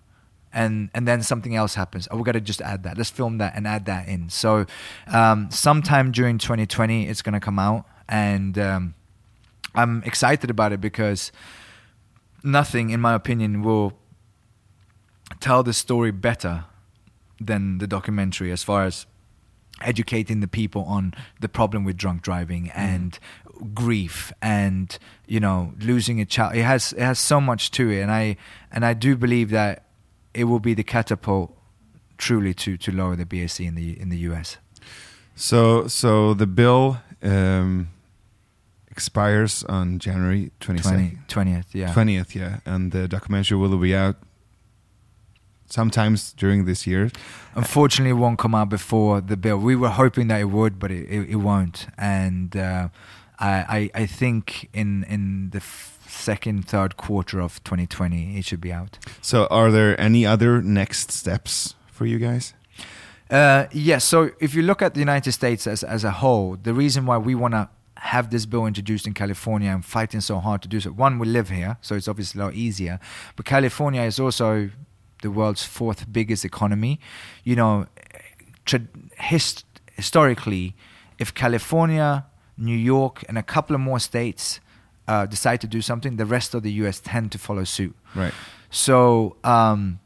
And, 0.52 0.88
and 0.94 1.06
then 1.06 1.22
something 1.22 1.54
else 1.54 1.74
happens. 1.74 2.08
Oh, 2.10 2.16
we 2.16 2.22
got 2.22 2.32
to 2.32 2.40
just 2.40 2.62
add 2.62 2.82
that. 2.84 2.96
Let's 2.96 3.10
film 3.10 3.36
that 3.38 3.54
and 3.54 3.66
add 3.66 3.84
that 3.86 4.08
in. 4.08 4.30
So, 4.30 4.64
um, 5.08 5.50
sometime 5.50 6.12
during 6.12 6.38
2020, 6.38 7.08
it's 7.08 7.20
going 7.20 7.34
to 7.34 7.40
come 7.40 7.58
out. 7.58 7.84
And 8.08 8.58
um, 8.58 8.94
I'm 9.76 10.02
excited 10.04 10.50
about 10.50 10.72
it 10.72 10.80
because 10.80 11.32
nothing, 12.42 12.90
in 12.90 13.00
my 13.00 13.14
opinion, 13.14 13.62
will 13.62 13.92
tell 15.40 15.62
the 15.62 15.72
story 15.72 16.10
better 16.10 16.64
than 17.40 17.78
the 17.78 17.86
documentary 17.86 18.50
as 18.50 18.62
far 18.62 18.84
as 18.84 19.06
educating 19.82 20.40
the 20.40 20.48
people 20.48 20.84
on 20.84 21.12
the 21.40 21.48
problem 21.48 21.84
with 21.84 21.96
drunk 21.96 22.22
driving 22.22 22.66
mm. 22.66 22.72
and 22.74 23.18
mm. 23.46 23.74
grief 23.74 24.32
and 24.40 24.98
you 25.26 25.38
know 25.38 25.74
losing 25.80 26.18
a 26.18 26.24
child 26.24 26.54
it 26.54 26.62
has 26.62 26.94
it 26.94 27.00
has 27.00 27.18
so 27.18 27.42
much 27.42 27.70
to 27.70 27.90
it 27.90 28.00
and 28.00 28.10
i 28.10 28.34
and 28.72 28.86
i 28.86 28.94
do 28.94 29.14
believe 29.14 29.50
that 29.50 29.84
it 30.32 30.44
will 30.44 30.60
be 30.60 30.72
the 30.72 30.82
catapult 30.82 31.54
truly 32.16 32.54
to 32.54 32.76
to 32.76 32.90
lower 32.90 33.16
the 33.16 33.26
BAC 33.26 33.60
in 33.60 33.74
the 33.74 34.00
in 34.00 34.08
the 34.08 34.18
US 34.30 34.56
so 35.34 35.86
so 35.86 36.34
the 36.34 36.46
bill 36.46 36.98
um, 37.22 37.88
expires 38.96 39.64
on 39.64 39.98
January 39.98 40.50
22nd 40.60 41.28
20, 41.28 41.52
20th 41.52 41.66
yeah 41.72 41.92
20th 41.92 42.34
yeah 42.34 42.60
and 42.64 42.92
the 42.92 43.06
documentary 43.06 43.58
will 43.58 43.76
be 43.76 43.94
out 43.94 44.16
sometimes 45.68 46.32
during 46.32 46.64
this 46.64 46.86
year. 46.86 47.10
Unfortunately, 47.54 48.10
it 48.10 48.14
won't 48.14 48.38
come 48.38 48.54
out 48.54 48.68
before 48.68 49.20
the 49.20 49.36
bill. 49.36 49.58
We 49.58 49.76
were 49.76 49.90
hoping 49.90 50.28
that 50.28 50.40
it 50.40 50.50
would, 50.50 50.78
but 50.78 50.90
it, 50.90 51.08
it, 51.08 51.30
it 51.30 51.36
won't. 51.36 51.86
And 51.98 52.56
uh, 52.56 52.88
I, 53.38 53.90
I, 53.94 54.02
I 54.02 54.06
think 54.06 54.68
in 54.72 55.04
in 55.04 55.50
the 55.50 55.60
second, 56.08 56.68
third 56.68 56.96
quarter 56.96 57.40
of 57.40 57.62
2020, 57.64 58.38
it 58.38 58.44
should 58.44 58.60
be 58.60 58.72
out. 58.72 58.98
So, 59.20 59.46
are 59.46 59.70
there 59.70 60.00
any 60.00 60.24
other 60.24 60.62
next 60.62 61.10
steps 61.10 61.74
for 61.90 62.06
you 62.06 62.18
guys? 62.18 62.54
Uh, 63.30 63.66
yes. 63.72 64.04
So, 64.04 64.30
if 64.40 64.54
you 64.54 64.62
look 64.62 64.82
at 64.82 64.94
the 64.94 65.00
United 65.00 65.32
States 65.32 65.66
as 65.66 65.82
as 65.82 66.04
a 66.04 66.12
whole, 66.12 66.56
the 66.56 66.72
reason 66.72 67.06
why 67.06 67.18
we 67.18 67.34
want 67.34 67.54
to 67.54 67.68
have 67.98 68.30
this 68.30 68.46
bill 68.46 68.66
introduced 68.66 69.06
in 69.06 69.14
California 69.14 69.70
and 69.70 69.84
fighting 69.84 70.20
so 70.20 70.38
hard 70.38 70.62
to 70.62 70.68
do 70.68 70.80
so. 70.80 70.90
One, 70.90 71.18
we 71.18 71.26
live 71.26 71.48
here, 71.48 71.78
so 71.80 71.94
it's 71.94 72.08
obviously 72.08 72.40
a 72.40 72.44
lot 72.44 72.54
easier. 72.54 73.00
But 73.36 73.46
California 73.46 74.02
is 74.02 74.20
also 74.20 74.70
the 75.22 75.30
world's 75.30 75.64
fourth 75.64 76.10
biggest 76.12 76.44
economy. 76.44 77.00
You 77.44 77.56
know, 77.56 77.86
tra- 78.64 78.88
hist- 79.18 79.64
historically, 79.94 80.74
if 81.18 81.34
California, 81.34 82.26
New 82.58 82.76
York, 82.76 83.24
and 83.28 83.38
a 83.38 83.42
couple 83.42 83.74
of 83.74 83.80
more 83.80 83.98
states 83.98 84.60
uh, 85.08 85.26
decide 85.26 85.60
to 85.62 85.66
do 85.66 85.80
something, 85.80 86.16
the 86.16 86.26
rest 86.26 86.54
of 86.54 86.62
the 86.62 86.72
U.S. 86.72 87.00
tend 87.00 87.32
to 87.32 87.38
follow 87.38 87.64
suit. 87.64 87.96
Right. 88.14 88.34
So 88.70 89.36
um, 89.44 90.00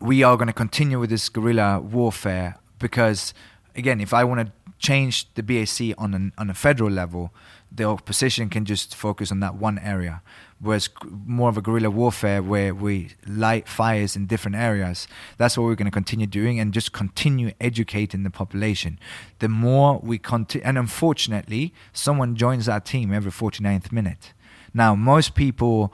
we 0.00 0.22
are 0.22 0.36
going 0.36 0.46
to 0.46 0.52
continue 0.52 0.98
with 0.98 1.10
this 1.10 1.28
guerrilla 1.28 1.80
warfare 1.80 2.56
because, 2.78 3.34
again, 3.74 4.00
if 4.00 4.14
I 4.14 4.24
want 4.24 4.46
to 4.46 4.52
change 4.78 5.32
the 5.34 5.42
BAC 5.42 5.94
on 5.98 6.14
an, 6.14 6.32
on 6.38 6.50
a 6.50 6.54
federal 6.54 6.90
level, 6.90 7.32
the 7.70 7.84
opposition 7.84 8.48
can 8.48 8.64
just 8.64 8.94
focus 8.94 9.30
on 9.30 9.40
that 9.40 9.56
one 9.56 9.78
area. 9.78 10.22
Whereas 10.60 10.88
more 11.04 11.48
of 11.48 11.56
a 11.56 11.62
guerrilla 11.62 11.90
warfare 11.90 12.42
where 12.42 12.74
we 12.74 13.10
light 13.26 13.68
fires 13.68 14.16
in 14.16 14.26
different 14.26 14.56
areas, 14.56 15.06
that's 15.36 15.56
what 15.56 15.64
we're 15.64 15.74
going 15.76 15.86
to 15.86 15.92
continue 15.92 16.26
doing 16.26 16.58
and 16.58 16.72
just 16.72 16.92
continue 16.92 17.52
educating 17.60 18.22
the 18.22 18.30
population. 18.30 18.98
The 19.38 19.48
more 19.48 20.00
we 20.02 20.18
continue, 20.18 20.64
and 20.64 20.78
unfortunately, 20.78 21.72
someone 21.92 22.34
joins 22.34 22.68
our 22.68 22.80
team 22.80 23.12
every 23.12 23.30
49th 23.30 23.92
minute. 23.92 24.32
Now, 24.74 24.94
most 24.94 25.34
people 25.34 25.92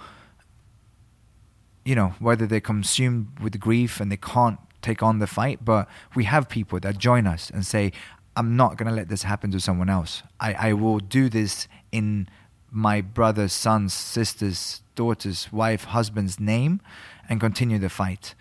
you 1.85 1.95
know, 1.95 2.15
whether 2.19 2.47
they're 2.47 2.61
consumed 2.61 3.39
with 3.41 3.61
grief 3.61 4.01
and 4.01 4.11
they 4.11 4.17
can't 4.17 4.59
take 4.81 5.03
on 5.03 5.19
the 5.19 5.27
fight, 5.27 5.65
but 5.65 5.89
we 6.15 6.25
have 6.25 6.49
people 6.49 6.81
that 6.81 6.99
join 6.99 7.27
us 7.27 7.51
and 7.51 7.65
say, 7.65 7.93
I'm 8.37 8.57
not 8.57 8.77
going 8.77 8.89
to 8.89 8.95
let 8.95 9.09
this 9.09 9.23
happen 9.23 9.51
to 9.53 9.61
someone 9.61 9.89
else. 9.89 10.23
I, 10.41 10.55
I 10.55 10.73
will 10.73 10.99
do 10.99 11.29
this 11.29 11.69
in 11.93 12.29
my 12.71 13.01
brother's, 13.01 13.53
son's, 13.53 13.95
sister's, 13.95 14.83
daughter's, 14.95 15.53
wife, 15.53 15.85
husband's 15.85 16.41
name 16.41 16.81
and 17.29 17.41
continue 17.41 17.79
the 17.79 17.89
fight. 17.89 18.35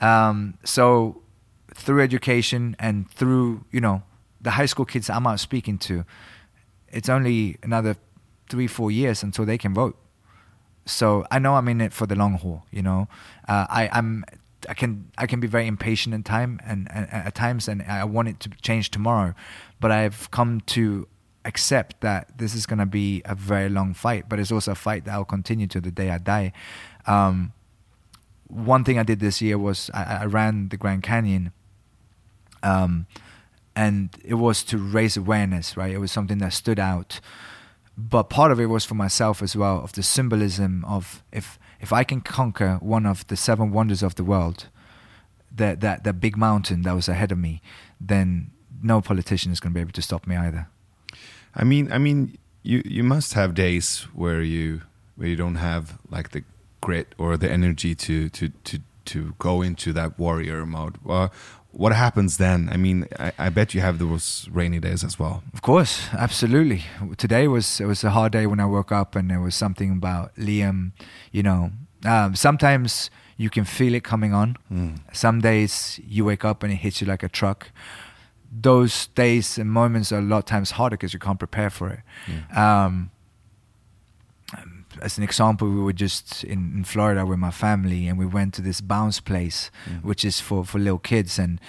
Um, 0.00 0.58
so 0.64 1.22
through 1.74 2.02
education 2.02 2.76
and 2.78 3.10
through, 3.10 3.64
you 3.70 3.80
know, 3.80 4.02
the 4.40 4.52
high 4.52 4.66
school 4.66 4.84
kids 4.84 5.10
I'm 5.10 5.26
out 5.26 5.40
speaking 5.40 5.78
to, 5.78 6.04
it's 6.88 7.08
only 7.08 7.58
another 7.62 7.96
three, 8.48 8.66
four 8.66 8.90
years 8.90 9.22
until 9.22 9.44
they 9.44 9.58
can 9.58 9.74
vote 9.74 9.96
so 10.90 11.24
I 11.30 11.38
know 11.38 11.54
I'm 11.54 11.68
in 11.68 11.80
it 11.80 11.92
for 11.92 12.06
the 12.06 12.14
long 12.14 12.34
haul. 12.34 12.64
You 12.70 12.82
know, 12.82 13.08
uh, 13.48 13.66
I, 13.68 13.88
I'm 13.92 14.24
I 14.68 14.74
can 14.74 15.10
I 15.16 15.26
can 15.26 15.40
be 15.40 15.46
very 15.46 15.66
impatient 15.66 16.14
in 16.14 16.22
time 16.22 16.60
and, 16.64 16.88
and 16.90 17.08
at 17.10 17.34
times, 17.34 17.68
and 17.68 17.82
I 17.82 18.04
want 18.04 18.28
it 18.28 18.40
to 18.40 18.50
change 18.62 18.90
tomorrow. 18.90 19.34
But 19.80 19.90
I've 19.90 20.30
come 20.30 20.60
to 20.66 21.08
accept 21.44 22.00
that 22.02 22.38
this 22.38 22.54
is 22.54 22.66
going 22.66 22.78
to 22.78 22.86
be 22.86 23.22
a 23.24 23.34
very 23.34 23.68
long 23.68 23.94
fight, 23.94 24.28
but 24.28 24.38
it's 24.38 24.52
also 24.52 24.72
a 24.72 24.74
fight 24.74 25.04
that 25.06 25.12
I'll 25.12 25.24
continue 25.24 25.66
to 25.68 25.80
the 25.80 25.90
day 25.90 26.10
I 26.10 26.18
die. 26.18 26.52
Um, 27.06 27.52
one 28.48 28.84
thing 28.84 28.98
I 28.98 29.02
did 29.04 29.20
this 29.20 29.40
year 29.40 29.56
was 29.56 29.90
I, 29.94 30.18
I 30.22 30.24
ran 30.26 30.68
the 30.68 30.76
Grand 30.76 31.02
Canyon. 31.02 31.52
Um, 32.62 33.06
and 33.74 34.10
it 34.22 34.34
was 34.34 34.62
to 34.64 34.76
raise 34.76 35.16
awareness, 35.16 35.76
right? 35.76 35.92
It 35.92 35.98
was 35.98 36.12
something 36.12 36.38
that 36.38 36.52
stood 36.52 36.78
out 36.78 37.20
but 38.08 38.24
part 38.24 38.50
of 38.50 38.58
it 38.58 38.66
was 38.66 38.84
for 38.84 38.94
myself 38.94 39.42
as 39.42 39.54
well 39.54 39.82
of 39.82 39.92
the 39.92 40.02
symbolism 40.02 40.84
of 40.86 41.22
if 41.32 41.58
if 41.80 41.92
I 41.92 42.04
can 42.04 42.20
conquer 42.20 42.78
one 42.80 43.06
of 43.06 43.26
the 43.26 43.36
seven 43.36 43.72
wonders 43.72 44.02
of 44.02 44.14
the 44.14 44.24
world, 44.24 44.68
that 45.54 45.80
that 45.80 46.04
that 46.04 46.20
big 46.20 46.36
mountain 46.36 46.82
that 46.82 46.94
was 46.94 47.08
ahead 47.08 47.32
of 47.32 47.38
me, 47.38 47.60
then 48.00 48.50
no 48.82 49.00
politician 49.00 49.52
is 49.52 49.60
going 49.60 49.72
to 49.72 49.74
be 49.74 49.80
able 49.80 49.92
to 49.92 50.02
stop 50.02 50.26
me 50.26 50.36
either. 50.36 50.68
I 51.54 51.64
mean, 51.64 51.90
I 51.92 51.98
mean, 51.98 52.38
you 52.62 52.82
you 52.84 53.02
must 53.02 53.34
have 53.34 53.54
days 53.54 54.06
where 54.14 54.42
you 54.42 54.82
where 55.16 55.28
you 55.28 55.36
don't 55.36 55.56
have 55.56 55.98
like 56.10 56.30
the 56.30 56.44
grit 56.80 57.14
or 57.18 57.36
the 57.36 57.50
energy 57.50 57.94
to 57.94 58.28
to 58.30 58.48
to 58.64 58.80
to 59.06 59.34
go 59.38 59.62
into 59.62 59.92
that 59.92 60.18
warrior 60.18 60.64
mode. 60.66 60.98
What 61.72 61.92
happens 61.92 62.36
then? 62.36 62.68
I 62.70 62.76
mean, 62.76 63.06
I, 63.18 63.32
I, 63.38 63.48
bet 63.48 63.74
you 63.74 63.80
have 63.80 63.98
those 63.98 64.48
rainy 64.50 64.80
days 64.80 65.04
as 65.04 65.18
well. 65.18 65.42
Of 65.54 65.62
course, 65.62 66.08
absolutely. 66.12 66.82
Today 67.16 67.48
was 67.48 67.80
it 67.80 67.86
was 67.86 68.04
a 68.04 68.10
hard 68.10 68.32
day 68.32 68.46
when 68.46 68.60
I 68.60 68.66
woke 68.66 68.92
up, 68.92 69.14
and 69.16 69.30
there 69.30 69.40
was 69.40 69.54
something 69.54 69.92
about 69.92 70.34
Liam. 70.36 70.92
You 71.32 71.42
know, 71.42 71.70
um, 72.04 72.34
sometimes 72.34 73.10
you 73.36 73.50
can 73.50 73.64
feel 73.64 73.94
it 73.94 74.04
coming 74.04 74.34
on. 74.34 74.56
Mm. 74.70 74.98
Some 75.12 75.40
days 75.40 75.98
you 76.06 76.26
wake 76.26 76.44
up 76.44 76.62
and 76.62 76.72
it 76.72 76.76
hits 76.76 77.00
you 77.00 77.06
like 77.06 77.22
a 77.22 77.28
truck. 77.28 77.70
Those 78.52 79.06
days 79.08 79.56
and 79.56 79.70
moments 79.70 80.12
are 80.12 80.18
a 80.18 80.22
lot 80.22 80.38
of 80.38 80.44
times 80.44 80.72
harder 80.72 80.96
because 80.96 81.14
you 81.14 81.20
can't 81.20 81.38
prepare 81.38 81.70
for 81.70 81.88
it. 81.88 82.00
Yeah. 82.28 82.84
Um, 82.84 83.10
as 85.02 85.18
an 85.18 85.24
example, 85.24 85.68
we 85.68 85.80
were 85.80 85.92
just 85.92 86.44
in, 86.44 86.72
in, 86.76 86.84
Florida 86.84 87.24
with 87.24 87.38
my 87.38 87.50
family, 87.50 88.08
and 88.08 88.18
we 88.18 88.26
went 88.26 88.54
to 88.54 88.62
this 88.62 88.80
bounce 88.80 89.20
place, 89.20 89.70
mm. 89.88 90.02
which 90.02 90.24
is 90.24 90.40
for, 90.40 90.64
for 90.64 90.78
little 90.78 90.98
kids, 90.98 91.38
and 91.38 91.60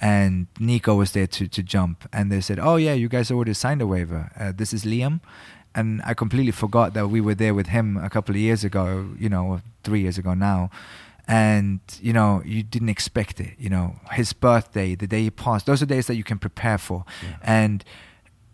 and 0.00 0.46
Nico 0.58 0.94
was 0.94 1.12
there 1.12 1.26
to 1.26 1.46
to 1.48 1.62
jump, 1.62 2.08
and 2.12 2.32
they 2.32 2.40
said, 2.40 2.58
"Oh 2.58 2.76
yeah, 2.76 2.94
you 2.94 3.08
guys 3.08 3.30
already 3.30 3.54
signed 3.54 3.82
a 3.82 3.86
waiver. 3.86 4.30
Uh, 4.38 4.52
this 4.54 4.72
is 4.72 4.84
Liam," 4.84 5.20
and 5.74 6.00
I 6.04 6.14
completely 6.14 6.52
forgot 6.52 6.94
that 6.94 7.08
we 7.08 7.20
were 7.20 7.34
there 7.34 7.54
with 7.54 7.68
him 7.68 7.96
a 7.96 8.08
couple 8.08 8.34
of 8.34 8.40
years 8.40 8.64
ago, 8.64 9.08
you 9.18 9.28
know, 9.28 9.60
three 9.84 10.00
years 10.00 10.18
ago 10.18 10.34
now. 10.34 10.70
And 11.28 11.80
you 12.00 12.12
know, 12.12 12.42
you 12.44 12.62
didn't 12.62 12.88
expect 12.88 13.40
it. 13.40 13.54
You 13.58 13.68
know, 13.68 13.96
his 14.12 14.32
birthday, 14.32 14.94
the 14.94 15.06
day 15.06 15.22
he 15.22 15.30
passed. 15.30 15.66
Those 15.66 15.82
are 15.82 15.86
days 15.86 16.06
that 16.06 16.16
you 16.16 16.24
can 16.24 16.38
prepare 16.38 16.78
for, 16.78 17.04
yeah. 17.22 17.36
and 17.42 17.84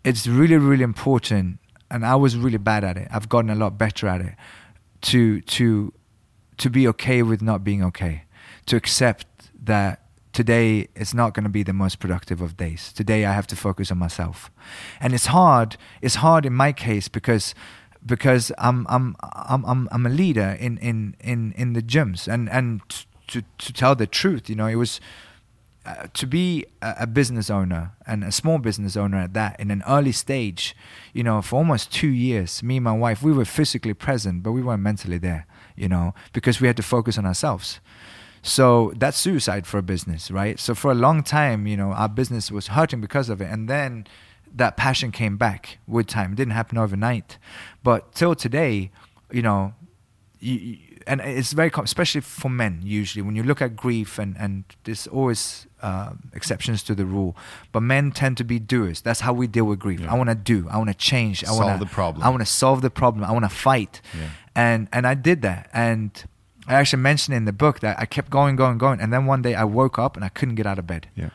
it's 0.03 0.27
really, 0.27 0.57
really 0.57 0.83
important 0.83 1.59
and 1.89 2.05
I 2.05 2.15
was 2.15 2.35
really 2.37 2.57
bad 2.57 2.83
at 2.83 2.97
it. 2.97 3.07
I've 3.11 3.29
gotten 3.29 3.49
a 3.49 3.55
lot 3.55 3.77
better 3.77 4.07
at 4.07 4.21
it. 4.21 4.35
To 5.01 5.41
to 5.41 5.93
to 6.57 6.69
be 6.69 6.87
okay 6.87 7.21
with 7.21 7.41
not 7.41 7.63
being 7.63 7.83
okay. 7.83 8.23
To 8.65 8.75
accept 8.75 9.25
that 9.63 10.01
today 10.33 10.87
it's 10.95 11.13
not 11.13 11.33
going 11.33 11.43
to 11.43 11.49
be 11.49 11.63
the 11.63 11.73
most 11.73 11.99
productive 11.99 12.41
of 12.41 12.57
days. 12.57 12.91
Today 12.93 13.25
I 13.25 13.33
have 13.33 13.47
to 13.47 13.55
focus 13.55 13.91
on 13.91 13.97
myself, 13.97 14.51
and 14.99 15.13
it's 15.13 15.27
hard. 15.27 15.77
It's 16.01 16.15
hard 16.15 16.45
in 16.45 16.53
my 16.53 16.73
case 16.73 17.07
because 17.07 17.53
because 18.05 18.51
I'm 18.57 18.85
I'm 18.89 19.15
I'm 19.21 19.65
I'm, 19.65 19.89
I'm 19.91 20.05
a 20.05 20.09
leader 20.09 20.57
in, 20.59 20.77
in 20.77 21.15
in 21.19 21.53
in 21.57 21.73
the 21.73 21.81
gyms, 21.81 22.27
and 22.27 22.49
and 22.49 22.81
to 23.27 23.43
to 23.57 23.73
tell 23.73 23.95
the 23.95 24.07
truth, 24.07 24.49
you 24.49 24.55
know, 24.55 24.67
it 24.67 24.75
was 24.75 24.99
uh, 25.87 26.07
to 26.13 26.27
be 26.27 26.65
a, 26.81 26.95
a, 27.01 27.07
business 27.07 27.49
owner 27.49 27.93
and 28.05 28.21
a 28.21 28.31
small 28.31 28.57
business 28.57 28.97
owner 28.97 29.17
at 29.17 29.33
that 29.33 29.57
in 29.57 29.71
an 29.71 29.81
early 29.87 30.11
stage, 30.11 30.75
you 31.13 31.23
know, 31.23 31.41
for 31.41 31.55
almost 31.55 31.93
two 31.93 32.09
years, 32.09 32.61
me 32.61 32.75
and 32.75 32.83
my 32.83 32.91
wife, 32.91 33.23
we 33.23 33.31
were 33.31 33.45
physically 33.45 33.93
present, 33.93 34.43
but 34.43 34.51
we 34.51 34.61
weren't 34.61 34.83
mentally 34.83 35.17
there, 35.17 35.47
you 35.77 35.87
know, 35.87 36.13
because 36.33 36.59
we 36.59 36.67
had 36.67 36.75
to 36.75 36.83
focus 36.83 37.17
on 37.17 37.25
ourselves. 37.25 37.79
So 38.41 38.91
that's 38.97 39.17
suicide 39.17 39.65
for 39.65 39.77
a 39.77 39.81
business, 39.81 40.29
right? 40.29 40.59
So 40.59 40.75
for 40.75 40.91
a 40.91 40.93
long 40.95 41.23
time, 41.23 41.67
you 41.67 41.77
know, 41.77 41.93
our 41.93 42.09
business 42.09 42.51
was 42.51 42.67
hurting 42.67 42.99
because 42.99 43.29
of 43.29 43.39
it. 43.39 43.49
And 43.49 43.69
then 43.69 44.07
that 44.53 44.75
passion 44.75 45.13
came 45.13 45.37
back 45.37 45.77
with 45.87 46.07
time. 46.07 46.33
It 46.33 46.35
didn't 46.35 46.53
happen 46.53 46.77
overnight. 46.77 47.37
But 47.81 48.13
till 48.13 48.35
today, 48.35 48.91
you 49.31 49.41
know, 49.41 49.73
you, 50.39 50.79
and 51.07 51.21
it's 51.21 51.53
very 51.53 51.71
especially 51.73 52.21
for 52.21 52.49
men 52.49 52.81
usually 52.83 53.21
when 53.21 53.35
you 53.35 53.43
look 53.43 53.61
at 53.61 53.75
grief 53.75 54.19
and 54.19 54.35
and 54.37 54.65
there's 54.83 55.07
always 55.07 55.66
uh, 55.81 56.13
exceptions 56.33 56.83
to 56.83 56.95
the 56.95 57.05
rule. 57.05 57.35
But 57.71 57.81
men 57.81 58.11
tend 58.11 58.37
to 58.37 58.43
be 58.43 58.59
doers. 58.59 59.01
That's 59.01 59.21
how 59.21 59.33
we 59.33 59.47
deal 59.47 59.65
with 59.65 59.79
grief. 59.79 59.99
Yeah. 59.99 60.11
i 60.11 60.15
want 60.15 60.29
to 60.29 60.35
do. 60.35 60.67
I 60.69 60.77
want 60.77 60.89
to 60.89 60.95
change. 60.95 61.43
I 61.43 61.51
want 61.51 61.65
to 61.65 61.69
solve 61.69 61.79
the 61.79 61.85
problem. 61.85 62.23
I 62.23 62.29
want 62.29 62.41
to 62.41 62.45
solve 62.45 62.81
the 62.81 62.89
problem. 62.89 63.23
I 63.23 63.31
want 63.31 63.45
to 63.45 63.49
fight. 63.49 64.01
Yeah. 64.17 64.29
and 64.55 64.87
and 64.91 65.05
i 65.05 65.13
did 65.13 65.41
that. 65.43 65.69
And 65.73 66.23
i 66.67 66.73
actually 66.75 67.01
mentioned 67.01 67.35
in 67.35 67.45
the 67.45 67.53
book 67.53 67.79
that 67.81 67.99
i 67.99 68.05
kept 68.05 68.29
going 68.29 68.55
going 68.55 68.77
going. 68.77 68.99
And 68.99 69.13
then 69.13 69.25
one 69.25 69.41
day 69.41 69.55
i 69.55 69.63
woke 69.63 69.99
up 69.99 70.15
and 70.15 70.25
i 70.25 70.29
couldn't 70.29 70.55
get 70.55 70.65
out 70.65 70.79
of 70.79 70.87
bed. 70.87 71.07
Yeah. 71.15 71.29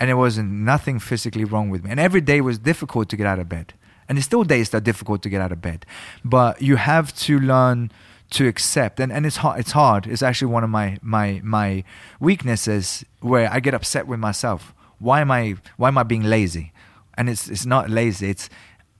And 0.00 0.10
it 0.10 0.14
wasn't 0.14 0.50
nothing 0.50 1.00
physically 1.00 1.44
wrong 1.44 1.70
with 1.70 1.82
me. 1.84 1.90
And 1.90 1.98
every 1.98 2.20
day 2.20 2.40
was 2.40 2.58
difficult 2.58 3.08
to 3.08 3.16
get 3.16 3.26
out 3.26 3.38
of 3.40 3.48
bed. 3.48 3.74
And 4.08 4.16
there's 4.16 4.24
still 4.24 4.44
days 4.44 4.70
that 4.70 4.78
are 4.78 4.80
difficult 4.92 5.22
to 5.22 5.28
get 5.28 5.40
out 5.40 5.52
of 5.52 5.60
bed. 5.60 5.84
But 6.24 6.62
you 6.62 6.76
have 6.76 7.14
to 7.26 7.38
learn 7.38 7.90
to 8.30 8.46
accept. 8.46 9.00
And, 9.00 9.12
and 9.12 9.26
it's 9.26 9.38
hard 9.38 9.60
it's 9.60 9.72
hard. 9.72 10.06
It's 10.06 10.22
actually 10.22 10.52
one 10.52 10.64
of 10.64 10.70
my 10.70 10.98
my 11.02 11.40
my 11.44 11.84
weaknesses 12.20 13.04
where 13.20 13.50
i 13.52 13.60
get 13.60 13.74
upset 13.74 14.06
with 14.06 14.20
myself. 14.20 14.74
Why 14.98 15.20
am 15.20 15.30
i 15.30 15.56
why 15.76 15.88
am 15.88 15.98
i 15.98 16.02
being 16.02 16.24
lazy? 16.24 16.72
And 17.16 17.28
it's 17.28 17.48
it's 17.48 17.66
not 17.66 17.90
lazy 17.90 18.30
it's 18.30 18.48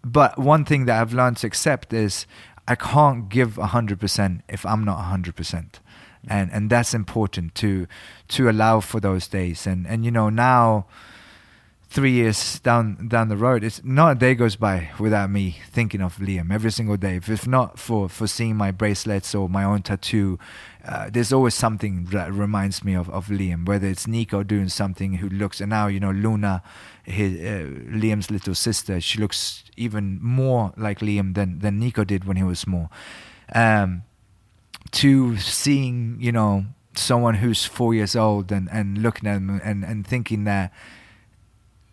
but 0.05 0.39
one 0.39 0.65
thing 0.65 0.87
that 0.87 1.01
i've 1.01 1.13
learned 1.13 1.37
to 1.37 1.47
accept 1.47 1.93
is 1.93 2.25
i 2.67 2.75
can't 2.75 3.29
give 3.29 3.55
100% 3.55 4.43
if 4.49 4.65
i'm 4.65 4.85
not 4.85 4.99
100% 4.99 5.81
and 6.27 6.51
and 6.53 6.71
that's 6.71 6.95
important 6.95 7.55
to 7.57 7.87
to 8.29 8.49
allow 8.49 8.81
for 8.81 9.01
those 9.01 9.29
days. 9.29 9.67
And 9.67 9.87
and 9.87 10.05
you 10.05 10.11
know 10.11 10.31
now 10.31 10.87
three 11.91 12.13
years 12.13 12.61
down 12.61 13.09
down 13.09 13.29
the 13.29 13.37
road, 13.37 13.65
it's 13.65 13.83
not 13.83 14.13
a 14.13 14.15
day 14.15 14.35
goes 14.35 14.57
by 14.57 14.91
without 14.99 15.31
me 15.31 15.57
thinking 15.71 16.03
of 16.03 16.17
Liam 16.17 16.53
every 16.53 16.71
single 16.71 16.97
day. 16.97 17.17
If 17.17 17.47
not 17.47 17.79
for 17.79 18.09
for 18.09 18.27
seeing 18.27 18.57
my 18.57 18.71
bracelets 18.71 19.35
or 19.35 19.49
my 19.49 19.65
own 19.65 19.83
tattoo, 19.83 20.39
uh, 20.87 21.09
there's 21.11 21.33
always 21.33 21.55
something 21.55 22.05
that 22.07 22.33
reminds 22.33 22.85
me 22.85 22.95
of, 22.95 23.09
of 23.11 23.29
Liam. 23.29 23.67
Whether 23.67 23.89
it's 23.89 24.07
Nico 24.07 24.43
doing 24.43 24.69
something 24.69 25.15
who 25.15 25.29
looks, 25.29 25.61
and 25.61 25.71
now 25.71 25.87
you 25.87 25.99
know 25.99 26.11
Luna, 26.11 26.63
his, 27.05 27.33
uh, 27.41 27.65
Liam's 27.91 28.31
little 28.31 28.55
sister, 28.55 29.01
she 29.01 29.19
looks 29.19 29.65
even 29.77 30.19
more 30.23 30.73
like 30.77 31.01
Liam 31.01 31.35
than 31.35 31.61
than 31.61 31.79
Nico 31.79 32.05
did 32.05 32.25
when 32.25 32.37
he 32.37 32.43
was 32.43 32.59
small. 32.59 32.93
Um, 33.55 34.03
to 34.91 35.37
seeing 35.39 36.19
you 36.21 36.33
know 36.33 36.67
someone 36.95 37.35
who's 37.35 37.65
four 37.65 37.95
years 37.95 38.17
old 38.17 38.51
and, 38.51 38.69
and 38.73 38.99
looking 38.99 39.29
at 39.29 39.37
him 39.37 39.61
and, 39.63 39.85
and 39.85 40.07
thinking 40.07 40.45
that 40.45 40.73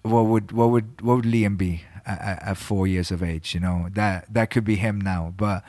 what 0.06 0.26
would 0.26 0.52
what 0.52 0.69
would 0.69 1.02
what 1.02 1.15
would 1.18 1.26
Liam 1.26 1.57
be 1.57 1.84
at, 2.06 2.44
at, 2.44 2.57
four 2.57 2.88
years 2.88 3.11
of 3.11 3.23
age? 3.23 3.53
You 3.53 3.60
know 3.60 3.88
that 3.94 4.34
that 4.34 4.49
could 4.52 4.65
be 4.65 4.76
him 4.76 4.99
now, 4.99 5.34
but. 5.36 5.64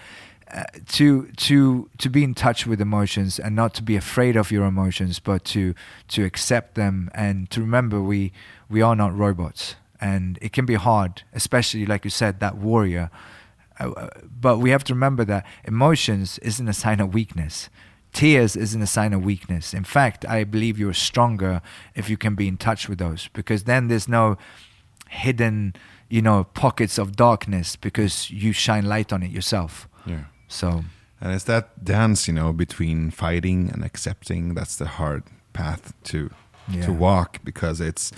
Uh, 0.49 0.63
to 0.87 1.27
to 1.37 1.91
to 1.99 2.09
be 2.09 2.23
in 2.23 2.33
touch 2.33 2.69
with 2.69 2.81
emotions 2.81 3.41
and 3.41 3.57
not 3.57 3.75
to 3.75 3.83
be 3.83 3.97
afraid 3.97 4.37
of 4.37 4.53
your 4.53 4.65
emotions, 4.65 5.19
but 5.19 5.45
to 5.45 5.75
to 6.07 6.25
accept 6.25 6.77
them 6.77 7.11
and 7.15 7.51
to 7.51 7.61
remember 7.61 8.01
we 8.01 8.31
we 8.69 8.81
are 8.81 8.95
not 8.95 9.13
robots 9.13 9.75
and 10.01 10.39
it 10.43 10.53
can 10.53 10.67
be 10.67 10.75
hard, 10.75 11.23
especially 11.33 11.87
like 11.87 12.05
you 12.05 12.11
said, 12.11 12.41
that 12.41 12.57
warrior. 12.57 13.11
Uh, 13.79 13.91
uh, 13.91 14.09
but 14.41 14.59
we 14.59 14.71
have 14.71 14.85
to 14.85 14.95
remember 14.95 15.25
that 15.25 15.45
emotions 15.65 16.39
isn't 16.39 16.69
a 16.69 16.73
sign 16.73 17.01
of 17.01 17.13
weakness. 17.15 17.69
Tears 18.17 18.57
isn't 18.57 18.81
a 18.81 18.87
sign 18.87 19.13
of 19.13 19.23
weakness. 19.25 19.75
In 19.75 19.85
fact, 19.85 20.25
I 20.25 20.45
believe 20.45 20.79
you're 20.79 20.95
stronger 20.95 21.61
if 21.95 22.09
you 22.09 22.17
can 22.17 22.35
be 22.35 22.49
in 22.49 22.57
touch 22.57 22.89
with 22.89 22.99
those, 22.99 23.29
because 23.35 23.65
then 23.65 23.89
there's 23.89 24.09
no 24.09 24.39
hidden, 25.11 25.75
you 26.09 26.23
know, 26.23 26.45
pockets 26.45 26.99
of 26.99 27.15
darkness 27.15 27.77
because 27.77 28.31
you 28.31 28.53
shine 28.53 28.87
light 28.87 29.13
on 29.13 29.23
it 29.23 29.31
yourself. 29.31 29.87
Yeah. 30.07 30.25
So 30.49 30.85
And 31.21 31.35
it's 31.35 31.45
that 31.45 31.85
dance, 31.85 32.27
you 32.29 32.33
know, 32.35 32.53
between 32.55 33.11
fighting 33.11 33.71
and 33.73 33.85
accepting. 33.85 34.55
That's 34.55 34.77
the 34.77 34.87
hard 34.87 35.23
path 35.53 35.93
to 36.05 36.31
Yeah. 36.69 36.87
to 36.87 36.93
walk 36.93 37.39
because 37.45 37.81
it's 37.81 38.13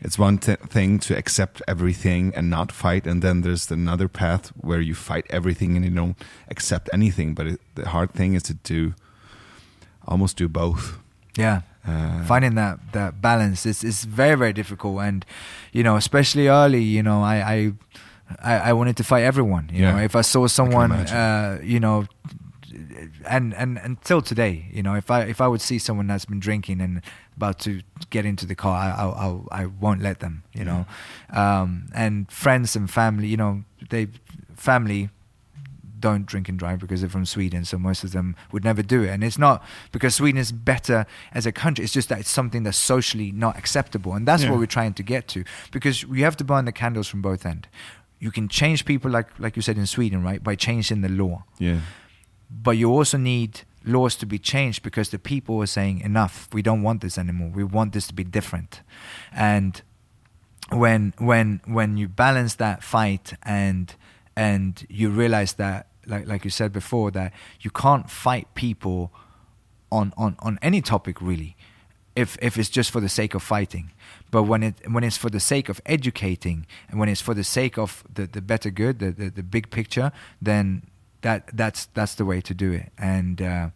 it's 0.00 0.16
one 0.18 0.38
thing 0.38 0.98
to 1.00 1.14
accept 1.16 1.60
everything 1.68 2.32
and 2.36 2.48
not 2.48 2.72
fight, 2.72 3.06
and 3.06 3.20
then 3.22 3.42
there's 3.42 3.70
another 3.70 4.08
path 4.08 4.52
where 4.68 4.80
you 4.80 4.94
fight 4.94 5.26
everything 5.28 5.76
and 5.76 5.84
you 5.84 5.90
don't 5.90 6.16
accept 6.48 6.88
anything. 6.92 7.34
But 7.34 7.46
it, 7.46 7.60
the 7.74 7.88
hard 7.88 8.10
thing 8.12 8.34
is 8.36 8.42
to 8.44 8.54
do 8.54 8.94
almost 10.10 10.36
do 10.38 10.48
both. 10.48 10.98
yeah, 11.38 11.60
Uh, 11.86 12.24
finding 12.26 12.54
that 12.56 12.78
that 12.92 13.20
balance 13.20 13.64
is 13.70 13.84
is 13.84 14.04
very 14.04 14.36
very 14.36 14.52
difficult, 14.52 15.00
and 15.02 15.24
you 15.72 15.82
know, 15.82 15.96
especially 15.96 16.48
early, 16.48 16.82
you 16.82 17.02
know, 17.02 17.22
I 17.22 17.36
I 17.56 17.72
I, 18.42 18.70
I 18.70 18.72
wanted 18.72 18.96
to 18.96 19.04
fight 19.04 19.24
everyone. 19.24 19.68
You 19.72 19.82
Yeah. 19.82 19.92
know, 19.92 20.02
if 20.04 20.14
I 20.14 20.22
saw 20.22 20.46
someone, 20.48 20.92
imagine. 20.92 21.16
uh, 21.16 21.58
you 21.62 21.80
know. 21.80 22.04
And 23.26 23.54
and 23.54 23.78
until 23.78 24.22
today, 24.22 24.68
you 24.72 24.82
know, 24.82 24.94
if 24.96 25.10
I 25.10 25.22
if 25.30 25.40
I 25.40 25.46
would 25.48 25.60
see 25.60 25.78
someone 25.78 26.06
that's 26.06 26.24
been 26.26 26.40
drinking 26.40 26.80
and 26.80 27.00
about 27.36 27.58
to 27.60 27.80
get 28.10 28.24
into 28.24 28.46
the 28.46 28.54
car, 28.54 28.76
I 28.76 28.90
I 29.04 29.06
I, 29.26 29.62
I 29.62 29.66
won't 29.80 30.00
let 30.02 30.18
them, 30.20 30.42
you 30.54 30.64
know, 30.64 30.86
um, 31.32 31.86
and 31.94 32.30
friends 32.30 32.76
and 32.76 32.88
family, 32.90 33.26
you 33.26 33.36
know, 33.36 33.62
they 33.90 34.06
family 34.56 35.08
don't 36.00 36.26
drink 36.26 36.48
and 36.48 36.58
drive 36.58 36.78
because 36.80 37.00
they're 37.00 37.10
from 37.10 37.26
Sweden, 37.26 37.64
so 37.64 37.78
most 37.78 38.04
of 38.04 38.12
them 38.12 38.34
would 38.52 38.64
never 38.64 38.82
do 38.82 39.02
it. 39.02 39.10
And 39.10 39.22
it's 39.22 39.38
not 39.38 39.62
because 39.92 40.14
Sweden 40.14 40.38
is 40.40 40.52
better 40.52 41.06
as 41.32 41.46
a 41.46 41.52
country, 41.52 41.84
it's 41.84 41.92
just 41.92 42.08
that 42.08 42.18
it's 42.20 42.30
something 42.30 42.62
that's 42.64 42.78
socially 42.78 43.30
not 43.32 43.56
acceptable. 43.56 44.14
And 44.14 44.26
that's 44.26 44.42
Yeah. 44.42 44.50
what 44.50 44.58
we're 44.60 44.66
trying 44.66 44.94
to 44.94 45.02
get 45.02 45.28
to. 45.28 45.44
Because 45.70 46.02
you 46.02 46.24
have 46.24 46.36
to 46.38 46.44
burn 46.44 46.64
the 46.64 46.72
candles 46.72 47.08
from 47.08 47.20
both 47.22 47.44
ends. 47.46 47.68
You 48.18 48.30
can 48.30 48.48
change 48.48 48.84
people 48.84 49.10
like 49.10 49.28
like 49.38 49.56
you 49.56 49.62
said 49.62 49.76
in 49.78 49.86
Sweden, 49.86 50.22
right? 50.22 50.42
By 50.42 50.54
changing 50.56 51.00
the 51.02 51.08
law. 51.08 51.44
yeah. 51.58 51.80
But 52.50 52.76
you 52.76 52.90
also 52.98 53.16
need 53.16 53.60
laws 53.84 54.16
to 54.16 54.26
be 54.26 54.38
changed 54.38 54.82
because 54.82 55.10
the 55.10 55.18
people 55.18 55.54
are 55.62 55.66
saying 55.66 56.00
enough. 56.00 56.48
We 56.52 56.62
don't 56.62 56.82
want 56.82 57.00
this 57.00 57.16
anymore. 57.16 57.50
We 57.54 57.62
want 57.64 57.92
this 57.92 58.06
to 58.08 58.14
be 58.14 58.24
different. 58.24 58.82
And 59.32 59.80
when 60.70 61.14
when 61.18 61.60
when 61.66 61.96
you 61.96 62.08
balance 62.08 62.56
that 62.56 62.82
fight 62.82 63.34
and 63.42 63.94
and 64.36 64.84
you 64.88 65.10
realize 65.10 65.54
that 65.54 65.86
like 66.10 66.26
like 66.26 66.44
you 66.44 66.50
said 66.50 66.72
before 66.72 67.10
that 67.12 67.32
you 67.60 67.70
can't 67.70 68.10
fight 68.10 68.46
people 68.54 69.12
on 69.90 70.12
on 70.16 70.36
on 70.40 70.58
any 70.60 70.80
topic 70.82 71.20
really 71.20 71.56
if 72.16 72.36
if 72.42 72.58
it's 72.58 72.68
just 72.68 72.90
for 72.90 73.00
the 73.00 73.08
sake 73.08 73.34
of 73.34 73.42
fighting. 73.42 73.92
But 74.30 74.44
when 74.44 74.62
it 74.62 74.74
when 74.90 75.04
it's 75.04 75.16
for 75.16 75.30
the 75.30 75.40
sake 75.40 75.68
of 75.68 75.80
educating 75.86 76.66
and 76.88 76.98
when 77.00 77.08
it's 77.08 77.20
for 77.20 77.34
the 77.34 77.44
sake 77.44 77.78
of 77.78 78.04
the 78.12 78.26
the 78.26 78.42
better 78.42 78.70
good 78.70 78.98
the 78.98 79.10
the, 79.10 79.30
the 79.30 79.42
big 79.42 79.70
picture 79.70 80.12
then 80.40 80.82
that 81.22 81.50
that's 81.52 81.86
that's 81.86 82.14
the 82.14 82.24
way 82.24 82.40
to 82.40 82.54
do 82.54 82.72
it. 82.72 82.92
And 82.98 83.40
uh, 83.40 83.70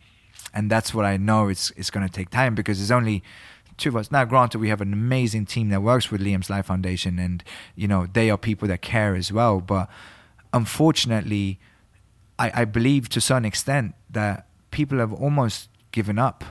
and 0.52 0.70
that's 0.70 0.94
what 0.94 1.04
I 1.04 1.16
know 1.16 1.48
it's 1.48 1.70
it's 1.76 1.90
going 1.90 2.06
to 2.06 2.12
take 2.12 2.30
time 2.30 2.54
because 2.54 2.78
there's 2.78 2.90
only 2.90 3.22
two 3.76 3.90
of 3.90 3.96
us. 3.96 4.10
Now 4.10 4.24
granted 4.24 4.58
we 4.58 4.68
have 4.68 4.80
an 4.80 4.92
amazing 4.92 5.46
team 5.46 5.68
that 5.70 5.82
works 5.82 6.10
with 6.10 6.20
Liam's 6.20 6.50
Life 6.50 6.66
Foundation 6.66 7.18
and 7.18 7.42
you 7.74 7.88
know 7.88 8.06
they 8.12 8.30
are 8.30 8.38
people 8.38 8.68
that 8.68 8.82
care 8.82 9.14
as 9.14 9.32
well. 9.32 9.60
But 9.60 9.88
unfortunately 10.52 11.58
I, 12.38 12.62
I 12.62 12.64
believe 12.64 13.08
to 13.10 13.20
some 13.20 13.44
extent 13.44 13.94
that 14.10 14.46
people 14.70 14.98
have 14.98 15.12
almost 15.12 15.68
given 15.92 16.18
up 16.18 16.44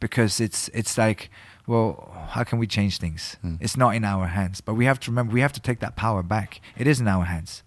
because 0.00 0.40
it's 0.40 0.68
it's 0.68 0.96
like 0.96 1.30
well 1.66 2.10
how 2.30 2.44
can 2.44 2.58
we 2.58 2.66
change 2.66 2.98
things 2.98 3.36
hmm. 3.42 3.56
it's 3.60 3.76
not 3.76 3.94
in 3.94 4.04
our 4.04 4.26
hands 4.26 4.60
but 4.60 4.74
we 4.74 4.86
have 4.86 4.98
to 5.00 5.10
remember 5.10 5.34
we 5.34 5.40
have 5.40 5.52
to 5.52 5.60
take 5.60 5.80
that 5.80 5.96
power 5.96 6.22
back 6.22 6.60
it 6.76 6.86
is 6.86 7.00
in 7.00 7.08
our 7.08 7.24
hands 7.24 7.62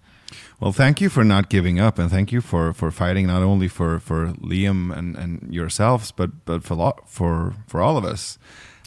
Well, 0.60 0.72
thank 0.72 1.02
you 1.02 1.10
for 1.10 1.24
not 1.24 1.50
giving 1.50 1.80
up, 1.80 2.00
and 2.00 2.10
thank 2.10 2.32
you 2.32 2.42
for, 2.42 2.74
for 2.74 2.92
fighting 2.92 3.28
not 3.28 3.42
only 3.42 3.68
for, 3.68 4.00
for 4.00 4.34
Liam 4.40 4.92
and, 4.98 5.18
and 5.18 5.54
yourselves, 5.54 6.12
but 6.12 6.46
but 6.46 6.64
for 6.64 6.76
lo- 6.76 7.00
for 7.06 7.54
for 7.68 7.82
all 7.82 7.98
of 7.98 8.06
us. 8.06 8.38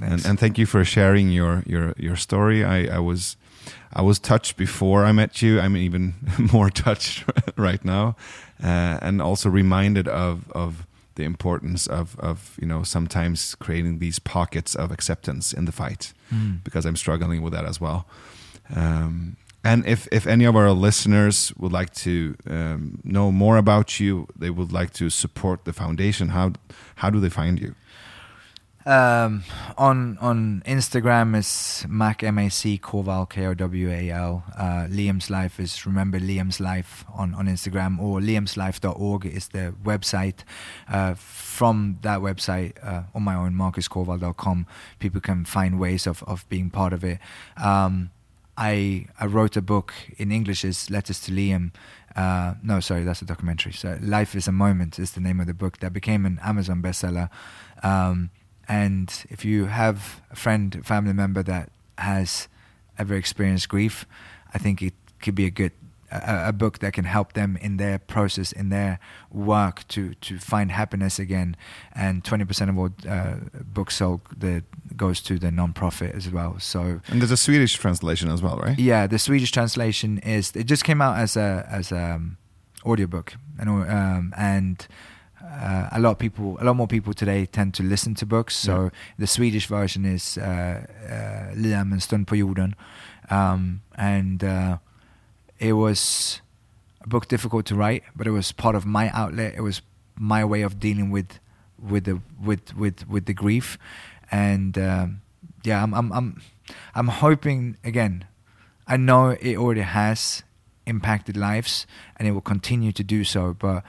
And, 0.01 0.11
Thanks. 0.11 0.25
and 0.25 0.41
thank 0.41 0.59
you 0.59 0.67
for 0.67 0.85
sharing 0.85 1.31
your 1.31 1.63
your 1.67 1.95
your 1.99 2.17
story. 2.17 2.65
I, 2.65 2.97
I 2.97 2.99
was 2.99 3.37
I 3.93 4.03
was 4.03 4.19
touched 4.19 4.57
before 4.57 5.05
I 5.05 5.13
met 5.13 5.43
you. 5.43 5.61
I'm 5.61 5.77
even 5.77 6.15
more 6.53 6.71
touched 6.71 7.25
right 7.57 7.85
now, 7.85 8.17
and 9.01 9.21
also 9.23 9.49
reminded 9.49 10.09
of 10.09 10.51
of 10.53 10.87
the 11.15 11.25
importance 11.25 11.87
of 11.87 12.19
of 12.19 12.57
you 12.61 12.67
know 12.67 12.83
sometimes 12.83 13.55
creating 13.57 13.99
these 13.99 14.19
pockets 14.19 14.75
of 14.75 14.91
acceptance 14.91 15.53
in 15.53 15.65
the 15.65 15.73
fight 15.73 16.13
because 16.65 16.85
I'm 16.85 16.97
struggling 16.97 17.43
with 17.43 17.53
that 17.53 17.65
as 17.65 17.81
well. 17.81 18.07
Um, 18.75 19.37
and 19.67 19.87
if, 19.87 20.07
if 20.13 20.27
any 20.27 20.45
of 20.45 20.57
our 20.57 20.73
listeners 20.73 21.53
would 21.57 21.73
like 21.73 21.95
to 21.95 22.35
um, 22.47 22.99
know 23.03 23.33
more 23.33 23.57
about 23.57 23.99
you, 23.99 24.27
they 24.37 24.51
would 24.51 24.73
like 24.73 24.93
to 24.95 25.09
support 25.09 25.65
the 25.65 25.73
foundation. 25.73 26.29
How 26.29 26.53
how 26.97 27.11
do 27.11 27.19
they 27.19 27.31
find 27.31 27.59
you? 27.59 27.75
Um, 28.87 29.45
on 29.79 30.19
on 30.21 30.63
Instagram 30.67 31.35
is 31.37 31.87
Mac 31.89 32.23
M 32.23 32.39
A 32.39 32.51
C 32.51 32.79
Kowal 32.79 33.29
K 33.29 33.47
O 33.47 33.55
W 33.55 33.91
A 33.91 34.11
L. 34.11 34.45
Uh, 34.55 34.87
Liam's 34.91 35.31
Life 35.31 35.59
is 35.59 35.87
remember 35.87 36.21
Liam's 36.21 36.61
Life 36.61 37.05
on, 37.15 37.35
on 37.35 37.47
Instagram 37.47 37.99
or 37.99 38.21
liamslife.org 38.21 39.25
is 39.25 39.49
the 39.49 39.75
website. 39.83 40.41
Uh, 40.87 41.15
from 41.15 41.99
that 42.03 42.21
website 42.21 42.73
uh, 42.85 43.05
on 43.15 43.23
my 43.23 43.35
own 43.35 43.55
marcuskowal.com, 43.55 44.67
people 44.99 45.21
can 45.21 45.47
find 45.47 45.81
ways 45.81 46.07
of, 46.07 46.23
of 46.25 46.47
being 46.51 46.69
part 46.69 46.93
of 46.93 47.03
it. 47.03 47.19
Um, 47.57 48.11
I 48.59 49.07
I 49.19 49.25
wrote 49.27 49.57
a 49.57 49.63
book 49.63 49.95
in 50.19 50.31
English 50.31 50.63
is 50.63 50.91
Letters 50.91 51.21
to 51.21 51.33
Liam. 51.33 51.73
Uh, 52.15 52.55
no, 52.63 52.81
sorry, 52.81 53.03
that's 53.03 53.23
a 53.23 53.25
documentary. 53.25 53.73
So 53.73 53.99
Life 54.03 54.35
is 54.35 54.47
a 54.47 54.53
Moment 54.53 54.99
is 54.99 55.13
the 55.13 55.21
name 55.21 55.41
of 55.41 55.47
the 55.47 55.55
book 55.55 55.79
that 55.79 55.95
became 55.95 56.27
an 56.27 56.39
Amazon 56.43 56.83
bestseller. 56.83 57.31
Um, 57.83 58.31
and 58.69 59.25
if 59.31 59.45
you 59.45 59.67
have 59.67 60.21
a 60.31 60.37
friend, 60.37 60.85
family 60.85 61.13
member 61.13 61.43
that 61.43 61.71
has 61.99 62.49
ever 62.99 63.15
experienced 63.15 63.69
grief, 63.69 64.07
I 64.55 64.59
think 64.59 64.83
it 64.83 64.95
could 65.21 65.35
be 65.35 65.47
a 65.47 65.51
good 65.51 65.73
a, 66.11 66.49
a 66.49 66.53
book 66.53 66.79
that 66.79 66.93
can 66.93 67.05
help 67.05 67.33
them 67.33 67.57
in 67.61 67.77
their 67.77 67.99
process, 67.99 68.53
in 68.53 68.69
their 68.69 68.99
work 69.31 69.87
to 69.89 70.15
to 70.15 70.39
find 70.39 70.71
happiness 70.71 71.19
again. 71.19 71.57
And 71.95 72.25
twenty 72.25 72.45
percent 72.45 72.71
of 72.71 72.79
all 72.79 72.91
uh, 73.09 73.37
books 73.65 73.97
sold 73.97 74.21
the, 74.37 74.63
goes 74.97 75.21
to 75.23 75.39
the 75.39 75.51
non-profit 75.51 76.15
as 76.15 76.31
well. 76.31 76.57
So 76.59 77.01
And 77.09 77.21
there's 77.21 77.33
a 77.33 77.37
Swedish 77.37 77.75
translation 77.79 78.31
as 78.31 78.43
well, 78.43 78.59
right? 78.59 78.79
yeah, 78.79 79.07
the 79.09 79.19
Swedish 79.19 79.51
translation 79.51 80.19
is 80.19 80.53
it 80.55 80.65
just 80.65 80.85
came 80.85 81.03
out 81.03 81.19
as 81.19 81.37
a 81.37 81.67
as 81.71 81.93
a 81.93 82.15
um, 82.15 82.37
audiobook, 82.85 83.35
and 83.59 83.69
um, 83.69 84.33
and 84.37 84.87
uh, 85.63 85.89
a 85.93 86.01
lot 86.01 86.11
of 86.11 86.19
people, 86.19 86.59
a 86.61 86.65
lot 86.65 86.75
more 86.77 86.87
people 86.89 87.13
today 87.15 87.47
tend 87.47 87.75
to 87.75 87.83
listen 87.83 88.15
to 88.15 88.27
books. 88.27 88.55
So 88.57 88.73
Yeah. 88.73 88.91
the 89.19 89.27
Swedish 89.27 89.67
version 89.69 90.05
is 90.05 90.37
uh, 90.39 90.43
uh, 91.11 91.55
Liam 91.57 91.93
en 91.93 92.01
stund 92.01 92.27
på 92.27 92.35
jorden, 92.37 92.75
um, 93.31 93.81
and 93.97 94.43
uh, 94.43 94.77
it 95.59 95.73
was 95.73 96.43
a 97.05 97.09
book 97.09 97.29
difficult 97.29 97.67
to 97.67 97.75
write, 97.75 98.03
but 98.17 98.27
it 98.27 98.33
was 98.33 98.53
part 98.53 98.75
of 98.77 98.85
my 98.85 99.11
outlet. 99.13 99.55
It 99.57 99.63
was 99.63 99.83
my 100.19 100.45
way 100.45 100.65
of 100.65 100.79
dealing 100.81 101.11
with 101.13 101.39
with 101.79 102.05
the 102.05 102.21
with 102.45 102.75
with 102.77 103.07
with 103.09 103.25
the 103.27 103.35
grief, 103.35 103.79
and 104.31 104.77
um, 104.79 105.21
yeah, 105.65 105.83
I'm 105.83 105.95
I'm 105.95 106.13
I'm 106.13 106.41
I'm 106.95 107.09
hoping 107.09 107.77
again. 107.85 108.25
I 108.87 108.97
know 108.97 109.31
it 109.41 109.57
already 109.57 109.83
has 109.83 110.43
impacted 110.87 111.37
lives, 111.37 111.87
and 112.17 112.29
it 112.29 112.33
will 112.33 112.43
continue 112.43 112.93
to 112.93 113.03
do 113.03 113.25
so. 113.25 113.55
But 113.55 113.83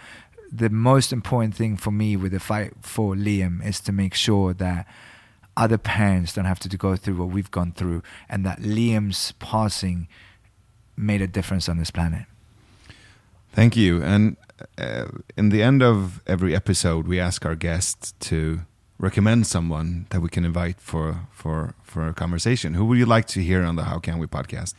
the 0.57 0.69
most 0.69 1.11
important 1.11 1.56
thing 1.56 1.77
for 1.77 1.91
me 1.91 2.15
with 2.15 2.32
the 2.32 2.40
fight 2.40 2.73
for 2.82 3.15
Liam 3.15 3.65
is 3.65 3.80
to 3.82 3.91
make 3.91 4.14
sure 4.14 4.53
that 4.53 4.88
other 5.57 5.77
parents 5.77 6.34
don't 6.34 6.45
have 6.45 6.60
to 6.60 6.77
go 6.77 6.95
through 6.95 7.15
what 7.15 7.30
we've 7.30 7.52
gone 7.52 7.72
through, 7.72 8.02
and 8.30 8.45
that 8.45 8.60
Liam's 8.60 9.34
passing 9.40 10.07
made 10.98 11.22
a 11.22 11.27
difference 11.27 11.69
on 11.69 11.77
this 11.77 11.91
planet. 11.91 12.26
Thank 13.52 13.76
you. 13.76 14.03
And 14.03 14.38
uh, 14.77 15.06
in 15.38 15.49
the 15.49 15.61
end 15.64 15.82
of 15.82 16.22
every 16.27 16.56
episode, 16.56 17.07
we 17.07 17.19
ask 17.19 17.45
our 17.45 17.56
guests 17.56 18.14
to 18.22 18.61
recommend 18.98 19.48
someone 19.48 20.07
that 20.10 20.22
we 20.22 20.30
can 20.30 20.45
invite 20.45 20.80
for 20.80 21.27
for 21.32 21.73
for 21.84 22.07
a 22.07 22.14
conversation. 22.14 22.73
Who 22.73 22.86
would 22.86 22.98
you 22.98 23.06
like 23.06 23.27
to 23.27 23.41
hear 23.41 23.64
on 23.64 23.76
the 23.76 23.84
How 23.84 23.99
Can 23.99 24.19
We 24.19 24.27
podcast? 24.27 24.73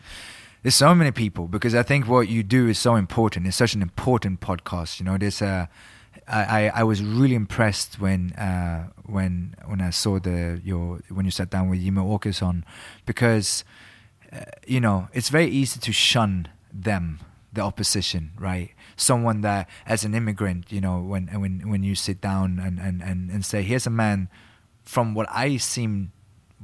There's 0.66 0.74
so 0.74 0.96
many 0.96 1.12
people 1.12 1.46
because 1.46 1.76
I 1.76 1.84
think 1.84 2.08
what 2.08 2.26
you 2.26 2.42
do 2.42 2.66
is 2.66 2.76
so 2.76 2.96
important. 2.96 3.46
It's 3.46 3.56
such 3.56 3.74
an 3.74 3.82
important 3.82 4.40
podcast. 4.40 4.98
You 4.98 5.06
know, 5.06 5.16
there's 5.16 5.40
a. 5.40 5.68
I, 6.26 6.42
I, 6.42 6.72
I 6.80 6.82
was 6.82 7.04
really 7.04 7.36
impressed 7.36 8.00
when 8.00 8.32
uh, 8.32 8.88
when 9.04 9.54
when 9.66 9.80
I 9.80 9.90
saw 9.90 10.18
the 10.18 10.60
your 10.64 10.98
when 11.08 11.24
you 11.24 11.30
sat 11.30 11.50
down 11.50 11.70
with 11.70 11.80
Jimmy 11.84 12.02
Åkesson 12.02 12.64
because 13.04 13.62
you 14.66 14.80
know, 14.80 15.06
it's 15.12 15.28
very 15.28 15.46
easy 15.46 15.78
to 15.78 15.92
shun 15.92 16.48
them, 16.72 17.20
the 17.52 17.60
opposition, 17.60 18.32
right? 18.36 18.70
Someone 18.96 19.42
that, 19.42 19.68
as 19.86 20.04
an 20.04 20.16
immigrant, 20.16 20.72
you 20.72 20.80
know, 20.80 20.98
when 20.98 21.28
when 21.28 21.70
when 21.70 21.84
you 21.84 21.94
sit 21.94 22.20
down 22.20 22.58
and 22.58 22.80
and 22.80 23.04
and, 23.04 23.30
and 23.30 23.44
say, 23.44 23.62
here's 23.62 23.86
a 23.86 23.90
man, 23.90 24.28
from 24.82 25.14
what 25.14 25.28
I 25.30 25.58
seem 25.58 26.10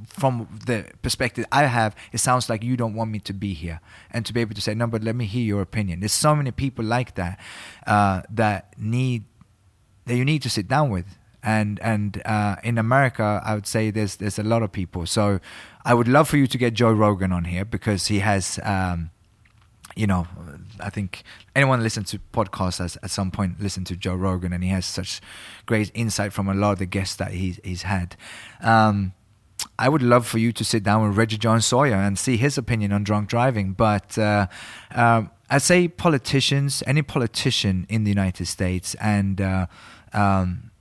from 0.07 0.47
the 0.65 0.85
perspective 1.01 1.45
I 1.51 1.63
have, 1.63 1.95
it 2.11 2.17
sounds 2.17 2.49
like 2.49 2.63
you 2.63 2.75
don't 2.75 2.95
want 2.95 3.11
me 3.11 3.19
to 3.19 3.33
be 3.33 3.53
here, 3.53 3.79
and 4.11 4.25
to 4.25 4.33
be 4.33 4.41
able 4.41 4.55
to 4.55 4.61
say, 4.61 4.73
no, 4.73 4.87
but 4.87 5.03
let 5.03 5.15
me 5.15 5.25
hear 5.25 5.43
your 5.43 5.61
opinion. 5.61 5.99
There's 5.99 6.13
so 6.13 6.35
many 6.35 6.51
people 6.51 6.83
like 6.83 7.15
that 7.15 7.39
uh, 7.85 8.21
that 8.29 8.73
need 8.77 9.25
that 10.05 10.15
you 10.15 10.25
need 10.25 10.41
to 10.41 10.49
sit 10.49 10.67
down 10.67 10.89
with, 10.89 11.17
and 11.41 11.79
and 11.81 12.21
uh, 12.25 12.55
in 12.63 12.77
America, 12.77 13.41
I 13.45 13.55
would 13.55 13.67
say 13.67 13.91
there's 13.91 14.15
there's 14.17 14.39
a 14.39 14.43
lot 14.43 14.63
of 14.63 14.71
people. 14.71 15.05
So 15.05 15.39
I 15.85 15.93
would 15.93 16.07
love 16.07 16.27
for 16.27 16.37
you 16.37 16.47
to 16.47 16.57
get 16.57 16.73
Joe 16.73 16.91
Rogan 16.91 17.31
on 17.31 17.45
here 17.45 17.65
because 17.65 18.07
he 18.07 18.19
has. 18.19 18.59
Um, 18.63 19.11
you 19.95 20.07
know, 20.07 20.25
I 20.79 20.89
think 20.89 21.23
anyone 21.55 21.83
listen 21.83 22.03
to 22.05 22.19
podcasts 22.33 22.79
has 22.79 22.97
at 23.03 23.11
some 23.11 23.29
point 23.29 23.61
listened 23.61 23.85
to 23.87 23.95
Joe 23.95 24.15
Rogan, 24.15 24.51
and 24.51 24.63
he 24.63 24.71
has 24.71 24.87
such 24.87 25.21
great 25.67 25.91
insight 25.93 26.33
from 26.33 26.49
a 26.49 26.55
lot 26.55 26.71
of 26.71 26.79
the 26.79 26.87
guests 26.87 27.15
that 27.17 27.31
he's 27.31 27.59
he's 27.63 27.83
had. 27.83 28.15
Um, 28.61 29.13
I 29.79 29.89
would 29.89 30.03
love 30.03 30.27
for 30.27 30.37
you 30.37 30.51
to 30.53 30.63
sit 30.63 30.83
down 30.83 31.07
with 31.07 31.17
Reggie 31.17 31.37
Jones-Sawyer 31.37 31.95
and 31.95 32.17
see 32.17 32.37
his 32.37 32.57
opinion 32.57 32.91
on 32.91 33.03
drunk 33.03 33.29
driving. 33.29 33.73
But 33.73 34.17
uh, 34.17 34.47
um, 34.91 35.31
I'd 35.49 35.61
say 35.61 35.87
politicians, 35.87 36.83
any 36.85 37.01
politician 37.01 37.85
in 37.89 38.03
the 38.03 38.09
United 38.09 38.45
States, 38.45 38.95
and 38.95 39.41
uh, 39.41 39.67
um, 40.13 40.71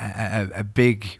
a, 0.00 0.48
a, 0.54 0.64
big 0.64 1.18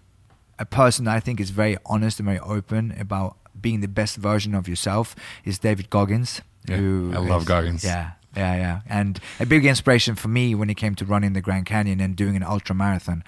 a 0.59 0.65
person 0.65 1.09
I 1.09 1.21
think 1.21 1.41
is 1.41 1.51
very 1.51 1.77
honest 1.87 2.19
and 2.21 2.27
very 2.27 2.41
open 2.41 2.95
about 2.99 3.37
being 3.61 3.81
the 3.81 3.89
best 3.89 4.17
version 4.17 4.55
of 4.55 4.69
yourself 4.69 5.17
is 5.45 5.59
David 5.59 5.91
Goggins. 5.91 6.41
Yeah, 6.69 6.77
who 6.77 7.13
I 7.15 7.19
love 7.19 7.43
is, 7.43 7.49
Goggins. 7.49 7.85
Yeah, 7.85 8.13
yeah, 8.37 8.57
yeah. 8.57 8.81
And 8.89 9.19
a 9.41 9.47
big 9.47 9.65
inspiration 9.65 10.15
for 10.15 10.29
me 10.29 10.55
when 10.55 10.69
it 10.71 10.75
came 10.75 10.95
to 10.97 11.05
running 11.05 11.33
the 11.33 11.41
Grand 11.41 11.67
Canyon 11.67 12.01
and 12.01 12.17
doing 12.17 12.37
an 12.37 12.43
ultra 12.43 12.75
marathon. 12.75 13.25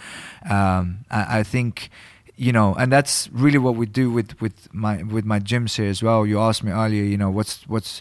Um, 0.48 1.04
I, 1.10 1.38
I, 1.38 1.42
think, 1.42 1.88
you 2.38 2.52
know, 2.52 2.72
and 2.76 2.92
that's 2.92 3.28
really 3.32 3.58
what 3.58 3.74
we 3.74 3.84
do 3.84 4.12
with, 4.12 4.40
with 4.40 4.72
my 4.72 5.02
with 5.02 5.24
my 5.24 5.40
gyms 5.40 5.76
here 5.76 5.90
as 5.90 6.04
well. 6.04 6.24
You 6.24 6.38
asked 6.38 6.62
me 6.62 6.70
earlier, 6.70 7.02
you 7.02 7.16
know, 7.16 7.30
what's 7.30 7.68
what's 7.68 8.00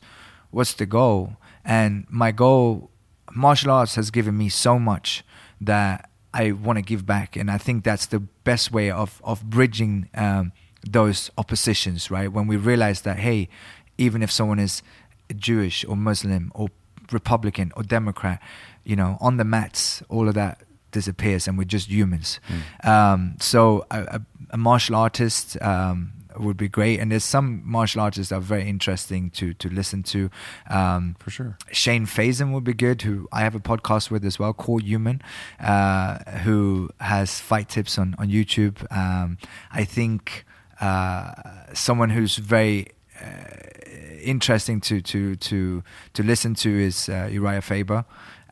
what's 0.51 0.73
the 0.73 0.85
goal? 0.85 1.37
And 1.65 2.05
my 2.07 2.31
goal, 2.31 2.91
martial 3.33 3.71
arts 3.71 3.95
has 3.95 4.11
given 4.11 4.37
me 4.37 4.49
so 4.49 4.77
much 4.77 5.25
that 5.59 6.11
I 6.35 6.51
want 6.51 6.77
to 6.77 6.83
give 6.83 7.03
back, 7.03 7.35
and 7.35 7.49
I 7.49 7.57
think 7.57 7.83
that's 7.83 8.05
the 8.05 8.19
best 8.19 8.71
way 8.71 8.91
of 8.91 9.19
of 9.23 9.43
bridging 9.49 10.07
um, 10.13 10.51
those 10.87 11.31
oppositions, 11.39 12.11
right? 12.11 12.31
When 12.31 12.45
we 12.45 12.57
realize 12.57 13.01
that, 13.01 13.17
hey, 13.17 13.49
even 13.97 14.21
if 14.21 14.31
someone 14.31 14.59
is 14.59 14.83
Jewish 15.35 15.83
or 15.83 15.97
Muslim 15.97 16.51
or 16.53 16.67
Republican 17.11 17.71
or 17.75 17.81
Democrat, 17.81 18.39
you 18.83 18.95
know, 18.95 19.17
on 19.19 19.37
the 19.37 19.43
mats, 19.43 20.03
all 20.09 20.27
of 20.27 20.35
that 20.35 20.61
disappears, 20.91 21.47
and 21.47 21.57
we're 21.57 21.65
just 21.65 21.89
humans. 21.89 22.39
Mm. 22.83 22.87
Um, 22.87 23.35
so 23.39 23.85
a, 23.91 23.99
a, 23.99 24.21
a, 24.51 24.57
martial 24.57 24.95
artist. 24.95 25.61
Um, 25.61 26.13
would 26.39 26.57
be 26.57 26.67
great, 26.67 26.99
and 26.99 27.11
there's 27.11 27.23
some 27.23 27.61
martial 27.65 28.01
artists 28.01 28.29
that 28.29 28.37
are 28.37 28.41
very 28.41 28.67
interesting 28.67 29.29
to 29.31 29.53
to 29.55 29.69
listen 29.69 30.03
to. 30.03 30.29
Um, 30.69 31.15
For 31.19 31.31
sure, 31.31 31.57
Shane 31.71 32.05
Fazen 32.05 32.53
would 32.53 32.63
be 32.63 32.73
good. 32.73 33.01
Who 33.01 33.27
I 33.31 33.41
have 33.41 33.55
a 33.55 33.59
podcast 33.59 34.11
with 34.11 34.23
as 34.25 34.39
well, 34.39 34.53
called 34.53 34.83
Human, 34.83 35.21
uh, 35.59 36.19
who 36.43 36.89
has 36.99 37.39
fight 37.39 37.69
tips 37.69 37.97
on 37.97 38.15
on 38.17 38.29
YouTube. 38.29 38.85
Um, 38.95 39.37
I 39.71 39.83
think 39.83 40.45
uh, 40.79 41.31
someone 41.73 42.11
who's 42.11 42.37
very 42.37 42.87
uh, 43.19 43.25
interesting 44.21 44.81
to 44.81 45.01
to 45.01 45.35
to 45.35 45.83
to 46.13 46.23
listen 46.23 46.53
to 46.55 46.69
is 46.69 47.09
uh, 47.09 47.29
Uriah 47.31 47.61
Faber. 47.61 48.05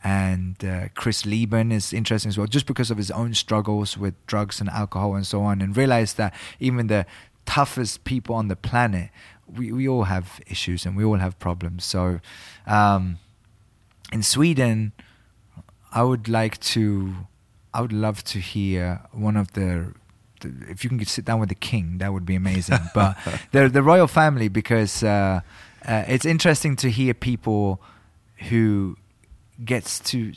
And 0.06 0.64
uh, 0.64 0.90
Chris 0.94 1.26
Leben 1.26 1.72
is 1.72 1.92
interesting 1.92 2.30
as 2.30 2.38
well, 2.38 2.46
just 2.46 2.68
because 2.68 2.92
of 2.92 2.98
his 2.98 3.10
own 3.10 3.34
struggles 3.34 3.98
with 3.98 4.14
drugs 4.28 4.62
and 4.62 4.70
alcohol 4.70 5.16
and 5.16 5.26
so 5.26 5.42
on, 5.42 5.64
and 5.64 5.76
realize 5.76 6.14
that 6.14 6.32
even 6.60 6.86
the 6.86 7.08
toughest 7.48 8.04
people 8.04 8.36
on 8.36 8.48
the 8.48 8.56
planet, 8.56 9.10
we, 9.52 9.72
we 9.72 9.90
all 9.90 10.04
have 10.04 10.40
issues 10.46 10.86
and 10.86 10.96
we 10.96 11.04
all 11.04 11.18
have 11.18 11.40
problems. 11.40 11.86
So, 11.86 12.20
um, 12.68 13.18
in 14.14 14.22
Sweden, 14.22 14.92
I 15.92 16.04
would 16.04 16.30
like 16.30 16.60
to, 16.76 17.16
I 17.74 17.82
would 17.82 17.94
love 17.94 18.24
to 18.26 18.38
hear 18.38 19.02
one 19.12 19.36
of 19.36 19.54
the 19.54 19.96
if 20.70 20.84
you 20.84 20.90
can 20.92 21.04
sit 21.06 21.26
down 21.26 21.40
with 21.40 21.50
the 21.50 21.56
king, 21.56 21.98
that 21.98 22.14
would 22.14 22.28
be 22.28 22.36
amazing. 22.36 22.78
but 22.94 23.18
the 23.54 23.70
the 23.70 23.82
royal 23.82 24.06
family, 24.06 24.50
because 24.50 25.02
uh, 25.02 25.40
uh, 25.84 26.04
it's 26.08 26.26
interesting 26.26 26.76
to 26.76 26.92
hear 26.92 27.16
people 27.16 27.82
who 28.50 28.98
gets 29.64 30.00
to 30.00 30.34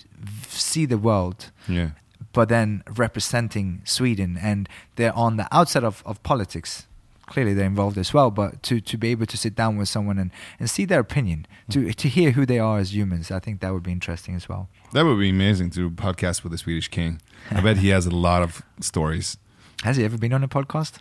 see 0.49 0.87
the 0.87 0.99
world, 0.99 1.51
yeah. 1.69 1.91
but 2.33 2.49
then 2.49 2.83
representing 2.97 3.83
Sweden, 3.85 4.39
and 4.41 4.69
they're 4.97 5.17
on 5.17 5.37
the 5.37 5.49
outside 5.53 5.85
of, 5.85 6.03
of 6.07 6.23
politics. 6.23 6.87
Clearly, 7.27 7.53
they're 7.53 7.67
involved 7.67 7.99
as 7.99 8.15
well. 8.15 8.31
But 8.31 8.63
to, 8.65 8.81
to 8.81 8.97
be 8.97 9.11
able 9.11 9.27
to 9.27 9.37
sit 9.37 9.55
down 9.55 9.77
with 9.77 9.89
someone 9.89 10.19
and, 10.19 10.31
and 10.59 10.71
see 10.71 10.87
their 10.87 11.01
opinion, 11.01 11.47
mm. 11.69 11.75
to 11.75 11.93
to 11.93 12.09
hear 12.09 12.31
who 12.31 12.47
they 12.47 12.59
are 12.59 12.79
as 12.79 12.95
humans, 12.95 13.31
I 13.31 13.39
think 13.39 13.61
that 13.61 13.73
would 13.75 13.83
be 13.83 13.93
interesting 13.93 14.35
as 14.35 14.49
well. 14.49 14.69
That 14.93 15.05
would 15.05 15.19
be 15.19 15.29
amazing 15.29 15.71
to 15.71 15.91
podcast 15.91 16.43
with 16.43 16.53
the 16.53 16.59
Swedish 16.59 16.89
king. 16.89 17.21
I 17.51 17.61
bet 17.61 17.79
he 17.79 17.89
has 17.89 18.07
a 18.07 18.11
lot 18.11 18.43
of 18.43 18.63
stories 18.81 19.37
has 19.85 19.97
he 19.97 20.05
ever 20.05 20.19
been 20.19 20.33
on 20.33 20.43
a 20.43 20.49
podcast? 20.49 20.99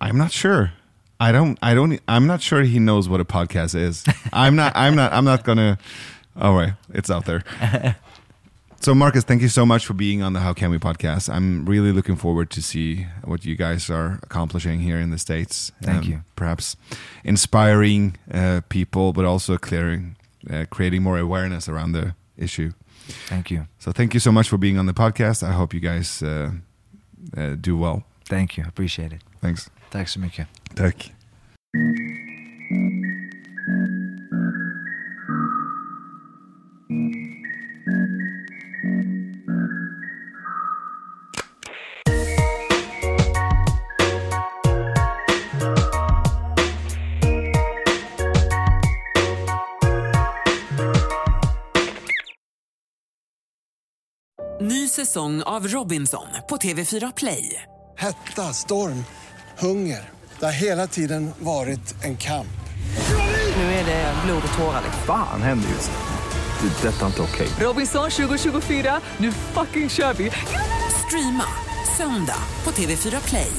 I'm 0.00 0.18
not 0.18 0.32
sure. 0.32 0.72
I 1.18 1.32
don't. 1.32 1.58
I 1.62 1.72
don't. 1.72 1.98
I'm 2.06 2.26
not 2.26 2.42
sure 2.42 2.62
he 2.62 2.78
knows 2.78 3.08
what 3.08 3.20
a 3.20 3.24
podcast 3.24 3.74
is. 3.74 4.04
I'm 4.32 4.54
not. 4.54 4.72
I'm 4.76 4.94
not. 4.94 5.12
I'm 5.14 5.24
not 5.24 5.44
gonna. 5.44 5.78
Oh 6.38 6.56
wait, 6.56 6.72
it's 6.92 7.10
out 7.10 7.24
there. 7.24 7.42
So 8.80 8.94
Marcus, 8.94 9.24
thank 9.24 9.42
you 9.42 9.48
so 9.48 9.66
much 9.66 9.84
for 9.86 9.94
being 9.94 10.22
on 10.22 10.32
the 10.32 10.40
How 10.40 10.52
Can 10.52 10.70
We 10.70 10.78
podcast. 10.78 11.28
I'm 11.28 11.64
really 11.64 11.92
looking 11.92 12.14
forward 12.14 12.50
to 12.50 12.62
see 12.62 13.06
what 13.24 13.44
you 13.44 13.56
guys 13.56 13.90
are 13.90 14.20
accomplishing 14.22 14.80
here 14.80 15.00
in 15.00 15.10
the 15.10 15.18
states. 15.18 15.72
Thank 15.82 16.04
um, 16.04 16.10
you. 16.10 16.20
Perhaps 16.36 16.76
inspiring 17.24 18.16
uh, 18.30 18.60
people, 18.68 19.12
but 19.12 19.24
also 19.24 19.56
clearing, 19.56 20.16
uh, 20.48 20.66
creating 20.70 21.02
more 21.02 21.18
awareness 21.18 21.68
around 21.68 21.92
the 21.92 22.14
issue. 22.36 22.72
Thank 23.28 23.50
you. 23.50 23.66
So 23.78 23.92
thank 23.92 24.14
you 24.14 24.20
so 24.20 24.30
much 24.30 24.48
for 24.48 24.58
being 24.58 24.78
on 24.78 24.86
the 24.86 24.94
podcast. 24.94 25.42
I 25.42 25.52
hope 25.52 25.74
you 25.74 25.80
guys 25.80 26.22
uh, 26.22 26.52
uh, 27.36 27.56
do 27.60 27.76
well. 27.76 28.04
Thank 28.28 28.56
you. 28.56 28.64
Appreciate 28.68 29.12
it. 29.12 29.22
Thanks. 29.40 29.70
Tack 29.90 30.08
så 30.08 30.20
mycket. 30.20 30.46
Tack. 30.74 31.12
Ny 54.70 54.88
säsong 54.88 55.42
av 55.42 55.68
Robinson 55.68 56.26
på 56.48 56.56
TV4 56.56 57.12
Play. 57.16 57.62
Hetta, 57.98 58.42
storm, 58.42 59.04
hunger. 59.58 60.08
Det 60.38 60.44
har 60.44 60.52
hela 60.52 60.86
tiden 60.86 61.30
varit 61.38 62.04
en 62.04 62.16
kamp. 62.16 62.56
Nu 63.56 63.62
är 63.62 63.84
det 63.84 64.14
blod 64.24 64.42
och 64.48 64.58
tårar. 64.58 64.82
Fan 65.06 65.42
händer 65.42 65.68
just 65.68 65.90
det. 65.90 66.68
det 66.82 66.88
detta 66.88 67.02
är 67.02 67.06
inte 67.06 67.22
okej. 67.22 67.46
Okay. 67.46 67.66
Robinson 67.66 68.10
2024, 68.10 69.00
nu 69.18 69.32
fucking 69.32 69.88
kör 69.88 70.14
vi. 70.14 70.30
Streama 71.06 71.44
söndag 71.96 72.42
på 72.64 72.70
TV4 72.70 73.28
Play. 73.28 73.52